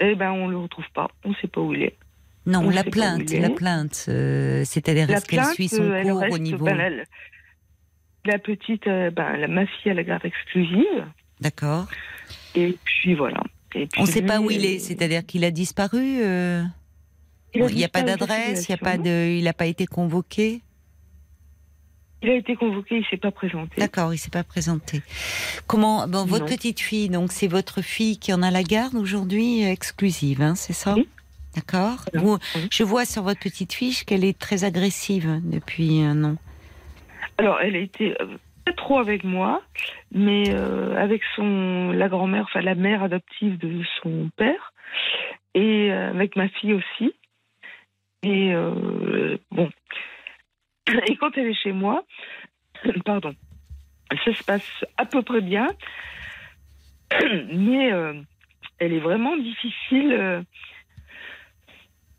Eh 0.02 0.16
ben, 0.16 0.32
on 0.32 0.48
le 0.48 0.58
retrouve 0.58 0.86
pas. 0.94 1.08
On 1.24 1.34
sait 1.36 1.48
pas 1.48 1.62
où 1.62 1.74
il 1.74 1.84
est. 1.84 1.98
Non, 2.46 2.60
on 2.66 2.70
la 2.70 2.84
plainte, 2.84 3.30
la 3.32 3.50
plainte, 3.50 4.06
euh, 4.08 4.64
c'est-à-dire 4.66 5.10
est-ce 5.10 5.26
qu'elle 5.26 5.46
suit 5.46 5.68
son 5.68 5.84
euh, 5.84 5.96
elle 5.96 6.08
cours 6.08 6.20
reste, 6.22 6.34
au 6.36 6.40
niveau... 6.40 6.66
ben, 6.66 6.80
elle- 6.80 7.06
la 8.26 8.38
petite, 8.40 8.86
ben, 8.86 9.38
la, 9.38 9.48
ma 9.48 9.66
fille 9.66 9.92
a 9.92 9.94
la 9.94 10.04
garde 10.04 10.26
exclusive. 10.26 11.06
D'accord. 11.40 11.88
Et 12.56 12.78
puis 12.84 13.14
voilà. 13.16 13.42
Et 13.76 13.88
puis 13.88 14.02
On 14.02 14.06
ne 14.06 14.10
sait 14.10 14.22
pas 14.22 14.40
où 14.42 14.50
il 14.52 14.66
est, 14.66 14.80
c'est-à-dire 14.80 15.26
qu'il 15.26 15.44
a 15.46 15.52
disparu 15.52 16.22
euh, 16.22 16.64
il 17.54 17.64
n'y 17.76 17.84
a 17.84 17.88
pas 17.90 18.02
d'adresse, 18.04 18.68
il 18.68 18.72
n'y 18.72 18.76
a 18.76 18.78
pas 18.78 18.94
circulation. 18.94 19.04
de, 19.04 19.38
il 19.38 19.44
n'a 19.44 19.54
pas 19.54 19.68
été 19.68 19.86
convoqué. 19.86 20.62
Il 22.22 22.30
a 22.30 22.36
été 22.36 22.56
convoqué, 22.56 22.98
il 22.98 23.06
s'est 23.06 23.18
pas 23.18 23.32
présenté. 23.32 23.76
D'accord, 23.78 24.14
il 24.14 24.18
s'est 24.18 24.30
pas 24.30 24.44
présenté. 24.44 25.02
Comment 25.68 26.08
bon, 26.08 26.26
Votre 26.26 26.46
Non. 26.46 26.56
petite 26.56 26.80
fille, 26.82 27.10
donc 27.10 27.32
c'est 27.32 27.48
votre 27.48 27.82
fille 27.82 28.20
qui 28.20 28.34
en 28.34 28.42
a 28.42 28.52
la 28.52 28.64
garde 28.64 28.96
aujourd'hui 28.96 29.64
euh, 29.64 29.72
exclusive, 29.72 30.42
hein, 30.42 30.56
c'est 30.56 30.74
ça 30.74 30.96
Oui. 30.96 31.08
D'accord. 31.56 32.06
Oui. 32.14 32.38
Je 32.72 32.84
vois 32.84 33.06
sur 33.06 33.24
votre 33.24 33.40
petite 33.40 33.74
fiche 33.74 34.04
qu'elle 34.06 34.24
est 34.24 34.38
très 34.38 34.64
agressive 34.64 35.40
depuis 35.44 36.02
un 36.02 36.24
an. 36.24 36.36
Alors, 37.38 37.60
elle 37.62 37.76
a 37.76 37.80
été 37.80 38.16
euh, 38.22 38.28
pas 38.66 38.74
trop 38.74 39.00
avec 39.00 39.24
moi, 39.24 39.62
mais 40.12 40.44
euh, 40.50 40.96
avec 41.02 41.22
son 41.36 41.92
la 41.92 42.10
grand-mère, 42.10 42.44
enfin 42.44 42.62
la 42.62 42.76
mère 42.76 43.02
adoptive 43.02 43.58
de 43.58 43.82
son 44.02 44.30
père, 44.36 44.74
et 45.56 45.92
avec 45.92 46.36
ma 46.36 46.50
fille 46.50 46.74
aussi. 46.74 47.14
Et 48.24 48.54
euh, 48.54 49.38
bon. 49.52 49.70
Et 51.08 51.16
quand 51.18 51.38
elle 51.38 51.48
est 51.48 51.54
chez 51.62 51.72
moi, 51.72 52.04
pardon, 53.06 53.34
ça 54.26 54.34
se 54.34 54.44
passe 54.44 54.86
à 54.98 55.06
peu 55.06 55.22
près 55.22 55.42
bien, 55.42 55.68
mais 57.54 57.92
euh, 57.92 58.14
elle 58.80 58.94
est 58.94 59.00
vraiment 59.00 59.38
difficile. 59.38 60.12
euh, 60.14 60.42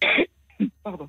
pardon 0.85 1.09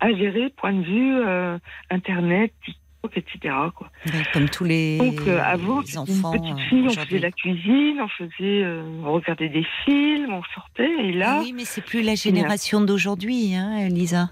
à 0.00 0.12
gérer, 0.12 0.50
point 0.56 0.72
de 0.72 0.82
vue 0.82 1.14
euh, 1.24 1.56
internet, 1.90 2.52
TikTok, 2.64 3.16
etc. 3.16 3.54
Quoi. 3.72 3.88
Comme 4.32 4.48
tous 4.48 4.64
les, 4.64 4.98
Donc 4.98 5.20
avant, 5.28 5.80
les 5.82 5.96
enfants 5.96 6.34
une 6.34 6.40
petite 6.40 6.68
fille, 6.68 6.86
on 6.88 6.90
faisait 6.90 7.18
la 7.20 7.30
cuisine, 7.30 8.00
on 8.00 8.08
faisait, 8.08 8.66
on 9.04 9.12
regardait 9.12 9.48
des 9.48 9.64
films, 9.84 10.32
on 10.32 10.42
sortait, 10.56 10.90
et 11.04 11.12
là, 11.12 11.38
Oui, 11.40 11.52
mais 11.52 11.64
c'est 11.64 11.82
plus 11.84 12.02
la 12.02 12.16
génération 12.16 12.80
d'aujourd'hui, 12.80 13.54
hein, 13.54 13.76
Elisa. 13.78 14.30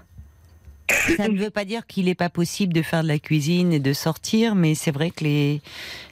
Ça 1.17 1.27
ne 1.27 1.37
veut 1.37 1.49
pas 1.49 1.65
dire 1.65 1.85
qu'il 1.87 2.05
n'est 2.05 2.15
pas 2.15 2.29
possible 2.29 2.73
de 2.73 2.81
faire 2.81 3.03
de 3.03 3.07
la 3.07 3.19
cuisine 3.19 3.73
et 3.73 3.79
de 3.79 3.93
sortir, 3.93 4.55
mais 4.55 4.75
c'est 4.75 4.91
vrai 4.91 5.11
que 5.11 5.23
les, 5.23 5.61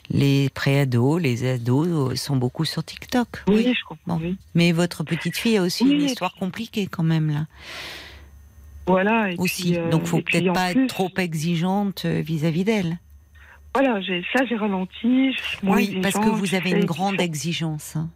les 0.10 0.50
préados, 0.50 1.18
les 1.18 1.50
ados 1.50 2.20
sont 2.20 2.36
beaucoup 2.36 2.66
sur 2.66 2.84
TikTok. 2.84 3.28
Oui, 3.48 3.74
je 3.78 3.86
comprends. 3.88 4.18
Bon. 4.18 4.20
oui. 4.24 4.38
Mais 4.56 4.72
votre 4.72 5.04
petite 5.04 5.38
fille 5.38 5.58
a 5.58 5.62
aussi 5.64 5.84
Oui, 5.84 5.92
une 5.94 6.02
histoire 6.04 6.34
compliquée 6.36 6.88
quand 6.88 7.04
même 7.04 7.30
là. 7.30 7.46
Voilà. 8.86 9.32
Et 9.32 9.36
Aussi. 9.38 9.64
puis, 9.74 9.78
euh, 9.78 9.90
Donc 9.90 10.06
faut 10.06 10.22
peut-être 10.22 10.54
pas 10.54 10.72
plus, 10.72 10.84
être 10.86 10.90
trop 10.90 11.12
exigeante 11.18 12.04
euh, 12.06 12.22
vis-à-vis 12.22 12.64
d'elle. 12.64 13.00
Voilà, 13.74 14.00
ça 14.34 14.46
j'ai 14.48 14.56
ralenti. 14.56 15.36
Oui, 15.64 16.00
parce 16.02 16.16
que 16.16 16.30
vous 16.30 16.56
avez 16.56 16.72
une 16.72 16.86
grande 16.86 17.20
exigence. 17.22 17.96
hein. 17.96 18.10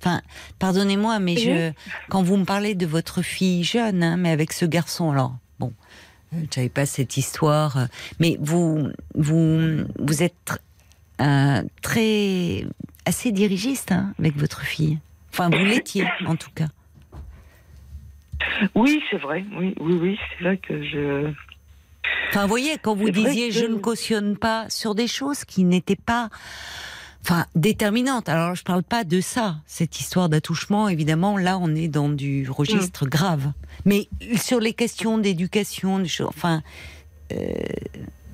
Enfin, 0.00 0.20
pardonnez-moi, 0.60 1.18
mais 1.18 1.36
je, 1.36 1.72
quand 2.08 2.22
vous 2.22 2.36
me 2.36 2.44
parlez 2.44 2.76
de 2.76 2.86
votre 2.86 3.22
fille 3.22 3.64
jeune, 3.64 4.02
hein, 4.04 4.16
mais 4.16 4.30
avec 4.30 4.52
ce 4.52 4.64
garçon, 4.64 5.10
alors 5.10 5.34
euh, 6.34 6.38
je 6.50 6.54
savais 6.54 6.68
pas 6.68 6.86
cette 6.86 7.16
histoire, 7.16 7.76
euh, 7.76 7.84
mais 8.20 8.36
vous, 8.40 8.88
vous, 9.14 9.84
vous 9.98 10.22
êtes 10.22 10.60
euh, 11.20 11.62
très 11.82 12.64
assez 13.04 13.32
dirigiste 13.32 13.92
hein, 13.92 14.12
avec 14.18 14.36
votre 14.36 14.60
fille. 14.62 14.98
Enfin, 15.32 15.50
vous 15.50 15.64
l'étiez 15.64 16.06
en 16.26 16.36
tout 16.36 16.50
cas. 16.54 16.68
Oui, 18.74 19.02
c'est 19.10 19.18
vrai. 19.18 19.44
Oui, 19.56 19.74
oui, 19.80 19.94
oui, 20.00 20.18
c'est 20.38 20.44
vrai 20.44 20.56
que 20.58 20.82
je. 20.82 21.32
Enfin, 22.28 22.42
vous 22.42 22.48
voyez, 22.48 22.78
quand 22.78 22.94
vous 22.94 23.10
disiez 23.10 23.48
que- 23.48 23.54
je 23.54 23.64
ne 23.66 23.76
cautionne 23.76 24.36
pas 24.36 24.68
sur 24.70 24.94
des 24.94 25.06
choses 25.08 25.44
qui 25.44 25.64
n'étaient 25.64 25.96
pas. 25.96 26.28
Enfin, 27.22 27.46
déterminantes. 27.54 28.28
Alors, 28.28 28.54
je 28.54 28.62
parle 28.64 28.82
pas 28.82 29.04
de 29.04 29.20
ça, 29.20 29.56
cette 29.66 30.00
histoire 30.00 30.28
d'attouchement. 30.28 30.88
Évidemment, 30.88 31.36
là, 31.36 31.58
on 31.60 31.74
est 31.74 31.88
dans 31.88 32.08
du 32.08 32.48
registre 32.48 33.04
Mm. 33.04 33.08
grave. 33.08 33.52
Mais 33.84 34.08
sur 34.36 34.60
les 34.60 34.72
questions 34.72 35.18
d'éducation, 35.18 36.02
enfin, 36.26 36.62
euh, 37.32 37.52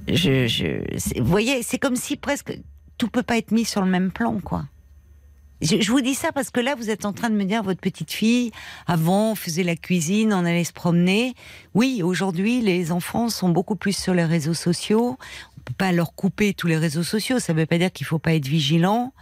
je, 0.07 1.19
vous 1.21 1.27
voyez, 1.27 1.63
c'est 1.63 1.79
comme 1.79 1.97
si 1.97 2.17
presque 2.17 2.57
tout 2.99 3.09
peut 3.09 3.23
pas 3.23 3.39
être 3.39 3.51
mis 3.51 3.65
sur 3.65 3.83
le 3.83 3.91
même 3.91 4.13
plan, 4.13 4.39
quoi. 4.41 4.67
Je, 5.61 5.81
je 5.81 5.91
vous 5.91 6.01
dis 6.01 6.15
ça 6.15 6.31
parce 6.31 6.51
que 6.51 6.61
là, 6.61 6.75
vous 6.75 6.91
êtes 6.91 7.05
en 7.07 7.13
train 7.13 7.31
de 7.31 7.37
me 7.37 7.45
dire, 7.45 7.63
votre 7.63 7.81
petite 7.81 8.11
fille, 8.13 8.51
avant, 8.87 9.33
on 9.33 9.35
faisait 9.35 9.63
la 9.63 9.77
cuisine, 9.77 10.33
on 10.33 10.45
allait 10.45 10.65
se 10.65 10.73
promener. 10.73 11.35
Oui, 11.75 12.03
aujourd'hui, 12.03 12.61
les 12.61 12.93
enfants 12.93 13.29
sont 13.29 13.49
beaucoup 13.49 13.77
plus 13.77 13.97
sur 13.97 14.15
les 14.15 14.25
réseaux 14.25 14.53
sociaux. 14.55 15.17
Peut 15.65 15.75
pas 15.77 15.93
leur 15.93 16.15
couper 16.15 16.53
tous 16.55 16.67
les 16.67 16.77
réseaux 16.77 17.03
sociaux. 17.03 17.39
Ça 17.39 17.55
ne 17.55 17.59
veut 17.61 17.67
pas 17.67 17.79
dire 17.79 17.91
qu'il 17.93 18.07
faut 18.07 18.19
pas 18.19 18.35
être 18.35 18.47
vigilant 18.47 19.13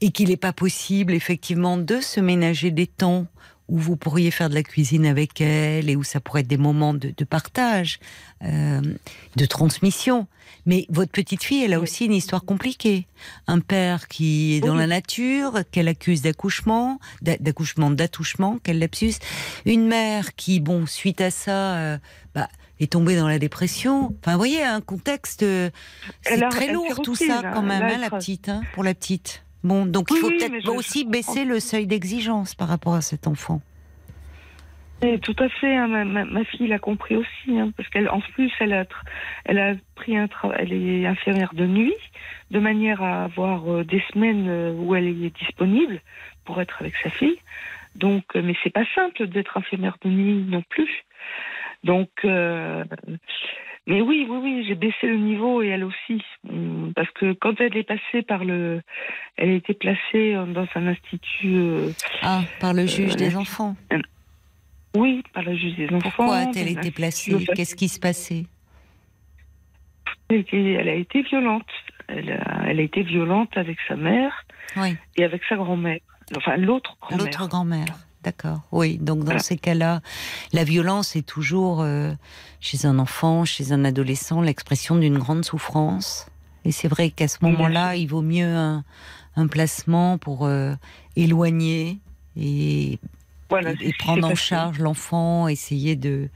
et 0.00 0.10
qu'il 0.10 0.28
n'est 0.28 0.36
pas 0.36 0.52
possible, 0.52 1.14
effectivement, 1.14 1.76
de 1.78 2.00
se 2.00 2.20
ménager 2.20 2.70
des 2.70 2.86
temps 2.86 3.26
où 3.68 3.78
vous 3.78 3.96
pourriez 3.96 4.30
faire 4.30 4.48
de 4.48 4.54
la 4.54 4.62
cuisine 4.62 5.06
avec 5.06 5.40
elle 5.40 5.90
et 5.90 5.96
où 5.96 6.04
ça 6.04 6.20
pourrait 6.20 6.42
être 6.42 6.46
des 6.46 6.56
moments 6.58 6.94
de, 6.94 7.12
de 7.16 7.24
partage, 7.24 7.98
euh, 8.44 8.80
de 9.34 9.44
transmission. 9.46 10.28
Mais 10.66 10.86
votre 10.88 11.10
petite 11.10 11.42
fille, 11.42 11.64
elle 11.64 11.72
a 11.74 11.80
aussi 11.80 12.04
une 12.04 12.12
histoire 12.12 12.44
compliquée. 12.44 13.08
Un 13.48 13.58
père 13.58 14.06
qui 14.06 14.54
est 14.54 14.60
dans 14.60 14.74
Oui. 14.74 14.78
la 14.78 14.86
nature, 14.86 15.60
qu'elle 15.72 15.88
accuse 15.88 16.22
d'accouchement, 16.22 17.00
d'a- 17.22 17.38
d'accouchement, 17.38 17.90
d'attouchement, 17.90 18.58
quel 18.62 18.78
lapsus. 18.78 19.14
Une 19.64 19.86
mère 19.88 20.36
qui, 20.36 20.60
bon, 20.60 20.86
suite 20.86 21.20
à 21.20 21.32
ça, 21.32 21.76
euh, 21.76 21.98
bah, 22.36 22.48
est 22.80 22.92
tombée 22.92 23.16
dans 23.16 23.28
la 23.28 23.38
dépression. 23.38 24.14
Enfin, 24.20 24.32
vous 24.32 24.38
voyez, 24.38 24.62
un 24.62 24.80
contexte, 24.80 25.42
euh, 25.42 25.70
c'est 26.22 26.40
très 26.48 26.72
lourd 26.72 27.00
tout 27.02 27.14
ça 27.14 27.42
quand 27.52 27.62
même, 27.62 27.82
hein, 27.82 27.98
la 27.98 28.10
petite, 28.10 28.48
hein, 28.48 28.62
pour 28.74 28.84
la 28.84 28.94
petite. 28.94 29.44
Bon, 29.64 29.86
donc 29.86 30.08
Oui, 30.10 30.18
il 30.18 30.20
faut 30.20 30.28
oui, 30.28 30.38
peut-être 30.38 30.68
aussi 30.68 31.02
je 31.02 31.08
baisser 31.08 31.44
le 31.44 31.58
seuil 31.60 31.86
d'exigence 31.86 32.54
par 32.54 32.68
rapport 32.68 32.94
à 32.94 33.00
cet 33.00 33.26
enfant. 33.26 33.60
Et 35.02 35.18
tout 35.18 35.36
à 35.38 35.48
fait. 35.48 35.76
hein, 35.76 36.04
ma, 36.04 36.44
fille 36.44 36.68
l'a 36.68 36.78
compris 36.78 37.16
aussi, 37.16 37.58
hein, 37.58 37.70
parce 37.76 37.88
qu'elle, 37.90 38.08
en 38.08 38.20
plus, 38.20 38.50
elle 38.60 38.72
a, 38.72 38.84
elle 39.44 39.58
a 39.58 39.74
pris 39.94 40.16
un 40.16 40.26
travail. 40.26 40.58
Elle 40.60 40.72
est 40.72 41.06
infirmière 41.06 41.52
de 41.52 41.66
nuit, 41.66 41.96
de 42.50 42.58
manière 42.58 43.02
à 43.02 43.24
avoir 43.24 43.70
euh, 43.70 43.84
des 43.84 44.02
semaines 44.12 44.46
euh, 44.48 44.72
où 44.72 44.94
elle 44.94 45.06
est 45.06 45.36
disponible 45.36 46.00
pour 46.44 46.60
être 46.60 46.76
avec 46.80 46.94
sa 46.96 47.10
fille. 47.10 47.38
Donc, 47.94 48.24
euh, 48.36 48.42
mais 48.42 48.54
c'est 48.62 48.72
pas 48.72 48.86
simple 48.94 49.26
d'être 49.26 49.56
infirmière 49.58 49.98
de 50.02 50.08
nuit 50.08 50.44
non 50.48 50.62
plus. 50.68 51.04
Donc, 51.84 52.08
euh, 52.24 52.84
mais 53.86 54.00
oui, 54.00 54.26
oui, 54.28 54.38
oui, 54.42 54.64
j'ai 54.66 54.74
baissé 54.74 55.06
le 55.06 55.16
niveau 55.16 55.62
et 55.62 55.68
elle 55.68 55.84
aussi, 55.84 56.22
Hum, 56.48 56.92
parce 56.94 57.10
que 57.12 57.32
quand 57.34 57.60
elle 57.60 57.76
est 57.76 57.82
passée 57.84 58.22
par 58.22 58.44
le, 58.44 58.80
elle 59.36 59.50
a 59.50 59.52
été 59.54 59.74
placée 59.74 60.34
euh, 60.34 60.44
dans 60.46 60.66
un 60.74 60.86
institut. 60.88 61.54
euh, 61.56 61.90
Ah, 62.22 62.42
par 62.60 62.72
le 62.74 62.86
juge 62.86 63.12
Euh, 63.12 63.16
des 63.16 63.36
enfants. 63.36 63.76
oui, 64.96 65.22
par 65.32 65.42
le 65.44 65.54
juge 65.56 65.76
des 65.76 65.86
enfants. 65.88 66.10
Pourquoi 66.14 66.36
a-t-elle 66.38 66.68
été 66.68 66.90
placée 66.90 67.46
Qu'est-ce 67.54 67.76
qui 67.76 67.88
se 67.88 68.00
passait? 68.00 68.46
Elle, 70.28 70.38
était- 70.40 70.72
elle 70.72 70.88
a 70.88 70.94
été 70.94 71.22
violente. 71.22 71.68
Elle 72.08 72.32
a, 72.32 72.64
elle 72.68 72.78
a 72.80 72.82
été 72.82 73.02
violente 73.02 73.56
avec 73.56 73.78
sa 73.88 73.96
mère 73.96 74.44
Oui, 74.76 74.96
et 75.16 75.24
avec 75.24 75.42
sa 75.48 75.56
grand-mère. 75.56 75.98
Enfin, 76.36 76.56
l'autre 76.56 76.96
grand-mère. 77.00 77.24
l'autre 77.24 77.48
grand-mère. 77.48 77.86
D'accord. 78.26 78.60
Oui, 78.72 78.98
donc 78.98 79.20
dans 79.20 79.24
Voilà. 79.26 79.38
ces 79.38 79.56
cas-là, 79.56 80.00
la 80.52 80.64
violence 80.64 81.14
est 81.14 81.22
toujours 81.24 81.80
euh, 81.80 82.12
chez 82.60 82.84
un 82.84 82.98
enfant, 82.98 83.44
chez 83.44 83.70
un 83.70 83.84
adolescent, 83.84 84.40
l'expression 84.42 84.96
d'une 84.96 85.16
grande 85.16 85.44
souffrance. 85.44 86.26
Et 86.64 86.72
c'est 86.72 86.88
vrai 86.88 87.10
qu'à 87.10 87.28
ce 87.28 87.38
moment-là, 87.42 87.94
il 87.94 88.08
vaut 88.08 88.22
mieux 88.22 88.52
un, 88.52 88.82
un 89.36 89.46
placement 89.46 90.18
pour 90.18 90.44
euh, 90.44 90.74
éloigner 91.14 92.00
et 92.36 92.98
Voilà, 93.48 93.74
prendre 94.00 94.26
en 94.26 94.34
charge 94.34 94.80
l'enfant, 94.80 95.46
essayer 95.46 95.94
de, 95.94 96.28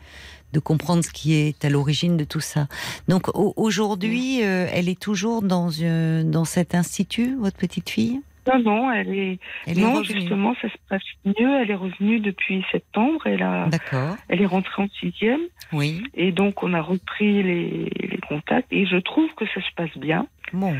de 0.53 0.61
comprendre 0.61 1.03
ce 1.05 1.11
qui 1.11 1.35
est 1.35 1.65
à 1.65 1.71
l'origine 1.71 2.17
de 2.17 2.23
tout 2.25 2.39
ça. 2.41 2.69
Donc 3.09 3.29
au- 3.37 3.53
aujourd'hui, 3.57 4.45
euh, 4.45 4.69
elle 4.73 4.89
est 4.89 5.01
toujours 5.01 5.43
dans, 5.43 5.71
euh, 5.81 6.23
dans 6.23 6.45
cet 6.45 6.77
institut, 6.77 7.37
votre 7.37 7.57
petite 7.57 7.91
fille? 7.91 8.21
Non, 8.47 8.59
non, 8.63 8.93
elle 8.93 9.15
est. 9.15 9.39
Elle 9.67 9.79
est 9.79 9.83
non, 9.83 9.95
revenue. 9.95 10.21
justement, 10.21 10.55
ça 10.63 10.69
se 10.69 10.77
passe 10.89 11.03
mieux. 11.25 11.61
Elle 11.61 11.71
est 11.71 11.75
revenue 11.75 12.21
depuis 12.21 12.65
septembre. 12.73 13.21
Elle 13.27 13.43
a, 13.43 13.67
D'accord, 13.69 14.17
elle 14.29 14.41
est 14.43 14.47
rentrée 14.47 14.83
en 14.83 14.89
sixième 14.89 15.41
oui. 15.73 16.03
et 16.15 16.33
donc 16.33 16.63
on 16.63 16.73
a 16.75 16.81
repris 16.81 17.43
les, 17.43 17.91
les 18.01 18.19
contacts 18.29 18.73
et 18.73 18.87
je 18.87 18.97
trouve 18.97 19.29
que 19.35 19.45
ça 19.47 19.61
se 19.61 19.71
passe 19.77 19.97
bien. 19.99 20.27
Bon, 20.53 20.75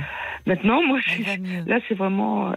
Maintenant, 0.47 0.83
moi, 0.83 0.99
je- 1.07 1.69
là, 1.69 1.79
c'est 1.89 1.95
vraiment. 1.95 2.51
euh, 2.51 2.55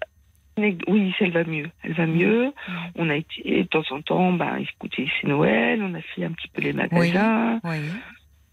Oui, 0.87 1.13
elle 1.19 1.31
va 1.31 1.43
mieux. 1.43 1.69
Elle 1.83 1.93
va 1.93 2.05
mieux. 2.05 2.53
On 2.95 3.09
a 3.09 3.15
été 3.17 3.63
de 3.63 3.67
temps 3.67 3.83
en 3.91 4.01
temps, 4.01 4.31
ben, 4.33 4.57
écoutez, 4.57 5.09
c'est 5.19 5.27
Noël. 5.27 5.81
On 5.83 5.93
a 5.95 6.01
fait 6.01 6.23
un 6.25 6.31
petit 6.31 6.47
peu 6.47 6.61
les 6.61 6.73
magasins. 6.73 7.59
Oui, 7.63 7.75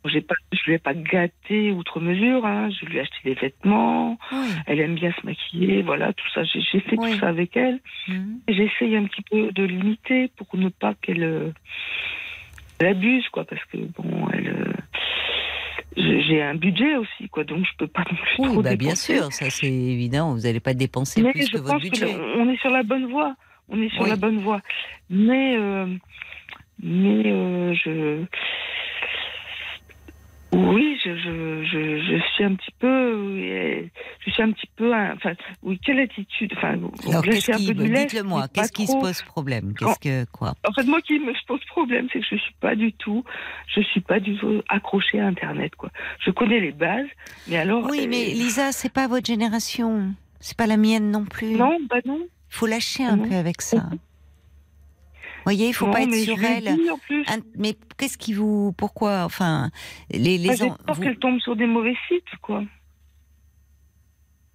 J'ai 0.07 0.21
pas, 0.23 0.35
je 0.53 0.59
lui 0.67 0.75
ai 0.75 0.79
pas 0.79 0.95
gâté 0.95 1.73
outre 1.73 2.01
mesure. 2.01 2.47
Hein. 2.47 2.71
Je 2.71 2.87
lui 2.87 2.97
ai 2.97 3.01
acheté 3.01 3.17
des 3.25 3.35
vêtements. 3.35 4.19
oui. 4.33 4.49
Elle 4.67 4.81
aime 4.81 4.95
bien 4.95 5.13
se 5.21 5.27
maquiller. 5.27 5.83
Voilà, 5.83 6.13
tout 6.15 6.29
ça. 6.35 6.43
J'ai 6.45 6.81
fait 6.81 6.97
Oui. 6.99 7.13
tout 7.13 7.19
ça 7.19 7.29
avec 7.29 7.57
elle. 7.57 7.81
Mhm. 8.09 8.41
J'essaye 8.49 8.97
un 8.97 9.05
petit 9.05 9.23
peu 9.31 9.53
de 9.53 9.63
limiter 9.65 10.29
pour 10.37 10.47
ne 10.55 10.69
pas 10.71 10.95
qu'elle 11.03 11.23
euh, 11.23 11.51
abuse, 12.81 13.29
quoi, 13.29 13.45
parce 13.45 13.63
que 13.67 13.77
bon, 13.77 14.29
elle. 14.33 14.49
euh, 14.49 14.73
j'ai 15.97 16.41
un 16.41 16.55
budget 16.55 16.97
aussi, 16.97 17.29
quoi, 17.29 17.43
donc 17.45 17.65
je 17.67 17.71
peux 17.77 17.89
pas 17.89 18.03
non 18.11 18.17
plus 18.17 18.35
Oui, 18.39 18.53
trop 18.53 18.63
bah, 18.63 18.77
bien 18.77 18.95
sûr, 18.95 19.33
ça 19.33 19.51
c'est 19.51 19.67
évident, 19.67 20.33
vous 20.35 20.43
n'allez 20.43 20.61
pas 20.61 20.73
dépenser 20.73 21.21
Mais 21.21 21.33
plus 21.33 21.49
je 21.49 21.53
que 21.53 21.59
votre 21.59 21.81
budget. 21.81 22.15
qu'on 22.15 22.49
est 22.49 22.57
sur 22.61 22.71
la 22.71 22.83
bonne 22.85 23.07
voie. 23.11 23.35
On 23.69 23.81
est 23.83 23.93
sur 23.95 24.07
la 24.07 24.17
bonne 24.17 24.39
voie. 24.39 24.61
Mais, 25.11 25.57
euh, 25.57 25.87
mais 26.83 27.23
euh, 27.27 27.75
je. 27.75 28.25
Oui, 30.53 30.99
je, 31.05 31.17
je, 31.17 31.63
je, 31.65 31.99
je 32.03 32.23
suis 32.35 32.45
un 32.45 32.55
petit 32.57 32.73
peu, 32.81 32.89
euh, 32.89 33.83
je 34.27 34.31
suis 34.31 34.43
un 34.43 34.51
petit 34.51 34.69
peu, 34.75 34.93
enfin, 34.93 35.33
oui, 35.63 35.79
quelle 35.85 36.01
attitude, 36.01 36.53
enfin, 36.57 36.77
Alors 37.09 37.23
qu'est-ce 37.23 37.53
un 37.53 37.57
qui, 37.57 37.73
peu 37.73 37.83
lest, 37.85 38.11
dites-le-moi, 38.11 38.49
qu'est-ce 38.53 38.73
qui 38.73 38.87
se 38.89 38.93
pose 38.97 39.23
problème? 39.23 39.75
Qu'est-ce 39.79 40.01
que 40.01 40.25
quoi? 40.33 40.55
En 40.69 40.73
fait, 40.73 40.83
moi 40.85 41.01
qui 41.03 41.21
me 41.21 41.33
pose 41.47 41.65
problème, 41.67 42.09
c'est 42.13 42.19
que 42.21 42.27
je 42.29 42.37
suis 42.37 42.55
pas 42.61 42.75
du 42.75 42.93
tout, 42.95 43.23
je 43.69 43.81
suis 43.81 44.01
pas 44.01 44.19
du 44.19 44.37
tout 44.39 44.61
accrochée 44.69 45.21
à 45.21 45.27
Internet, 45.27 45.77
quoi. 45.77 45.91
Je 46.19 46.33
connais 46.33 46.59
les 46.61 46.73
bases, 46.73 47.07
mais 47.47 47.57
alors. 47.59 47.87
Oui, 47.89 48.01
euh, 48.03 48.07
mais 48.11 48.25
Lisa, 48.27 48.73
c'est 48.73 48.93
pas 48.93 49.07
votre 49.07 49.27
génération, 49.27 50.13
c'est 50.41 50.57
pas 50.57 50.67
la 50.67 50.77
mienne 50.77 51.13
non 51.13 51.27
plus. 51.27 51.53
Non, 51.53 51.79
bah 51.89 51.99
non. 52.05 52.19
Il 52.23 52.57
faut 52.57 52.67
lâcher 52.67 53.05
un 53.05 53.17
Non. 53.17 53.29
peu 53.29 53.35
avec 53.37 53.63
ça. 53.63 53.89
Voyez, 55.45 55.69
il 55.69 55.73
faut 55.75 55.87
non, 55.87 55.93
pas 55.93 56.03
être 56.03 56.15
sur 56.15 56.43
elle. 56.43 56.69
Un- 56.69 57.39
mais 57.57 57.77
qu'est-ce 57.97 58.19
qui 58.19 58.33
vous, 58.33 58.73
pourquoi, 58.77 59.25
enfin, 59.25 59.71
les 60.11 60.39
les 60.39 60.49
Bah, 60.49 60.55
J'ai 60.59 60.69
peur 60.69 60.95
vous- 60.95 61.03
qu'elle 61.03 61.19
tombe 61.19 61.41
sur 61.41 61.57
des 61.57 61.67
mauvais 61.67 61.97
sites, 62.09 62.25
quoi. 62.43 62.63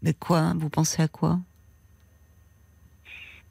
mais 0.01 0.13
quoi 0.13 0.53
Vous 0.57 0.69
pensez 0.69 1.01
à 1.01 1.07
quoi? 1.07 1.39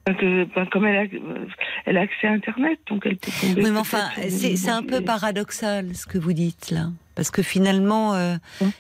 Que, 0.07 0.45
ben, 0.55 0.67
comme 0.67 0.85
elle 0.85 0.97
a, 0.97 1.03
euh, 1.15 1.47
elle 1.87 1.97
a 1.97 2.03
accès 2.03 2.27
à 2.27 2.33
Internet, 2.33 2.79
donc 2.91 3.07
elle 3.07 3.17
peut 3.17 3.31
tomber. 3.41 3.63
Oui, 3.65 3.71
mais 3.71 3.79
enfin, 3.79 4.11
c'est 4.29 4.69
un 4.69 4.83
peu 4.83 5.01
paradoxal 5.01 5.95
ce 5.97 6.05
que 6.05 6.19
vous 6.19 6.35
dites 6.35 6.71
là. 6.71 6.91
Parce 7.15 7.31
que 7.31 7.43
finalement, 7.43 8.13
euh, 8.15 8.37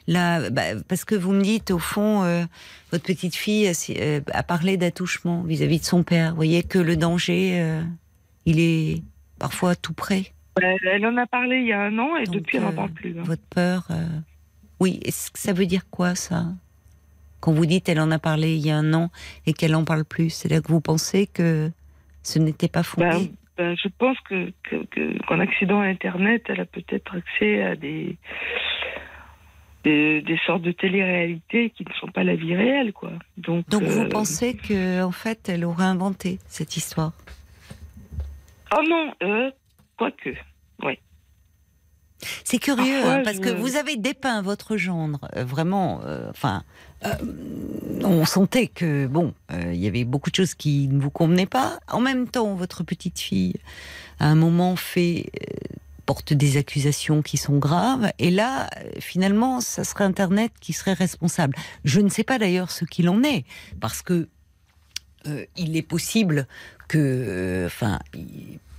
là, 0.06 0.50
bah, 0.50 0.74
parce 0.86 1.06
que 1.06 1.14
vous 1.14 1.32
me 1.32 1.40
dites, 1.40 1.70
au 1.70 1.78
fond, 1.78 2.24
euh, 2.24 2.44
votre 2.92 3.04
petite 3.04 3.36
fille 3.36 3.66
a, 3.68 3.72
euh, 3.98 4.20
a 4.34 4.42
parlé 4.42 4.76
d'attouchement 4.76 5.42
vis-à-vis 5.44 5.80
de 5.80 5.84
son 5.86 6.02
père. 6.02 6.30
Vous 6.30 6.36
voyez 6.36 6.62
que 6.62 6.78
le 6.78 6.94
danger, 6.94 7.52
euh, 7.58 7.82
il 8.46 8.60
est 8.60 9.02
parfois 9.38 9.74
tout 9.76 9.94
près. 9.94 10.32
Elle, 10.62 10.78
elle 10.86 11.06
en 11.06 11.16
a 11.16 11.26
parlé 11.26 11.58
il 11.60 11.66
y 11.66 11.72
a 11.72 11.80
un 11.80 11.98
an 11.98 12.16
et 12.16 12.24
Donc, 12.24 12.36
depuis, 12.36 12.58
elle 12.58 12.64
n'en 12.64 12.70
euh, 12.70 12.76
parle 12.76 12.90
plus. 12.92 13.10
hein. 13.18 13.22
Votre 13.24 13.42
peur. 13.50 13.86
euh, 13.90 14.06
Oui, 14.80 15.00
ça 15.08 15.52
veut 15.52 15.66
dire 15.66 15.88
quoi 15.90 16.14
ça? 16.14 16.44
Quand 17.40 17.52
vous 17.52 17.66
dites 17.66 17.88
elle 17.88 18.00
en 18.00 18.10
a 18.10 18.18
parlé 18.18 18.54
il 18.56 18.64
y 18.64 18.70
a 18.70 18.76
un 18.76 18.94
an 18.94 19.10
et 19.46 19.52
qu'elle 19.52 19.74
en 19.74 19.84
parle 19.84 20.04
plus, 20.04 20.30
c'est 20.30 20.48
là 20.48 20.60
que 20.60 20.68
vous 20.68 20.80
pensez 20.80 21.26
que 21.26 21.70
ce 22.22 22.38
n'était 22.38 22.68
pas 22.68 22.82
fondé 22.82 23.06
Ben, 23.06 23.28
ben, 23.56 23.76
je 23.82 23.88
pense 23.98 24.16
que 24.20 24.50
que- 24.62 24.84
que- 24.86 25.18
qu'en 25.26 25.40
accédant 25.40 25.80
à 25.80 25.84
Internet, 25.86 26.42
elle 26.48 26.60
a 26.60 26.64
peut-être 26.64 27.14
accès 27.16 27.62
à 27.62 27.76
des, 27.76 28.16
des 29.84 30.22
des 30.22 30.38
sortes 30.46 30.62
de 30.62 30.72
télé-réalités 30.72 31.70
qui 31.70 31.84
ne 31.84 31.92
sont 32.00 32.06
pas 32.08 32.24
la 32.24 32.34
vie 32.34 32.54
réelle, 32.56 32.92
quoi. 32.92 33.12
Donc, 33.36 33.68
Donc 33.68 33.82
vous 33.82 34.02
euh, 34.04 34.08
pensez 34.08 34.54
que 34.56 35.02
en 35.02 35.12
fait 35.12 35.48
elle 35.48 35.64
aurait 35.64 35.84
inventé 35.84 36.38
cette 36.48 36.76
histoire? 36.76 37.12
Oh 38.76 38.82
non, 38.88 39.12
euh, 39.22 39.50
quoique. 39.96 40.30
C'est 42.44 42.58
curieux 42.58 43.00
Parfois, 43.02 43.12
hein, 43.14 43.22
parce 43.22 43.38
que 43.38 43.50
vous 43.50 43.76
avez 43.76 43.96
dépeint 43.96 44.40
votre 44.40 44.76
gendre 44.78 45.28
euh, 45.36 45.44
vraiment. 45.44 46.00
euh, 46.04 46.30
Enfin, 46.30 46.62
euh, 47.04 47.12
on 48.02 48.24
sentait 48.24 48.68
que 48.68 49.06
bon, 49.06 49.34
euh, 49.52 49.72
il 49.74 49.80
y 49.80 49.86
avait 49.88 50.04
beaucoup 50.04 50.30
de 50.30 50.34
choses 50.34 50.54
qui 50.54 50.88
ne 50.88 51.00
vous 51.00 51.10
convenaient 51.10 51.44
pas. 51.44 51.80
En 51.88 52.00
même 52.00 52.28
temps, 52.28 52.54
votre 52.54 52.82
petite 52.82 53.18
fille, 53.18 53.56
à 54.20 54.28
un 54.28 54.36
moment, 54.36 54.74
fait 54.76 55.30
porte 56.06 56.32
des 56.32 56.56
accusations 56.56 57.20
qui 57.20 57.36
sont 57.36 57.58
graves. 57.58 58.10
Et 58.18 58.30
là, 58.30 58.70
finalement, 59.00 59.60
ça 59.60 59.84
serait 59.84 60.04
Internet 60.04 60.52
qui 60.60 60.72
serait 60.72 60.94
responsable. 60.94 61.56
Je 61.84 62.00
ne 62.00 62.08
sais 62.08 62.24
pas 62.24 62.38
d'ailleurs 62.38 62.70
ce 62.70 62.84
qu'il 62.86 63.08
en 63.08 63.22
est 63.22 63.44
parce 63.80 64.02
que 64.02 64.28
il 65.56 65.76
est 65.76 65.82
possible 65.82 66.46
que, 66.86 67.64
enfin, 67.66 67.98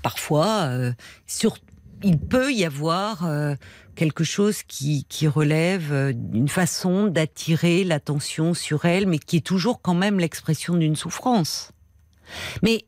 parfois, 0.06 0.68
euh, 0.70 0.94
sur 1.26 1.58
il 2.04 2.20
peut 2.20 2.54
y 2.54 2.64
avoir 2.64 3.26
euh, 3.26 3.56
quelque 3.96 4.24
chose 4.24 4.62
qui, 4.62 5.04
qui 5.10 5.28
relève 5.28 5.92
euh, 5.92 6.14
d'une 6.14 6.48
façon 6.48 7.08
d'attirer 7.08 7.84
l'attention 7.84 8.54
sur 8.54 8.86
elle, 8.86 9.08
mais 9.08 9.18
qui 9.18 9.38
est 9.38 9.46
toujours 9.46 9.82
quand 9.82 9.96
même 9.96 10.20
l'expression 10.20 10.76
d'une 10.76 10.96
souffrance. 10.96 11.72
Mais 12.62 12.86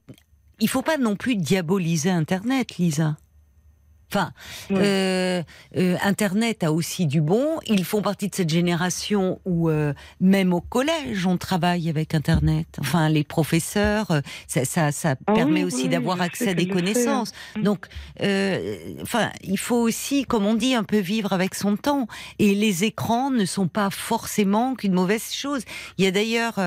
il 0.59 0.69
faut 0.69 0.83
pas 0.83 0.99
non 0.99 1.15
plus 1.15 1.35
diaboliser 1.35 2.11
Internet, 2.11 2.77
Lisa. 2.77 3.17
Enfin, 4.09 4.31
euh, 4.71 5.43
euh, 5.75 5.97
Internet 6.01 6.63
a 6.63 6.71
aussi 6.71 7.05
du 7.07 7.19
bon. 7.19 7.59
Ils 7.67 7.83
font 7.83 8.01
partie 8.01 8.29
de 8.29 8.35
cette 8.35 8.49
génération 8.49 9.39
où 9.45 9.69
euh, 9.69 9.93
même 10.21 10.53
au 10.53 10.61
collège 10.61 11.25
on 11.25 11.37
travaille 11.37 11.89
avec 11.89 12.15
Internet. 12.15 12.67
Enfin, 12.79 13.09
les 13.09 13.25
professeurs, 13.25 14.07
ça, 14.47 14.63
ça, 14.63 14.91
ça 14.93 15.15
Ah 15.27 15.33
permet 15.33 15.61
oui, 15.61 15.65
aussi 15.65 15.83
oui, 15.83 15.89
d'avoir 15.89 16.21
accès 16.21 16.49
à 16.49 16.53
des 16.53 16.63
fait, 16.65 16.69
connaissances. 16.71 17.33
hein. 17.57 17.61
Donc, 17.61 17.87
enfin, 19.01 19.29
il 19.43 19.57
faut 19.57 19.75
aussi, 19.75 20.23
comme 20.23 20.45
on 20.45 20.53
dit, 20.53 20.73
un 20.73 20.83
peu 20.85 20.99
vivre 20.99 21.33
avec 21.33 21.53
son 21.53 21.75
temps. 21.75 22.07
Et 22.39 22.55
les 22.55 22.85
écrans 22.85 23.29
ne 23.29 23.43
sont 23.45 23.67
pas 23.67 23.89
forcément 23.89 24.75
qu'une 24.75 24.93
mauvaise 24.93 25.33
chose. 25.33 25.63
Il 25.97 26.05
y 26.05 26.07
a 26.07 26.11
d'ailleurs 26.11 26.59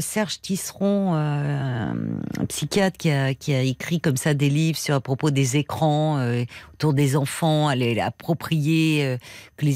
Serge 0.00 0.40
Tisseron, 0.40 1.14
euh, 1.14 1.92
un 2.38 2.44
psychiatre, 2.46 2.96
qui 2.96 3.10
a, 3.10 3.34
qui 3.34 3.54
a 3.54 3.62
écrit 3.62 4.00
comme 4.00 4.16
ça 4.16 4.34
des 4.34 4.48
livres 4.48 4.78
sur 4.78 4.94
à 4.94 5.00
propos 5.00 5.30
des 5.30 5.56
écrans 5.56 6.18
euh, 6.18 6.44
autour 6.74 6.94
des 6.94 7.16
enfants, 7.16 7.68
à 7.68 7.74
les 7.74 7.98
approprier, 8.00 9.04
euh, 9.04 9.16
que, 9.56 9.66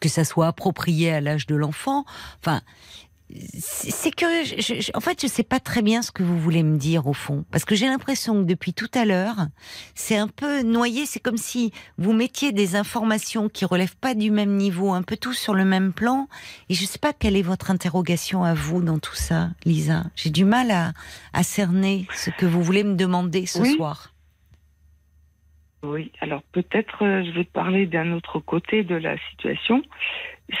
que 0.00 0.08
ça 0.08 0.24
soit 0.24 0.48
approprié 0.48 1.12
à 1.12 1.20
l'âge 1.20 1.46
de 1.46 1.54
l'enfant. 1.54 2.04
Enfin. 2.40 2.62
C'est. 3.30 4.10
Je- 4.20 4.60
je- 4.60 4.80
je- 4.80 4.90
en 4.94 5.00
fait, 5.00 5.20
je 5.22 5.26
sais 5.26 5.42
pas 5.42 5.58
très 5.58 5.82
bien 5.82 6.02
ce 6.02 6.12
que 6.12 6.22
vous 6.22 6.38
voulez 6.38 6.62
me 6.62 6.76
dire 6.76 7.06
au 7.06 7.12
fond, 7.14 7.44
parce 7.50 7.64
que 7.64 7.74
j'ai 7.74 7.86
l'impression 7.86 8.34
que 8.42 8.46
depuis 8.46 8.74
tout 8.74 8.90
à 8.94 9.04
l'heure, 9.04 9.46
c'est 9.94 10.16
un 10.16 10.28
peu 10.28 10.62
noyé. 10.62 11.06
C'est 11.06 11.20
comme 11.20 11.36
si 11.38 11.72
vous 11.98 12.12
mettiez 12.12 12.52
des 12.52 12.76
informations 12.76 13.48
qui 13.48 13.64
relèvent 13.64 13.96
pas 13.96 14.14
du 14.14 14.30
même 14.30 14.56
niveau, 14.56 14.92
un 14.92 15.02
peu 15.02 15.16
tous 15.16 15.32
sur 15.32 15.54
le 15.54 15.64
même 15.64 15.92
plan. 15.92 16.28
Et 16.68 16.74
je 16.74 16.84
sais 16.84 16.98
pas 16.98 17.12
quelle 17.12 17.36
est 17.36 17.42
votre 17.42 17.70
interrogation 17.70 18.44
à 18.44 18.54
vous 18.54 18.82
dans 18.82 18.98
tout 18.98 19.14
ça, 19.16 19.50
Lisa. 19.64 20.04
J'ai 20.16 20.30
du 20.30 20.44
mal 20.44 20.70
à, 20.70 20.92
à 21.32 21.42
cerner 21.42 22.06
ce 22.14 22.30
que 22.30 22.46
vous 22.46 22.62
voulez 22.62 22.84
me 22.84 22.94
demander 22.94 23.46
ce 23.46 23.60
Oui. 23.60 23.74
soir. 23.74 24.12
Oui, 25.82 26.12
alors 26.20 26.42
peut-être 26.52 27.04
euh, 27.04 27.22
je 27.24 27.30
vais 27.32 27.44
te 27.44 27.52
parler 27.52 27.86
d'un 27.86 28.12
autre 28.12 28.38
côté 28.38 28.84
de 28.84 28.94
la 28.94 29.16
situation. 29.30 29.82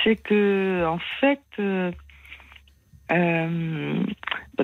C'est 0.02 0.16
que, 0.16 0.84
en 0.86 0.98
fait, 1.20 1.40
euh, 1.58 1.92
euh, 3.12 4.02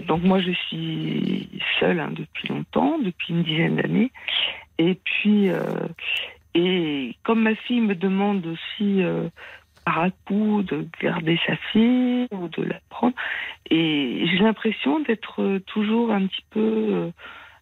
donc 0.06 0.22
moi 0.22 0.40
je 0.40 0.52
suis 0.52 1.48
seule 1.78 2.00
hein, 2.00 2.12
depuis 2.12 2.48
longtemps, 2.48 2.98
depuis 2.98 3.34
une 3.34 3.42
dizaine 3.42 3.76
d'années. 3.76 4.12
Et 4.78 4.94
puis, 4.94 5.50
euh, 5.50 5.88
et 6.54 7.16
comme 7.22 7.42
ma 7.42 7.54
fille 7.54 7.80
me 7.80 7.94
demande 7.94 8.46
aussi 8.46 9.02
euh, 9.02 9.28
par 9.84 10.00
à 10.00 10.10
coup 10.10 10.62
de 10.62 10.86
garder 11.02 11.38
sa 11.46 11.56
fille 11.72 12.26
ou 12.30 12.48
de 12.48 12.62
la 12.62 12.80
prendre, 12.88 13.14
et 13.68 14.26
j'ai 14.26 14.38
l'impression 14.38 15.00
d'être 15.00 15.58
toujours 15.66 16.12
un 16.12 16.26
petit 16.26 16.44
peu. 16.50 17.10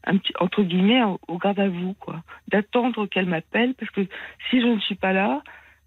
un 0.04 0.16
petit, 0.16 0.32
entre 0.40 0.62
guillemets, 0.62 1.02
au 1.26 1.38
garde 1.38 1.60
à 1.60 1.68
vous, 1.68 1.94
quoi. 1.94 2.22
D'attendre 2.48 3.06
qu'elle 3.06 3.26
m'appelle, 3.26 3.74
parce 3.74 3.90
que 3.90 4.06
si 4.48 4.60
je 4.60 4.66
ne 4.66 4.80
suis 4.80 4.94
pas 4.94 5.12
là, 5.12 5.42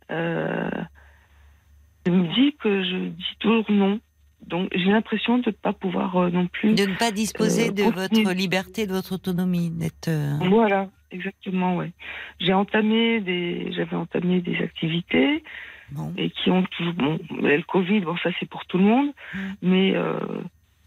je 0.09 2.11
me 2.11 2.34
dis 2.34 2.55
que 2.59 2.84
je 2.84 3.09
dis 3.09 3.35
toujours 3.39 3.65
non. 3.69 3.99
Donc 4.47 4.69
j'ai 4.73 4.91
l'impression 4.91 5.38
de 5.38 5.47
ne 5.47 5.51
pas 5.51 5.73
pouvoir 5.73 6.15
euh, 6.18 6.30
non 6.30 6.47
plus. 6.47 6.73
De 6.73 6.85
ne 6.85 6.95
pas 6.95 7.11
disposer 7.11 7.69
Euh, 7.69 7.72
de 7.72 7.84
votre 7.84 8.31
liberté, 8.34 8.88
de 8.88 8.93
votre 8.93 9.13
autonomie, 9.13 9.69
d'être. 9.69 10.07
euh, 10.09 10.34
Voilà, 10.49 10.88
exactement, 11.11 11.77
ouais. 11.77 11.91
J'ai 12.39 12.53
entamé 12.53 13.22
des, 13.22 13.72
j'avais 13.72 13.95
entamé 13.95 14.41
des 14.41 14.57
activités 14.57 15.43
bon. 15.91 16.13
et 16.18 16.30
qui 16.31 16.49
ont 16.49 16.63
toujours, 16.63 16.93
bon, 16.93 17.19
le 17.41 17.61
Covid, 17.63 18.01
bon 18.01 18.18
ça 18.23 18.30
c'est 18.39 18.49
pour 18.49 18.65
tout 18.65 18.77
le 18.77 18.85
monde, 18.85 19.11
Mm. 19.34 19.39
mais 19.61 19.93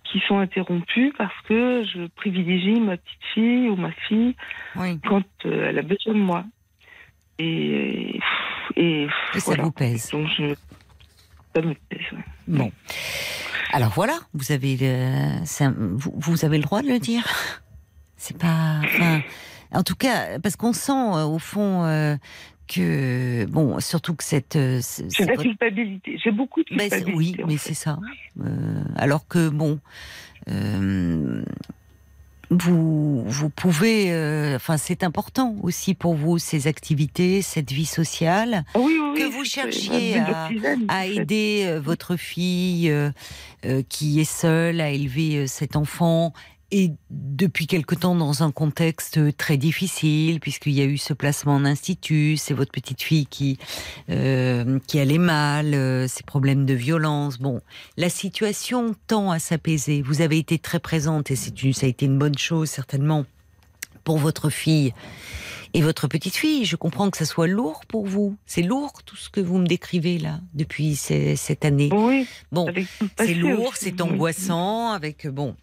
qui 0.04 0.20
sont 0.28 0.38
interrompues 0.38 1.12
parce 1.16 1.34
que 1.48 1.84
je 1.92 2.06
privilégie 2.08 2.78
ma 2.80 2.96
petite 2.98 3.24
fille 3.34 3.68
ou 3.68 3.76
ma 3.76 3.90
fille 4.06 4.34
Oui. 4.76 5.00
quand 5.08 5.24
elle 5.44 5.78
a 5.78 5.82
besoin 5.82 6.12
de 6.14 6.18
moi. 6.18 6.44
Et, 7.38 8.20
et, 8.76 9.02
Et 9.04 9.08
ça 9.40 9.40
voilà. 9.46 9.64
vous 9.64 9.72
pèse. 9.72 10.10
Donc 10.10 10.28
je, 10.38 10.54
Bon. 12.48 12.70
Alors 13.72 13.90
voilà, 13.90 14.18
vous 14.34 14.52
avez 14.52 14.76
le, 14.76 15.44
c'est 15.44 15.64
un- 15.64 15.74
vous, 15.76 16.12
vous 16.16 16.44
avez 16.44 16.58
le 16.58 16.62
droit 16.64 16.82
de 16.82 16.88
le 16.88 16.98
dire. 16.98 17.24
C'est 18.16 18.36
pas, 18.38 18.80
enfin, 18.84 19.20
en 19.72 19.82
tout 19.82 19.96
cas, 19.96 20.38
parce 20.40 20.56
qu'on 20.56 20.72
sent 20.72 20.92
euh, 20.92 21.24
au 21.24 21.38
fond 21.38 21.84
euh, 21.84 22.16
que, 22.68 23.44
bon, 23.46 23.80
surtout 23.80 24.14
que 24.14 24.24
cette, 24.24 24.56
euh, 24.56 24.80
ce- 24.80 25.02
J'ai 25.02 25.08
c'est 25.10 25.26
de 25.26 25.30
la 25.32 25.36
culpabilité. 25.36 26.18
J'ai 26.22 26.30
beaucoup 26.30 26.62
de 26.62 26.68
culpabilité. 26.68 27.12
oui, 27.14 27.36
mais 27.46 27.56
c'est 27.56 27.74
ça. 27.74 27.98
Euh, 28.40 28.82
alors 28.96 29.26
que 29.28 29.48
bon, 29.48 29.80
euh, 30.48 31.44
vous 32.50 33.24
vous 33.26 33.48
pouvez, 33.50 34.12
euh, 34.12 34.56
enfin, 34.56 34.76
c'est 34.76 35.02
important 35.02 35.54
aussi 35.62 35.94
pour 35.94 36.14
vous 36.14 36.38
ces 36.38 36.66
activités, 36.66 37.42
cette 37.42 37.72
vie 37.72 37.86
sociale. 37.86 38.64
Oui, 38.74 38.98
oui, 39.00 39.18
que 39.20 39.26
vous 39.26 39.44
cherchiez 39.44 40.18
à- 40.88 41.06
aider 41.06 41.64
euh, 41.66 41.80
votre 41.80 42.16
fille 42.16 42.90
euh, 42.90 43.10
euh, 43.64 43.82
qui 43.88 44.20
est 44.20 44.24
seule 44.30 44.80
à 44.80 44.90
élever 44.90 45.36
euh, 45.36 45.46
cet 45.46 45.76
enfant 45.76 46.32
et 46.70 46.92
depuis 47.10 47.66
quelque 47.66 47.94
temps 47.94 48.14
dans 48.14 48.42
un 48.42 48.50
contexte 48.50 49.36
très 49.36 49.56
difficile 49.56 50.40
puisqu'il 50.40 50.72
y 50.72 50.80
a 50.80 50.84
eu 50.84 50.98
ce 50.98 51.12
placement 51.12 51.54
en 51.54 51.64
institut, 51.64 52.36
c'est 52.36 52.54
votre 52.54 52.72
petite 52.72 53.02
fille 53.02 53.26
qui 53.26 53.58
euh, 54.10 54.78
qui 54.86 54.98
allait 54.98 55.18
mal, 55.18 55.74
euh, 55.74 56.08
ces 56.08 56.22
problèmes 56.24 56.66
de 56.66 56.74
violence. 56.74 57.38
Bon, 57.38 57.60
la 57.96 58.08
situation 58.08 58.94
tend 59.06 59.30
à 59.30 59.38
s'apaiser. 59.38 60.02
Vous 60.02 60.20
avez 60.20 60.38
été 60.38 60.58
très 60.58 60.80
présente 60.80 61.30
et 61.30 61.36
c'est 61.36 61.62
une, 61.62 61.72
ça 61.72 61.86
a 61.86 61.88
été 61.88 62.06
une 62.06 62.18
bonne 62.18 62.38
chose 62.38 62.70
certainement 62.70 63.24
pour 64.02 64.18
votre 64.18 64.50
fille 64.50 64.92
et 65.74 65.80
votre 65.82 66.08
petite 66.08 66.36
fille. 66.36 66.64
Je 66.64 66.76
comprends 66.76 67.10
que 67.10 67.16
ça 67.18 67.24
soit 67.24 67.46
lourd 67.46 67.80
pour 67.88 68.06
vous. 68.06 68.36
C'est 68.46 68.62
lourd 68.62 69.02
tout 69.04 69.16
ce 69.16 69.28
que 69.30 69.40
vous 69.40 69.58
me 69.58 69.66
décrivez 69.66 70.18
là 70.18 70.40
depuis 70.54 70.94
ces- 70.96 71.36
cette 71.36 71.64
année. 71.64 71.88
Oui, 71.92 72.26
Bon, 72.52 72.66
c'est 73.18 73.34
lourd, 73.34 73.72
c'est 73.76 74.00
angoissant 74.00 74.90
avec 74.90 75.26
bon 75.26 75.56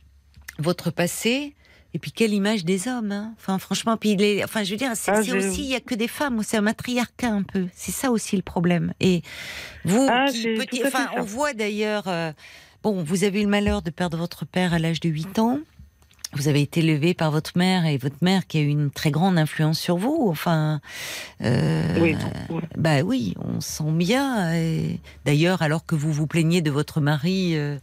votre 0.59 0.91
passé. 0.91 1.55
Et 1.93 1.99
puis 1.99 2.11
quelle 2.13 2.33
image 2.33 2.63
des 2.63 2.87
hommes, 2.87 3.11
hein 3.11 3.33
Enfin 3.37 3.59
franchement, 3.59 3.97
puis 3.97 4.15
les, 4.15 4.43
enfin 4.45 4.63
je 4.63 4.71
veux 4.71 4.77
dire, 4.77 4.91
c'est 4.95 5.11
Ah, 5.11 5.19
aussi 5.19 5.63
il 5.63 5.69
y 5.71 5.75
a 5.75 5.81
que 5.81 5.93
des 5.95 6.07
femmes, 6.07 6.41
c'est 6.41 6.55
un 6.55 6.61
matriarcat 6.61 7.27
un 7.27 7.43
peu. 7.43 7.67
C'est 7.75 7.91
ça 7.91 8.11
aussi 8.11 8.37
le 8.37 8.41
problème. 8.43 8.93
Et 9.01 9.23
vous, 9.83 10.07
Ah, 10.09 10.27
qui, 10.31 10.43
petit, 10.55 10.83
enfin 10.85 11.09
on 11.17 11.23
voit 11.23 11.53
d'ailleurs, 11.53 12.05
euh, 12.07 12.31
bon, 12.81 13.03
vous 13.03 13.25
avez 13.25 13.41
eu 13.41 13.43
le 13.43 13.49
malheur 13.49 13.81
de 13.81 13.89
perdre 13.89 14.17
votre 14.17 14.45
père 14.45 14.73
à 14.73 14.79
l'âge 14.79 15.01
de 15.01 15.09
8 15.09 15.39
ans. 15.39 15.59
Vous 16.33 16.47
avez 16.47 16.61
été 16.61 16.79
élevé 16.79 17.13
par 17.13 17.29
votre 17.29 17.57
mère 17.57 17.85
et 17.85 17.97
votre 17.97 18.15
mère 18.21 18.47
qui 18.47 18.57
a 18.57 18.61
eu 18.61 18.67
une 18.67 18.89
très 18.89 19.11
grande 19.11 19.37
influence 19.37 19.77
sur 19.77 19.97
vous. 19.97 20.27
Enfin, 20.29 20.79
euh, 21.41 21.97
Oui, 21.99 22.15
bah 22.77 23.01
oui, 23.01 23.35
on 23.37 23.59
sent 23.59 23.91
bien. 23.91 24.53
D'ailleurs, 25.25 25.61
alors 25.61 25.85
que 25.85 25.93
vous 25.93 26.13
vous 26.13 26.27
plaignez 26.27 26.61
de 26.61 26.71
votre 26.71 27.01
mari, 27.01 27.57
euh, 27.57 27.77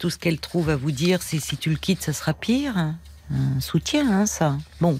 tout 0.00 0.10
ce 0.10 0.18
qu'elle 0.18 0.40
trouve 0.40 0.70
à 0.70 0.76
vous 0.76 0.90
dire, 0.90 1.22
c'est 1.22 1.38
si 1.38 1.58
tu 1.58 1.68
le 1.68 1.76
quittes, 1.76 2.02
ça 2.02 2.14
sera 2.14 2.32
pire. 2.32 2.76
un 2.76 3.60
soutien, 3.60 4.10
hein, 4.10 4.26
ça. 4.26 4.56
Bon. 4.80 4.98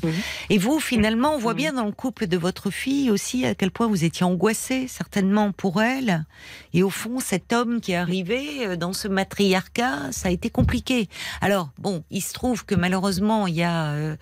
Et 0.50 0.58
vous, 0.58 0.78
finalement, 0.78 1.34
on 1.34 1.38
voit 1.38 1.54
bien 1.54 1.72
dans 1.72 1.86
le 1.86 1.90
couple 1.90 2.26
de 2.26 2.36
votre 2.36 2.70
fille 2.70 3.10
aussi 3.10 3.46
à 3.46 3.54
quel 3.54 3.70
point 3.70 3.88
vous 3.88 4.04
étiez 4.04 4.24
angoissé, 4.24 4.86
certainement 4.88 5.52
pour 5.52 5.82
elle. 5.82 6.26
Et 6.74 6.82
au 6.82 6.90
fond, 6.90 7.18
cet 7.18 7.52
homme 7.52 7.80
qui 7.80 7.92
est 7.92 7.96
arrivé 7.96 8.66
euh, 8.66 8.76
dans 8.76 8.92
ce 8.92 9.08
matriarcat, 9.08 10.12
ça 10.12 10.28
a 10.28 10.30
été 10.30 10.50
compliqué. 10.50 11.08
Alors, 11.40 11.70
bon, 11.78 12.04
il 12.10 12.20
se 12.20 12.34
trouve 12.34 12.66
que 12.66 12.74
malheureusement, 12.74 13.46
il 13.46 13.54
y 13.54 13.62
a 13.62 13.86
euh, 13.92 14.16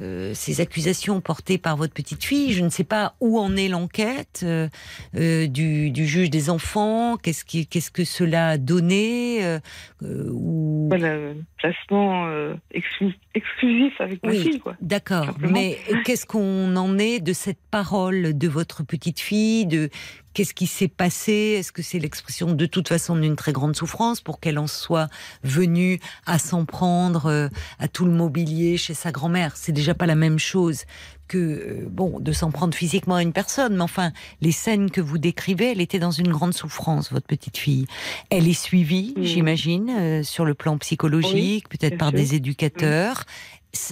euh, 0.00 0.32
ces 0.34 0.60
accusations 0.60 1.20
portées 1.20 1.58
par 1.58 1.76
votre 1.76 1.92
petite 1.92 2.24
fille. 2.24 2.52
Je 2.52 2.62
ne 2.62 2.70
sais 2.70 2.84
pas 2.84 3.14
où 3.20 3.38
en 3.38 3.56
est 3.56 3.68
l'enquête 3.68 4.40
euh, 4.42 4.68
euh, 5.16 5.46
du, 5.46 5.90
du 5.90 6.06
juge 6.06 6.30
des 6.30 6.48
enfants. 6.50 7.16
Qu'est-ce 7.16 7.44
qui, 7.44 7.66
qu'est-ce 7.66 7.90
que 7.90 8.04
cela 8.04 8.48
a 8.50 8.58
donné 8.58 9.44
euh, 9.44 9.58
ou... 10.02 10.86
Voilà, 10.88 11.34
placement 11.58 12.26
euh, 12.26 12.54
exclu- 12.74 13.14
exclusif 13.34 14.00
avec 14.00 14.22
ma 14.24 14.30
Oui. 14.30 14.42
fille, 14.42 14.58
quoi. 14.60 14.76
D'accord, 14.80 15.36
mais 15.40 15.78
qu'est-ce 16.04 16.26
qu'on 16.26 16.74
en 16.76 16.98
est 16.98 17.20
de 17.20 17.32
cette 17.32 17.60
parole 17.70 18.36
de 18.36 18.48
votre 18.48 18.82
petite 18.84 19.20
fille 19.20 19.66
De 19.66 19.90
qu'est-ce 20.34 20.54
qui 20.54 20.66
s'est 20.66 20.88
passé? 20.88 21.56
Est-ce 21.58 21.72
que 21.72 21.82
c'est 21.82 21.98
l'expression 21.98 22.52
de 22.52 22.66
toute 22.66 22.88
façon 22.88 23.16
d'une 23.16 23.36
très 23.36 23.52
grande 23.52 23.76
souffrance 23.76 24.20
pour 24.20 24.40
qu'elle 24.40 24.58
en 24.58 24.66
soit 24.66 25.08
venue 25.42 26.00
à 26.26 26.38
s'en 26.38 26.64
prendre 26.64 27.26
euh, 27.26 27.48
à 27.78 27.88
tout 27.88 28.04
le 28.04 28.12
mobilier 28.12 28.76
chez 28.76 28.94
sa 28.94 29.12
grand-mère? 29.12 29.56
C'est 29.56 29.72
déjà 29.72 29.94
pas 29.94 30.06
la 30.06 30.14
même 30.14 30.38
chose 30.38 30.84
que 31.28 31.38
euh, 31.38 31.88
bon 31.88 32.20
de 32.20 32.32
s'en 32.32 32.50
prendre 32.50 32.74
physiquement 32.74 33.16
à 33.16 33.22
une 33.22 33.32
personne, 33.32 33.76
mais 33.76 33.82
enfin 33.82 34.12
les 34.40 34.52
scènes 34.52 34.90
que 34.90 35.00
vous 35.00 35.18
décrivez, 35.18 35.72
elle 35.72 35.80
était 35.80 35.98
dans 35.98 36.10
une 36.10 36.28
grande 36.28 36.54
souffrance, 36.54 37.12
votre 37.12 37.26
petite 37.26 37.56
fille. 37.56 37.86
Elle 38.30 38.48
est 38.48 38.60
suivie, 38.60 39.14
j'imagine, 39.18 39.90
euh, 39.90 40.22
sur 40.22 40.44
le 40.44 40.54
plan 40.54 40.78
psychologique, 40.78 41.68
peut-être 41.68 41.98
par 41.98 42.10
sûr. 42.10 42.18
des 42.18 42.34
éducateurs. 42.34 43.24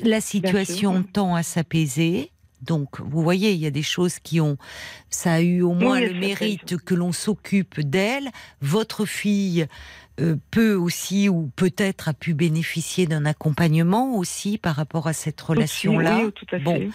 La 0.04 0.20
situation 0.20 1.02
tend 1.02 1.34
à 1.34 1.42
s'apaiser. 1.42 2.30
Donc, 2.62 3.00
vous 3.00 3.22
voyez, 3.22 3.52
il 3.52 3.58
y 3.58 3.66
a 3.66 3.70
des 3.70 3.82
choses 3.82 4.18
qui 4.18 4.40
ont, 4.40 4.56
ça 5.08 5.34
a 5.34 5.40
eu 5.40 5.62
au 5.62 5.72
moins 5.74 6.00
Oui, 6.00 6.08
le 6.08 6.14
mérite 6.14 6.76
que 6.78 6.94
l'on 6.94 7.12
s'occupe 7.12 7.80
d'elle. 7.80 8.28
Votre 8.60 9.04
fille 9.06 9.66
euh, 10.20 10.36
peut 10.50 10.74
aussi, 10.74 11.28
ou 11.30 11.50
peut-être 11.56 12.08
a 12.08 12.12
pu 12.12 12.34
bénéficier 12.34 13.06
d'un 13.06 13.24
accompagnement 13.24 14.16
aussi 14.16 14.58
par 14.58 14.76
rapport 14.76 15.06
à 15.06 15.14
cette 15.14 15.40
relation-là. 15.40 16.20
Oui, 16.24 16.32
tout 16.32 16.46
à 16.52 16.58
fait. 16.58 16.64
Bon. 16.64 16.90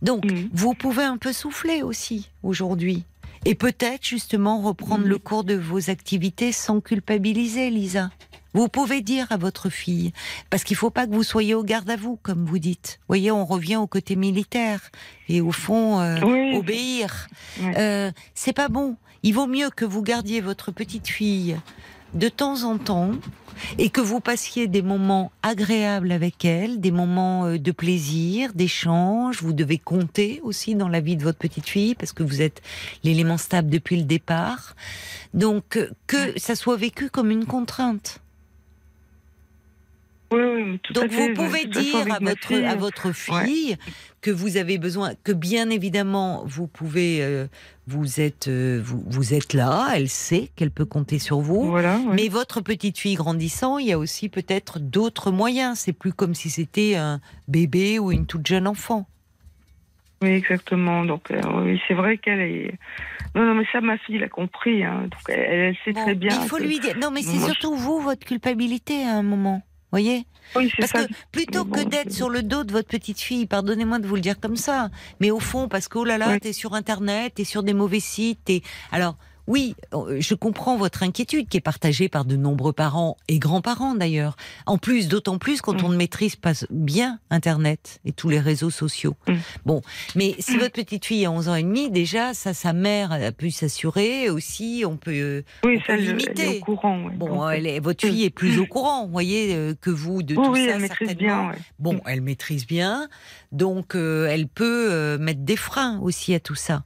Donc, 0.00 0.24
Mhm. 0.24 0.48
vous 0.52 0.72
pouvez 0.74 1.04
un 1.04 1.18
peu 1.18 1.32
souffler 1.34 1.82
aussi 1.82 2.30
aujourd'hui. 2.42 3.04
Et 3.44 3.54
peut-être 3.54 4.04
justement 4.04 4.60
reprendre 4.62 5.04
Mhm. 5.04 5.10
le 5.10 5.18
cours 5.18 5.44
de 5.44 5.54
vos 5.54 5.90
activités 5.90 6.52
sans 6.52 6.80
culpabiliser, 6.80 7.70
Lisa. 7.70 8.10
Vous 8.52 8.68
pouvez 8.68 9.00
dire 9.00 9.26
à 9.30 9.36
votre 9.36 9.70
fille, 9.70 10.12
parce 10.50 10.64
qu'il 10.64 10.76
faut 10.76 10.90
pas 10.90 11.06
que 11.06 11.12
vous 11.14 11.22
soyez 11.22 11.54
au 11.54 11.62
garde 11.62 11.88
à 11.90 11.96
vous, 11.96 12.18
comme 12.22 12.44
vous 12.44 12.58
dites. 12.58 12.98
Vous 13.02 13.06
voyez, 13.08 13.30
on 13.30 13.44
revient 13.44 13.76
au 13.76 13.86
côté 13.86 14.16
militaire 14.16 14.90
et 15.28 15.40
au 15.40 15.52
fond 15.52 16.00
euh, 16.00 16.18
Oui. 16.22 16.56
obéir. 16.56 17.28
Euh, 17.62 18.10
c'est 18.34 18.52
pas 18.52 18.68
bon. 18.68 18.96
Il 19.22 19.34
vaut 19.34 19.46
mieux 19.46 19.70
que 19.70 19.84
vous 19.84 20.02
gardiez 20.02 20.40
votre 20.40 20.72
petite 20.72 21.08
fille 21.08 21.56
de 22.14 22.28
temps 22.28 22.64
en 22.64 22.76
temps 22.78 23.12
et 23.78 23.90
que 23.90 24.00
vous 24.00 24.20
passiez 24.20 24.66
des 24.66 24.82
moments 24.82 25.30
agréables 25.42 26.10
avec 26.10 26.44
elle, 26.44 26.80
des 26.80 26.90
moments 26.90 27.44
euh, 27.44 27.58
de 27.58 27.70
plaisir, 27.72 28.52
d'échange. 28.54 29.42
Vous 29.42 29.52
devez 29.52 29.78
compter 29.78 30.40
aussi 30.42 30.74
dans 30.74 30.88
la 30.88 31.00
vie 31.00 31.16
de 31.16 31.22
votre 31.22 31.38
petite 31.38 31.68
fille 31.68 31.94
parce 31.94 32.12
que 32.12 32.22
vous 32.24 32.40
êtes 32.42 32.62
l'élément 33.04 33.36
stable 33.36 33.68
depuis 33.68 33.96
le 33.96 34.04
départ. 34.04 34.74
Donc 35.34 35.76
euh, 35.76 35.90
que 36.06 36.36
ça 36.38 36.56
soit 36.56 36.76
vécu 36.76 37.10
comme 37.10 37.30
une 37.30 37.44
contrainte. 37.46 38.20
Oui, 40.32 40.78
tout 40.84 40.92
à 40.96 41.00
Donc 41.02 41.10
fait, 41.10 41.28
vous 41.28 41.34
pouvez 41.34 41.64
dire 41.66 41.96
à 42.12 42.18
votre 42.20 42.46
fille, 42.46 42.64
à 42.64 42.76
votre 42.76 43.12
fille 43.12 43.76
que 44.20 44.30
vous 44.30 44.56
avez 44.58 44.78
besoin, 44.78 45.12
que 45.24 45.32
bien 45.32 45.70
évidemment 45.70 46.44
vous 46.46 46.68
pouvez, 46.68 47.18
euh, 47.22 47.46
vous 47.88 48.20
êtes 48.20 48.46
euh, 48.46 48.80
vous, 48.84 49.02
vous 49.06 49.34
êtes 49.34 49.54
là, 49.54 49.88
elle 49.94 50.08
sait 50.08 50.50
qu'elle 50.54 50.70
peut 50.70 50.84
compter 50.84 51.18
sur 51.18 51.40
vous. 51.40 51.64
Voilà. 51.64 51.98
Mais 52.12 52.28
votre 52.28 52.60
petite 52.60 52.98
fille 52.98 53.14
grandissant, 53.16 53.78
il 53.78 53.88
y 53.88 53.92
a 53.92 53.98
aussi 53.98 54.28
peut-être 54.28 54.78
d'autres 54.78 55.32
moyens. 55.32 55.78
C'est 55.80 55.92
plus 55.92 56.12
comme 56.12 56.34
si 56.34 56.48
c'était 56.48 56.94
un 56.94 57.20
bébé 57.48 57.98
ou 57.98 58.12
une 58.12 58.26
toute 58.26 58.46
jeune 58.46 58.68
enfant. 58.68 59.08
Oui, 60.22 60.28
exactement. 60.28 61.04
Donc, 61.06 61.30
euh, 61.30 61.40
oui, 61.64 61.80
c'est 61.88 61.94
vrai 61.94 62.18
qu'elle 62.18 62.40
est. 62.40 62.74
Non, 63.34 63.42
non, 63.46 63.54
mais 63.54 63.64
ça, 63.72 63.80
ma 63.80 63.96
fille 63.96 64.18
l'a 64.18 64.28
compris. 64.28 64.84
Hein. 64.84 65.04
Donc, 65.04 65.20
elle, 65.28 65.40
elle 65.40 65.76
sait 65.82 65.92
Bon, 65.92 66.02
très 66.04 66.14
bien. 66.14 66.38
il 66.42 66.46
faut 66.46 66.58
que- 66.58 66.62
lui 66.62 66.78
dire. 66.78 66.94
Non, 67.00 67.10
mais 67.10 67.22
c'est 67.22 67.38
je- 67.38 67.44
surtout 67.46 67.74
vous, 67.74 68.00
votre 68.00 68.26
culpabilité 68.26 69.02
à 69.04 69.14
un 69.16 69.22
moment. 69.22 69.62
Voyez 69.90 70.24
Oui, 70.56 70.70
Parce 70.78 70.92
ça. 70.92 71.04
que 71.06 71.12
plutôt 71.32 71.64
que 71.64 71.82
d'être 71.82 72.12
sur 72.12 72.30
le 72.30 72.42
dos 72.42 72.64
de 72.64 72.72
votre 72.72 72.88
petite 72.88 73.20
fille, 73.20 73.46
pardonnez-moi 73.46 73.98
de 73.98 74.06
vous 74.06 74.14
le 74.14 74.20
dire 74.20 74.38
comme 74.38 74.56
ça, 74.56 74.88
mais 75.20 75.30
au 75.30 75.40
fond, 75.40 75.68
parce 75.68 75.88
que 75.88 75.98
oh 75.98 76.04
là 76.04 76.16
là, 76.18 76.28
Oui. 76.30 76.40
t'es 76.40 76.52
sur 76.52 76.74
Internet, 76.74 77.34
t'es 77.34 77.44
sur 77.44 77.62
des 77.62 77.74
mauvais 77.74 78.00
sites, 78.00 78.40
t'es... 78.44 78.62
Alors, 78.92 79.16
oui, 79.50 79.74
euh, 79.94 80.16
je 80.20 80.34
comprends 80.34 80.76
votre 80.76 81.02
inquiétude 81.02 81.48
qui 81.48 81.56
est 81.56 81.60
partagée 81.60 82.08
par 82.08 82.24
de 82.24 82.36
nombreux 82.36 82.72
parents 82.72 83.16
et 83.26 83.40
grands-parents 83.40 83.96
d'ailleurs. 83.96 84.36
En 84.66 84.78
plus, 84.78 85.08
d'autant 85.08 85.38
plus 85.38 85.60
quand 85.60 85.82
Mm. 85.82 85.86
on 85.86 85.88
ne 85.88 85.96
maîtrise 85.96 86.36
pas 86.36 86.52
bien 86.70 87.18
Internet 87.30 88.00
et 88.04 88.12
tous 88.12 88.28
les 88.28 88.38
réseaux 88.38 88.70
sociaux. 88.70 89.16
Mm. 89.26 89.34
Bon, 89.66 89.82
mais 90.14 90.36
si 90.38 90.56
votre 90.56 90.72
petite 90.72 91.04
fille 91.04 91.24
a 91.26 91.32
11 91.32 91.48
ans 91.48 91.56
et 91.56 91.64
demi, 91.64 91.90
déjà, 91.90 92.32
ça, 92.32 92.54
sa 92.54 92.72
mère 92.72 93.10
a 93.10 93.32
pu 93.32 93.50
s'assurer 93.50 94.30
aussi, 94.30 94.84
on 94.86 94.96
peut... 94.96 95.10
euh, 95.12 95.42
Oui, 95.64 95.76
on 95.76 95.80
ça, 95.80 95.86
peut 95.86 95.92
elle, 95.94 95.98
elle 96.08 96.16
limiter. 96.16 96.56
est 96.56 96.60
au 96.60 96.64
courant. 96.64 97.04
ouais. 97.06 97.14
Bon, 97.16 97.48
elle 97.50 97.66
est- 97.66 97.80
votre 97.80 98.06
fille 98.06 98.24
est 98.24 98.30
plus 98.30 98.58
au 98.60 98.66
courant, 98.66 99.04
vous 99.06 99.12
voyez, 99.12 99.54
euh, 99.56 99.74
que 99.80 99.90
vous 99.90 100.22
de 100.22 100.36
oui, 100.36 100.44
tout 100.44 100.52
oui, 100.52 100.66
ça 100.66 100.74
elle 100.76 100.80
maîtrise 100.82 101.16
bien. 101.16 101.48
ouais. 101.48 101.56
Bon, 101.80 102.00
elle 102.06 102.20
maîtrise 102.20 102.66
bien, 102.68 103.08
donc 103.50 103.96
euh, 103.96 104.26
elle 104.30 104.46
peut 104.46 104.88
euh, 104.92 105.18
mettre 105.18 105.40
des 105.40 105.56
freins 105.56 105.98
aussi 106.00 106.34
à 106.34 106.40
tout 106.40 106.54
ça. 106.54 106.84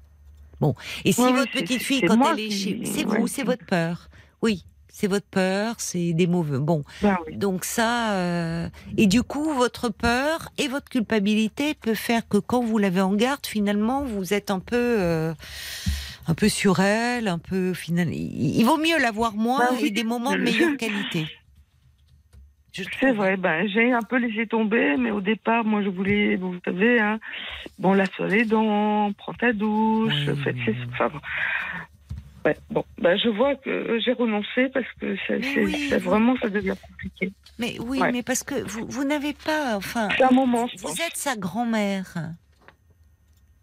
Bon, 0.64 0.74
et 1.04 1.12
si 1.12 1.20
votre 1.20 1.42
c'est- 1.52 1.60
petite 1.62 1.78
c'est- 1.80 1.84
fille, 1.84 1.98
c'est 2.00 2.06
quand 2.06 2.32
elle 2.32 2.40
est 2.40 2.48
qui- 2.48 2.58
chez, 2.58 2.80
c'est 2.84 3.04
ouais. 3.04 3.18
vous, 3.18 3.26
c'est 3.28 3.42
votre 3.42 3.66
peur. 3.66 4.08
Oui, 4.42 4.64
c'est 4.88 5.08
votre 5.08 5.26
peur, 5.26 5.74
c'est 5.78 6.12
des 6.14 6.26
mauvais. 6.26 6.58
Bon, 6.58 6.84
Ben 7.02 7.18
oui. 7.26 7.36
donc 7.36 7.64
ça, 7.64 8.12
euh, 8.12 8.68
et 8.96 9.06
du 9.06 9.22
coup, 9.22 9.52
votre 9.54 9.88
peur 9.90 10.48
et 10.56 10.68
votre 10.68 10.88
culpabilité 10.88 11.74
peut 11.74 11.94
faire 11.94 12.26
que 12.28 12.38
quand 12.38 12.62
vous 12.62 12.78
l'avez 12.78 13.00
en 13.02 13.12
garde, 13.14 13.44
finalement, 13.46 14.02
vous 14.04 14.32
êtes 14.32 14.50
un 14.50 14.60
peu. 14.60 14.76
euh, 14.76 15.34
un 16.26 16.32
peu 16.34 16.48
sur 16.48 16.80
elle, 16.80 17.28
un 17.28 17.38
peu 17.38 17.74
final. 17.74 18.08
Il 18.14 18.62
vaut 18.64 18.78
mieux 18.78 18.98
l'avoir 18.98 19.34
moins 19.34 19.58
Bah 19.58 19.68
oui. 19.78 19.88
et 19.88 19.90
des 19.90 20.04
moments 20.04 20.32
de 20.32 20.38
meilleure 20.38 20.74
qualité. 20.78 21.26
C'est 23.00 23.12
vrai, 23.12 23.36
ben, 23.36 23.68
j'ai 23.68 23.92
un 23.92 24.02
peu 24.02 24.16
laissé 24.16 24.46
tomber, 24.48 24.96
mais 24.96 25.10
au 25.12 25.20
départ, 25.20 25.64
moi, 25.64 25.82
je 25.82 25.88
voulais, 25.88 26.34
vous 26.36 26.56
savez, 26.64 26.98
hein, 27.00 27.20
bon, 27.78 27.92
la 27.92 28.06
sur 28.06 28.26
les 28.26 28.44
dents, 28.44 29.12
prends 29.16 29.32
ta 29.34 29.52
douche, 29.52 30.12
Oui, 30.26 30.36
faites 30.42 30.56
oui, 30.66 30.74
enfin, 30.92 31.08
bon. 31.08 31.20
Ouais, 32.44 32.56
bon, 32.70 32.84
ben, 32.98 33.16
je 33.16 33.28
vois 33.28 33.54
que 33.54 33.98
j'ai 34.04 34.12
renoncé 34.12 34.68
parce 34.74 34.86
que 35.00 35.16
ça, 35.26 35.34
oui, 35.38 35.88
vous- 35.88 35.98
vraiment, 36.00 36.36
ça 36.42 36.48
devient 36.50 36.74
compliqué. 36.90 37.32
Mais 37.58 37.76
oui, 37.80 38.00
Ouais. 38.00 38.10
mais 38.12 38.22
parce 38.22 38.42
que 38.42 38.56
vous, 38.68 38.84
vous 38.88 39.04
n'avez 39.04 39.32
pas, 39.34 39.76
enfin, 39.76 40.08
C'est 40.18 40.24
un 40.24 40.30
moment, 40.30 40.68
vous 40.82 41.00
êtes 41.00 41.16
sa 41.16 41.36
grand-mère. 41.36 42.12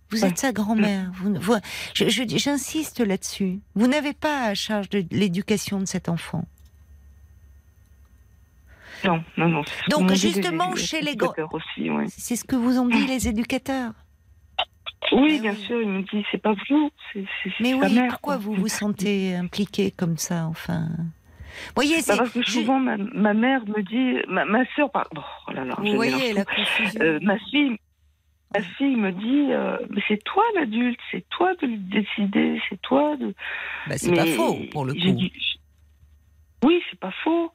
Vous 0.09 0.25
êtes 0.25 0.39
sa 0.39 0.51
grand-mère. 0.51 1.09
Vous, 1.13 1.33
vous- 1.35 1.53
je- 1.93 2.09
j'insiste 2.37 2.99
là-dessus. 3.01 3.59
Vous 3.75 3.87
n'avez 3.87 4.13
pas 4.13 4.45
à 4.45 4.53
charge 4.55 4.89
de 4.89 5.03
l'éducation 5.11 5.79
de 5.79 5.85
cet 5.85 6.09
enfant. 6.09 6.45
Non, 9.05 9.23
non, 9.37 9.49
non. 9.49 9.61
Donc, 9.89 10.11
dit 10.11 10.15
justement, 10.19 10.75
chez 10.75 11.01
les 11.01 11.15
grands- 11.15 11.33
ouais. 11.77 12.05
C'est 12.09 12.35
ce 12.35 12.43
que 12.43 12.55
vous 12.55 12.77
ont 12.79 12.87
dit 12.87 13.05
les 13.07 13.27
éducateurs. 13.27 13.93
Oui, 15.11 15.33
Mais 15.33 15.39
bien 15.39 15.51
oui. 15.53 15.63
sûr, 15.65 15.81
ils 15.81 15.87
me 15.89 16.01
disent, 16.03 16.23
c'est 16.31 16.41
pas 16.41 16.53
vous, 16.69 16.89
c'est 17.11 17.25
Mais 17.59 17.73
oui, 17.73 17.93
mère. 17.93 18.07
pourquoi 18.11 18.35
quoi. 18.35 18.37
vous 18.37 18.53
vous 18.53 18.67
sentez 18.67 19.35
impliqué 19.35 19.91
comme 19.91 20.17
ça, 20.17 20.45
enfin? 20.45 20.87
Voyez, 21.75 21.97
Bah, 22.07 22.15
parce 22.17 22.29
que 22.31 22.43
souvent, 22.43 22.79
ma, 22.79 22.95
ma 22.97 23.33
mère 23.33 23.65
me 23.67 23.81
dit, 23.81 24.23
ma, 24.29 24.45
ma 24.45 24.63
soeur, 24.75 24.89
pardon, 24.91 25.21
oh 25.47 25.51
là 25.51 25.65
là, 25.65 25.75
je 25.83 25.89
Vous 25.89 25.95
voyez 25.95 26.31
la. 26.33 26.45
Euh, 27.01 27.19
ma 27.21 27.37
fille, 27.49 27.75
ma 28.53 28.61
fille 28.77 28.95
me 28.95 29.11
dit, 29.11 29.51
euh, 29.51 29.77
mais 29.89 30.01
c'est 30.07 30.23
toi 30.23 30.43
l'adulte, 30.55 30.99
c'est 31.11 31.25
toi 31.29 31.51
de 31.61 31.67
le 31.67 31.77
décider, 31.77 32.61
c'est 32.69 32.79
toi 32.81 33.17
de. 33.17 33.33
Bah, 33.87 33.97
c'est 33.97 34.13
pas 34.13 34.25
faux 34.27 34.59
pour 34.71 34.85
le 34.85 34.93
coup. 34.93 34.99
Oui, 36.63 36.79
c'est 36.89 36.99
pas 36.99 37.11
faux, 37.23 37.51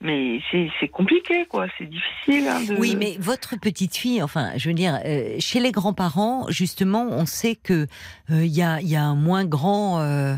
mais 0.00 0.38
c'est 0.50 0.88
compliqué, 0.88 1.44
quoi. 1.46 1.66
C'est 1.76 1.86
difficile. 1.88 2.48
hein, 2.48 2.60
de... 2.68 2.76
Oui, 2.78 2.94
mais 2.96 3.16
votre 3.18 3.56
petite 3.58 3.96
fille, 3.96 4.22
enfin, 4.22 4.52
je 4.56 4.68
veux 4.68 4.74
dire, 4.74 5.00
euh, 5.04 5.36
chez 5.40 5.60
les 5.60 5.72
grands-parents, 5.72 6.46
justement, 6.50 7.06
on 7.10 7.26
sait 7.26 7.56
que 7.56 7.86
euh, 8.30 8.44
il 8.44 8.52
y, 8.54 8.62
a, 8.62 8.80
y 8.80 8.94
a 8.96 9.02
un 9.02 9.14
moins 9.16 9.44
grand, 9.44 10.00
euh, 10.00 10.36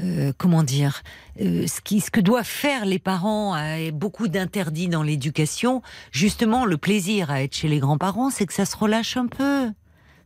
euh, 0.00 0.32
comment 0.38 0.62
dire, 0.62 1.02
euh, 1.40 1.66
ce, 1.66 1.80
qui, 1.80 2.00
ce 2.00 2.10
que 2.10 2.20
doivent 2.20 2.44
faire 2.46 2.84
les 2.86 2.98
parents, 2.98 3.56
euh, 3.56 3.90
beaucoup 3.90 4.28
d'interdits 4.28 4.88
dans 4.88 5.02
l'éducation. 5.02 5.82
Justement, 6.12 6.64
le 6.64 6.76
plaisir 6.76 7.30
à 7.30 7.42
être 7.42 7.54
chez 7.56 7.68
les 7.68 7.78
grands-parents, 7.80 8.30
c'est 8.30 8.46
que 8.46 8.54
ça 8.54 8.64
se 8.64 8.76
relâche 8.76 9.16
un 9.16 9.26
peu. 9.26 9.70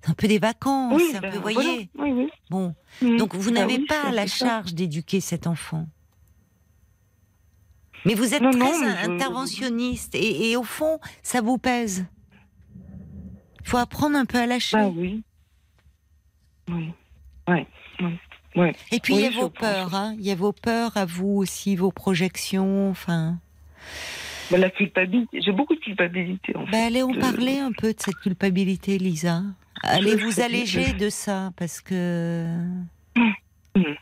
C'est 0.02 0.10
un 0.10 0.14
peu 0.14 0.28
des 0.28 0.38
vacances, 0.38 0.94
oui, 0.96 1.12
un 1.14 1.20
ben, 1.20 1.30
peu, 1.32 1.38
voilà. 1.38 1.60
voyez. 1.60 1.90
Oui, 1.98 2.12
oui. 2.12 2.28
Bon, 2.50 2.74
Mm. 3.02 3.16
donc 3.18 3.34
vous 3.36 3.50
Bah 3.50 3.60
n'avez 3.60 3.78
pas 3.80 4.10
la 4.12 4.26
charge 4.26 4.74
d'éduquer 4.74 5.20
cet 5.20 5.46
enfant. 5.46 5.86
Mais 8.04 8.14
vous 8.14 8.34
êtes 8.34 8.42
Non, 8.42 8.50
très 8.50 8.58
non, 8.58 8.78
mais 8.80 8.86
je- 9.04 9.10
interventionniste 9.10 10.14
et, 10.14 10.50
et 10.50 10.56
au 10.56 10.62
fond, 10.62 10.98
ça 11.22 11.40
vous 11.40 11.58
pèse. 11.58 12.06
Il 13.62 13.68
faut 13.68 13.76
apprendre 13.76 14.16
un 14.16 14.24
peu 14.24 14.38
à 14.38 14.46
lâcher. 14.46 14.76
Bah 14.76 14.88
oui. 14.88 15.22
Oui. 16.68 16.90
Ouais. 17.48 17.66
ouais. 18.00 18.18
ouais. 18.56 18.72
Et 18.92 19.00
puis 19.00 19.14
il 19.14 19.20
y 19.20 19.26
a 19.26 19.30
vos 19.30 19.50
peurs, 19.50 19.94
hein. 19.94 20.14
Il 20.18 20.24
y 20.24 20.30
a 20.30 20.34
vos 20.34 20.52
peurs 20.52 20.96
à 20.96 21.04
vous 21.04 21.28
aussi, 21.36 21.76
vos 21.76 21.90
projections, 21.92 22.88
enfin. 22.90 23.38
Bah, 24.50 24.58
la 24.58 24.70
culpabilité. 24.70 25.40
J'ai 25.40 25.52
beaucoup 25.52 25.74
de 25.74 25.80
culpabilité 25.80 26.56
en 26.56 26.64
fait. 26.66 26.72
Ben, 26.72 26.86
allez 26.86 27.02
en 27.02 27.10
de- 27.12 27.18
parler 27.20 27.58
un 27.58 27.70
peu 27.72 27.92
de 27.92 28.00
cette 28.00 28.16
culpabilité, 28.16 28.98
Lisa. 28.98 29.42
Allez 29.82 30.18
Je 30.18 30.24
vous 30.24 30.40
alléger 30.40 30.92
de 30.94 31.08
ça, 31.10 31.52
parce 31.56 31.80
que. 31.80 32.46
Mhm. 33.76 33.94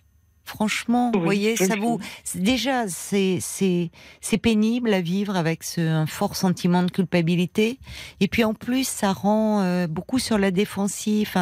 Franchement, 0.48 1.10
vous 1.12 1.20
voyez, 1.20 1.56
ça 1.56 1.66
sais. 1.66 1.76
vous. 1.76 2.00
Déjà, 2.34 2.88
c'est 2.88 3.36
c'est 3.40 3.90
c'est 4.22 4.38
pénible 4.38 4.94
à 4.94 5.02
vivre 5.02 5.36
avec 5.36 5.62
ce, 5.62 5.82
un 5.82 6.06
fort 6.06 6.36
sentiment 6.36 6.82
de 6.82 6.90
culpabilité. 6.90 7.78
Et 8.20 8.28
puis 8.28 8.44
en 8.44 8.54
plus, 8.54 8.88
ça 8.88 9.12
rend 9.12 9.60
euh, 9.60 9.86
beaucoup 9.86 10.18
sur 10.18 10.38
la 10.38 10.50
défensive. 10.50 11.34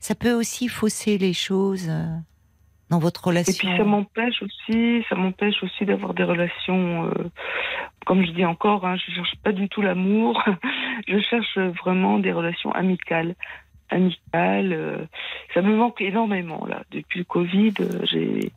Ça 0.00 0.14
peut 0.16 0.32
aussi 0.32 0.66
fausser 0.66 1.18
les 1.18 1.32
choses 1.32 1.86
euh, 1.88 2.04
dans 2.90 2.98
votre 2.98 3.28
Et 3.28 3.30
relation. 3.30 3.68
puis 3.68 3.78
ça 3.78 3.84
m'empêche 3.84 4.42
aussi, 4.42 5.04
ça 5.08 5.14
m'empêche 5.14 5.62
aussi 5.62 5.84
d'avoir 5.86 6.12
des 6.14 6.24
relations. 6.24 7.06
euh, 7.06 7.30
comme 8.06 8.24
je 8.26 8.32
dis 8.32 8.44
encore, 8.44 8.84
hein, 8.84 8.96
je 8.96 9.12
cherche 9.12 9.36
pas 9.44 9.52
du 9.52 9.68
tout 9.68 9.82
l'amour. 9.82 10.42
je 11.06 11.20
cherche 11.20 11.58
vraiment 11.84 12.18
des 12.18 12.32
relations 12.32 12.72
amicales, 12.72 13.36
amicales. 13.90 14.72
euh, 14.72 15.04
ça 15.54 15.62
me 15.62 15.74
manque 15.76 16.00
énormément 16.00 16.66
là. 16.66 16.82
Depuis 16.90 17.18
le 17.20 17.24
Covid, 17.24 17.74
euh, 17.80 18.00
j'ai, 18.04 18.52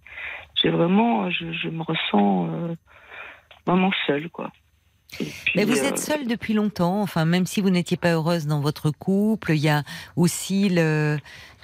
j'ai 0.62 0.70
vraiment, 0.70 1.30
je, 1.30 1.52
je 1.54 1.70
me 1.70 1.84
ressens 1.84 2.48
euh, 2.50 2.76
vraiment 3.66 3.92
seule, 4.08 4.30
quoi. 4.30 4.52
Puis, 5.18 5.30
Mais 5.58 5.66
vous 5.66 5.78
euh, 5.78 5.90
êtes 5.90 6.00
seule 6.00 6.26
depuis 6.26 6.54
longtemps, 6.54 7.02
enfin, 7.02 7.26
même 7.26 7.46
si 7.46 7.60
vous 7.60 7.70
n'étiez 7.70 7.98
pas 7.98 8.14
heureuse 8.14 8.48
dans 8.48 8.62
votre 8.62 8.92
couple, 8.92 9.52
il 9.52 9.58
y 9.62 9.68
a 9.70 9.84
aussi 10.16 10.70
le. 10.70 11.18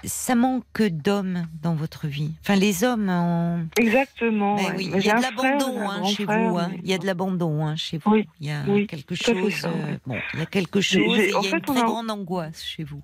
Ça 0.03 0.35
manque 0.35 0.81
d'hommes 0.81 1.47
dans 1.63 1.73
votre 1.73 2.05
vie. 2.07 2.33
Enfin, 2.41 2.55
les 2.55 2.83
hommes. 2.83 3.09
en- 3.09 3.65
Exactement. 3.79 4.55
Oui, 4.75 4.91
il 4.93 5.05
y 5.05 5.09
a 5.09 5.15
de 5.17 5.21
frère, 5.23 5.57
l'abandon 5.57 5.79
hein, 5.89 6.03
chez 6.05 6.25
frère, 6.25 6.49
vous. 6.51 6.57
hein. 6.57 6.67
mais 6.71 6.79
Il 6.83 6.89
y 6.89 6.93
a 6.93 6.97
de 6.99 7.05
l'abandon 7.05 7.65
hein, 7.65 7.75
chez 7.77 7.97
vous. 7.97 8.11
Oui, 8.11 8.27
Il 8.41 8.47
y 8.47 8.51
a 8.51 8.63
quelque 8.85 9.15
chose. 9.15 9.53
ça, 9.53 9.69
ouais. 9.69 9.97
Bon, 10.05 10.17
il 10.33 10.39
y 10.39 10.43
a 10.43 10.45
quelque 10.45 10.81
chose. 10.81 11.17
et 11.17 11.29
il 11.29 11.33
y 11.33 11.35
a 11.35 11.41
fait, 11.41 11.55
une 11.57 11.61
très 11.61 11.79
a- 11.79 11.85
grande 11.85 12.11
angoisse 12.11 12.63
chez 12.63 12.83
vous 12.83 13.01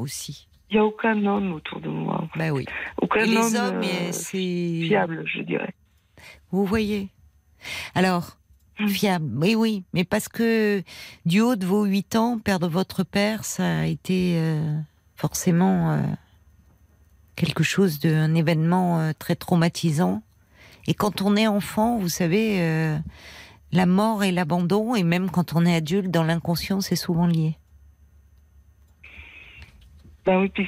aussi. 0.00 0.48
Il 0.70 0.74
n'y 0.74 0.80
a 0.80 0.84
aucun 0.84 1.24
homme 1.26 1.52
autour 1.54 1.80
de 1.80 1.88
moi. 1.88 2.28
Bah 2.36 2.50
oui. 2.50 2.64
Aucun 3.02 3.24
Et 3.24 3.26
les 3.26 3.36
homme 3.56 3.76
hommes, 3.76 3.82
euh, 3.82 4.12
c'est. 4.12 4.82
fiable, 4.86 5.24
je 5.26 5.42
dirais. 5.42 5.74
Vous 6.52 6.64
voyez 6.64 7.08
Alors, 7.94 8.36
Hmm. 8.78 8.86
fiable, 8.88 9.26
oui, 9.36 9.54
oui, 9.54 9.84
mais 9.92 10.04
parce 10.04 10.28
que 10.28 10.82
du 11.26 11.40
haut 11.42 11.54
de 11.56 11.66
vos 11.66 11.84
huit 11.84 12.16
ans, 12.16 12.38
perdre 12.38 12.66
votre 12.66 13.04
père, 13.04 13.44
ça 13.44 13.80
a 13.80 13.84
été 13.84 14.36
euh, 14.38 14.78
forcément 15.16 15.90
euh, 15.92 16.02
quelque 17.36 17.62
chose 17.62 17.98
d'un 17.98 18.34
événement 18.34 19.12
très 19.18 19.36
traumatisant. 19.36 20.22
Et 20.86 20.94
quand 20.94 21.20
on 21.20 21.36
est 21.36 21.46
enfant, 21.46 21.98
vous 21.98 22.08
savez, 22.08 22.96
la 23.72 23.86
mort 23.86 24.24
et 24.24 24.32
l'abandon, 24.32 24.94
et 24.94 25.02
même 25.02 25.30
quand 25.30 25.54
on 25.54 25.66
est 25.66 25.74
adulte, 25.76 26.10
dans 26.10 26.24
l'inconscient, 26.24 26.80
c'est 26.80 26.96
souvent 26.96 27.26
lié. 27.26 27.56
Ben 30.26 30.40
oui, 30.40 30.48
puis 30.48 30.66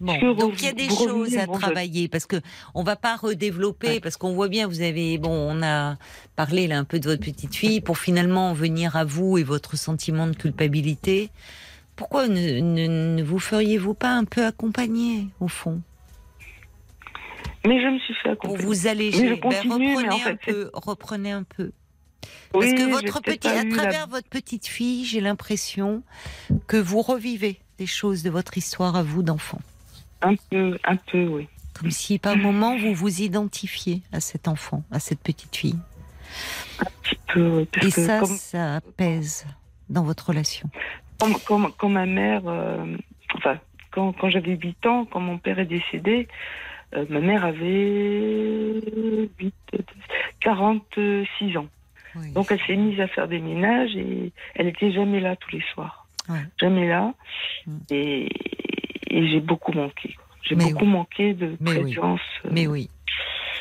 Bon, 0.00 0.18
Que 0.18 0.34
donc 0.38 0.54
il 0.60 0.64
y 0.64 0.68
a 0.68 0.72
des 0.72 0.88
choses 0.88 1.36
à 1.36 1.46
travailler 1.46 2.08
parce 2.08 2.26
que 2.26 2.36
on 2.74 2.82
va 2.82 2.96
pas 2.96 3.14
redévelopper 3.16 3.86
Ouais. 3.86 4.00
parce 4.00 4.16
qu'on 4.16 4.32
voit 4.34 4.48
bien 4.48 4.66
vous 4.66 4.82
avez 4.82 5.18
bon 5.18 5.30
on 5.30 5.62
a 5.62 5.96
parlé 6.34 6.66
là 6.66 6.78
un 6.78 6.84
peu 6.84 6.98
de 6.98 7.08
votre 7.08 7.24
petite 7.24 7.54
fille 7.54 7.80
pour 7.80 7.96
finalement 7.96 8.50
en 8.50 8.54
venir 8.54 8.96
à 8.96 9.04
vous 9.04 9.38
et 9.38 9.44
votre 9.44 9.76
sentiment 9.76 10.26
de 10.26 10.34
culpabilité. 10.34 11.30
Pourquoi 11.94 12.26
ne, 12.26 12.58
ne- 12.60 13.16
ne 13.16 13.22
vous 13.22 13.38
feriez-vous 13.38 13.94
pas 13.94 14.10
un 14.10 14.24
peu 14.24 14.44
accompagner 14.44 15.28
au 15.38 15.46
fond? 15.48 15.80
Mais 17.66 17.80
je 17.80 17.86
me 17.88 17.98
suis 18.00 18.14
fait 18.14 18.34
pour 18.34 18.50
accompagner. 18.50 18.66
vous 18.66 18.86
alléger 18.88 19.30
Ben, 19.36 19.40
continue, 19.40 19.78
mais 19.78 19.94
reprenez 19.94 20.08
en 20.08 20.16
un 20.16 20.18
fait, 20.18 20.38
c'est- 20.44 20.52
peu, 20.52 20.70
reprenez 20.74 21.30
un 21.32 21.44
peu. 21.44 21.70
Parce 22.52 22.72
que 22.72 22.90
votre 22.90 23.20
petit, 23.22 23.48
à 23.48 23.64
la- 23.64 23.70
travers 23.70 24.06
votre 24.08 24.28
petite 24.28 24.66
fille, 24.66 25.04
j'ai 25.04 25.20
l'impression 25.20 26.02
que 26.66 26.76
vous 26.76 27.00
revivez 27.00 27.60
des 27.78 27.86
choses 27.86 28.22
de 28.22 28.30
votre 28.30 28.56
histoire 28.56 28.96
à 28.96 29.02
vous 29.02 29.22
d'enfant. 29.22 29.60
Un 30.22 30.34
peu, 30.50 30.78
un 30.84 30.96
peu, 30.96 31.26
oui. 31.26 31.48
Comme 31.78 31.90
si 31.90 32.18
par 32.18 32.36
moment 32.36 32.76
vous 32.78 32.94
vous 32.94 33.20
identifiez 33.22 34.00
à 34.12 34.20
cet 34.20 34.46
enfant, 34.48 34.82
à 34.92 35.00
cette 35.00 35.20
petite 35.20 35.54
fille. 35.56 35.78
Un 36.78 36.84
petit 37.02 37.18
peu, 37.28 37.48
oui. 37.58 37.68
Parce 37.72 37.86
Et 37.86 37.90
que 37.90 38.06
ça, 38.06 38.18
comme, 38.20 38.36
ça 38.36 38.80
pèse 38.96 39.44
dans 39.90 40.02
votre 40.04 40.28
relation. 40.28 40.68
comme, 41.18 41.34
comme- 41.46 41.72
quand 41.76 41.88
ma 41.88 42.06
mère, 42.06 42.42
euh, 42.46 42.96
enfin, 43.34 43.58
quand, 43.90 44.12
quand 44.12 44.30
j'avais 44.30 44.56
8 44.56 44.86
ans, 44.86 45.04
quand 45.04 45.20
mon 45.20 45.38
père 45.38 45.58
est 45.58 45.66
décédé, 45.66 46.28
euh, 46.94 47.04
ma 47.10 47.20
mère 47.20 47.44
avait 47.44 48.80
8, 49.40 49.54
46 50.40 51.56
ans. 51.56 51.66
Donc 52.32 52.52
elle 52.52 52.60
s'est 52.60 52.76
mise 52.76 53.00
à 53.00 53.08
faire 53.08 53.26
des 53.26 53.40
ménages 53.40 53.96
et 53.96 54.32
elle 54.54 54.68
était 54.68 54.92
jamais 54.92 55.18
là 55.18 55.34
tous 55.34 55.50
les 55.50 55.64
soirs. 55.72 56.03
Ouais. 56.28 56.40
Jamais 56.60 56.88
là. 56.88 57.12
Mm. 57.66 57.76
Et, 57.90 58.28
et 59.10 59.28
j'ai 59.28 59.40
beaucoup 59.40 59.72
manqué. 59.72 60.16
J'ai 60.42 60.54
beaucoup 60.56 60.84
manqué 60.84 61.32
de 61.34 61.56
Mais 61.60 61.70
oui. 61.78 61.92
présence. 61.94 62.20
euh, 62.44 62.48
Mais 62.52 62.66
oui. 62.66 62.90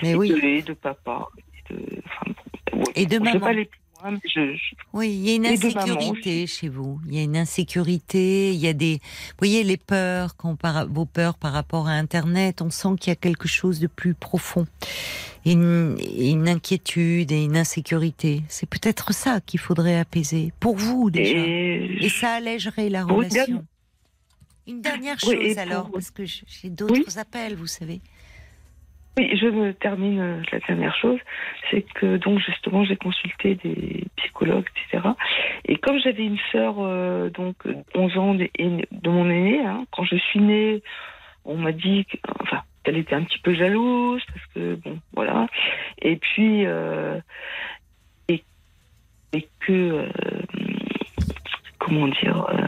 Mais 0.01 0.11
et 0.11 0.15
oui. 0.15 0.29
de, 0.29 0.37
et 0.43 0.61
de 0.61 0.73
papa. 0.73 1.27
Et 1.69 1.73
de, 1.73 2.01
enfin, 2.05 2.31
bon. 2.73 2.83
Et 2.95 3.05
de 3.05 3.19
maman. 3.19 3.39
pas 3.39 3.49
aller 3.49 3.69
je, 4.23 4.55
je- 4.55 4.75
Oui, 4.93 5.09
il 5.09 5.27
y 5.27 5.31
a 5.31 5.35
une 5.35 5.45
insécurité 5.47 6.47
chez 6.47 6.69
vous. 6.69 6.99
Il 7.07 7.15
y 7.15 7.19
a 7.19 7.23
une 7.23 7.37
insécurité, 7.37 8.51
il 8.53 8.59
y 8.59 8.67
a 8.67 8.73
des, 8.73 8.95
vous 8.95 9.35
voyez, 9.39 9.63
les 9.63 9.77
peurs, 9.77 10.35
quand 10.35 10.55
par- 10.55 10.87
vos 10.87 11.05
peurs 11.05 11.37
par 11.37 11.53
rapport 11.53 11.87
à 11.87 11.91
Internet, 11.93 12.61
on 12.61 12.69
sent 12.69 12.89
qu'il 12.99 13.11
y 13.11 13.13
a 13.13 13.15
quelque 13.15 13.47
chose 13.47 13.79
de 13.79 13.87
plus 13.87 14.13
profond. 14.13 14.67
Une, 15.45 15.97
une 16.17 16.47
inquiétude 16.47 17.31
et 17.31 17.43
une 17.43 17.57
insécurité. 17.57 18.43
C'est 18.47 18.69
peut-être 18.69 19.13
ça 19.13 19.41
qu'il 19.41 19.59
faudrait 19.59 19.97
apaiser. 19.99 20.53
Pour 20.59 20.77
vous, 20.77 21.09
déjà. 21.09 21.37
Et, 21.37 21.97
et 22.05 22.09
ça 22.09 22.35
allégerait 22.35 22.89
la 22.89 23.03
relation. 23.03 23.65
Une 24.65 24.79
dernière 24.81 25.19
chose 25.19 25.57
alors, 25.57 25.91
parce 25.91 26.09
que 26.11 26.23
j'ai 26.25 26.69
d'autres 26.69 27.17
appels, 27.19 27.55
vous 27.55 27.67
savez. 27.67 27.99
Oui, 29.15 29.29
je 29.37 29.71
termine 29.73 30.19
euh, 30.19 30.41
la 30.51 30.59
dernière 30.59 30.95
chose, 30.95 31.19
c'est 31.69 31.83
que 31.93 32.17
donc 32.17 32.39
justement 32.39 32.83
j'ai 32.83 32.95
consulté 32.95 33.53
des 33.63 34.05
psychologues, 34.15 34.65
etc. 34.87 35.07
Et 35.65 35.75
comme 35.77 35.99
j'avais 35.99 36.25
une 36.25 36.39
sœur 36.51 36.77
euh, 36.79 37.29
donc 37.29 37.55
11 37.93 38.17
ans 38.17 38.33
de, 38.33 38.49
de 38.57 39.09
mon 39.09 39.29
aîné, 39.29 39.63
hein, 39.63 39.85
quand 39.91 40.03
je 40.03 40.15
suis 40.15 40.39
née, 40.39 40.81
on 41.45 41.57
m'a 41.57 41.71
dit 41.71 42.05
que, 42.05 42.17
enfin 42.41 42.63
qu'elle 42.83 42.97
était 42.97 43.13
un 43.13 43.23
petit 43.23 43.37
peu 43.39 43.53
jalouse 43.53 44.23
parce 44.33 44.45
que 44.55 44.75
bon 44.75 44.99
voilà. 45.13 45.45
Et 46.01 46.15
puis 46.15 46.65
euh, 46.65 47.19
et, 48.29 48.43
et 49.33 49.47
que 49.59 49.71
euh, 49.71 50.09
comment 51.77 52.07
dire. 52.07 52.47
euh. 52.49 52.67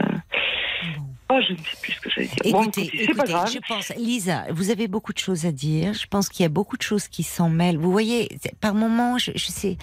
Oh, 1.28 1.40
je 1.48 1.54
ne 1.54 1.58
sais 1.58 1.64
plus 1.82 1.92
ce 1.92 2.00
que 2.00 2.08
j'allais 2.10 2.28
dire. 2.28 2.52
Bon, 2.52 2.62
Écoutez, 2.62 2.82
pas 2.88 3.02
écoutez, 3.02 3.32
grave. 3.32 3.50
je 3.52 3.58
pense, 3.66 3.88
Lisa, 3.96 4.44
vous 4.50 4.70
avez 4.70 4.86
beaucoup 4.86 5.12
de 5.12 5.18
choses 5.18 5.44
à 5.44 5.50
dire. 5.50 5.92
Je 5.94 6.06
pense 6.06 6.28
qu'il 6.28 6.44
y 6.44 6.46
a 6.46 6.48
beaucoup 6.50 6.76
de 6.76 6.82
choses 6.82 7.08
qui 7.08 7.24
s'en 7.24 7.48
mêlent. 7.50 7.78
Vous 7.78 7.90
voyez, 7.90 8.28
par 8.60 8.74
moments, 8.74 9.18
je, 9.18 9.32
je 9.34 9.46
sais, 9.46 9.76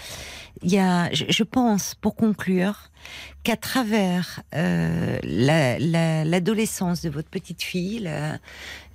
il 0.61 0.71
y 0.71 0.79
a, 0.79 1.11
je, 1.13 1.25
je 1.27 1.43
pense, 1.43 1.95
pour 1.95 2.15
conclure, 2.15 2.89
qu'à 3.43 3.57
travers 3.57 4.39
euh, 4.55 5.17
la- 5.23 5.77
la- 5.79 6.23
l'adolescence 6.23 7.01
de 7.01 7.09
votre 7.09 7.29
petite 7.29 7.61
fille, 7.61 7.99
la, 7.99 8.37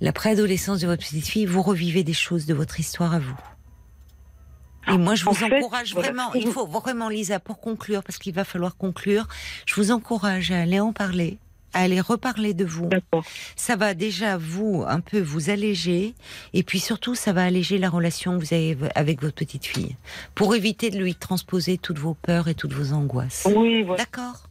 la 0.01 0.11
préadolescence 0.11 0.79
de 0.79 0.87
votre 0.87 1.03
petite 1.07 1.27
fille, 1.27 1.45
vous 1.45 1.61
revivez 1.61 2.03
des 2.03 2.13
choses 2.13 2.47
de 2.47 2.55
votre 2.55 2.79
histoire 2.79 3.13
à 3.13 3.19
vous. 3.19 3.37
Et 4.87 4.97
moi, 4.97 5.13
je 5.13 5.27
En 5.27 5.33
vous 5.33 5.37
fait, 5.37 5.53
encourage 5.55 5.93
vraiment, 5.93 6.33
il 6.33 6.47
faut 6.47 6.65
vraiment, 6.65 7.09
Lisa, 7.09 7.39
pour 7.39 7.59
conclure, 7.59 8.01
parce 8.01 8.17
qu'il 8.17 8.33
va 8.33 8.43
falloir 8.43 8.75
conclure, 8.75 9.27
je 9.67 9.75
vous 9.75 9.91
encourage 9.91 10.49
à 10.51 10.61
aller 10.61 10.79
en 10.79 10.93
parler, 10.93 11.37
à 11.73 11.81
aller 11.81 12.01
reparler 12.01 12.53
de 12.53 12.65
vous, 12.65 12.89
ça 13.55 13.75
va 13.75 13.93
déjà 13.93 14.37
vous 14.37 14.83
un 14.87 14.99
peu 14.99 15.19
vous 15.19 15.49
alléger. 15.49 16.13
Et 16.53 16.63
puis 16.63 16.79
surtout 16.79 17.15
ça 17.15 17.33
va 17.33 17.43
alléger 17.43 17.77
la 17.77 17.89
relation 17.89 18.37
que 18.37 18.45
vous 18.45 18.53
avez 18.53 18.77
avec 18.95 19.21
votre 19.21 19.35
petite 19.35 19.65
fille. 19.65 19.95
Pour 20.35 20.55
éviter 20.55 20.89
de 20.89 20.97
lui 20.97 21.15
transposer 21.15 21.77
toutes 21.77 21.99
vos 21.99 22.13
peurs 22.13 22.47
et 22.47 22.55
toutes 22.55 22.73
vos 22.73 22.93
angoisses. 22.93 23.47
Oui, 23.55 23.83
voilà. 23.83 24.03
D'accord? 24.03 24.47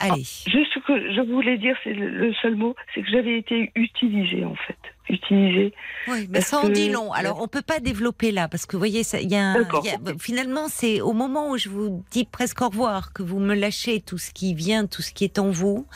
Allez. 0.00 0.22
Juste 0.22 0.70
ce 0.74 0.78
que 0.80 1.12
je 1.14 1.20
voulais 1.32 1.58
dire, 1.58 1.76
c'est 1.84 1.92
le, 1.92 2.32
seul 2.42 2.56
mot, 2.56 2.74
c'est 2.94 3.02
que 3.02 3.08
j'avais 3.10 3.38
été 3.38 3.70
utilisée 3.74 4.44
en 4.44 4.54
fait. 4.54 4.76
Utilisée. 5.08 5.74
Oui, 6.08 6.28
mais 6.30 6.40
ça 6.40 6.58
en 6.60 6.68
que- 6.68 6.72
dit 6.72 6.88
long. 6.90 7.12
Alors 7.12 7.42
on 7.42 7.48
peut 7.48 7.62
pas 7.62 7.80
développer 7.80 8.30
là 8.30 8.46
parce 8.48 8.64
que 8.66 8.76
vous 8.76 8.80
voyez 8.80 9.02
il 9.20 9.30
y 9.30 9.36
a, 9.36 9.44
un- 9.52 9.62
y 9.82 9.88
a- 9.90 10.18
finalement 10.18 10.68
c'est 10.68 11.00
au 11.00 11.12
moment 11.12 11.50
où 11.50 11.58
je 11.58 11.68
vous 11.68 12.04
dis 12.12 12.24
presque 12.24 12.62
au 12.62 12.68
revoir 12.68 13.12
que 13.12 13.22
vous 13.24 13.40
me 13.40 13.54
lâchez 13.54 14.00
tout 14.00 14.18
ce 14.18 14.30
qui 14.30 14.54
vient, 14.54 14.86
tout 14.86 15.02
ce 15.02 15.12
qui 15.12 15.24
est 15.24 15.38
en 15.40 15.50
vous, 15.50 15.86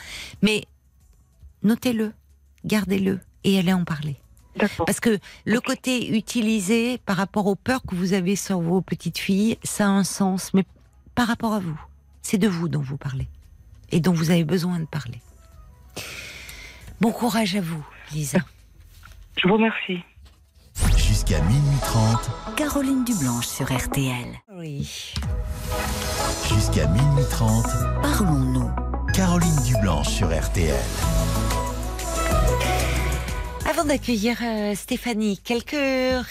mais 0.41 0.63
notez-le, 1.63 2.11
gardez-le 2.65 3.19
et 3.43 3.57
allez 3.59 3.73
en 3.73 3.85
parler. 3.85 4.17
Parce 4.85 4.99
que 5.01 5.17
le 5.45 5.59
côté 5.59 6.15
utilisé 6.15 6.97
par 7.05 7.17
rapport 7.17 7.47
aux 7.47 7.55
peurs 7.55 7.83
que 7.83 7.93
vous 7.95 8.13
avez 8.13 8.35
sur 8.37 8.59
vos 8.61 8.81
petites 8.81 9.17
filles, 9.17 9.57
ça 9.63 9.85
a 9.85 9.89
un 9.89 10.05
sens, 10.05 10.53
mais 10.53 10.63
par 11.13 11.27
rapport 11.27 11.53
à 11.53 11.59
vous. 11.59 11.79
C'est 12.21 12.37
de 12.37 12.47
vous 12.47 12.69
dont 12.69 12.79
vous 12.81 12.97
parlez 12.97 13.27
et 13.91 13.99
dont 13.99 14.13
vous 14.13 14.31
avez 14.31 14.43
besoin 14.43 14.79
de 14.79 14.85
parler. 14.85 15.19
Bon 17.01 17.11
courage 17.11 17.55
à 17.55 17.61
vous, 17.61 17.85
Lisa. 18.11 18.39
Je 19.41 19.47
vous 19.47 19.55
remercie. 19.55 19.99
Jusqu'à 20.97 21.39
minuit 21.41 21.77
30, 21.81 22.29
Caroline 22.57 23.03
Dublanche 23.05 23.47
sur 23.47 23.65
RTL. 23.71 24.27
Oui. 24.55 25.13
jusqu'à 26.49 26.87
minuit 26.87 27.25
30, 27.29 27.65
Parlons-nous. 28.01 28.69
Caroline 29.13 29.55
Dublanche 29.65 30.09
sur 30.09 30.27
RTL. 30.27 30.75
Avant 33.67 33.83
d'accueillir 33.83 34.37
euh, 34.43 34.75
Stéphanie, 34.75 35.39
quelques 35.43 35.71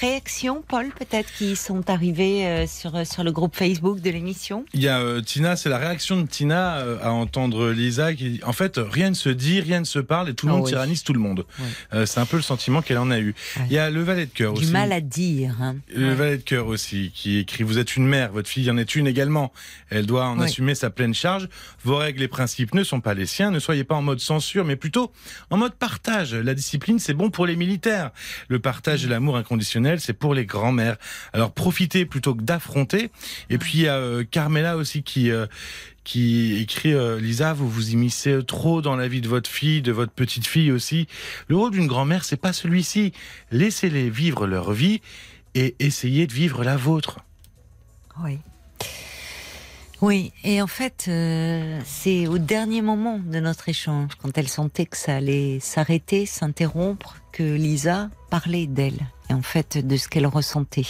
réactions, 0.01 0.63
Paul, 0.67 0.91
peut-être, 0.97 1.31
qui 1.37 1.57
sont 1.57 1.91
arrivées 1.91 2.47
euh, 2.47 2.67
sur, 2.69 2.95
euh, 2.95 3.05
sur 3.05 3.25
le 3.25 3.33
groupe 3.33 3.57
Facebook 3.57 4.01
de 4.01 4.09
l'émission? 4.09 4.65
Il 4.73 4.81
y 4.81 4.87
a 4.89 5.01
euh, 5.01 5.21
Tina, 5.21 5.57
c'est 5.57 5.69
la 5.69 5.79
réaction 5.79 6.21
de 6.23 6.29
Tina 6.29 6.77
à 7.03 7.11
entendre 7.11 7.71
Lisa 7.71 8.15
qui 8.15 8.31
dit 8.31 8.41
en 8.45 8.53
fait 8.53 8.79
rien 8.79 9.11
ne 9.11 9.15
se 9.15 9.29
dit, 9.29 9.61
rien 9.61 9.81
ne 9.81 9.85
se 9.85 9.99
parle 9.99 10.29
et 10.29 10.35
tout 10.35 10.47
le 10.47 10.53
Ah 10.53 10.57
monde 10.57 10.65
oui. 10.67 10.71
tyrannise 10.71 11.03
tout 11.03 11.13
le 11.13 11.19
monde. 11.19 11.45
Oui. 11.59 12.07
C'est 12.07 12.21
un 12.21 12.25
peu 12.27 12.37
le 12.37 12.43
sentiment 12.43 12.83
qu'elle 12.83 12.99
en 12.99 13.11
a 13.11 13.19
eu. 13.19 13.35
Il 13.67 13.73
y 13.73 13.79
a 13.79 13.91
le 13.91 14.03
valet 14.03 14.27
de 14.27 14.31
cœur 14.31 14.55
Du 14.55 14.63
aussi. 14.63 14.73
mal 14.73 14.93
à 14.93 15.01
dire. 15.01 15.57
hein. 15.61 15.77
Le 15.95 16.15
valet 16.15 16.37
de 16.39 16.43
cœur 16.43 16.69
aussi, 16.69 17.11
qui 17.15 17.39
écrit 17.39 17.65
Vous 17.65 17.79
êtes 17.79 17.97
une 17.97 18.07
mère, 18.07 18.31
votre 18.33 18.49
fille 18.49 18.71
en 18.71 18.77
est 18.79 18.95
une 18.95 19.09
également. 19.09 19.53
Elle 19.91 20.07
doit 20.07 20.27
en 20.27 20.39
assumer 20.41 20.75
sa 20.77 20.89
pleine 20.91 21.15
charge. 21.15 21.49
Vos 21.83 21.97
règles 21.97 22.23
et 22.23 22.29
principes 22.29 22.75
ne 22.75 22.85
sont 22.85 23.01
pas 23.01 23.15
les 23.15 23.27
siens. 23.27 23.51
Ne 23.51 23.59
soyez 23.59 23.83
pas 23.85 23.97
en 23.97 24.03
mode 24.03 24.21
censure, 24.21 24.65
mais 24.65 24.77
plutôt 24.77 25.11
en 25.51 25.57
mode 25.57 25.75
partage. 25.75 26.35
La 26.35 26.55
discipline, 26.55 26.99
c'est 27.01 27.15
bon 27.15 27.24
pour 27.31 27.47
les 27.47 27.57
militaires. 27.57 28.11
Le 28.49 28.59
partage 28.59 29.05
et 29.05 29.09
l'amour 29.09 29.37
inconditionnel, 29.37 30.01
c'est 30.01 30.13
pour 30.13 30.35
les 30.35 30.47
grands-mères. 30.47 30.97
Alors 31.33 31.53
profitez 31.53 32.07
plutôt 32.07 32.35
que 32.35 32.43
d'affronter. 32.43 33.11
Et 33.51 33.59
puis 33.59 33.73
il 33.75 33.81
y 33.83 33.89
a 33.89 33.97
euh, 33.97 34.25
Carmela 34.25 34.77
aussi 34.77 35.03
qui. 35.03 35.31
euh, 35.31 35.47
qui 36.05 36.59
écrit 36.61 36.93
euh, 36.93 37.19
Lisa, 37.19 37.55
vous 37.55 37.67
vous 37.67 37.93
immiscez 37.93 38.45
trop 38.47 38.83
dans 38.83 38.95
la 38.95 39.09
vie 39.09 39.23
de 39.23 39.29
votre 39.29 39.49
fille, 39.49 39.81
de 39.81 39.91
votre 39.91 40.13
petite 40.13 40.47
fille 40.47 40.71
aussi. 40.71 41.09
Le 41.49 41.57
rôle 41.57 41.71
d'une 41.71 41.87
grand-mère, 41.87 42.25
c'est 42.25 42.37
pas 42.37 42.53
celui-ci. 42.53 43.13
Laissez-les 43.51 44.11
vivre 44.11 44.47
leur 44.47 44.73
vie 44.73 45.01
et 45.55 45.75
essayez 45.79 46.27
de 46.27 46.33
vivre 46.35 46.63
la 46.63 46.77
vôtre. 46.77 47.21
Oui. 48.23 48.39
Oui, 50.05 50.35
et 50.45 50.61
en 50.61 50.67
fait, 50.67 51.07
euh, 51.09 51.81
c'est 51.87 52.27
au 52.27 52.37
dernier 52.37 52.83
moment 52.83 53.19
de 53.19 53.41
notre 53.41 53.71
échange, 53.71 54.17
quand 54.21 54.37
elle 54.37 54.49
sentait 54.49 54.85
que 54.85 54.99
ça 54.99 55.17
allait 55.17 55.61
s'arrêter, 55.61 56.27
s'interrompre, 56.27 57.17
que 57.33 57.43
Lisa 57.43 58.11
parlait 58.29 58.67
d'elle, 58.67 58.99
et 59.31 59.33
en 59.33 59.41
fait 59.41 59.79
de 59.79 59.97
ce 59.97 60.07
qu'elle 60.09 60.27
ressentait. 60.27 60.85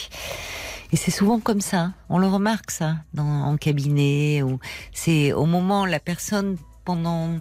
Et 0.91 0.97
c'est 0.97 1.13
souvent 1.13 1.39
comme 1.39 1.61
ça, 1.61 1.93
on 2.09 2.19
le 2.19 2.27
remarque 2.27 2.73
ça, 2.73 2.97
dans, 3.13 3.23
en 3.23 3.57
cabinet, 3.57 4.43
ou 4.43 4.59
c'est 4.93 5.33
au 5.33 5.47
moment 5.47 5.87
la 5.87 6.01
personne, 6.01 6.57
pendant 6.85 7.39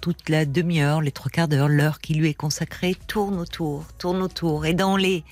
toute 0.00 0.28
la 0.28 0.44
demi-heure, 0.44 1.02
les 1.02 1.12
trois 1.12 1.30
quarts 1.30 1.46
d'heure, 1.46 1.68
l'heure 1.68 2.00
qui 2.00 2.14
lui 2.14 2.30
est 2.30 2.34
consacrée, 2.34 2.96
tourne 3.06 3.38
autour, 3.38 3.84
tourne 3.96 4.22
autour, 4.22 4.66
et 4.66 4.74
dans 4.74 4.96
les 4.96 5.22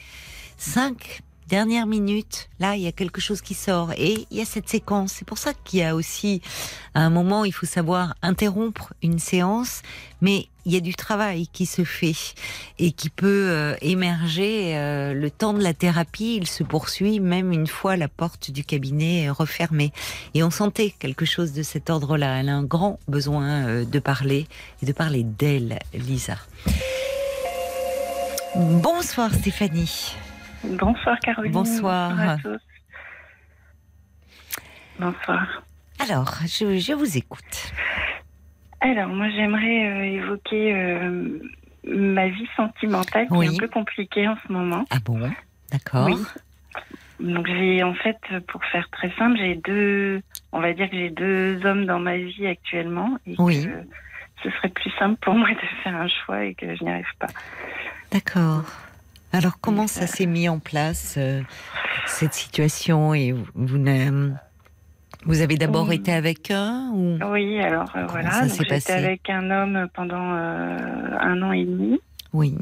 cinq 0.56 1.22
dernières 1.50 1.86
minutes, 1.86 2.48
là, 2.60 2.76
il 2.76 2.82
y 2.82 2.86
a 2.86 2.92
quelque 2.92 3.20
chose 3.20 3.42
qui 3.42 3.54
sort 3.54 3.92
et 3.96 4.24
il 4.30 4.38
y 4.38 4.40
a 4.40 4.44
cette 4.44 4.68
séquence. 4.68 5.12
C'est 5.12 5.26
pour 5.26 5.36
ça 5.36 5.52
qu'il 5.52 5.80
y 5.80 5.82
a 5.82 5.96
aussi, 5.96 6.40
à 6.94 7.00
un 7.00 7.10
moment, 7.10 7.44
il 7.44 7.52
faut 7.52 7.66
savoir 7.66 8.14
interrompre 8.22 8.94
une 9.02 9.18
séance, 9.18 9.82
mais 10.20 10.46
il 10.64 10.72
y 10.72 10.76
a 10.76 10.80
du 10.80 10.94
travail 10.94 11.48
qui 11.48 11.66
se 11.66 11.82
fait 11.82 12.14
et 12.78 12.92
qui 12.92 13.10
peut 13.10 13.48
euh, 13.50 13.74
émerger. 13.82 14.76
euh, 14.76 15.12
le 15.12 15.30
temps 15.30 15.52
de 15.52 15.62
la 15.62 15.74
thérapie, 15.74 16.36
il 16.36 16.46
se 16.46 16.62
poursuit 16.62 17.18
même 17.18 17.50
une 17.50 17.66
fois 17.66 17.96
la 17.96 18.08
porte 18.08 18.52
du 18.52 18.62
cabinet 18.64 19.28
refermée. 19.28 19.92
Et 20.34 20.44
on 20.44 20.50
sentait 20.50 20.94
quelque 20.96 21.24
chose 21.24 21.52
de 21.52 21.64
cet 21.64 21.90
ordre-là. 21.90 22.38
Elle 22.38 22.48
a 22.48 22.54
un 22.54 22.62
grand 22.62 23.00
besoin 23.08 23.66
euh, 23.66 23.84
de 23.84 23.98
parler 23.98 24.46
et 24.82 24.86
de 24.86 24.92
parler 24.92 25.24
d'elle, 25.24 25.80
Lisa. 25.94 26.36
Bonsoir 28.54 29.34
Stéphanie. 29.34 30.14
Bonsoir 30.64 31.18
Caroline. 31.20 31.52
Bonsoir. 31.52 32.20
à 32.20 32.36
tous. 32.38 32.60
Bonsoir. 34.98 35.62
Alors, 35.98 36.34
je, 36.46 36.78
je 36.78 36.92
vous 36.92 37.16
écoute. 37.16 37.72
Alors, 38.80 39.08
moi, 39.08 39.28
j'aimerais 39.30 39.86
euh, 39.86 40.22
évoquer 40.22 40.74
euh, 40.74 41.38
ma 41.86 42.28
vie 42.28 42.48
sentimentale 42.56 43.26
qui 43.28 43.32
Oui. 43.34 43.46
est 43.46 43.54
un 43.54 43.58
peu 43.58 43.68
compliquée 43.68 44.28
en 44.28 44.36
ce 44.46 44.52
moment. 44.52 44.84
Ah 44.90 44.98
bon? 45.04 45.30
D'accord. 45.70 46.06
Oui. 46.06 46.16
Donc, 47.20 47.46
j'ai, 47.46 47.82
en 47.82 47.94
fait, 47.94 48.18
pour 48.48 48.64
faire 48.66 48.88
très 48.90 49.10
simple, 49.16 49.36
j'ai 49.38 49.54
deux, 49.56 50.22
on 50.52 50.60
va 50.60 50.72
dire 50.72 50.88
que 50.90 50.96
j'ai 50.96 51.10
deux 51.10 51.64
hommes 51.66 51.84
dans 51.86 51.98
ma 51.98 52.16
vie 52.16 52.46
actuellement. 52.46 53.18
Et 53.26 53.34
Oui. 53.38 53.64
que 53.66 53.70
ce 54.42 54.50
serait 54.56 54.70
plus 54.70 54.90
simple 54.98 55.18
pour 55.20 55.34
moi 55.34 55.48
de 55.50 55.82
faire 55.82 55.94
un 55.96 56.08
choix 56.08 56.44
et 56.44 56.54
que 56.54 56.74
je 56.74 56.82
n'y 56.84 56.90
arrive 56.90 57.04
pas. 57.18 57.26
D'accord. 58.10 58.64
Alors, 59.32 59.60
comment 59.60 59.86
ça 59.86 60.06
s'est 60.06 60.26
mis 60.26 60.48
en 60.48 60.58
place, 60.58 61.14
euh, 61.18 61.42
cette 62.06 62.34
situation 62.34 63.14
Et 63.14 63.32
vous, 63.32 63.46
vous, 63.54 63.78
vous 65.24 65.40
avez 65.40 65.56
d'abord 65.56 65.88
Oui. 65.88 65.96
été 65.96 66.12
avec 66.12 66.50
un 66.50 66.90
ou... 66.92 67.18
Oui, 67.30 67.60
alors 67.60 67.90
euh, 67.96 68.06
voilà. 68.06 68.30
j'étais 68.48 68.92
avec 68.92 69.30
un 69.30 69.50
homme 69.50 69.86
pendant 69.94 70.32
euh, 70.34 70.76
un 71.20 71.42
an 71.42 71.52
et 71.52 71.64
demi. 71.64 72.00
Oui. 72.32 72.56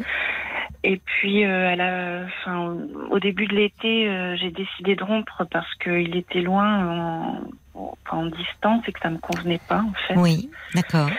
Et 0.85 1.01
puis, 1.05 1.45
euh, 1.45 1.73
à 1.73 1.77
la 1.77 2.27
fin, 2.45 2.77
au 3.11 3.19
début 3.19 3.47
de 3.47 3.55
l'été, 3.55 4.37
j'ai 4.41 4.51
décidé 4.51 4.95
de 4.95 5.03
rompre 5.05 5.45
parce 5.51 5.73
qu'il 5.77 6.17
était 6.17 6.41
loin 6.43 6.87
en, 7.75 7.81
en- 7.81 7.95
en 8.11 8.27
distance 8.27 8.83
et 8.87 8.93
que 8.93 9.01
ça 9.01 9.11
me 9.11 9.19
convenait 9.19 9.61
pas, 9.69 9.81
en 9.83 9.93
fait. 10.07 10.15
Oui, 10.17 10.51
d'accord. 10.75 11.11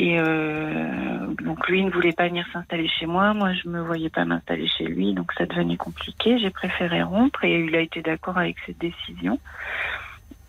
Et 0.00 0.16
euh, 0.20 1.26
donc, 1.42 1.66
lui 1.68 1.84
ne 1.84 1.90
voulait 1.90 2.12
pas 2.12 2.28
venir 2.28 2.46
s'installer 2.52 2.86
chez 2.86 3.06
moi. 3.06 3.34
Moi, 3.34 3.52
je 3.52 3.68
me 3.68 3.80
voyais 3.82 4.10
pas 4.10 4.24
m'installer 4.24 4.68
chez 4.68 4.84
lui. 4.84 5.12
Donc, 5.12 5.32
ça 5.36 5.44
devenait 5.44 5.76
compliqué. 5.76 6.38
J'ai 6.38 6.50
préféré 6.50 7.02
rompre 7.02 7.42
et 7.42 7.64
il 7.64 7.74
a 7.74 7.80
été 7.80 8.00
d'accord 8.00 8.38
avec 8.38 8.54
cette 8.64 8.78
décision. 8.78 9.40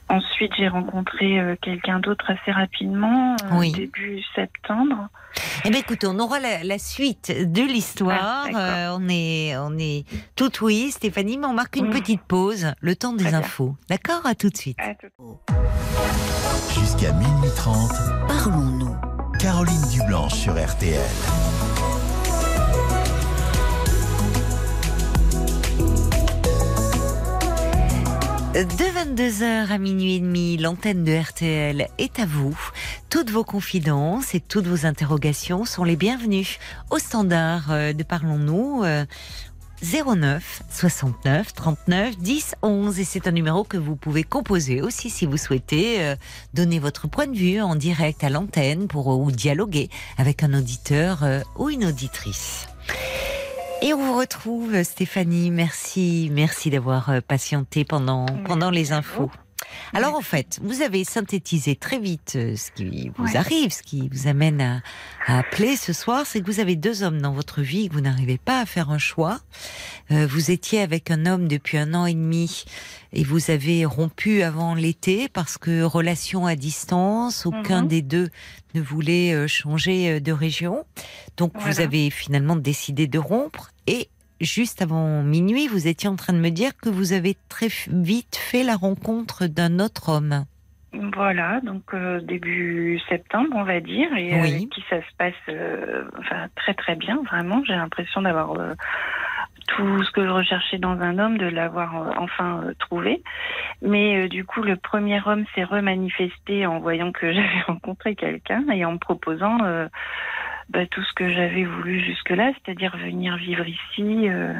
Ensuite, 0.07 0.51
j'ai 0.57 0.67
rencontré 0.67 1.39
euh, 1.39 1.55
quelqu'un 1.61 1.99
d'autre 1.99 2.26
assez 2.30 2.51
rapidement, 2.51 3.35
euh, 3.43 3.57
Oui. 3.59 3.71
début 3.71 4.21
septembre. 4.35 5.07
Eh 5.65 5.71
bien, 5.71 5.80
écoutez, 5.80 6.05
on 6.07 6.19
aura 6.19 6.39
la, 6.39 6.63
la 6.63 6.77
suite 6.77 7.31
de 7.51 7.61
l'histoire. 7.63 8.45
Ah. 8.53 8.89
Euh, 8.91 8.97
on 8.99 9.07
est, 9.09 9.57
on 9.57 9.77
est 9.80 10.05
tout 10.35 10.51
oui, 10.63 10.91
Stéphanie, 10.91 11.38
mais 11.39 11.47
on 11.47 11.53
marque 11.53 11.76
une 11.76 11.89
petite 11.89 12.21
pause, 12.21 12.73
le 12.81 12.95
temps 12.95 13.13
des 13.13 13.34
infos. 13.34 13.76
D'accord? 13.89 14.21
À 14.26 14.35
tout 14.35 14.49
de 14.49 14.57
suite. 14.57 14.77
Tout- 15.17 15.39
Jusqu'à 16.80 17.11
minuit 17.13 17.49
30, 17.55 17.91
Parlons-nous. 18.27 18.95
Caroline 19.40 19.82
Dublanche 19.90 20.34
sur 20.34 20.52
RTL. 20.53 20.99
De 28.53 28.60
22h 28.61 29.72
à 29.72 29.78
minuit 29.78 30.16
et 30.16 30.20
demi, 30.20 30.57
l'antenne 30.57 31.06
de 31.06 31.18
RTL 31.18 31.88
est 31.98 32.20
à 32.20 32.26
vous. 32.26 32.60
Toutes 33.10 33.30
vos 33.30 33.45
confidences 33.45 34.36
et 34.36 34.41
toutes 34.41 34.68
vos 34.68 34.86
interrogations 34.86 35.64
sont 35.64 35.86
les 35.86 35.95
bienvenues 35.95 36.57
au 36.90 36.99
standard 36.99 37.72
euh, 37.72 37.94
de 37.94 38.03
Parlons-nous. 38.03 38.84
Euh, 39.84 40.03
09 40.15 40.64
69 40.69 41.53
39 41.53 42.18
10 42.18 42.56
11 42.61 42.99
et 42.99 43.03
c'est 43.03 43.27
un 43.27 43.31
numéro 43.31 43.64
que 43.64 43.77
vous 43.77 43.95
pouvez 43.95 44.23
composer 44.23 44.81
aussi 44.81 45.10
si 45.10 45.26
vous 45.26 45.38
souhaitez 45.38 46.01
euh, 46.01 46.15
donner 46.53 46.80
votre 46.80 47.07
point 47.07 47.27
de 47.27 47.35
vue 47.35 47.61
en 47.61 47.76
direct 47.76 48.23
à 48.23 48.30
l'antenne 48.30 48.88
pour 48.88 49.07
ou 49.07 49.31
dialoguer 49.31 49.89
avec 50.18 50.43
un 50.43 50.53
auditeur 50.53 51.23
euh, 51.23 51.41
ou 51.57 51.69
une 51.69 51.85
auditrice. 51.85 52.68
Et 53.81 53.93
on 53.93 54.06
vous 54.06 54.18
retrouve 54.18 54.84
Stéphanie, 54.84 55.51
merci, 55.51 56.30
merci 56.34 56.69
d'avoir 56.69 57.10
euh, 57.10 57.22
patienté 57.26 57.85
pendant 57.85 58.26
pendant 58.45 58.72
les 58.72 58.91
infos. 58.91 59.31
Alors 59.94 60.15
en 60.15 60.22
fait, 60.22 60.60
vous 60.61 60.81
avez 60.81 61.03
synthétisé 61.03 61.76
très 61.76 61.98
vite 61.99 62.34
euh, 62.36 62.56
ce 62.56 62.72
qui 62.72 63.10
vous 63.18 63.23
Ouais. 63.26 63.36
arrive, 63.36 63.72
ce 63.72 63.81
qui 63.81 64.07
vous 64.11 64.27
amène 64.27 64.61
à, 64.61 64.81
à 65.26 65.40
appeler 65.40 65.76
ce 65.77 65.94
soir, 65.94 66.26
c'est 66.26 66.41
que 66.41 66.45
vous 66.45 66.60
avez 66.60 66.76
deux 66.76 67.02
hommes 67.03 67.19
dans 67.22 67.34
votre 67.34 67.61
vie, 67.61 67.90
que 67.90 67.94
vous 67.95 68.02
n'arrivez 68.02 68.38
pas 68.38 68.61
à 68.61 68.65
faire 68.65 68.91
un 68.91 68.99
choix. 68.99 69.40
Euh, 70.11 70.27
vous 70.27 70.52
étiez 70.52 70.81
avec 70.81 71.10
un 71.11 71.26
homme 71.26 71.48
depuis 71.48 71.77
un 71.80 71.94
an 71.95 72.06
et 72.06 72.14
demi 72.14 72.65
et 73.14 73.23
vous 73.23 73.49
avez 73.49 73.84
rompu 73.86 74.44
avant 74.44 74.76
l'été 74.76 75.27
parce 75.27 75.57
que 75.57 75.81
relation 75.81 76.45
à 76.45 76.56
distance, 76.56 77.45
aucun 77.48 77.81
Mhm. 77.81 77.88
des 77.88 78.02
deux 78.03 78.30
ne 78.76 78.81
voulait 78.81 79.34
euh, 79.34 79.48
changer 79.48 80.19
de 80.22 80.31
région. 80.31 80.86
Donc 81.38 81.53
vous 81.60 81.80
avez 81.80 82.11
finalement 82.11 82.56
décidé 82.56 83.07
de 83.07 83.18
rompre 83.18 83.72
et 83.88 84.10
juste 84.41 84.82
avant 84.82 85.22
minuit, 85.24 85.68
vous 85.68 85.88
étiez 85.88 86.10
en 86.10 86.16
train 86.16 86.34
de 86.34 86.40
me 86.40 86.49
dire 86.49 86.72
que 86.82 86.90
vous 86.90 87.14
avez 87.14 87.36
très 87.49 87.68
vite 87.90 88.36
fait 88.36 88.64
la 88.64 88.76
rencontre 88.76 89.48
d'un 89.48 89.80
autre 89.80 90.10
homme. 90.10 90.45
Voilà, 91.14 91.60
donc 91.61 91.84
euh, 91.94 92.20
début 92.20 92.99
septembre, 93.10 93.49
on 93.53 93.64
va 93.64 93.80
dire, 93.80 94.11
et 94.16 94.34
Oui. 94.34 94.40
avec 94.40 94.70
qui 94.70 94.84
ça 94.90 94.98
se 95.02 95.16
passe 95.18 95.34
euh, 95.49 96.03
enfin, 96.20 96.48
très 96.56 96.74
très 96.74 96.95
bien, 96.95 97.22
vraiment. 97.30 97.61
J'ai 97.68 97.76
l'impression 97.76 98.24
d'avoir 98.24 98.53
euh, 98.60 98.74
tout 99.68 100.03
ce 100.03 100.10
que 100.11 100.24
je 100.26 100.30
recherchais 100.32 100.80
dans 100.80 100.99
un 100.99 101.20
homme, 101.20 101.38
de 101.38 101.45
l'avoir 101.45 101.95
euh, 102.02 102.11
enfin 102.18 102.64
euh, 102.64 102.74
trouvé. 102.80 103.22
Mais 103.84 104.24
euh, 104.26 104.28
du 104.30 104.45
coup, 104.45 104.64
le 104.64 104.78
premier 104.78 105.22
homme 105.26 105.45
s'est 105.53 105.64
remanifesté 105.64 106.66
en 106.66 106.80
voyant 106.80 107.11
que 107.11 107.32
j'avais 107.34 107.61
rencontré 107.68 108.16
quelqu'un 108.16 108.64
et 108.74 108.84
en 108.84 108.94
me 108.94 108.98
proposant 108.98 109.60
euh, 109.64 109.88
bah, 110.70 110.86
tout 110.88 111.04
ce 111.04 111.14
que 111.14 111.30
j'avais 111.30 111.64
voulu 111.66 112.00
jusque-là, 112.04 112.52
c'est-à-dire 112.54 112.96
venir 112.98 113.36
vivre 113.38 113.66
ici, 113.68 114.30
euh, 114.30 114.54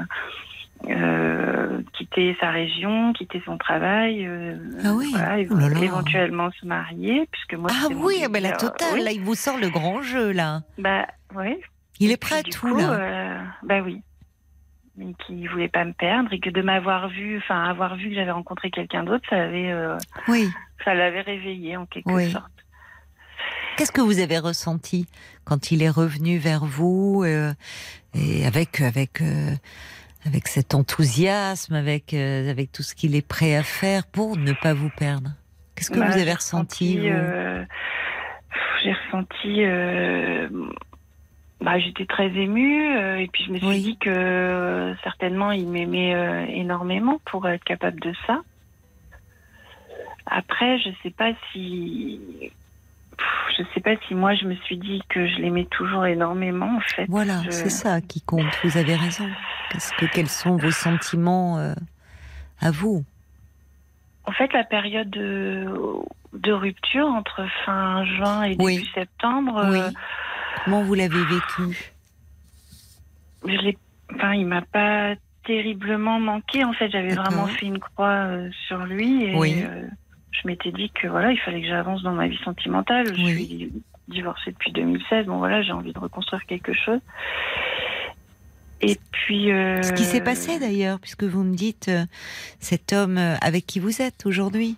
euh, 0.88 1.82
quitter 1.94 2.36
sa 2.40 2.50
région, 2.52 3.14
quitter 3.14 3.42
son 3.46 3.58
travail, 3.58 4.26
euh, 4.26 4.56
Ah 4.84 4.94
oui. 4.96 5.10
voilà, 5.12 5.38
Oh 5.52 5.56
là 5.56 5.70
là. 5.70 5.80
éventuellement 5.84 6.50
se 6.52 6.66
marier, 6.66 7.28
puisque 7.32 7.54
moi. 7.56 7.70
Ah 7.74 7.88
oui, 7.94 8.22
ah 8.24 8.30
ben 8.30 8.42
la 8.42 8.54
totale. 8.54 8.88
Oui. 8.94 9.04
Là, 9.04 9.12
il 9.12 9.22
vous 9.22 9.36
sort 9.36 9.58
le 9.58 9.70
grand 9.70 10.02
jeu, 10.02 10.32
là. 10.32 10.62
Bah 10.78 11.06
oui. 11.36 11.58
Il 12.00 12.12
est 12.12 12.18
prêt 12.18 12.40
à 12.40 12.44
tout, 12.44 12.68
coup, 12.70 12.78
là. 12.78 12.92
euh, 12.94 13.38
bah 13.64 13.82
oui. 13.84 14.02
Mais 14.96 15.14
qui 15.26 15.48
voulait 15.48 15.68
pas 15.70 15.86
me 15.86 15.94
perdre 15.94 16.32
et 16.34 16.40
que 16.40 16.50
de 16.50 16.62
m'avoir 16.62 17.08
vu, 17.10 17.38
enfin 17.38 17.64
avoir 17.64 17.96
vu 17.96 18.10
que 18.10 18.16
j'avais 18.16 18.32
rencontré 18.32 18.70
quelqu'un 18.72 19.04
d'autre, 19.04 19.24
ça 19.30 19.44
avait, 19.44 19.74
Oui. 20.28 20.50
ça 20.84 20.94
l'avait 20.94 21.22
réveillé 21.22 21.78
en 21.78 21.86
quelque 21.86 22.30
sorte. 22.30 22.52
Qu'est-ce 23.80 23.94
que 23.94 24.02
vous 24.02 24.20
avez 24.20 24.40
ressenti 24.40 25.08
quand 25.46 25.72
il 25.72 25.82
est 25.82 25.90
revenu 25.90 26.38
vers 26.38 26.66
vous 26.66 27.24
euh, 27.26 27.54
et 28.14 28.46
avec 28.46 28.82
avec 28.82 29.22
euh, 29.22 29.52
avec 30.26 30.50
cet 30.50 30.76
enthousiasme, 30.76 31.76
avec 31.76 32.14
euh, 32.14 32.52
avec 32.52 32.74
tout 32.74 32.84
ce 32.84 32.94
qu'il 32.94 33.16
est 33.16 33.26
prêt 33.26 33.56
à 33.56 33.64
faire 33.64 34.06
pour 34.06 34.36
ne 34.36 34.52
pas 34.52 34.74
vous 34.74 34.90
perdre? 34.98 35.30
Qu'est-ce 35.76 35.92
que 35.92 36.00
Bah, 36.00 36.08
vous 36.12 36.18
avez 36.20 36.34
ressenti, 36.34 37.00
J'ai 38.84 38.92
ressenti. 38.94 39.62
bah, 41.62 41.80
j'étais 41.80 42.06
très 42.06 42.28
émue 42.28 42.98
euh, 42.98 43.18
et 43.18 43.28
puis 43.28 43.46
je 43.46 43.52
me 43.54 43.60
suis 43.60 43.68
Oui. 43.68 43.82
dit 43.82 43.98
que 43.98 44.10
euh, 44.10 44.94
certainement 45.06 45.54
il 45.54 45.70
m'aimait 45.70 46.16
euh, 46.16 46.46
énormément 46.48 47.22
pour 47.32 47.48
être 47.48 47.64
capable 47.64 48.02
de 48.02 48.12
ça. 48.28 48.42
Après, 50.26 50.80
je 50.80 50.90
sais 51.02 51.12
pas 51.12 51.32
si. 51.54 52.52
Je 53.58 53.64
sais 53.74 53.82
pas 53.82 53.96
si 54.08 54.16
moi 54.16 54.36
je 54.36 54.46
me 54.46 54.56
suis 54.56 54.78
dit 54.78 55.02
que 55.10 55.28
je 55.28 55.36
l'aimais 55.38 55.66
toujours 55.66 56.06
énormément 56.06 56.78
en 56.78 56.80
fait. 56.96 57.06
Voilà, 57.10 57.42
Je- 57.46 57.52
c'est 57.52 57.70
ça 57.70 58.00
qui 58.02 58.22
compte. 58.22 58.46
Vous 58.64 58.78
avez 58.78 58.96
raison. 58.96 59.30
Qu'est-ce 59.72 59.94
que 59.94 60.06
quels 60.06 60.30
sont 60.30 60.56
vos 60.58 60.72
sentiments 60.72 61.58
euh, 61.58 61.74
à 62.62 62.72
vous? 62.72 63.04
En 64.26 64.32
fait, 64.32 64.52
la 64.54 64.64
période 64.64 65.10
de, 65.10 65.66
de 66.34 66.52
rupture 66.52 67.08
entre 67.08 67.46
fin 67.66 68.06
juin 68.06 68.44
et 68.44 68.56
Oui. 68.60 68.76
début 68.78 68.90
septembre, 68.94 69.68
Oui. 69.70 69.80
euh, 69.80 69.92
Comment 70.66 70.84
vous 70.84 70.94
l'avez 70.94 71.24
vécu? 71.26 71.94
je 73.46 73.56
l'ai, 73.62 73.78
enfin, 74.16 74.34
il 74.34 74.46
m'a 74.46 74.62
pas 74.62 75.16
terriblement 75.46 76.20
manqué. 76.20 76.64
En 76.66 76.74
fait, 76.74 76.90
j'avais 76.92 77.14
vraiment 77.14 77.48
fait 77.48 77.66
une 77.66 77.80
croix 77.80 78.26
euh, 78.28 78.50
sur 78.68 78.80
lui 78.86 79.24
et 79.24 79.36
Oui. 79.36 79.64
Je 80.42 80.48
m'étais 80.48 80.72
dit 80.72 80.90
que 80.92 81.08
voilà, 81.08 81.32
il 81.32 81.40
fallait 81.40 81.62
que 81.62 81.68
j'avance 81.68 82.02
dans 82.04 82.14
ma 82.14 82.28
vie 82.28 82.40
sentimentale. 82.44 83.08
Je 83.16 83.22
Oui. 83.24 83.46
suis 83.46 83.72
divorcée 84.08 84.52
depuis 84.52 84.72
2016. 84.72 85.26
Bon 85.28 85.38
voilà, 85.38 85.62
j'ai 85.62 85.72
envie 85.72 85.94
de 85.94 86.00
reconstruire 86.00 86.46
quelque 86.46 86.74
chose. 86.74 87.00
Et 88.82 88.98
puis. 89.12 89.52
euh, 89.52 89.82
Ce 89.84 89.94
qui 89.94 90.04
s'est 90.04 90.22
passé 90.24 90.60
d'ailleurs, 90.60 91.00
puisque 91.00 91.24
vous 91.24 91.44
me 91.44 91.56
dites 91.56 91.90
euh, 91.90 92.06
cet 92.60 92.94
homme 92.94 93.18
euh, 93.18 93.36
avec 93.42 93.66
qui 93.66 93.80
vous 93.80 94.02
êtes 94.02 94.26
aujourd'hui. 94.26 94.78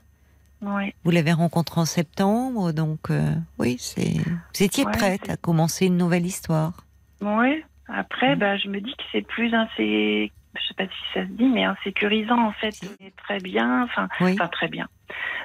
Ouais. 0.61 0.93
Vous 1.03 1.11
l'avez 1.11 1.31
rencontré 1.33 1.81
en 1.81 1.85
septembre, 1.85 2.71
donc 2.71 3.09
euh, 3.09 3.31
oui, 3.57 3.77
c'est. 3.79 4.13
Vous 4.53 4.63
étiez 4.63 4.85
Ouais, 4.85 4.91
prête 4.91 5.29
à 5.29 5.37
commencer 5.37 5.87
une 5.87 5.97
nouvelle 5.97 6.25
histoire. 6.25 6.73
Ouais. 7.21 7.63
Après, 7.87 8.35
Mm. 8.35 8.39
bah, 8.39 8.57
je 8.57 8.67
me 8.69 8.79
dis 8.79 8.91
que 8.95 9.03
c'est 9.11 9.21
plus 9.25 9.53
insé... 9.53 10.31
je 10.55 10.61
sais 10.67 10.73
pas 10.75 10.85
si 10.85 11.13
ça 11.13 11.23
se 11.23 11.31
dit, 11.31 11.45
mais 11.47 11.63
insécurisant 11.65 12.39
en 12.47 12.51
fait. 12.53 12.71
Si. 12.73 12.89
Très 13.27 13.39
bien. 13.39 13.83
Enfin, 13.83 14.07
Oui. 14.21 14.33
Enfin, 14.33 14.47
très 14.47 14.67
bien. 14.67 14.87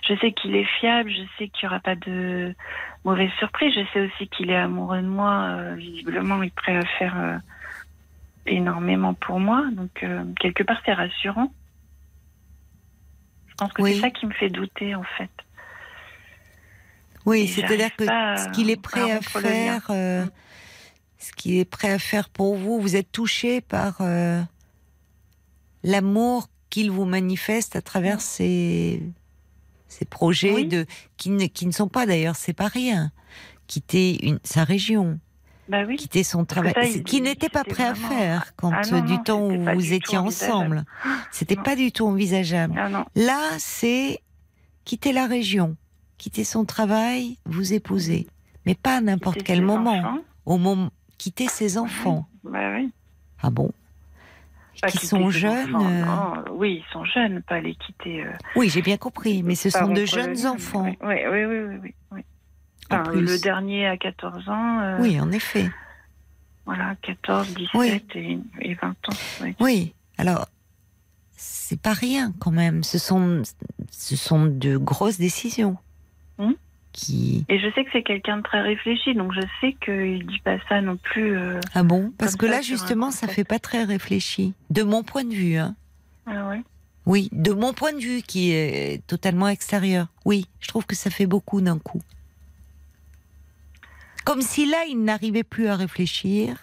Je 0.09 0.15
sais 0.21 0.33
qu'il 0.33 0.55
est 0.55 0.69
fiable, 0.81 1.11
je 1.11 1.23
sais 1.39 1.49
qu'il 1.49 1.67
n'y 1.67 1.69
aura 1.69 1.81
pas 1.81 1.97
de 1.97 2.55
mauvaise 3.05 3.31
surprise. 3.39 3.73
Je 3.75 3.85
sais 3.93 4.01
aussi 4.07 4.29
qu'il 4.29 4.51
est 4.51 4.57
amoureux 4.57 5.01
de 5.03 5.07
moi. 5.07 5.33
euh, 5.51 5.75
visiblement, 5.75 6.43
il 6.43 6.49
est 6.49 6.55
prêt 6.55 6.77
à 6.77 6.85
faire 6.99 7.19
euh, 7.19 7.39
énormément 8.47 9.15
pour 9.15 9.41
moi. 9.41 9.65
Donc, 9.73 10.03
euh, 10.03 10.25
quelque 10.41 10.63
part, 10.63 10.81
c'est 10.85 10.93
rassurant. 10.93 11.53
Je 13.49 13.55
pense 13.55 13.73
que 13.73 13.83
Oui. 13.83 13.95
c'est 13.95 14.01
ça 14.03 14.11
qui 14.11 14.27
me 14.27 14.33
fait 14.33 14.51
douter, 14.51 14.95
en 14.95 15.05
fait. 15.17 15.31
Oui, 17.25 17.49
c'est-à-dire 17.49 17.95
que 17.97 18.05
ce 18.07 18.53
qu'il 18.53 18.71
est 18.71 18.81
prêt 18.81 19.11
à 19.11 19.21
faire, 19.21 19.87
Mm. 19.91 20.31
ce 21.19 21.33
qu'il 21.33 21.57
est 21.57 21.65
prêt 21.69 21.91
à 21.91 21.99
faire 21.99 22.29
pour 22.29 22.55
vous, 22.57 22.81
vous 22.81 22.95
êtes 22.95 23.11
touché 23.11 23.61
par 23.61 24.01
l'amour 25.83 26.49
qu'il 26.71 26.91
vous 26.91 27.05
manifeste 27.05 27.75
à 27.77 27.83
travers 27.83 28.21
ces, 28.21 29.03
ces 29.89 30.05
projets 30.05 30.53
Oui. 30.55 30.67
de 30.67 30.87
qui 31.17 31.31
ne, 31.31 31.47
qui 31.47 31.67
ne 31.67 31.73
sont 31.73 31.89
pas 31.89 32.07
d'ailleurs, 32.07 32.37
c'est 32.37 32.53
pas 32.53 32.69
rien. 32.69 33.11
Quitter 33.67 34.27
une, 34.27 34.39
sa 34.45 34.65
région, 34.65 35.19
Bah 35.69 35.83
oui. 35.87 35.97
quitter 35.97 36.23
son 36.23 36.45
travail, 36.45 36.73
ça, 36.93 36.99
qu'il 37.01 37.23
n'était 37.25 37.49
pas 37.49 37.65
prêt 37.65 37.85
à 37.85 37.95
faire 37.95 38.55
quand 38.57 38.71
Ah 38.73 38.83
euh, 38.87 39.01
non, 39.01 39.05
du 39.05 39.23
temps 39.23 39.43
où 39.49 39.75
vous 39.75 39.93
étiez 39.93 40.19
ensemble. 40.19 40.85
C'était 41.33 41.57
pas 41.57 41.75
du 41.77 41.91
tout 41.93 42.07
envisageable. 42.07 42.75
Ah. 42.79 43.07
Là, 43.17 43.41
c'est 43.59 44.21
quitter 44.85 45.13
la 45.13 45.27
région, 45.27 45.77
quitter 46.19 46.45
son 46.45 46.65
travail, 46.65 47.39
vous 47.45 47.73
épouser. 47.73 48.27
Mais 48.67 48.75
pas 48.75 48.97
à 48.97 49.01
n'importe 49.01 49.43
quel 49.43 49.63
moment. 49.63 49.93
enfants. 49.99 50.19
Au 50.45 50.59
moment, 50.59 50.91
quitter 51.19 51.49
ses 51.49 51.79
enfants. 51.79 52.27
Bah 52.45 52.73
oui. 52.75 52.91
Ah 53.43 53.51
bon? 53.51 53.71
Pas 54.83 54.89
Qui 54.89 55.07
sont 55.07 55.31
jeunes 55.31 55.75
enfants, 55.75 55.87
euh, 55.89 56.05
non. 56.05 56.45
Oui, 56.57 56.83
ils 56.87 56.93
sont 56.93 57.05
jeunes, 57.05 57.43
pas 57.43 57.61
les 57.61 57.75
quitter. 57.75 58.25
euh, 58.25 58.31
Oui, 58.57 58.69
j'ai 58.69 58.83
bien 58.83 58.97
compris, 58.99 59.43
mais 59.43 59.55
ce 59.55 59.71
sont 59.71 59.89
de 59.89 60.01
le 60.01 60.07
jeunes 60.07 60.47
enfants. 60.47 60.95
Oui, 61.03 61.17
oui, 61.31 61.45
oui, 61.45 61.93
oui, 62.13 62.23
Enfin, 62.91 63.11
le 63.13 63.39
dernier 63.41 63.87
à 63.87 63.97
14 63.97 64.49
ans, 64.49 64.81
euh, 64.81 64.99
Oui, 65.01 65.19
en 65.21 65.33
effet. 65.33 65.71
voilà, 66.67 66.95
14, 67.03 67.49
17 67.55 67.71
Oui. 67.75 68.03
et, 68.61 68.71
et 68.71 68.75
20 68.75 68.89
ans. 68.91 69.53
oui. 69.61 69.93
Alors, 70.19 70.47
c'est 71.37 71.81
pas 71.81 71.93
rien 71.93 72.33
quand 72.39 72.51
même. 72.53 72.83
Ce 72.85 72.99
sont, 72.99 73.43
ce 73.91 74.17
sont 74.17 74.47
de 74.47 74.77
grosses 74.77 75.19
décisions. 75.19 75.77
Hmm. 76.39 76.53
Qui... 76.97 77.45
Et 77.51 77.59
je 77.59 77.71
sais 77.75 77.85
que 77.85 77.91
c'est 77.93 78.03
quelqu'un 78.03 78.39
de 78.39 78.43
très 78.43 78.63
réfléchi, 78.63 79.15
donc 79.15 79.33
je 79.35 79.43
sais 79.61 79.75
qu'il 79.85 80.27
dit 80.27 80.39
pas 80.41 80.57
ça 80.67 80.81
non 80.81 80.97
plus. 80.97 81.37
euh, 81.37 81.61
Ah 81.75 81.83
bon? 81.83 82.11
Parce 82.17 82.37
que 82.37 82.47
là, 82.47 82.63
justement, 82.63 83.11
ça 83.11 83.27
concept. 83.27 83.33
fait 83.35 83.45
pas 83.45 83.59
très 83.59 83.85
réfléchi. 83.85 84.55
De 84.71 84.83
mon 84.83 85.03
point 85.03 85.25
de 85.25 85.35
vue, 85.35 85.57
hein. 85.57 85.77
Ah 86.25 86.49
ouais? 86.49 86.63
Oui, 87.05 87.29
de 87.33 87.53
mon 87.53 87.75
point 87.75 87.93
de 87.93 88.01
vue 88.01 88.23
qui 88.23 88.51
est 88.51 89.07
totalement 89.07 89.47
extérieur. 89.47 90.07
Oui, 90.25 90.47
je 90.59 90.69
trouve 90.69 90.87
que 90.87 90.97
ça 90.97 91.11
fait 91.11 91.27
beaucoup 91.27 91.61
d'un 91.61 91.79
coup. 91.79 92.01
Comme 94.25 94.41
si 94.41 94.65
là, 94.65 94.85
il 94.89 95.05
n'arrivait 95.05 95.45
plus 95.45 95.69
à 95.69 95.77
réfléchir 95.77 96.57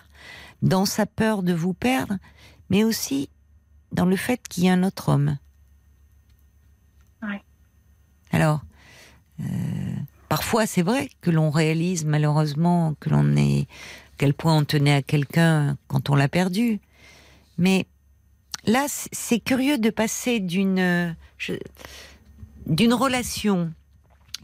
dans 0.63 0.85
sa 0.85 1.05
peur 1.05 1.43
de 1.43 1.53
vous 1.53 1.73
perdre, 1.73 2.17
mais 2.71 2.83
aussi 2.83 3.29
dans 3.91 4.05
le 4.05 4.15
fait 4.15 4.41
qu'il 4.47 4.63
y 4.65 4.69
a 4.69 4.73
un 4.73 4.83
autre 4.83 5.09
homme. 5.09 5.37
Ouais. 7.21 7.41
Alors, 8.31 8.63
euh, 9.39 9.43
parfois, 10.37 10.65
c'est 10.65 10.81
vrai 10.81 11.09
que 11.21 11.29
l'on 11.29 11.49
réalise 11.51 12.05
malheureusement 12.05 12.95
que 12.99 13.09
l'on 13.09 13.35
est, 13.35 13.61
à 13.61 14.15
quel 14.17 14.33
point 14.33 14.57
on 14.57 14.65
tenait 14.65 14.93
à 14.95 15.01
quelqu'un 15.01 15.77
quand 15.87 16.09
on 16.09 16.15
l'a 16.15 16.27
perdu. 16.27 16.79
Mais 17.57 17.85
là, 18.65 18.85
c'est 18.89 19.39
curieux 19.39 19.77
de 19.77 19.89
passer 19.91 20.39
d'une 20.39 20.79
euh, 20.79 21.11
d'une 22.65 22.93
relation 22.93 23.71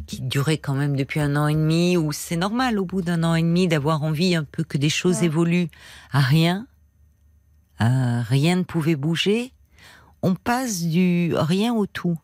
qui 0.06 0.22
durait 0.22 0.60
quand 0.60 0.76
même 0.76 0.95
depuis 0.95 1.20
un 1.20 1.36
an 1.36 1.48
et 1.48 1.53
demi, 1.56 1.98
où 1.98 2.11
c'est 2.11 2.36
normal 2.36 2.78
au 2.80 2.86
bout 2.86 3.02
d'un 3.02 3.24
an 3.24 3.34
et 3.36 3.41
demi 3.41 3.68
d'avoir 3.68 4.03
envie 4.03 4.36
un 4.36 4.44
peu 4.44 4.64
que 4.64 4.78
des 4.78 4.90
choses 4.90 5.20
Ouais. 5.20 5.26
évoluent, 5.26 5.70
à 6.11 6.20
rien, 6.20 6.68
à 7.80 8.22
rien 8.22 8.56
ne 8.57 8.64
pouvait 8.64 8.95
bouger. 8.95 9.53
On 10.22 10.36
passe 10.36 10.84
du 10.84 11.34
rien 11.36 11.74
au 11.74 11.86
tout. 11.86 12.18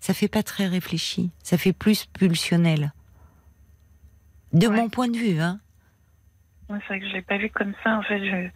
Ça 0.00 0.14
fait 0.14 0.28
pas 0.28 0.42
très 0.42 0.66
réfléchi, 0.66 1.30
ça 1.42 1.58
fait 1.58 1.72
plus 1.74 2.06
pulsionnel. 2.06 2.92
De 4.52 4.66
Ouais. 4.66 4.76
mon 4.76 4.88
point 4.88 5.08
de 5.08 5.16
vue, 5.16 5.40
hein. 5.40 5.60
Ouais, 6.68 6.78
c'est 6.82 6.86
vrai 6.94 7.00
que 7.00 7.08
je 7.08 7.12
l'ai 7.12 7.22
pas 7.22 7.36
vu 7.38 7.50
comme 7.50 7.74
ça. 7.84 7.96
En 7.98 8.02
fait, 8.02 8.18
je... 8.24 8.48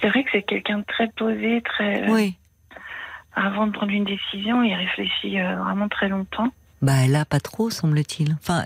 c'est 0.00 0.08
vrai 0.08 0.24
que 0.24 0.30
c'est 0.32 0.42
quelqu'un 0.42 0.78
de 0.78 0.84
très 0.84 1.08
posé, 1.08 1.62
très. 1.62 2.10
Oui. 2.10 2.36
Avant 3.34 3.66
de 3.66 3.72
prendre 3.72 3.92
une 3.92 4.04
décision, 4.04 4.62
il 4.62 4.74
réfléchit 4.74 5.38
euh, 5.38 5.56
vraiment 5.62 5.88
très 5.88 6.08
longtemps. 6.08 6.48
Bah 6.82 7.06
là, 7.06 7.24
pas 7.24 7.40
trop, 7.40 7.70
semble-t-il. 7.70 8.32
Enfin, 8.34 8.64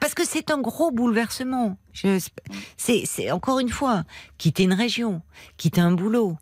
parce 0.00 0.14
que 0.14 0.24
c'est 0.24 0.50
un 0.50 0.60
gros 0.60 0.90
bouleversement. 0.90 1.76
Je- 1.92 2.18
c'est 2.76 3.30
encore 3.30 3.60
une 3.60 3.68
fois 3.70 4.04
quitter 4.38 4.64
une 4.64 4.72
région, 4.72 5.22
quitter 5.56 5.80
un 5.80 5.92
boulot, 5.92 6.36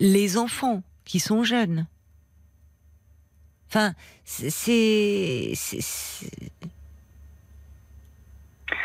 les 0.00 0.36
enfants 0.38 0.82
qui 1.04 1.18
sont 1.20 1.42
jeunes. 1.44 1.86
Enfin, 3.68 3.92
c'est, 4.24 5.52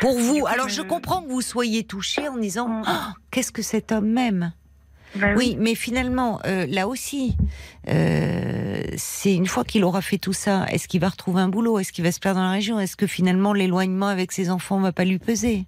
pour 0.00 0.18
vous. 0.18 0.46
Alors, 0.46 0.68
je- 0.68 0.74
je 0.76 0.82
comprends 0.82 1.22
que 1.22 1.28
vous 1.28 1.40
soyez 1.40 1.84
touché 1.84 2.28
en 2.28 2.36
disant 2.36 2.68
Mm. 2.68 2.82
Oh, 2.86 3.12
qu'est-ce 3.30 3.52
que 3.52 3.62
cet 3.62 3.92
homme 3.92 4.08
m'aime. 4.10 4.52
Bah 5.16 5.34
Oui, 5.36 5.56
mais 5.60 5.74
finalement, 5.76 6.40
euh, 6.44 6.66
là 6.66 6.88
aussi, 6.88 7.36
euh, 7.88 8.82
c'est 8.96 9.32
une 9.34 9.46
fois 9.46 9.64
qu'il 9.64 9.84
aura 9.84 10.02
fait 10.02 10.18
tout 10.18 10.32
ça, 10.32 10.66
est-ce 10.70 10.88
qu'il 10.88 11.00
va 11.00 11.08
retrouver 11.08 11.40
un 11.40 11.48
boulot? 11.48 11.78
Est-ce 11.78 11.92
qu'il 11.92 12.02
va 12.04 12.10
se 12.10 12.18
perdre 12.18 12.40
dans 12.40 12.46
la 12.46 12.50
région? 12.52 12.80
Est-ce 12.80 12.96
que 12.96 13.06
finalement 13.06 13.52
l'éloignement 13.52 14.08
avec 14.08 14.32
ses 14.32 14.50
enfants 14.50 14.80
va 14.80 14.90
pas 14.92 15.04
lui 15.04 15.18
peser? 15.20 15.66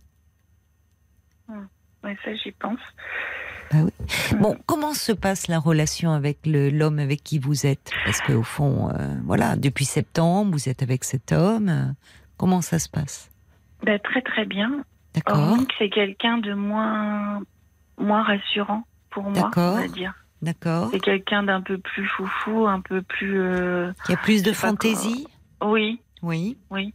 Ouais, 1.48 2.16
ça, 2.24 2.34
j'y 2.34 2.51
pense. 2.52 2.78
Bah 3.72 3.78
oui. 3.84 3.90
Bon, 4.40 4.56
comment 4.66 4.94
se 4.94 5.12
passe 5.12 5.48
la 5.48 5.59
relation 5.59 6.12
avec 6.12 6.38
l'homme 6.47 6.98
avec 6.98 7.22
qui 7.24 7.38
vous 7.38 7.66
êtes? 7.66 7.90
Parce 8.05 8.20
qu'au 8.20 8.43
fond, 8.43 8.90
euh, 8.90 9.14
voilà, 9.24 9.56
depuis 9.56 9.84
septembre, 9.84 10.52
vous 10.52 10.68
êtes 10.68 10.82
avec 10.82 11.02
cet 11.05 11.32
homme. 11.32 11.94
Comment 12.36 12.60
ça 12.60 12.78
se 12.78 12.88
passe? 12.88 13.30
Bah, 13.84 13.98
très, 13.98 14.22
très 14.22 14.44
bien. 14.44 14.84
D'accord 15.14 15.56
c'est 15.78 15.88
quelqu'un 15.88 16.38
de 16.38 16.52
moins, 16.52 17.40
moins 17.98 18.22
rassurant 18.22 18.84
pour 19.10 19.22
moi, 19.24 19.32
D'accord. 19.32 19.74
on 19.78 19.80
va 19.80 19.88
dire. 19.88 20.14
D'accord. 20.43 20.90
C'est 20.93 21.01
quelqu'un 21.01 21.43
d'un 21.43 21.62
peu 21.62 21.78
plus 21.78 22.06
foufou, 22.06 22.66
un 22.66 22.80
peu 22.80 23.01
plus. 23.02 23.40
euh, 23.40 23.90
Il 24.09 24.12
y 24.12 24.14
a 24.14 24.18
plus 24.18 24.43
de 24.43 24.52
fantaisie? 24.52 25.26
Oui, 25.64 26.01
Oui. 26.22 26.59
oui. 26.70 26.93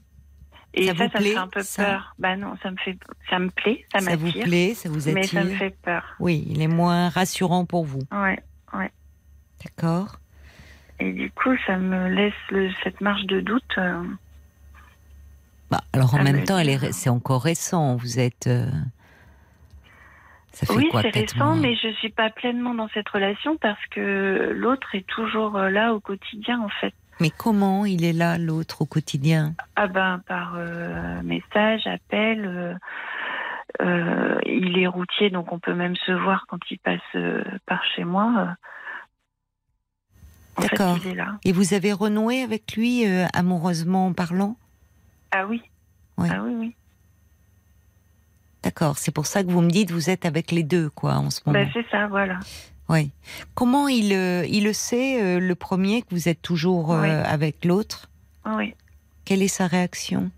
Et 0.74 0.88
Ça 0.88 0.94
ça, 0.96 1.04
ça, 1.10 1.10
plaît, 1.20 1.20
me 1.30 1.34
fait 1.34 1.38
un 1.38 1.48
peu 1.48 1.62
ça 1.64 1.84
peur. 1.86 2.16
Bah 2.20 2.38
non, 2.38 2.56
ça 2.64 2.72
me 2.72 2.78
fait, 2.78 2.98
ça 3.30 3.40
me 3.40 3.50
plaît, 3.50 3.86
ça 3.94 4.00
Ça 4.00 4.16
vous 4.16 4.28
m'attire. 4.28 4.44
plaît, 4.46 4.74
ça 4.74 4.90
vous 4.90 5.10
Mais 5.12 5.24
ça 5.24 5.44
me 5.44 5.48
attire 5.48 5.58
fait 5.60 5.76
peur. 5.82 6.04
Oui, 6.20 6.46
il 6.50 6.62
est 6.62 6.68
moins 6.68 7.10
rassurant 7.10 7.66
pour 7.66 7.84
vous. 7.86 8.02
Ouais. 8.12 8.40
D'accord. 9.64 10.16
Et 11.00 11.12
du 11.12 11.30
coup, 11.32 11.56
ça 11.68 11.78
me 11.78 12.08
laisse 12.10 12.34
le- 12.50 12.72
cette 12.84 13.02
marge 13.02 13.26
de 13.26 13.42
doute. 13.42 13.64
euh, 13.78 14.04
Bah, 15.70 15.82
alors 15.94 16.16
en 16.16 16.24
même 16.24 16.44
temps, 16.44 16.58
elle 16.58 16.70
est 16.70 16.76
ré- 16.78 16.92
c'est 16.94 17.10
encore 17.10 17.44
récent. 17.44 17.96
Vous 17.96 18.20
êtes. 18.20 18.48
euh, 18.48 18.70
Ça 20.54 20.66
fait 20.66 20.74
Oui, 20.74 20.90
c'est 21.02 21.10
récent, 21.10 21.56
mais 21.56 21.76
je 21.76 21.94
suis 21.94 22.10
pas 22.10 22.30
pleinement 22.30 22.74
dans 22.76 22.90
cette 22.90 23.08
relation 23.10 23.56
parce 23.58 23.84
que 23.92 24.52
l'autre 24.56 24.96
est 24.96 25.08
toujours 25.08 25.56
euh, 25.58 25.70
là 25.70 25.94
au 25.94 26.00
quotidien, 26.00 26.60
en 26.62 26.68
fait. 26.70 26.94
Mais 27.20 27.30
comment 27.30 27.86
il 27.86 28.04
est 28.04 28.14
là, 28.14 28.38
l'autre, 28.38 28.82
au 28.82 28.86
quotidien? 28.86 29.54
Ah 29.76 29.88
ben, 29.88 30.22
par 30.28 30.54
euh, 30.56 31.22
message, 31.24 31.86
appel. 31.86 32.46
euh, 32.46 32.74
euh, 33.82 34.40
il 34.46 34.78
est 34.80 34.88
routier, 34.88 35.30
donc 35.30 35.52
on 35.52 35.60
peut 35.60 35.74
même 35.74 35.96
se 35.96 36.12
voir 36.12 36.46
quand 36.48 36.60
il 36.70 36.80
passe 36.80 37.00
par 37.66 37.84
chez 37.96 38.04
moi. 38.04 38.56
D'accord. 40.60 40.98
Et 41.46 41.52
vous 41.52 41.74
avez 41.74 41.94
renoué 41.94 42.42
avec 42.42 42.76
lui, 42.76 43.06
amoureusement 43.34 44.14
parlant? 44.14 44.58
Ah 45.32 45.46
oui. 45.46 45.62
Ouais. 46.18 46.30
Ah 46.32 46.42
oui, 46.44 46.54
oui. 46.58 46.76
D'accord, 48.64 48.98
c'est 48.98 49.14
pour 49.14 49.26
ça 49.26 49.44
que 49.44 49.50
vous 49.50 49.62
me 49.62 49.70
dites 49.72 49.90
vous 49.92 50.10
êtes 50.10 50.26
avec 50.26 50.52
les 50.52 50.64
deux, 50.64 50.90
quoi, 50.90 51.16
en 51.16 51.30
ce 51.30 51.42
moment. 51.46 51.60
Ben, 51.60 51.70
c'est 51.74 51.88
ça, 51.90 52.08
voilà. 52.08 52.40
Oui. 52.92 53.10
Comment 53.56 53.88
il, 53.88 54.14
euh, 54.14 54.46
il 54.48 54.66
le 54.66 54.74
sait, 54.74 55.22
euh, 55.24 55.40
le 55.40 55.56
premier, 55.56 56.02
que 56.04 56.08
vous 56.12 56.28
êtes 56.30 56.42
toujours 56.42 56.94
euh, 56.94 57.02
Oui. 57.02 57.10
avec 57.10 57.66
l'autre? 57.66 58.10
Oui. 58.46 58.74
Quelle 59.26 59.42
est 59.42 59.48
sa 59.48 59.66
réaction? 59.68 60.30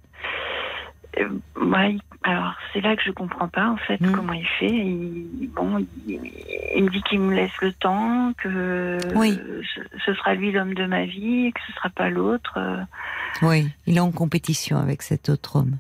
Euh, 1.20 1.30
bah, 1.60 1.88
alors, 2.24 2.54
c'est 2.72 2.82
là 2.82 2.96
que 2.96 3.02
je 3.04 3.12
comprends 3.12 3.48
pas, 3.48 3.68
en 3.70 3.78
fait, 3.78 4.00
Mm. 4.02 4.12
comment 4.14 4.34
il 4.34 4.48
fait. 4.60 4.68
Il, 4.70 5.50
bon, 5.56 5.86
il, 6.08 6.20
il 6.76 6.84
me 6.86 6.90
dit 6.90 7.02
qu'il 7.04 7.20
me 7.20 7.34
laisse 7.36 7.52
le 7.62 7.74
temps, 7.74 8.34
que 8.38 8.98
Oui. 9.16 9.38
ce, 9.76 9.82
ce 10.06 10.14
sera 10.14 10.34
lui 10.36 10.52
l'homme 10.52 10.74
de 10.74 10.86
ma 10.86 11.06
vie, 11.06 11.52
que 11.54 11.60
ce 11.68 11.74
sera 11.74 11.90
pas 11.90 12.10
l'autre. 12.10 12.58
Oui, 13.42 13.68
il 13.88 13.98
est 13.98 14.00
en 14.00 14.12
compétition 14.12 14.78
avec 14.78 15.02
cet 15.02 15.30
autre 15.30 15.56
homme. 15.58 15.78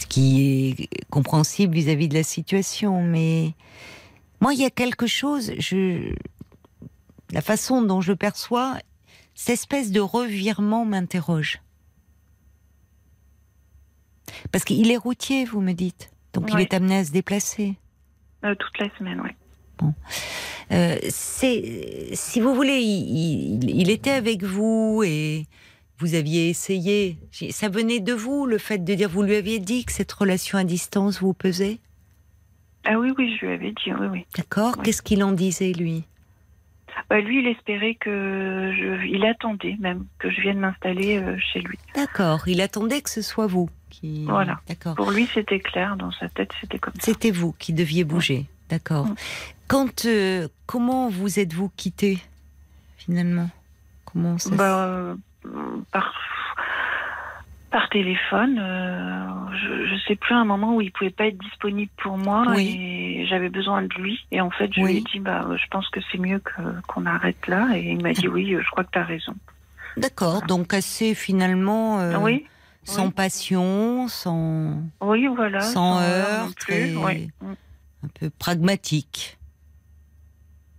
Ce 0.00 0.06
qui 0.06 0.78
est 0.78 0.88
compréhensible 1.10 1.74
vis-à-vis 1.74 2.08
de 2.08 2.14
la 2.14 2.22
situation, 2.22 3.02
mais 3.02 3.52
moi, 4.42 4.52
il 4.54 4.60
y 4.60 4.64
a 4.64 4.70
quelque 4.70 5.06
chose, 5.06 5.52
je... 5.58 6.12
la 7.32 7.40
façon 7.40 7.80
dont 7.82 8.00
je 8.00 8.12
perçois, 8.12 8.78
cette 9.34 9.54
espèce 9.54 9.90
de 9.90 10.00
revirement 10.00 10.84
m'interroge. 10.84 11.60
Parce 14.50 14.64
qu'il 14.64 14.90
est 14.90 14.96
routier, 14.96 15.44
vous 15.44 15.60
me 15.60 15.72
dites. 15.72 16.10
Donc 16.32 16.50
il 16.52 16.60
est 16.60 16.74
amené 16.74 16.96
à 16.98 17.04
se 17.04 17.10
déplacer. 17.12 17.76
Euh, 18.44 18.54
toute 18.54 18.78
la 18.78 18.88
semaine, 18.98 19.20
oui. 19.22 19.30
Euh, 20.70 20.96
c'est, 21.10 22.10
si 22.14 22.40
vous 22.40 22.54
voulez, 22.54 22.78
il, 22.80 23.62
il- 23.64 23.70
il 23.80 23.90
était 23.90 24.10
avec 24.10 24.42
vous 24.42 25.02
et 25.04 25.46
vous 25.98 26.14
aviez 26.14 26.48
essayé. 26.48 27.18
Ça 27.50 27.68
venait 27.68 28.00
de 28.00 28.12
vous, 28.12 28.46
le 28.46 28.58
fait 28.58 28.78
de 28.78 28.94
dire, 28.94 29.08
vous 29.08 29.22
lui 29.22 29.34
aviez 29.36 29.58
dit 29.58 29.84
que 29.84 29.92
cette 29.92 30.12
relation 30.12 30.58
à 30.58 30.64
distance 30.64 31.20
vous 31.20 31.34
pesait? 31.34 31.78
Ah 32.84 32.98
oui, 32.98 33.12
oui, 33.16 33.36
je 33.40 33.46
lui 33.46 33.52
avais 33.54 33.70
dit, 33.72 33.92
oui, 33.92 34.06
oui. 34.10 34.26
D'accord 34.36 34.76
Ouais. 34.76 34.84
Qu'est-ce 34.84 35.02
qu'il 35.02 35.22
en 35.22 35.32
disait, 35.32 35.72
lui? 35.72 36.04
Bah, 37.08 37.20
lui, 37.20 37.40
il 37.40 37.46
espérait 37.46 37.94
que 37.94 38.72
je... 38.76 39.06
Il 39.06 39.24
attendait 39.24 39.76
même 39.80 40.04
que 40.18 40.30
je 40.30 40.40
vienne 40.40 40.58
m'installer 40.58 41.18
euh, 41.18 41.36
chez 41.38 41.60
lui. 41.60 41.78
D'accord, 41.94 42.46
il 42.46 42.60
attendait 42.60 43.00
que 43.00 43.10
ce 43.10 43.22
soit 43.22 43.46
vous 43.46 43.70
qui. 43.90 44.24
Voilà. 44.24 44.60
D'accord. 44.68 44.94
Pour 44.94 45.10
lui, 45.10 45.26
c'était 45.32 45.60
clair, 45.60 45.96
dans 45.96 46.10
sa 46.12 46.28
tête, 46.28 46.52
c'était 46.60 46.78
comme 46.78 46.94
ça. 46.94 47.00
C'était 47.02 47.30
vous 47.30 47.52
qui 47.58 47.72
deviez 47.72 48.04
bouger. 48.04 48.46
D'accord. 48.68 49.06
Quand, 49.68 50.04
euh, 50.06 50.48
comment 50.66 51.08
vous 51.08 51.38
êtes-vous 51.38 51.70
quitté 51.76 52.18
finalement? 52.96 53.50
Comment 54.04 54.38
ça 54.38 54.54
Bah, 54.54 54.86
euh, 54.86 55.14
par... 55.92 56.14
par 57.72 57.88
téléphone, 57.88 58.58
euh, 58.60 59.56
je, 59.56 59.86
je 59.86 60.00
sais 60.06 60.14
plus 60.14 60.34
un 60.34 60.44
moment 60.44 60.76
où 60.76 60.80
il 60.82 60.92
pouvait 60.92 61.10
pas 61.10 61.26
être 61.26 61.38
disponible 61.38 61.90
pour 61.96 62.18
moi 62.18 62.44
Oui. 62.50 62.76
et 62.78 63.26
j'avais 63.26 63.48
besoin 63.48 63.82
de 63.82 63.92
lui. 63.94 64.24
Et 64.30 64.40
en 64.40 64.50
fait, 64.50 64.70
je 64.74 64.80
Oui. 64.82 64.92
lui 64.92 64.98
ai 64.98 65.00
dit, 65.00 65.18
bah, 65.18 65.48
je 65.56 65.66
pense 65.70 65.88
que 65.88 66.00
c'est 66.12 66.18
mieux 66.18 66.40
qu'on 66.86 67.06
arrête 67.06 67.46
là. 67.48 67.70
Et 67.74 67.80
il 67.92 68.02
m'a 68.02 68.12
dit, 68.12 68.28
oui, 68.28 68.54
je 68.62 68.70
crois 68.70 68.84
que 68.84 68.90
tu 68.92 68.98
as 68.98 69.04
raison. 69.04 69.34
D'accord, 69.96 70.42
donc 70.42 70.72
assez 70.74 71.14
finalement 71.14 72.00
euh, 72.00 72.16
oui, 72.18 72.46
sans 72.84 73.10
passion, 73.10 74.06
sans. 74.08 74.82
oui, 75.00 75.26
voilà. 75.26 75.60
sans 75.60 76.00
heurts 76.00 76.54
plus. 76.58 76.94
Mm, 76.94 77.54
un 78.04 78.08
peu 78.20 78.30
pragmatique. 78.30 79.38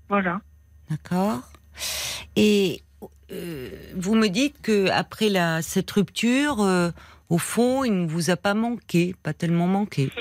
Voilà. 0.09 0.41
D'accord 0.89 1.41
Et 2.35 2.81
euh, 3.33 3.69
vous 3.95 4.15
me 4.15 4.27
dites 4.27 4.61
que 4.61 4.89
après 4.89 5.29
la, 5.29 5.61
cette 5.61 5.89
rupture, 5.91 6.61
euh, 6.61 6.91
au 7.29 7.37
fond, 7.37 7.83
il 7.83 7.93
ne 8.03 8.07
vous 8.07 8.29
a 8.29 8.35
pas 8.35 8.53
manqué, 8.53 9.15
pas 9.23 9.33
tellement 9.33 9.67
manqué. 9.67 10.11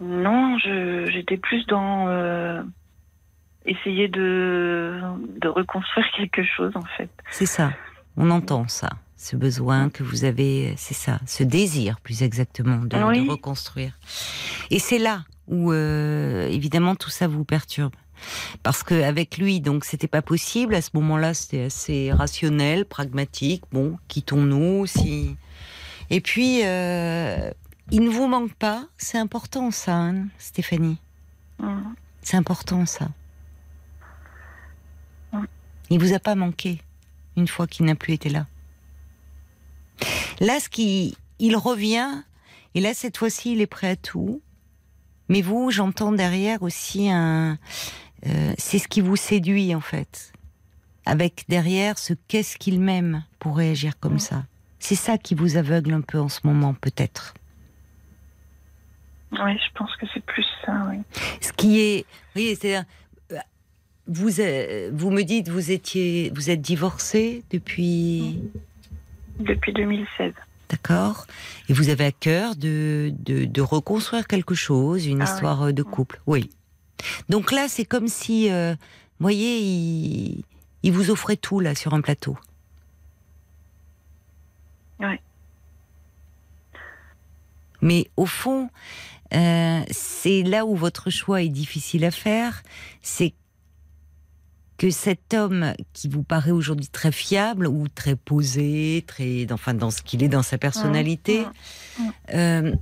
Non, 0.00 0.58
j'étais 0.58 1.36
plus 1.36 1.66
dans 1.66 2.08
euh, 2.08 2.62
essayer 3.66 4.08
de, 4.08 5.00
de 5.40 5.48
reconstruire 5.48 6.06
quelque 6.16 6.42
chose, 6.44 6.72
en 6.74 6.84
fait. 6.96 7.10
C'est 7.30 7.46
ça, 7.46 7.72
on 8.16 8.30
entend 8.30 8.66
ça, 8.68 8.90
ce 9.16 9.36
besoin 9.36 9.88
que 9.90 10.02
vous 10.02 10.24
avez, 10.24 10.74
c'est 10.76 10.94
ça, 10.94 11.18
ce 11.26 11.44
désir 11.44 12.00
plus 12.00 12.22
exactement 12.22 12.78
de, 12.78 12.88
de 12.88 13.02
Oui. 13.04 13.28
reconstruire. 13.28 13.92
Et 14.70 14.78
c'est 14.78 14.98
là 14.98 15.24
où 15.46 15.72
évidemment 15.74 16.94
tout 16.96 17.10
ça 17.10 17.28
vous 17.28 17.44
perturbe. 17.44 17.92
Parce 18.62 18.82
qu'avec 18.82 19.38
lui, 19.38 19.60
donc, 19.60 19.84
c'était 19.84 20.08
pas 20.08 20.22
possible. 20.22 20.74
À 20.74 20.82
ce 20.82 20.90
moment-là, 20.94 21.34
c'était 21.34 21.64
assez 21.64 22.12
rationnel, 22.12 22.84
pragmatique. 22.84 23.62
Bon, 23.72 23.98
quittons-nous. 24.08 24.86
Si... 24.86 25.36
Et 26.10 26.20
puis, 26.20 26.60
euh, 26.64 27.50
il 27.90 28.02
ne 28.02 28.10
vous 28.10 28.26
manque 28.26 28.54
pas. 28.54 28.86
C'est 28.96 29.18
important, 29.18 29.70
ça, 29.70 29.96
hein, 29.96 30.26
Stéphanie. 30.38 30.98
C'est 32.22 32.36
important, 32.36 32.86
ça. 32.86 33.08
Mm. 35.32 35.44
Il 35.90 35.98
vous 35.98 36.14
a 36.14 36.18
pas 36.18 36.34
manqué 36.34 36.80
une 37.36 37.48
fois 37.48 37.66
qu'il 37.66 37.86
n'a 37.86 37.94
plus 37.94 38.14
été 38.14 38.28
là. 38.28 38.46
Là, 40.40 40.58
ce 40.60 40.68
qui, 40.68 41.16
il 41.38 41.56
revient, 41.56 42.22
et 42.74 42.80
là, 42.80 42.94
cette 42.94 43.16
fois-ci, 43.16 43.52
il 43.52 43.60
est 43.60 43.66
prêt 43.66 43.90
à 43.90 43.96
tout. 43.96 44.42
Mais 45.28 45.42
vous, 45.42 45.70
j'entends 45.70 46.12
derrière 46.12 46.62
aussi 46.62 47.10
un. 47.10 47.58
Euh, 48.26 48.54
c'est 48.58 48.78
ce 48.78 48.88
qui 48.88 49.00
vous 49.00 49.16
séduit, 49.16 49.74
en 49.74 49.80
fait. 49.80 50.32
Avec 51.06 51.44
derrière 51.48 51.98
ce 51.98 52.14
qu'est-ce 52.28 52.56
qu'il 52.56 52.80
m'aime 52.80 53.24
pour 53.38 53.56
réagir 53.56 53.98
comme 53.98 54.14
Mm. 54.14 54.18
ça. 54.20 54.44
C'est 54.78 54.94
ça 54.94 55.16
qui 55.18 55.34
vous 55.34 55.56
aveugle 55.56 55.92
un 55.92 56.00
peu 56.00 56.18
en 56.20 56.28
ce 56.28 56.40
moment, 56.44 56.74
peut-être. 56.74 57.34
Oui, 59.32 59.52
je 59.58 59.72
pense 59.78 59.94
que 59.96 60.06
c'est 60.14 60.24
plus 60.24 60.46
ça, 60.64 60.86
oui. 60.90 60.98
Ce 61.40 61.52
qui 61.52 61.80
est, 61.80 62.06
oui, 62.36 62.56
c'est 62.60 62.80
vous, 64.06 64.38
euh, 64.40 64.90
vous 64.92 65.10
me 65.10 65.22
dites, 65.22 65.48
vous 65.48 65.70
étiez, 65.70 66.30
vous 66.34 66.50
êtes 66.50 66.60
divorcé 66.60 67.42
depuis, 67.50 68.38
Depuis 69.40 69.72
2016. 69.72 70.34
d'accord, 70.68 71.26
et 71.68 71.72
vous 71.72 71.88
avez 71.88 72.04
à 72.04 72.12
cœur 72.12 72.54
de, 72.54 73.12
de, 73.20 73.46
de 73.46 73.60
reconstruire 73.62 74.26
quelque 74.28 74.54
chose, 74.54 75.06
une 75.06 75.22
Ah 75.22 75.24
histoire 75.24 75.62
euh, 75.62 75.72
de 75.72 75.82
couple, 75.82 76.20
oui. 76.26 76.50
Donc 77.28 77.52
là, 77.52 77.68
c'est 77.68 77.84
comme 77.84 78.08
si, 78.08 78.50
euh, 78.50 78.72
vous 78.72 79.24
voyez, 79.24 79.60
il, 79.60 80.44
il 80.82 80.92
vous 80.92 81.10
offrait 81.10 81.36
tout 81.36 81.60
là 81.60 81.74
sur 81.74 81.94
un 81.94 82.00
plateau. 82.00 82.36
Ouais. 85.00 85.20
Mais 87.80 88.06
au 88.16 88.26
fond, 88.26 88.70
euh, 89.34 89.80
c'est 89.90 90.42
là 90.42 90.64
où 90.64 90.76
votre 90.76 91.10
choix 91.10 91.42
est 91.42 91.48
difficile 91.48 92.04
à 92.04 92.10
faire, 92.10 92.62
c'est 93.02 93.34
que 94.76 94.90
cet 94.90 95.34
homme 95.34 95.74
qui 95.92 96.08
vous 96.08 96.22
paraît 96.22 96.50
aujourd'hui 96.50 96.88
très 96.88 97.12
fiable 97.12 97.66
ou 97.66 97.88
très 97.88 98.16
posé, 98.16 99.04
très, 99.06 99.46
enfin 99.52 99.74
dans 99.74 99.90
ce 99.90 100.02
qu'il 100.02 100.22
est 100.22 100.28
dans 100.28 100.42
sa 100.42 100.58
personnalité, 100.58 101.44
euh, 102.32 102.74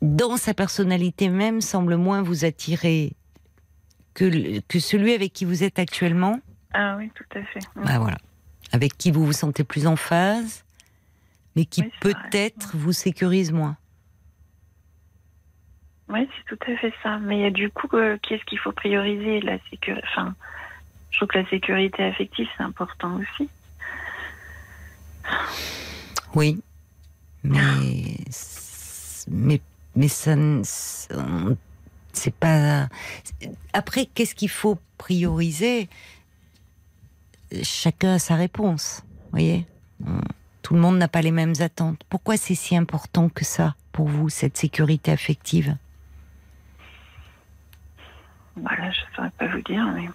dans 0.00 0.36
sa 0.36 0.54
personnalité 0.54 1.28
même, 1.28 1.60
semble 1.60 1.96
moins 1.96 2.22
vous 2.22 2.44
attirer 2.44 3.12
que, 4.14 4.60
que 4.60 4.78
celui 4.78 5.12
avec 5.14 5.32
qui 5.32 5.44
vous 5.44 5.62
êtes 5.64 5.78
actuellement. 5.78 6.40
Ah 6.72 6.96
oui, 6.98 7.10
tout 7.14 7.24
à 7.38 7.42
fait. 7.44 7.60
Bah 7.76 7.98
voilà. 7.98 8.18
Avec 8.72 8.96
qui 8.96 9.10
vous 9.10 9.24
vous 9.26 9.32
sentez 9.32 9.64
plus 9.64 9.86
en 9.86 9.96
phase, 9.96 10.64
mais 11.56 11.64
qui 11.64 11.82
Oui, 11.82 11.92
peut-être 12.00 12.76
vous 12.76 12.92
sécurise 12.92 13.50
moins. 13.52 13.76
Oui, 16.08 16.28
c'est 16.36 16.56
tout 16.56 16.70
à 16.70 16.76
fait 16.76 16.92
ça. 17.02 17.18
Mais 17.18 17.38
il 17.38 17.42
y 17.42 17.46
a 17.46 17.50
du 17.50 17.70
coup, 17.70 17.88
euh, 17.94 18.18
qu'est-ce 18.22 18.44
qu'il 18.44 18.58
faut 18.58 18.72
prioriser 18.72 19.40
la 19.40 19.58
sécurité 19.70 20.04
Enfin, 20.12 20.34
je 21.10 21.16
trouve 21.18 21.28
que 21.28 21.38
la 21.38 21.48
sécurité 21.48 22.04
affective, 22.04 22.48
c'est 22.56 22.62
important 22.64 23.18
aussi. 23.18 23.48
Oui. 26.34 26.60
Mais. 27.42 28.16
Mais, 29.28 29.60
mais 29.96 30.08
ça. 30.08 30.36
ne- 30.36 30.62
C'est 32.12 32.34
pas. 32.34 32.88
Après, 33.72 34.06
qu'est-ce 34.06 34.34
qu'il 34.34 34.48
faut 34.48 34.78
prioriser? 34.98 35.88
Chacun 37.62 38.14
a 38.14 38.18
sa 38.18 38.36
réponse. 38.36 39.02
Voyez? 39.30 39.66
Tout 40.62 40.74
le 40.74 40.80
monde 40.80 40.98
n'a 40.98 41.08
pas 41.08 41.22
les 41.22 41.30
mêmes 41.30 41.54
attentes. 41.60 42.02
Pourquoi 42.08 42.36
c'est 42.36 42.54
si 42.54 42.76
important 42.76 43.28
que 43.28 43.44
ça 43.44 43.74
pour 43.92 44.08
vous, 44.08 44.28
cette 44.28 44.56
sécurité 44.56 45.10
affective? 45.10 45.76
Voilà, 48.56 48.90
je 48.90 49.00
ne 49.00 49.14
saurais 49.16 49.30
pas 49.30 49.46
vous 49.48 49.62
dire, 49.62 49.86
mais. 49.94 50.08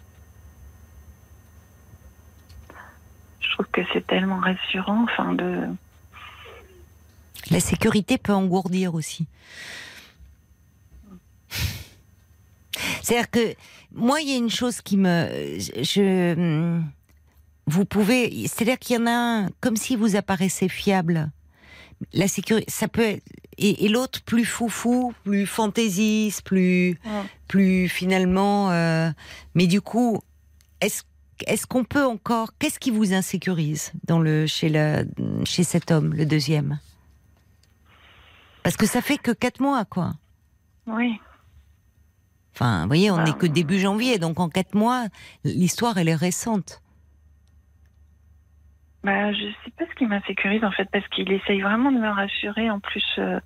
Je 3.40 3.52
trouve 3.52 3.68
que 3.72 3.82
c'est 3.94 4.06
tellement 4.06 4.40
rassurant, 4.40 5.04
enfin, 5.04 5.34
de. 5.34 5.68
La 7.52 7.60
sécurité 7.60 8.18
peut 8.18 8.34
engourdir 8.34 8.96
aussi. 8.96 9.28
C'est-à-dire 13.06 13.30
que 13.30 13.54
moi, 13.94 14.20
il 14.22 14.30
y 14.30 14.34
a 14.34 14.38
une 14.38 14.50
chose 14.50 14.82
qui 14.82 14.98
me, 14.98 15.28
je, 15.60 16.82
vous 17.68 17.86
pouvez, 17.86 18.48
c'est-à-dire 18.48 18.80
qu'il 18.80 18.96
y 18.96 19.00
en 19.00 19.06
a 19.06 19.12
un 19.12 19.50
comme 19.62 19.76
si 19.76 19.96
vous 19.96 20.16
apparaissez 20.16 20.68
fiable. 20.70 21.30
La 22.14 22.28
sécurité, 22.28 22.66
ça 22.70 22.88
peut 22.88 23.04
être, 23.04 23.24
et, 23.58 23.86
et 23.86 23.90
l'autre 23.90 24.22
plus 24.24 24.44
foufou, 24.44 25.14
plus 25.24 25.46
fantaisiste, 25.46 26.42
plus, 26.42 26.98
Ouais. 27.06 27.22
plus 27.48 27.88
finalement. 27.90 28.72
euh, 28.72 29.12
mais 29.54 29.68
du 29.68 29.82
coup, 29.82 30.20
est-ce 30.82 31.04
est-ce 31.48 31.68
qu'on 31.68 31.84
peut 31.84 32.06
encore 32.06 32.52
Qu'est-ce 32.58 32.80
qui 32.80 32.92
vous 32.92 33.14
insécurise 33.14 33.92
dans 34.06 34.20
le 34.20 34.48
chez 34.48 34.70
le 34.70 35.06
chez 35.46 35.64
cet 35.64 35.92
homme, 35.92 36.14
le 36.14 36.26
deuxième? 36.26 36.80
Parce 38.64 38.78
que 38.78 38.86
ça 38.88 39.02
fait 39.02 39.18
que 39.18 39.32
quatre 39.32 39.60
mois, 39.62 39.86
quoi. 39.86 40.14
Oui. 40.88 41.20
Enfin, 42.56 42.82
vous 42.84 42.88
voyez, 42.88 43.12
on 43.12 43.22
n'est 43.22 43.34
que 43.34 43.46
début 43.46 43.80
janvier, 43.80 44.18
donc 44.18 44.40
en 44.40 44.48
quatre 44.50 44.76
mois, 44.76 45.08
l'histoire 45.44 45.98
elle 45.98 46.08
est 46.08 46.16
récente. 46.16 46.82
Bah, 49.04 49.32
je 49.34 49.44
sais 49.64 49.72
pas 49.78 49.86
ce 49.90 49.96
qui 49.96 50.06
m'insécurise, 50.06 50.64
en 50.64 50.72
fait, 50.72 50.88
parce 50.92 51.08
qu'il 51.10 51.32
essaye 51.32 51.62
vraiment 51.62 51.92
de 51.92 52.00
me 52.00 52.10
rassurer, 52.10 52.72
en 52.72 52.80
plus. 52.80 53.04
euh, 53.20 53.40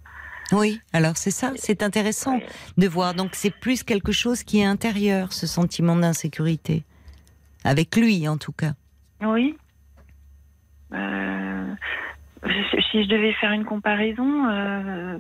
Oui, 0.52 0.80
alors 0.94 1.18
c'est 1.18 1.32
ça, 1.32 1.52
c'est 1.56 1.84
intéressant 1.84 2.36
ouais. 2.38 2.46
de 2.78 2.88
voir. 2.88 3.14
Donc 3.14 3.32
c'est 3.34 3.50
plus 3.50 3.84
quelque 3.84 4.12
chose 4.12 4.44
qui 4.44 4.60
est 4.60 4.66
intérieur, 4.66 5.34
ce 5.34 5.48
sentiment 5.48 5.96
d'insécurité. 5.96 6.84
Avec 7.66 7.96
lui, 7.98 8.28
en 8.28 8.38
tout 8.38 8.54
cas. 8.54 8.72
Oui. 9.22 9.58
Euh, 10.94 11.76
si 12.92 13.04
je 13.04 13.10
devais 13.10 13.34
faire 13.34 13.52
une 13.52 13.66
comparaison, 13.66 14.48
euh, 14.50 15.18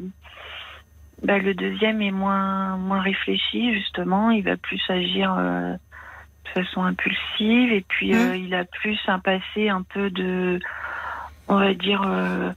bah, 1.23 1.37
le 1.37 1.53
deuxième 1.53 2.01
est 2.01 2.11
moins, 2.11 2.77
moins 2.77 3.01
réfléchi, 3.01 3.73
justement. 3.73 4.31
Il 4.31 4.43
va 4.43 4.57
plus 4.57 4.81
agir 4.89 5.35
euh, 5.37 5.73
de 5.73 6.49
façon 6.63 6.83
impulsive 6.83 7.71
et 7.73 7.83
puis 7.87 8.15
euh, 8.15 8.35
il 8.35 8.53
a 8.55 8.65
plus 8.65 8.97
un 9.07 9.19
passé 9.19 9.69
un 9.69 9.83
peu 9.83 10.09
de, 10.09 10.59
on 11.47 11.57
va 11.59 11.73
dire, 11.73 12.01
euh, 12.05 12.51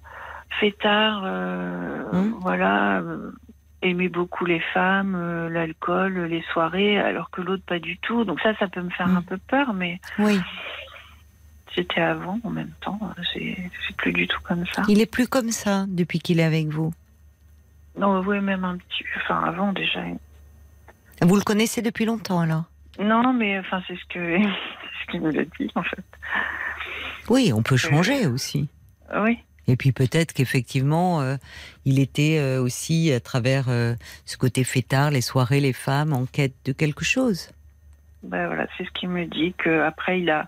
fêtard. 0.61 1.23
euh, 1.25 2.03
Hum. 2.13 2.37
Voilà. 2.41 3.03
aimer 3.81 4.09
beaucoup 4.09 4.45
les 4.45 4.61
femmes, 4.75 5.49
l'alcool, 5.49 6.25
les 6.27 6.43
soirées, 6.53 6.99
alors 7.01 7.31
que 7.31 7.41
l'autre 7.41 7.65
pas 7.67 7.79
du 7.79 7.97
tout. 7.99 8.25
Donc 8.25 8.39
ça, 8.41 8.55
ça 8.59 8.69
peut 8.69 8.83
me 8.83 8.91
faire 8.91 9.07
Hum. 9.09 9.17
un 9.17 9.23
peu 9.23 9.39
peur, 9.39 9.73
mais 9.75 9.99
Oui, 10.19 10.39
J'étais 11.75 12.03
avant 12.03 12.39
en 12.45 12.51
même 12.51 12.73
temps. 12.83 13.01
C'est 13.33 13.57
c'est 13.87 13.97
plus 13.97 14.13
du 14.13 14.29
tout 14.29 14.41
comme 14.43 14.65
ça. 14.67 14.83
il 14.89 15.01
est 15.01 15.11
plus 15.11 15.27
comme 15.27 15.51
ça 15.51 15.87
depuis 15.89 16.19
qu'il 16.19 16.39
est 16.39 16.45
avec 16.45 16.67
vous. 16.69 16.93
Non, 17.99 18.21
oui, 18.21 18.41
même 18.41 18.65
un 18.65 18.77
petit. 18.79 19.05
Enfin, 19.17 19.43
avant 19.45 19.73
déjà. 19.73 20.01
Vous 21.21 21.37
le 21.37 21.43
connaissez 21.43 21.83
depuis 21.83 22.05
longtemps 22.05 22.41
alors 22.41 22.65
Non, 22.99 23.33
mais 23.33 23.59
enfin, 23.59 23.83
c'est 23.87 23.97
ce 23.97 24.05
que 24.09 24.39
ce 24.43 25.11
qu'il 25.11 25.21
me 25.21 25.31
l'a 25.31 25.45
dit 25.45 25.71
en 25.75 25.83
fait. 25.83 26.05
Oui, 27.29 27.53
on 27.55 27.63
peut 27.63 27.77
changer 27.77 28.27
aussi. 28.27 28.69
Oui. 29.15 29.39
Et 29.69 29.77
puis 29.77 29.93
peut-être 29.93 30.33
qu'effectivement, 30.33 31.21
euh, 31.21 31.37
il 31.85 32.01
était 32.01 32.39
euh, 32.41 32.61
aussi 32.61 33.13
à 33.13 33.21
travers 33.21 33.67
euh, 33.69 33.95
ce 34.25 34.37
côté 34.37 34.65
fêtard, 34.65 35.11
les 35.13 35.21
soirées, 35.21 35.61
les 35.61 35.73
femmes, 35.73 36.13
en 36.13 36.27
quête 36.27 36.55
de 36.65 36.73
quelque 36.73 37.05
chose. 37.05 37.51
Ben 38.25 38.47
voilà, 38.49 38.67
c'est 38.77 38.85
ce 38.85 38.91
qu'il 38.91 39.09
me 39.11 39.25
dit 39.27 39.55
que 39.59 39.83
après 39.83 40.21
il 40.21 40.31
a 40.31 40.47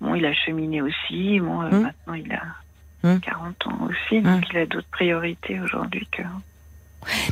bon, 0.00 0.14
il 0.14 0.26
a 0.26 0.34
cheminé 0.34 0.82
aussi. 0.82 1.40
Bon, 1.40 1.62
euh, 1.62 1.70
Hum. 1.70 1.82
maintenant 1.82 2.14
il 2.14 2.30
a 2.32 2.42
Hum. 3.04 3.20
40 3.20 3.66
ans 3.68 3.88
aussi, 3.88 4.20
donc 4.20 4.44
il 4.50 4.58
a 4.58 4.66
d'autres 4.66 4.88
priorités 4.90 5.60
aujourd'hui 5.60 6.06
que. 6.10 6.22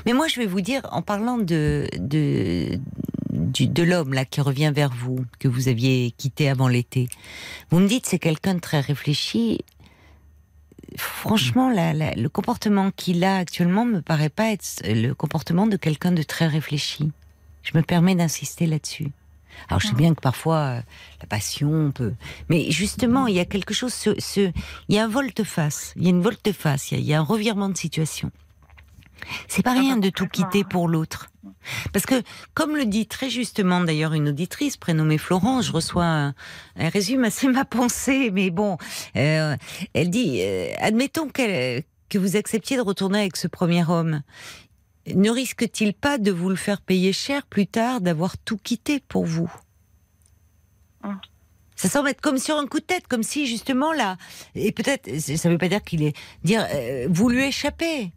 Mais 0.07 0.13
moi, 0.13 0.29
je 0.29 0.41
vais 0.41 0.47
vous 0.47 0.61
dire, 0.61 0.83
en 0.93 1.03
parlant 1.03 1.39
de 1.39 1.87
de 1.99 2.79
de 3.31 3.83
l'homme 3.83 4.15
là 4.15 4.25
qui 4.25 4.41
revient 4.41 4.73
vers 4.75 4.93
vous, 4.95 5.25
que 5.41 5.49
vous 5.49 5.69
aviez 5.69 6.13
quitté 6.17 6.49
avant 6.49 6.69
l'été, 6.69 7.09
vous 7.71 7.81
me 7.81 7.89
dites 7.89 8.07
c'est 8.07 8.19
quelqu'un 8.21 8.55
de 8.55 8.61
très 8.61 8.81
réfléchi. 8.81 9.61
Franchement, 10.97 11.71
la- 11.71 11.93
la- 11.93 12.15
le 12.15 12.29
comportement 12.29 12.91
qu'il 12.93 13.25
a 13.25 13.39
actuellement 13.39 13.85
me 13.85 14.01
paraît 14.01 14.29
pas 14.29 14.53
être 14.53 14.83
le 14.87 15.13
comportement 15.13 15.67
de 15.67 15.77
quelqu'un 15.77 16.13
de 16.13 16.23
très 16.23 16.47
réfléchi. 16.47 17.11
Je 17.65 17.73
me 17.77 17.83
permets 17.83 18.15
d'insister 18.15 18.67
là-dessus. 18.67 19.11
Alors 19.69 19.81
je 19.81 19.87
sais 19.89 19.95
bien 19.95 20.15
que 20.15 20.21
parfois 20.21 20.57
euh, 20.59 20.81
la 21.21 21.27
passion 21.29 21.91
peut, 21.93 22.15
mais 22.49 22.71
justement 22.73 23.27
il 23.29 23.35
y 23.37 23.41
a 23.41 23.45
quelque 23.45 23.73
chose, 23.73 23.95
ce, 23.95 24.11
ce- 24.21 24.53
il 24.89 24.95
y 24.95 24.99
a 24.99 25.05
un 25.05 25.09
volte-face, 25.09 25.93
il 25.97 26.03
y 26.05 26.07
a 26.07 26.11
une 26.11 26.23
volte-face, 26.23 26.91
il 26.93 27.01
y 27.01 27.15
a 27.15 27.19
un 27.21 27.23
revirement 27.23 27.69
de 27.69 27.77
situation. 27.77 28.31
C'est 29.49 29.63
pas 29.63 29.75
Ah, 29.77 29.81
rien 29.81 29.97
de 29.97 30.11
tout 30.11 30.27
quitter 30.27 30.65
pour 30.65 30.89
l'autre. 30.89 31.31
Parce 31.93 32.07
que, 32.07 32.23
comme 32.55 32.77
le 32.77 32.85
dit 32.85 33.07
très 33.07 33.31
justement 33.31 33.81
d'ailleurs 33.81 34.13
une 34.13 34.29
auditrice 34.29 34.77
prénommée 34.77 35.19
Florence, 35.19 35.67
je 35.67 35.73
reçois 35.73 36.05
un, 36.05 36.35
un 36.77 36.89
résumé 36.89 37.29
assez 37.29 37.49
ma 37.49 37.65
pensée, 37.65 38.31
mais 38.31 38.51
bon, 38.51 38.77
euh, 39.17 39.57
elle 39.93 40.11
dit, 40.11 40.41
euh, 40.43 40.73
admettons 40.79 41.29
que 41.29 41.83
vous 42.15 42.37
acceptiez 42.37 42.77
de 42.77 42.83
retourner 42.83 43.21
avec 43.21 43.37
ce 43.37 43.49
premier 43.49 43.85
homme. 43.89 44.23
Ne 45.15 45.31
risque-t-il 45.31 45.93
pas 45.95 46.19
de 46.19 46.31
vous 46.31 46.49
le 46.49 46.57
faire 46.57 46.81
payer 46.81 47.13
cher 47.13 47.47
plus 47.47 47.67
tard 47.67 48.01
d'avoir 48.01 48.39
tout 48.39 48.57
quitté 48.57 49.01
pour 49.01 49.27
vous? 49.27 49.53
Hum. 51.03 51.19
Ça 51.77 51.89
semble 51.89 52.09
être 52.09 52.21
comme 52.21 52.39
sur 52.39 52.57
un 52.57 52.67
coup 52.67 52.79
de 52.79 52.85
tête, 52.85 53.09
comme 53.09 53.25
si 53.25 53.47
justement 53.47 53.93
là, 53.93 54.17
et 54.55 54.71
peut-être, 54.71 55.11
ça 55.19 55.49
veut 55.49 55.59
pas 55.59 55.69
dire 55.69 55.83
qu'il 55.83 56.03
est, 56.05 56.17
dire, 56.45 56.67
euh, 56.73 57.09
vous 57.11 57.29
lui 57.29 57.45
échappez. 57.45 58.13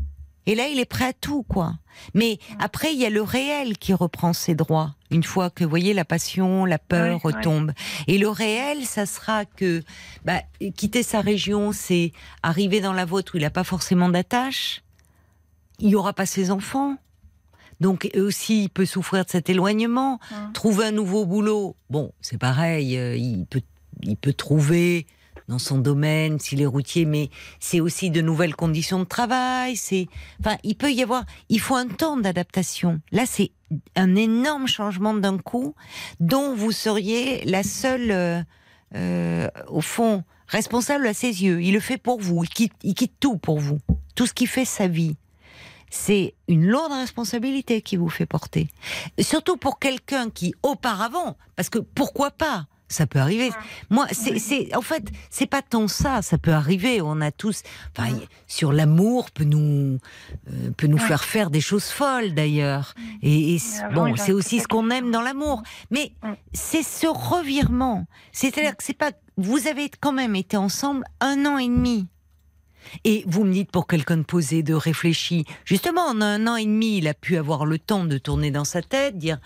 Et 0.48 0.56
là, 0.56 0.68
il 0.68 0.80
est 0.80 0.86
prêt 0.86 1.06
à 1.06 1.14
tout, 1.14 1.44
quoi. 1.44 1.74
Mais 2.14 2.40
après, 2.58 2.94
il 2.94 3.00
y 3.00 3.06
a 3.06 3.10
le 3.10 3.22
réel 3.22 3.78
qui 3.78 3.94
reprend 3.94 4.32
ses 4.32 4.56
droits. 4.56 4.96
Une 5.12 5.24
fois 5.24 5.50
que, 5.50 5.66
vous 5.66 5.70
voyez, 5.70 5.94
la 5.94 6.06
passion, 6.06 6.64
la 6.64 6.80
peur 6.80 7.24
ouais. 7.24 7.34
retombe. 7.34 7.74
Et 8.08 8.18
le 8.18 8.30
réel, 8.30 8.86
ça 8.86 9.06
sera 9.06 9.44
que, 9.44 9.84
bah, 10.24 10.42
quitter 10.76 11.04
sa 11.04 11.20
région, 11.20 11.74
c'est 11.74 12.14
arriver 12.44 12.80
dans 12.80 12.94
la 12.94 13.04
vôtre 13.04 13.34
où 13.36 13.38
il 13.38 13.44
n'a 13.44 13.50
pas 13.50 13.66
forcément 13.66 14.08
d'attache. 14.08 14.84
Il 15.80 15.88
n'y 15.88 15.96
aura 15.96 16.14
pas 16.14 16.26
ses 16.26 16.50
enfants. 16.50 16.96
Donc, 17.82 18.10
eux 18.16 18.24
aussi, 18.24 18.64
il 18.64 18.70
peut 18.70 18.86
souffrir 18.86 19.26
de 19.26 19.30
cet 19.30 19.50
éloignement. 19.50 20.20
Trouver 20.54 20.86
un 20.86 20.92
nouveau 20.92 21.26
boulot, 21.26 21.76
bon, 21.90 22.14
c'est 22.22 22.40
pareil, 22.40 22.98
euh, 22.98 23.16
il 23.16 23.46
peut, 23.46 23.62
il 24.02 24.16
peut 24.16 24.34
trouver 24.34 25.06
dans 25.48 25.60
son 25.60 25.78
domaine 25.78 26.40
s'il 26.40 26.62
est 26.62 26.66
routier, 26.66 27.06
mais 27.06 27.30
c'est 27.60 27.80
aussi 27.80 28.10
de 28.10 28.22
nouvelles 28.22 28.56
conditions 28.56 29.00
de 29.00 29.06
travail. 29.06 29.76
C'est, 29.76 30.08
enfin, 30.40 30.58
il 30.64 30.76
peut 30.76 30.92
y 30.92 31.02
avoir, 31.02 31.26
il 31.50 31.60
faut 31.60 31.76
un 31.76 31.88
temps 31.88 32.18
d'adaptation. 32.18 33.02
Là, 33.12 33.26
c'est 33.26 33.52
un 33.96 34.16
énorme 34.16 34.68
changement 34.68 35.14
d'un 35.14 35.38
coup, 35.38 35.76
dont 36.20 36.54
vous 36.56 36.72
seriez 36.72 37.44
la 37.46 37.64
seule, 37.64 38.12
euh, 38.12 38.42
euh, 38.96 39.50
au 39.68 39.82
fond, 39.82 40.24
responsable 40.48 41.08
à 41.08 41.14
ses 41.14 41.44
yeux. 41.44 41.62
Il 41.62 41.74
le 41.74 41.80
fait 41.80 41.98
pour 41.98 42.20
vous. 42.20 42.44
Il 42.44 42.50
quitte, 42.50 42.74
il 42.84 42.94
quitte 42.94 43.20
tout 43.20 43.38
pour 43.38 43.60
vous. 43.60 43.80
Tout 44.16 44.26
ce 44.26 44.34
qui 44.34 44.48
fait 44.48 44.66
sa 44.66 44.88
vie. 44.88 45.16
C'est 45.90 46.34
une 46.50 46.66
lourde 46.68 46.92
responsabilité 46.92 47.82
qui 47.82 47.96
vous 47.96 48.10
fait 48.10 48.26
porter. 48.26 48.68
Surtout 49.20 49.56
pour 49.56 49.80
quelqu'un 49.80 50.30
qui, 50.30 50.54
auparavant, 50.62 51.38
parce 51.56 51.70
que 51.70 51.80
pourquoi 51.80 52.32
pas 52.32 52.68
Ça 52.90 53.06
peut 53.06 53.20
arriver. 53.20 53.52
Moi, 53.90 54.08
c'est, 54.12 54.40
c'est, 54.40 54.76
en 54.76 54.82
fait, 54.82 55.04
c'est 55.30 55.46
pas 55.46 55.62
tant 55.62 55.88
ça. 55.88 56.22
Ça 56.22 56.38
peut 56.38 56.54
arriver. 56.54 57.02
On 57.02 57.20
a 57.22 57.32
tous, 57.32 57.64
enfin, 57.98 58.10
sur 58.48 58.72
l'amour 58.72 59.32
peut 59.32 59.44
nous, 59.44 60.00
euh, 60.50 60.72
peut 60.78 60.88
nous 60.88 60.98
faire 60.98 61.24
faire 61.24 61.50
des 61.50 61.62
choses 61.62 61.86
folles 61.90 62.34
d'ailleurs. 62.34 62.94
Et, 63.22 63.56
et 63.56 63.60
bon, 63.94 64.16
c'est 64.16 64.32
aussi 64.32 64.60
ce 64.60 64.68
qu'on 64.68 64.90
aime 64.90 65.12
dans 65.12 65.22
l'amour. 65.22 65.64
Mais 65.92 66.12
Mm. 66.24 66.34
c'est 66.54 66.84
ce 66.84 67.08
revirement. 67.08 68.06
C'est-à-dire 68.32 68.76
que 68.76 68.84
c'est 68.84 68.98
pas, 68.98 69.12
vous 69.38 69.68
avez 69.68 69.90
quand 70.00 70.14
même 70.14 70.36
été 70.36 70.58
ensemble 70.58 71.04
un 71.20 71.46
an 71.46 71.58
et 71.58 71.68
demi. 71.68 72.08
Et 73.04 73.24
vous 73.28 73.44
me 73.44 73.52
dites 73.52 73.70
pour 73.72 73.86
quelqu'un 73.86 74.18
de 74.18 74.24
posé, 74.24 74.64
de 74.64 74.74
réfléchi. 74.74 75.46
Justement, 75.66 76.06
en 76.06 76.22
un 76.22 76.48
an 76.48 76.56
et 76.56 76.64
demi, 76.66 77.00
il 77.00 77.08
a 77.08 77.14
pu 77.14 77.36
avoir 77.38 77.66
le 77.66 77.80
temps 77.80 78.06
de 78.06 78.18
tourner 78.18 78.50
dans 78.50 78.64
sa 78.64 78.82
tête, 78.82 79.18
dire, 79.18 79.40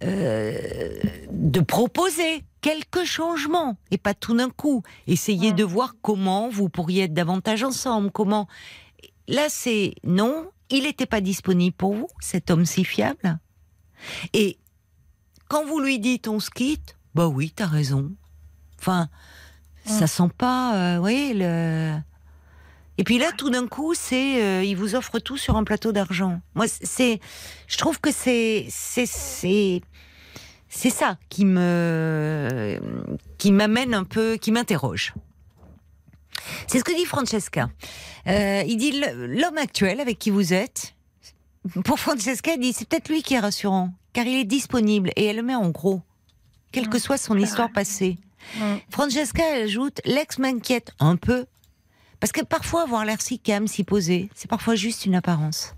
de 0.00 1.60
proposer 1.60 2.44
quelques 2.60 3.04
changements 3.04 3.76
et 3.90 3.98
pas 3.98 4.14
tout 4.14 4.36
d'un 4.36 4.50
coup. 4.50 4.82
Essayer 5.06 5.52
de 5.52 5.64
voir 5.64 5.94
comment 6.02 6.48
vous 6.48 6.68
pourriez 6.68 7.04
être 7.04 7.14
davantage 7.14 7.62
ensemble. 7.62 8.10
Comment 8.10 8.48
là, 9.28 9.46
c'est 9.48 9.94
non. 10.04 10.50
Il 10.68 10.82
n'était 10.82 11.06
pas 11.06 11.20
disponible 11.20 11.76
pour 11.76 11.94
vous, 11.94 12.08
cet 12.20 12.50
homme 12.50 12.66
si 12.66 12.84
fiable. 12.84 13.38
Et 14.32 14.58
quand 15.48 15.64
vous 15.64 15.78
lui 15.78 16.00
dites 16.00 16.26
on 16.26 16.40
se 16.40 16.50
quitte, 16.50 16.96
bah 17.14 17.28
oui, 17.28 17.52
t'as 17.54 17.66
raison. 17.66 18.12
Enfin, 18.80 19.08
ça 19.84 20.06
sent 20.06 20.30
pas, 20.36 20.76
euh, 20.76 20.98
voyez, 20.98 21.34
le. 21.34 21.96
Et 22.98 23.04
puis 23.04 23.18
là, 23.18 23.30
tout 23.36 23.50
d'un 23.50 23.66
coup, 23.66 23.94
c'est, 23.94 24.42
euh, 24.42 24.64
il 24.64 24.76
vous 24.76 24.94
offre 24.94 25.18
tout 25.18 25.36
sur 25.36 25.56
un 25.56 25.64
plateau 25.64 25.92
d'argent. 25.92 26.40
Moi, 26.54 26.66
c'est, 26.68 27.20
je 27.68 27.76
trouve 27.76 28.00
que 28.00 28.10
c'est, 28.10 28.66
c'est, 28.70 29.06
c'est, 29.06 29.82
c'est 30.68 30.90
ça 30.90 31.18
qui 31.28 31.44
me, 31.44 32.80
qui 33.38 33.52
m'amène 33.52 33.92
un 33.92 34.04
peu, 34.04 34.36
qui 34.36 34.50
m'interroge. 34.50 35.12
C'est 36.66 36.78
ce 36.78 36.84
que 36.84 36.96
dit 36.96 37.04
Francesca. 37.04 37.68
Euh, 38.26 38.62
il 38.66 38.76
dit 38.76 39.02
l'homme 39.14 39.58
actuel 39.58 40.00
avec 40.00 40.18
qui 40.18 40.30
vous 40.30 40.52
êtes. 40.52 40.94
Pour 41.84 41.98
Francesca, 41.98 42.54
elle 42.54 42.60
dit 42.60 42.72
c'est 42.72 42.88
peut-être 42.88 43.08
lui 43.08 43.22
qui 43.22 43.34
est 43.34 43.40
rassurant, 43.40 43.92
car 44.12 44.24
il 44.24 44.38
est 44.38 44.44
disponible 44.44 45.10
et 45.16 45.24
elle 45.24 45.36
le 45.36 45.42
met 45.42 45.54
en 45.54 45.70
gros, 45.70 46.00
quelle 46.72 46.88
que 46.88 46.98
soit 46.98 47.18
son 47.18 47.36
histoire 47.36 47.72
passée. 47.72 48.18
Francesca 48.90 49.42
ajoute 49.44 50.00
l'ex 50.04 50.38
m'inquiète 50.38 50.92
un 51.00 51.16
peu, 51.16 51.46
parce 52.20 52.32
que 52.32 52.42
parfois 52.42 52.82
avoir 52.82 53.04
l'air 53.04 53.20
si 53.20 53.38
calme, 53.38 53.66
si 53.68 53.84
posé, 53.84 54.28
c'est 54.34 54.48
parfois 54.48 54.74
juste 54.74 55.06
une 55.06 55.14
apparence. 55.14 55.74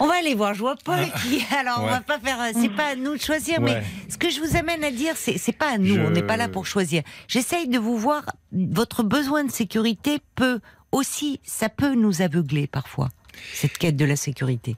On 0.00 0.06
va 0.08 0.14
aller 0.14 0.34
voir. 0.34 0.54
Je 0.54 0.60
vois 0.60 0.74
Paul 0.84 0.98
qui. 1.22 1.44
Alors, 1.56 1.80
on 1.80 1.84
Ouais. 1.84 1.90
va 1.90 2.00
pas 2.00 2.18
faire. 2.18 2.40
euh, 2.40 2.50
C'est 2.54 2.70
pas 2.74 2.86
à 2.88 2.94
nous 2.96 3.16
de 3.16 3.20
choisir, 3.22 3.60
mais 3.60 3.82
ce 4.08 4.16
que 4.18 4.30
je 4.30 4.40
vous 4.40 4.56
amène 4.56 4.82
à 4.82 4.90
dire, 4.90 5.14
c'est 5.16 5.38
c'est 5.38 5.52
pas 5.52 5.70
à 5.74 5.78
nous. 5.78 5.94
Je- 5.94 6.00
On 6.00 6.10
n'est 6.10 6.22
pas 6.24 6.36
là 6.36 6.48
pour 6.48 6.66
choisir. 6.66 7.02
J'essaye 7.28 7.68
de 7.68 7.78
vous 7.78 7.96
voir. 7.96 8.24
Votre 8.52 9.02
besoin 9.04 9.44
de 9.44 9.52
sécurité 9.52 10.18
peut 10.34 10.60
aussi, 10.90 11.40
ça 11.44 11.68
peut 11.68 11.94
nous 11.94 12.20
aveugler 12.20 12.66
parfois. 12.66 13.10
Cette 13.54 13.78
quête 13.78 13.96
de 13.96 14.04
la 14.04 14.16
sécurité. 14.16 14.76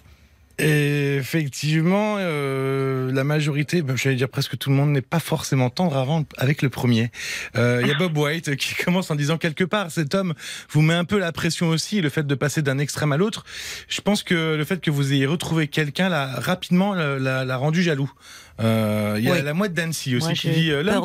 Et 0.58 1.16
effectivement, 1.16 2.16
euh, 2.18 3.10
la 3.12 3.24
majorité, 3.24 3.82
ben, 3.82 3.96
j'allais 3.96 4.14
dire 4.14 4.28
presque 4.28 4.56
tout 4.56 4.70
le 4.70 4.76
monde, 4.76 4.90
n'est 4.90 5.02
pas 5.02 5.18
forcément 5.18 5.68
tendre 5.68 5.96
avant 5.96 6.24
avec 6.38 6.62
le 6.62 6.68
premier. 6.68 7.10
Euh, 7.56 7.80
Il 7.82 7.88
y 7.88 7.90
a 7.90 7.94
Bob 7.94 8.16
White 8.16 8.54
qui 8.56 8.74
commence 8.84 9.10
en 9.10 9.16
disant 9.16 9.36
quelque 9.36 9.64
part, 9.64 9.90
cet 9.90 10.14
homme 10.14 10.34
vous 10.70 10.82
met 10.82 10.94
un 10.94 11.04
peu 11.04 11.18
la 11.18 11.32
pression 11.32 11.68
aussi, 11.68 12.00
le 12.00 12.08
fait 12.08 12.26
de 12.26 12.34
passer 12.36 12.62
d'un 12.62 12.78
extrême 12.78 13.10
à 13.10 13.16
l'autre. 13.16 13.44
Je 13.88 14.00
pense 14.00 14.22
que 14.22 14.54
le 14.54 14.64
fait 14.64 14.80
que 14.80 14.92
vous 14.92 15.12
ayez 15.12 15.26
retrouvé 15.26 15.66
quelqu'un, 15.66 16.08
l'a 16.08 16.26
rapidement 16.26 16.94
l'a 16.94 17.56
rendu 17.56 17.82
jaloux. 17.82 18.10
Euh, 18.60 19.16
Il 19.18 19.24
y 19.24 19.28
a 19.30 19.32
Oui. 19.34 19.42
la 19.42 19.52
mouette 19.54 19.74
d'Annecy 19.74 20.14
aussi 20.16 20.26
Moi, 20.26 20.34
qui 20.34 20.50
dit 20.50 20.70
euh, 20.70 20.82
l'homme 20.82 21.04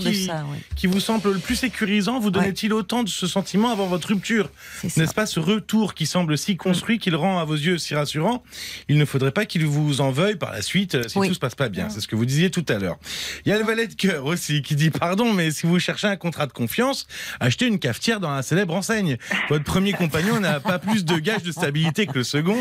qui, 0.75 0.87
vous 0.87 0.99
semble 0.99 1.31
le 1.33 1.39
plus 1.39 1.55
sécurisant, 1.55 2.19
vous 2.19 2.29
donnait-il 2.29 2.73
autant 2.73 3.03
de 3.03 3.09
ce 3.09 3.25
sentiment 3.27 3.71
avant 3.71 3.87
votre 3.87 4.09
rupture. 4.09 4.49
N'est-ce 4.83 5.13
pas 5.13 5.25
ce 5.25 5.39
retour 5.39 5.93
qui 5.95 6.05
semble 6.05 6.37
si 6.37 6.57
construit 6.57 6.99
qu'il 6.99 7.15
rend 7.15 7.39
à 7.39 7.45
vos 7.45 7.55
yeux 7.55 7.77
si 7.77 7.95
rassurant 7.95 8.43
Il 8.87 8.97
ne 8.97 9.05
faudrait 9.05 9.31
pas 9.31 9.45
qu'il 9.45 9.65
vous 9.65 10.01
en 10.01 10.11
veuille 10.11 10.35
par 10.35 10.51
la 10.51 10.61
suite 10.61 10.95
euh, 10.95 11.03
si 11.07 11.17
Oui. 11.17 11.27
tout 11.27 11.33
se 11.33 11.39
passe 11.39 11.55
pas 11.55 11.69
bien. 11.69 11.89
C'est 11.89 12.01
ce 12.01 12.07
que 12.07 12.15
vous 12.15 12.25
disiez 12.25 12.51
tout 12.51 12.65
à 12.69 12.77
l'heure. 12.77 12.97
Il 13.45 13.49
y 13.49 13.51
a 13.51 13.57
le 13.57 13.63
valet 13.65 13.87
de 13.87 13.95
cœur 13.95 14.25
aussi 14.25 14.61
qui 14.61 14.75
dit 14.75 14.91
pardon, 14.91 15.33
mais 15.33 15.49
si 15.51 15.65
vous 15.65 15.79
cherchez 15.79 16.07
un 16.07 16.17
contrat 16.17 16.45
de 16.45 16.53
confiance, 16.53 17.07
achetez 17.39 17.65
une 17.65 17.79
cafetière 17.79 18.19
dans 18.19 18.31
la 18.31 18.43
célèbre 18.43 18.75
enseigne. 18.75 19.17
Votre 19.49 19.63
premier 19.63 19.93
compagnon 19.93 20.39
n'a 20.39 20.59
pas 20.59 20.77
plus 20.77 21.03
de 21.03 21.17
gages 21.17 21.43
de 21.43 21.51
stabilité 21.51 22.05
que 22.05 22.13
le 22.13 22.23
second 22.23 22.57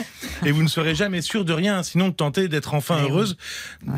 et 0.46 0.50
vous 0.50 0.62
ne 0.62 0.68
serez 0.68 0.94
jamais 0.94 1.20
sûr 1.20 1.44
de 1.44 1.52
rien, 1.52 1.82
sinon 1.82 2.08
de 2.08 2.14
tenter 2.14 2.48
d'être 2.48 2.72
enfin 2.74 3.02
heureuse. 3.02 3.36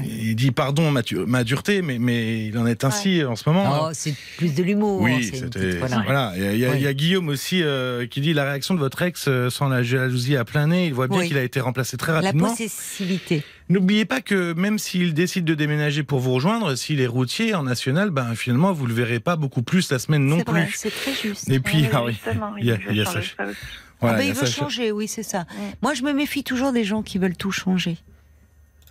Il 0.04 0.34
dit 0.34 0.50
pardon 0.50 0.79
ma, 0.90 1.02
tu- 1.02 1.16
ma 1.26 1.44
dureté, 1.44 1.82
mais, 1.82 1.98
mais 1.98 2.46
il 2.46 2.56
en 2.58 2.66
est 2.66 2.84
ainsi 2.84 3.24
en 3.24 3.36
ce 3.36 3.48
moment. 3.48 3.80
Oh, 3.82 3.90
c'est 3.92 4.14
plus 4.38 4.54
de 4.54 4.62
l'humour. 4.62 5.00
Oui, 5.02 5.16
une 5.28 5.34
c'était. 5.34 5.72
voilà. 5.78 6.02
Voilà. 6.04 6.32
Il 6.36 6.42
y, 6.42 6.46
a- 6.46 6.52
il 6.54 6.58
y 6.60 6.64
a- 6.64 6.70
Oui. 6.70 6.76
il 6.78 6.82
y 6.82 6.86
a 6.86 6.94
Guillaume 6.94 7.28
aussi 7.28 7.62
euh, 7.62 8.06
qui 8.06 8.20
dit 8.20 8.32
la 8.32 8.44
réaction 8.44 8.74
de 8.74 8.78
votre 8.78 9.02
ex 9.02 9.26
euh, 9.28 9.50
sans 9.50 9.68
la 9.68 9.82
jalousie 9.82 10.36
à 10.36 10.44
plein 10.44 10.68
nez. 10.68 10.86
Il 10.86 10.94
voit 10.94 11.08
bien 11.08 11.18
Oui. 11.18 11.28
qu'il 11.28 11.36
a 11.38 11.42
été 11.42 11.60
remplacé 11.60 11.96
très 11.96 12.12
La 12.12 12.20
rapidement. 12.20 12.48
possessivité. 12.50 13.42
N'oubliez 13.68 14.04
pas 14.04 14.20
que 14.20 14.52
même 14.54 14.78
s'il 14.78 15.14
décide 15.14 15.44
de 15.44 15.54
déménager 15.54 16.02
pour 16.02 16.18
vous 16.18 16.32
rejoindre, 16.32 16.74
s'il 16.74 17.00
est 17.00 17.06
routier 17.06 17.54
en 17.54 17.62
national, 17.62 18.10
ben 18.10 18.34
finalement 18.34 18.72
vous 18.72 18.86
le 18.86 18.94
verrez 18.94 19.20
pas 19.20 19.36
beaucoup 19.36 19.62
plus 19.62 19.90
la 19.92 19.98
semaine 20.00 20.24
non 20.26 20.38
vrai, 20.46 20.66
plus. 20.66 20.74
c'est 20.76 20.90
très 20.90 21.12
juste. 21.14 21.48
Et 21.48 21.60
puis, 21.60 21.82
Oui, 21.82 21.88
ah 21.92 22.04
oui, 22.04 22.16
il 22.60 22.66
y 22.66 22.70
a, 22.72 22.74
veut 22.74 22.80
il 22.90 22.96
y 22.96 23.00
a 23.00 23.04
changer 23.04 23.20
ça. 23.36 23.44
ça 23.44 23.50
aussi. 23.50 23.58
Voilà, 24.00 24.16
Ah 24.16 24.18
ben, 24.20 24.26
il 24.28 24.32
veut 24.34 24.46
ça. 24.46 24.52
changer, 24.60 24.90
oui, 24.92 25.06
c'est 25.06 25.22
ça. 25.22 25.44
Moi, 25.82 25.92
je 25.94 26.02
me 26.02 26.12
méfie 26.12 26.42
toujours 26.42 26.72
des 26.72 26.84
gens 26.84 27.02
qui 27.02 27.18
veulent 27.18 27.36
tout 27.36 27.52
changer. 27.52 27.98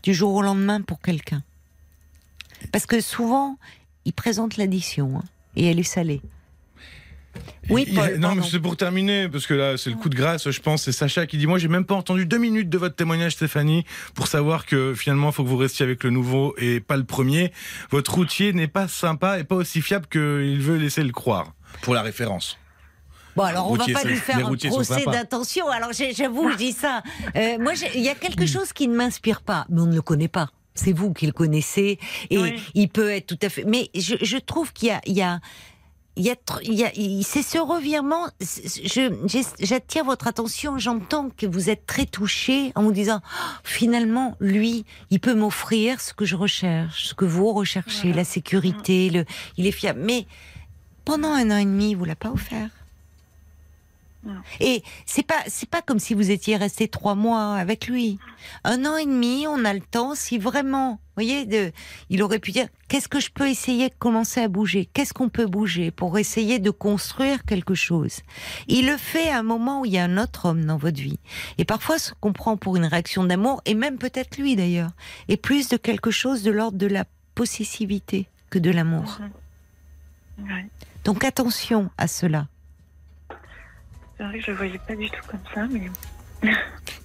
Du 0.04 0.14
jour 0.14 0.34
au 0.36 0.42
lendemain 0.42 0.80
pour 0.82 1.02
quelqu'un. 1.02 1.42
Parce 2.72 2.86
que 2.86 3.02
souvent, 3.02 3.58
ils 4.06 4.14
présentent 4.14 4.58
l'addition. 4.58 5.18
hein, 5.18 5.24
et 5.56 5.66
elle 5.66 5.80
est 5.80 5.84
salée. 5.84 6.22
Oui, 7.70 7.88
Paul, 7.94 8.18
non, 8.18 8.34
mais 8.36 8.42
c'est 8.42 8.60
pour 8.60 8.76
terminer, 8.76 9.30
parce 9.30 9.46
que 9.46 9.54
là, 9.54 9.78
c'est 9.78 9.92
le 9.92 9.96
coup 9.96 10.10
de 10.10 10.16
grâce, 10.16 10.50
je 10.50 10.62
pense. 10.62 10.84
C'est 10.84 10.92
Sacha 10.92 11.28
qui 11.28 11.38
dit 11.38 11.46
Moi, 11.46 11.60
j'ai 11.60 11.68
même 11.68 11.86
pas 11.86 11.94
entendu 11.96 12.26
deux 12.26 12.40
minutes 12.40 12.70
de 12.70 12.78
votre 12.78 12.96
témoignage, 12.96 13.34
Stéphanie, 13.34 13.86
pour 14.16 14.28
savoir 14.28 14.66
que 14.66 14.96
finalement, 14.96 15.30
il 15.30 15.34
faut 15.34 15.44
que 15.44 15.50
vous 15.50 15.58
restiez 15.58 15.84
avec 15.86 16.04
le 16.04 16.10
nouveau 16.10 16.56
et 16.58 16.80
pas 16.80 16.98
le 16.98 17.04
premier. 17.04 17.54
Votre 17.92 18.16
routier 18.16 18.54
n'est 18.54 18.68
pas 18.68 18.88
sympa 18.88 19.40
et 19.40 19.44
pas 19.44 19.56
aussi 19.56 19.82
fiable 19.82 20.08
qu'il 20.08 20.60
veut 20.60 20.78
laisser 20.78 21.04
le 21.04 21.12
croire, 21.12 21.54
pour 21.82 21.94
la 21.94 22.02
référence. 22.02 22.58
Bon, 23.36 23.44
alors 23.44 23.72
on 23.72 23.76
va 23.76 23.86
pas 23.86 24.04
lui 24.04 24.16
faire 24.16 24.38
un 24.48 24.56
procès 24.56 24.96
sympas. 24.96 25.12
d'intention. 25.12 25.68
Alors 25.70 25.92
j'avoue, 25.94 26.52
je 26.52 26.58
dis 26.58 26.72
ça. 26.72 27.04
Euh, 27.36 27.58
moi, 27.60 27.74
il 27.94 28.02
y 28.02 28.10
a 28.10 28.16
quelque 28.16 28.48
chose 28.48 28.74
qui 28.74 28.88
ne 28.88 28.96
m'inspire 28.96 29.42
pas, 29.42 29.66
mais 29.70 29.82
on 29.82 29.86
ne 29.86 29.96
le 29.96 30.02
connaît 30.02 30.28
pas. 30.28 30.50
C'est 30.80 30.94
vous 30.94 31.14
qui 31.14 31.26
le 31.26 31.32
connaissez, 31.34 32.00
et 32.30 32.38
Oui. 32.38 32.62
il 32.74 32.90
peut 32.90 33.10
être 33.12 33.28
tout 33.28 33.40
à 33.42 33.50
fait. 33.50 33.64
Mais 33.66 33.90
je, 33.96 34.16
je 34.22 34.38
trouve 34.38 34.72
qu'il 34.74 34.90
y 34.90 34.92
a, 34.92 35.02
il 35.06 35.14
y 35.16 35.22
a, 35.22 35.40
c'est 37.24 37.44
ce 37.44 37.58
revirement. 37.60 38.28
j'attire 39.62 40.04
votre 40.04 40.28
attention. 40.28 40.78
J'entends 40.78 41.30
que 41.30 41.46
vous 41.46 41.70
êtes 41.70 41.86
très 41.86 42.06
touché 42.06 42.72
en 42.76 42.84
vous 42.84 42.92
disant, 42.92 43.22
Oh, 43.24 43.46
finalement, 43.64 44.36
lui, 44.40 44.86
il 45.12 45.20
peut 45.20 45.34
m'offrir 45.34 46.02
ce 46.02 46.14
que 46.14 46.26
je 46.26 46.36
recherche, 46.36 47.06
ce 47.06 47.14
que 47.14 47.26
vous 47.26 47.54
recherchez, 47.54 48.12
la 48.14 48.24
sécurité, 48.26 49.10
le, 49.10 49.26
il 49.58 49.66
est 49.68 49.72
fiable. 49.72 50.02
Mais 50.04 50.26
pendant 51.06 51.30
un 51.32 51.52
an 51.52 51.58
et 51.58 51.66
demi, 51.66 51.92
il 51.92 51.96
vous 51.96 52.06
l'a 52.06 52.16
pas 52.16 52.32
offert. 52.32 52.70
Et 54.60 54.84
c'est 55.06 55.26
pas 55.26 55.42
c'est 55.48 55.70
pas 55.70 55.82
comme 55.82 56.00
si 56.00 56.14
vous 56.14 56.30
étiez 56.30 56.58
resté 56.58 56.88
trois 56.88 57.16
mois 57.16 57.56
avec 57.56 57.88
lui. 57.88 58.20
Un 58.64 58.86
an 58.86 58.98
et 58.98 59.06
demi, 59.06 59.46
on 59.48 59.64
a 59.64 59.74
le 59.74 59.80
temps. 59.80 60.14
Si 60.14 60.38
vraiment, 60.38 60.92
vous 60.92 61.00
voyez, 61.16 61.46
de, 61.46 61.72
il 62.10 62.22
aurait 62.22 62.40
pu 62.40 62.52
dire 62.52 62.68
qu'est-ce 62.90 63.08
que 63.08 63.20
je 63.20 63.32
peux 63.32 63.48
essayer 63.48 63.88
de 63.90 63.96
commencer 63.98 64.42
à 64.42 64.48
bouger, 64.48 64.90
qu'est-ce 64.94 65.14
qu'on 65.14 65.30
peut 65.30 65.46
bouger 65.46 65.92
pour 65.92 66.18
essayer 66.18 66.60
de 66.60 66.70
construire 66.70 67.46
quelque 67.46 67.76
chose? 67.76 68.20
Il 68.68 68.88
le 68.88 68.98
fait 68.98 69.30
à 69.30 69.40
un 69.40 69.44
moment 69.44 69.82
où 69.82 69.86
il 69.86 69.94
y 69.94 69.98
a 69.98 70.04
un 70.04 70.18
autre 70.18 70.46
homme 70.46 70.66
dans 70.66 70.78
votre 70.78 71.00
vie. 71.00 71.20
Et 71.58 71.66
parfois, 71.66 71.98
ce 71.98 72.12
qu'on 72.20 72.34
prend 72.34 72.58
pour 72.58 72.76
une 72.76 72.86
réaction 72.86 73.24
d'amour, 73.24 73.62
et 73.66 73.74
même 73.74 73.98
peut-être 73.98 74.38
lui 74.38 74.56
d'ailleurs, 74.56 74.92
est 75.30 75.38
plus 75.38 75.70
de 75.70 75.78
quelque 75.78 76.12
chose 76.12 76.44
de 76.44 76.52
l'ordre 76.52 76.78
de 76.78 76.88
la 76.88 77.06
possessivité 77.36 78.28
que 78.50 78.60
de 78.60 78.72
l'amour. 78.72 79.20
Ouais. 80.40 80.66
Donc 81.06 81.24
attention 81.24 81.90
à 81.98 82.08
cela. 82.08 82.48
C'est 84.20 84.26
vrai 84.26 84.38
que 84.40 84.46
je 84.46 84.52
le 84.52 84.58
voyais 84.58 84.80
pas 84.86 84.96
du 84.98 85.10
tout 85.10 85.22
comme 85.28 85.40
ça, 85.56 85.66
mais 85.72 86.52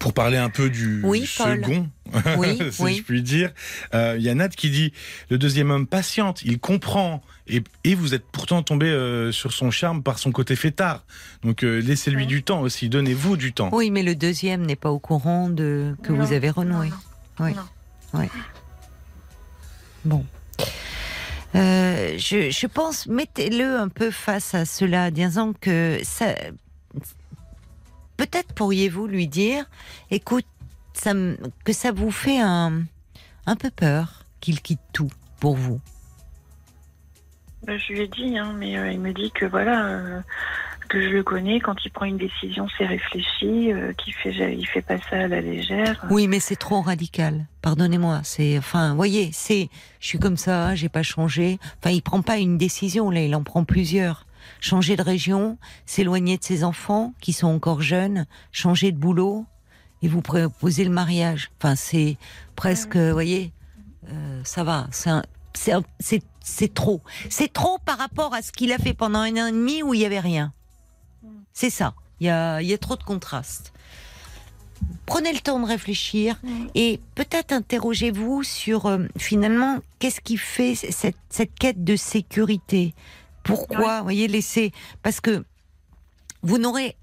Pour 0.00 0.12
parler 0.12 0.36
un 0.36 0.50
peu 0.50 0.68
du 0.68 1.00
Oui, 1.04 1.24
second, 1.26 1.88
Oui, 2.38 2.58
si 2.72 2.82
oui. 2.82 2.96
je 2.96 3.02
puis 3.04 3.22
dire, 3.22 3.52
euh, 3.94 4.16
il 4.18 4.22
y 4.24 4.28
a 4.28 4.34
Nat 4.34 4.48
qui 4.48 4.68
dit 4.70 4.92
le 5.30 5.38
deuxième 5.38 5.70
homme 5.70 5.86
patiente, 5.86 6.42
il 6.42 6.58
comprend 6.58 7.22
et, 7.46 7.62
et 7.84 7.94
vous 7.94 8.14
êtes 8.14 8.24
pourtant 8.32 8.62
tombé 8.64 8.86
euh, 8.86 9.30
sur 9.32 9.52
son 9.52 9.70
charme 9.70 10.02
par 10.02 10.18
son 10.18 10.32
côté 10.32 10.56
fêtard. 10.56 11.04
Donc 11.44 11.62
euh, 11.62 11.80
laissez-lui 11.80 12.26
du 12.26 12.42
temps 12.42 12.60
aussi, 12.62 12.88
donnez-vous 12.88 13.36
du 13.36 13.52
temps. 13.52 13.70
Oui, 13.72 13.90
mais 13.92 14.02
le 14.02 14.16
deuxième 14.16 14.66
n'est 14.66 14.76
pas 14.76 14.90
au 14.90 14.98
courant 14.98 15.48
de 15.48 15.94
que 16.02 16.12
Non, 16.12 16.24
vous 16.24 16.32
avez 16.32 16.50
renoué. 16.50 16.88
non, 16.88 17.46
Oui. 17.46 17.52
non. 17.54 18.28
Bon. 20.04 20.26
Euh, 21.54 22.14
je, 22.18 22.50
je 22.50 22.66
pense, 22.66 23.06
mettez-le 23.06 23.78
un 23.78 23.88
peu 23.88 24.10
face 24.10 24.54
à 24.54 24.64
cela, 24.64 25.10
disant 25.12 25.52
que 25.60 25.98
ça. 26.02 26.34
Peut-être 28.24 28.54
pourriez-vous 28.54 29.06
lui 29.06 29.28
dire, 29.28 29.66
écoute, 30.10 30.46
ça, 30.94 31.12
que 31.64 31.74
ça 31.74 31.92
vous 31.92 32.10
fait 32.10 32.40
un, 32.40 32.84
un 33.44 33.56
peu 33.56 33.70
peur 33.70 34.24
qu'il 34.40 34.62
quitte 34.62 34.80
tout 34.94 35.10
pour 35.40 35.56
vous. 35.56 35.78
Bah, 37.66 37.76
je 37.76 37.92
lui 37.92 38.00
ai 38.00 38.08
dit, 38.08 38.38
hein, 38.38 38.54
mais 38.56 38.78
euh, 38.78 38.90
il 38.90 38.98
me 38.98 39.12
dit 39.12 39.30
que 39.30 39.44
voilà, 39.44 39.86
euh, 39.86 40.20
que 40.88 41.02
je 41.02 41.08
le 41.08 41.22
connais. 41.22 41.60
Quand 41.60 41.76
il 41.84 41.90
prend 41.90 42.06
une 42.06 42.16
décision, 42.16 42.66
c'est 42.78 42.86
réfléchi, 42.86 43.72
euh, 43.72 43.92
qu'il 43.92 44.14
fait, 44.14 44.32
il 44.54 44.66
fait 44.66 44.80
pas 44.80 44.98
ça 45.10 45.16
à 45.16 45.28
la 45.28 45.42
légère. 45.42 46.06
Oui, 46.10 46.26
mais 46.26 46.40
c'est 46.40 46.56
trop 46.56 46.80
radical. 46.80 47.44
Pardonnez-moi. 47.60 48.20
C'est, 48.24 48.56
enfin, 48.56 48.94
voyez, 48.94 49.30
c'est, 49.34 49.68
je 50.00 50.06
suis 50.06 50.18
comme 50.18 50.38
ça, 50.38 50.74
j'ai 50.74 50.88
pas 50.88 51.02
changé. 51.02 51.58
Enfin, 51.78 51.90
il 51.90 52.00
prend 52.00 52.22
pas 52.22 52.38
une 52.38 52.56
décision 52.56 53.10
là, 53.10 53.20
il 53.20 53.34
en 53.34 53.42
prend 53.42 53.64
plusieurs. 53.64 54.26
Changer 54.60 54.96
de 54.96 55.02
région, 55.02 55.58
s'éloigner 55.86 56.38
de 56.38 56.44
ses 56.44 56.64
enfants 56.64 57.14
qui 57.20 57.32
sont 57.32 57.48
encore 57.48 57.82
jeunes, 57.82 58.26
changer 58.52 58.92
de 58.92 58.98
boulot 58.98 59.46
et 60.02 60.08
vous 60.08 60.22
proposer 60.22 60.84
le 60.84 60.90
mariage. 60.90 61.50
Enfin, 61.58 61.76
c'est 61.76 62.16
presque, 62.56 62.96
vous 62.96 63.12
voyez, 63.12 63.52
euh, 64.08 64.40
ça 64.44 64.64
va. 64.64 64.88
C'est 65.52 66.74
trop. 66.74 67.02
C'est 67.30 67.52
trop 67.52 67.78
par 67.84 67.98
rapport 67.98 68.34
à 68.34 68.42
ce 68.42 68.52
qu'il 68.52 68.72
a 68.72 68.78
fait 68.78 68.94
pendant 68.94 69.20
un 69.20 69.32
an 69.32 69.46
et 69.46 69.52
demi 69.52 69.82
où 69.82 69.94
il 69.94 70.00
y 70.00 70.04
avait 70.04 70.20
rien. 70.20 70.52
C'est 71.52 71.70
ça. 71.70 71.94
Il 72.20 72.26
y 72.26 72.30
a, 72.30 72.60
y 72.60 72.72
a 72.72 72.78
trop 72.78 72.96
de 72.96 73.02
contrastes. 73.02 73.72
Prenez 75.06 75.32
le 75.32 75.38
temps 75.38 75.60
de 75.60 75.66
réfléchir 75.66 76.40
et 76.74 77.00
peut-être 77.14 77.52
interrogez-vous 77.52 78.42
sur 78.42 78.86
euh, 78.86 79.06
finalement 79.16 79.78
qu'est-ce 79.98 80.20
qui 80.20 80.36
fait 80.36 80.74
cette, 80.74 81.16
cette 81.30 81.54
quête 81.54 81.84
de 81.84 81.96
sécurité? 81.96 82.94
Pourquoi, 83.44 83.98
vous 83.98 84.04
voyez, 84.04 84.26
laisser 84.26 84.72
parce 85.02 85.20
que 85.20 85.44
vous 86.42 86.58
n'aurez 86.58 86.96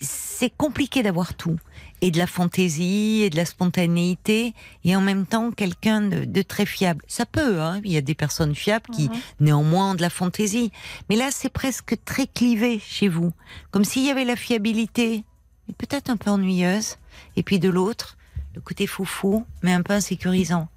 c'est 0.00 0.50
compliqué 0.56 1.02
d'avoir 1.02 1.34
tout. 1.34 1.58
Et 2.00 2.10
de 2.10 2.16
la 2.16 2.26
fantaisie 2.26 3.20
et 3.22 3.28
de 3.28 3.36
la 3.36 3.44
spontanéité 3.44 4.54
et 4.84 4.96
en 4.96 5.02
même 5.02 5.26
temps 5.26 5.50
quelqu'un 5.50 6.00
de, 6.00 6.24
de 6.24 6.42
très 6.42 6.64
fiable. 6.64 7.04
Ça 7.06 7.26
peut, 7.26 7.60
hein, 7.60 7.82
il 7.84 7.92
y 7.92 7.98
a 7.98 8.00
des 8.00 8.14
personnes 8.14 8.54
fiables 8.54 8.88
qui 8.90 9.10
néanmoins 9.38 9.90
ont 9.90 9.94
de 9.94 10.00
la 10.00 10.08
fantaisie, 10.08 10.72
mais 11.10 11.16
là 11.16 11.28
c'est 11.30 11.50
presque 11.50 12.02
très 12.06 12.26
clivé 12.26 12.78
chez 12.78 13.08
vous, 13.08 13.32
comme 13.70 13.84
s'il 13.84 14.06
y 14.06 14.10
avait 14.10 14.24
la 14.24 14.36
fiabilité, 14.36 15.24
mais 15.68 15.74
peut-être 15.76 16.08
un 16.08 16.16
peu 16.16 16.30
ennuyeuse, 16.30 16.96
et 17.36 17.42
puis 17.42 17.58
de 17.58 17.68
l'autre 17.68 18.16
le 18.54 18.62
côté 18.62 18.86
foufou, 18.86 19.44
mais 19.62 19.74
un 19.74 19.82
peu 19.82 19.92
insécurisant. 19.92 20.68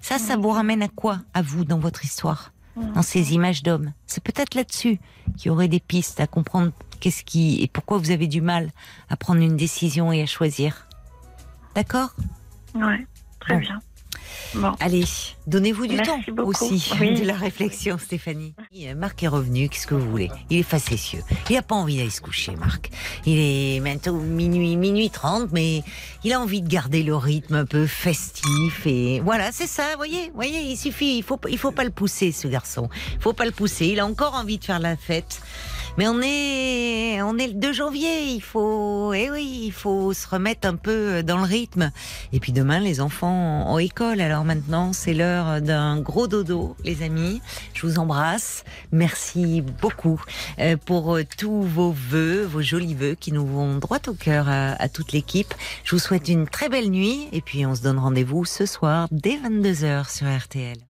Ça, 0.00 0.18
ça 0.18 0.36
vous 0.36 0.50
ramène 0.50 0.82
à 0.82 0.88
quoi, 0.88 1.20
à 1.32 1.42
vous, 1.42 1.64
dans 1.64 1.78
votre 1.78 2.04
histoire, 2.04 2.51
dans 2.76 3.02
ces 3.02 3.34
images 3.34 3.62
d'hommes 3.62 3.92
C'est 4.06 4.22
peut-être 4.22 4.54
là-dessus 4.54 4.98
qu'il 5.36 5.46
y 5.46 5.50
aurait 5.50 5.68
des 5.68 5.80
pistes 5.80 6.20
à 6.20 6.26
comprendre 6.26 6.72
qu'est-ce 7.00 7.24
qui 7.24 7.62
et 7.62 7.68
pourquoi 7.68 7.98
vous 7.98 8.10
avez 8.10 8.26
du 8.28 8.40
mal 8.40 8.70
à 9.10 9.16
prendre 9.16 9.40
une 9.42 9.56
décision 9.56 10.12
et 10.12 10.22
à 10.22 10.26
choisir. 10.26 10.86
D'accord? 11.74 12.14
Ouais, 12.74 13.06
très 13.40 13.54
Bon. 13.54 13.60
bien. 13.60 13.80
Bon. 14.54 14.72
Allez, 14.80 15.04
donnez-vous 15.46 15.86
du 15.86 15.96
Merci 15.96 16.10
temps 16.10 16.20
beaucoup. 16.32 16.50
aussi 16.50 16.90
Oui. 17.00 17.14
de 17.20 17.26
la 17.26 17.34
réflexion, 17.34 17.98
Stéphanie. 17.98 18.54
Marc 18.96 19.22
est 19.22 19.28
revenu, 19.28 19.68
qu'est-ce 19.68 19.86
que 19.86 19.94
vous 19.94 20.10
voulez? 20.10 20.30
Il 20.50 20.58
est 20.58 20.62
facétieux. 20.62 21.22
Il 21.48 21.56
n'a 21.56 21.62
pas 21.62 21.74
envie 21.74 21.96
d'aller 21.96 22.10
se 22.10 22.20
coucher, 22.20 22.54
Marc. 22.56 22.90
Il 23.26 23.38
est 23.38 23.80
maintenant 23.80 24.14
minuit, 24.14 24.76
minuit 24.76 25.10
30, 25.10 25.52
mais 25.52 25.82
il 26.24 26.32
a 26.32 26.40
envie 26.40 26.62
de 26.62 26.68
garder 26.68 27.02
le 27.02 27.16
rythme 27.16 27.54
un 27.54 27.64
peu 27.66 27.86
festif 27.86 28.86
et 28.86 29.20
voilà, 29.20 29.52
c'est 29.52 29.66
ça, 29.66 29.84
voyez, 29.96 30.30
voyez, 30.34 30.60
il 30.60 30.76
suffit, 30.76 31.18
il 31.18 31.22
faut, 31.22 31.38
il 31.48 31.58
faut 31.58 31.72
pas 31.72 31.84
le 31.84 31.90
pousser, 31.90 32.32
ce 32.32 32.48
garçon. 32.48 32.88
Il 33.14 33.20
faut 33.20 33.32
pas 33.32 33.44
le 33.44 33.52
pousser. 33.52 33.86
Il 33.86 34.00
a 34.00 34.06
encore 34.06 34.34
envie 34.34 34.58
de 34.58 34.64
faire 34.64 34.78
la 34.80 34.96
fête. 34.96 35.40
Mais 35.98 36.08
on 36.08 36.20
est, 36.22 37.20
on 37.20 37.36
est 37.36 37.48
le 37.48 37.54
2 37.54 37.72
janvier, 37.72 38.32
il 38.32 38.40
faut, 38.40 39.12
eh 39.12 39.30
oui, 39.30 39.64
il 39.64 39.72
faut 39.72 40.14
se 40.14 40.26
remettre 40.26 40.66
un 40.66 40.76
peu 40.76 41.22
dans 41.22 41.36
le 41.36 41.44
rythme. 41.44 41.90
Et 42.32 42.40
puis 42.40 42.52
demain, 42.52 42.80
les 42.80 43.00
enfants 43.00 43.70
ont 43.70 43.78
école. 43.78 44.20
Alors 44.20 44.44
maintenant, 44.44 44.92
c'est 44.92 45.12
l'heure 45.12 45.60
d'un 45.60 46.00
gros 46.00 46.28
dodo, 46.28 46.76
les 46.84 47.02
amis. 47.02 47.42
Je 47.74 47.86
vous 47.86 47.98
embrasse. 47.98 48.64
Merci 48.90 49.60
beaucoup 49.82 50.20
euh, 50.58 50.76
pour 50.76 51.16
euh, 51.16 51.24
tous 51.36 51.62
vos 51.62 51.92
vœux, 51.92 52.44
vos 52.44 52.62
jolis 52.62 52.94
vœux 52.94 53.14
qui 53.14 53.32
nous 53.32 53.46
vont 53.46 53.76
droit 53.76 54.00
au 54.06 54.14
cœur 54.14 54.48
à, 54.48 54.72
à 54.72 54.88
toute 54.88 55.12
l'équipe. 55.12 55.52
Je 55.84 55.94
vous 55.94 56.00
souhaite 56.00 56.28
une 56.28 56.46
très 56.46 56.68
belle 56.68 56.90
nuit 56.90 57.28
et 57.32 57.42
puis 57.42 57.66
on 57.66 57.74
se 57.74 57.82
donne 57.82 57.98
rendez-vous 57.98 58.44
ce 58.44 58.66
soir 58.66 59.08
dès 59.10 59.36
22h 59.36 60.10
sur 60.10 60.26
RTL. 60.26 60.91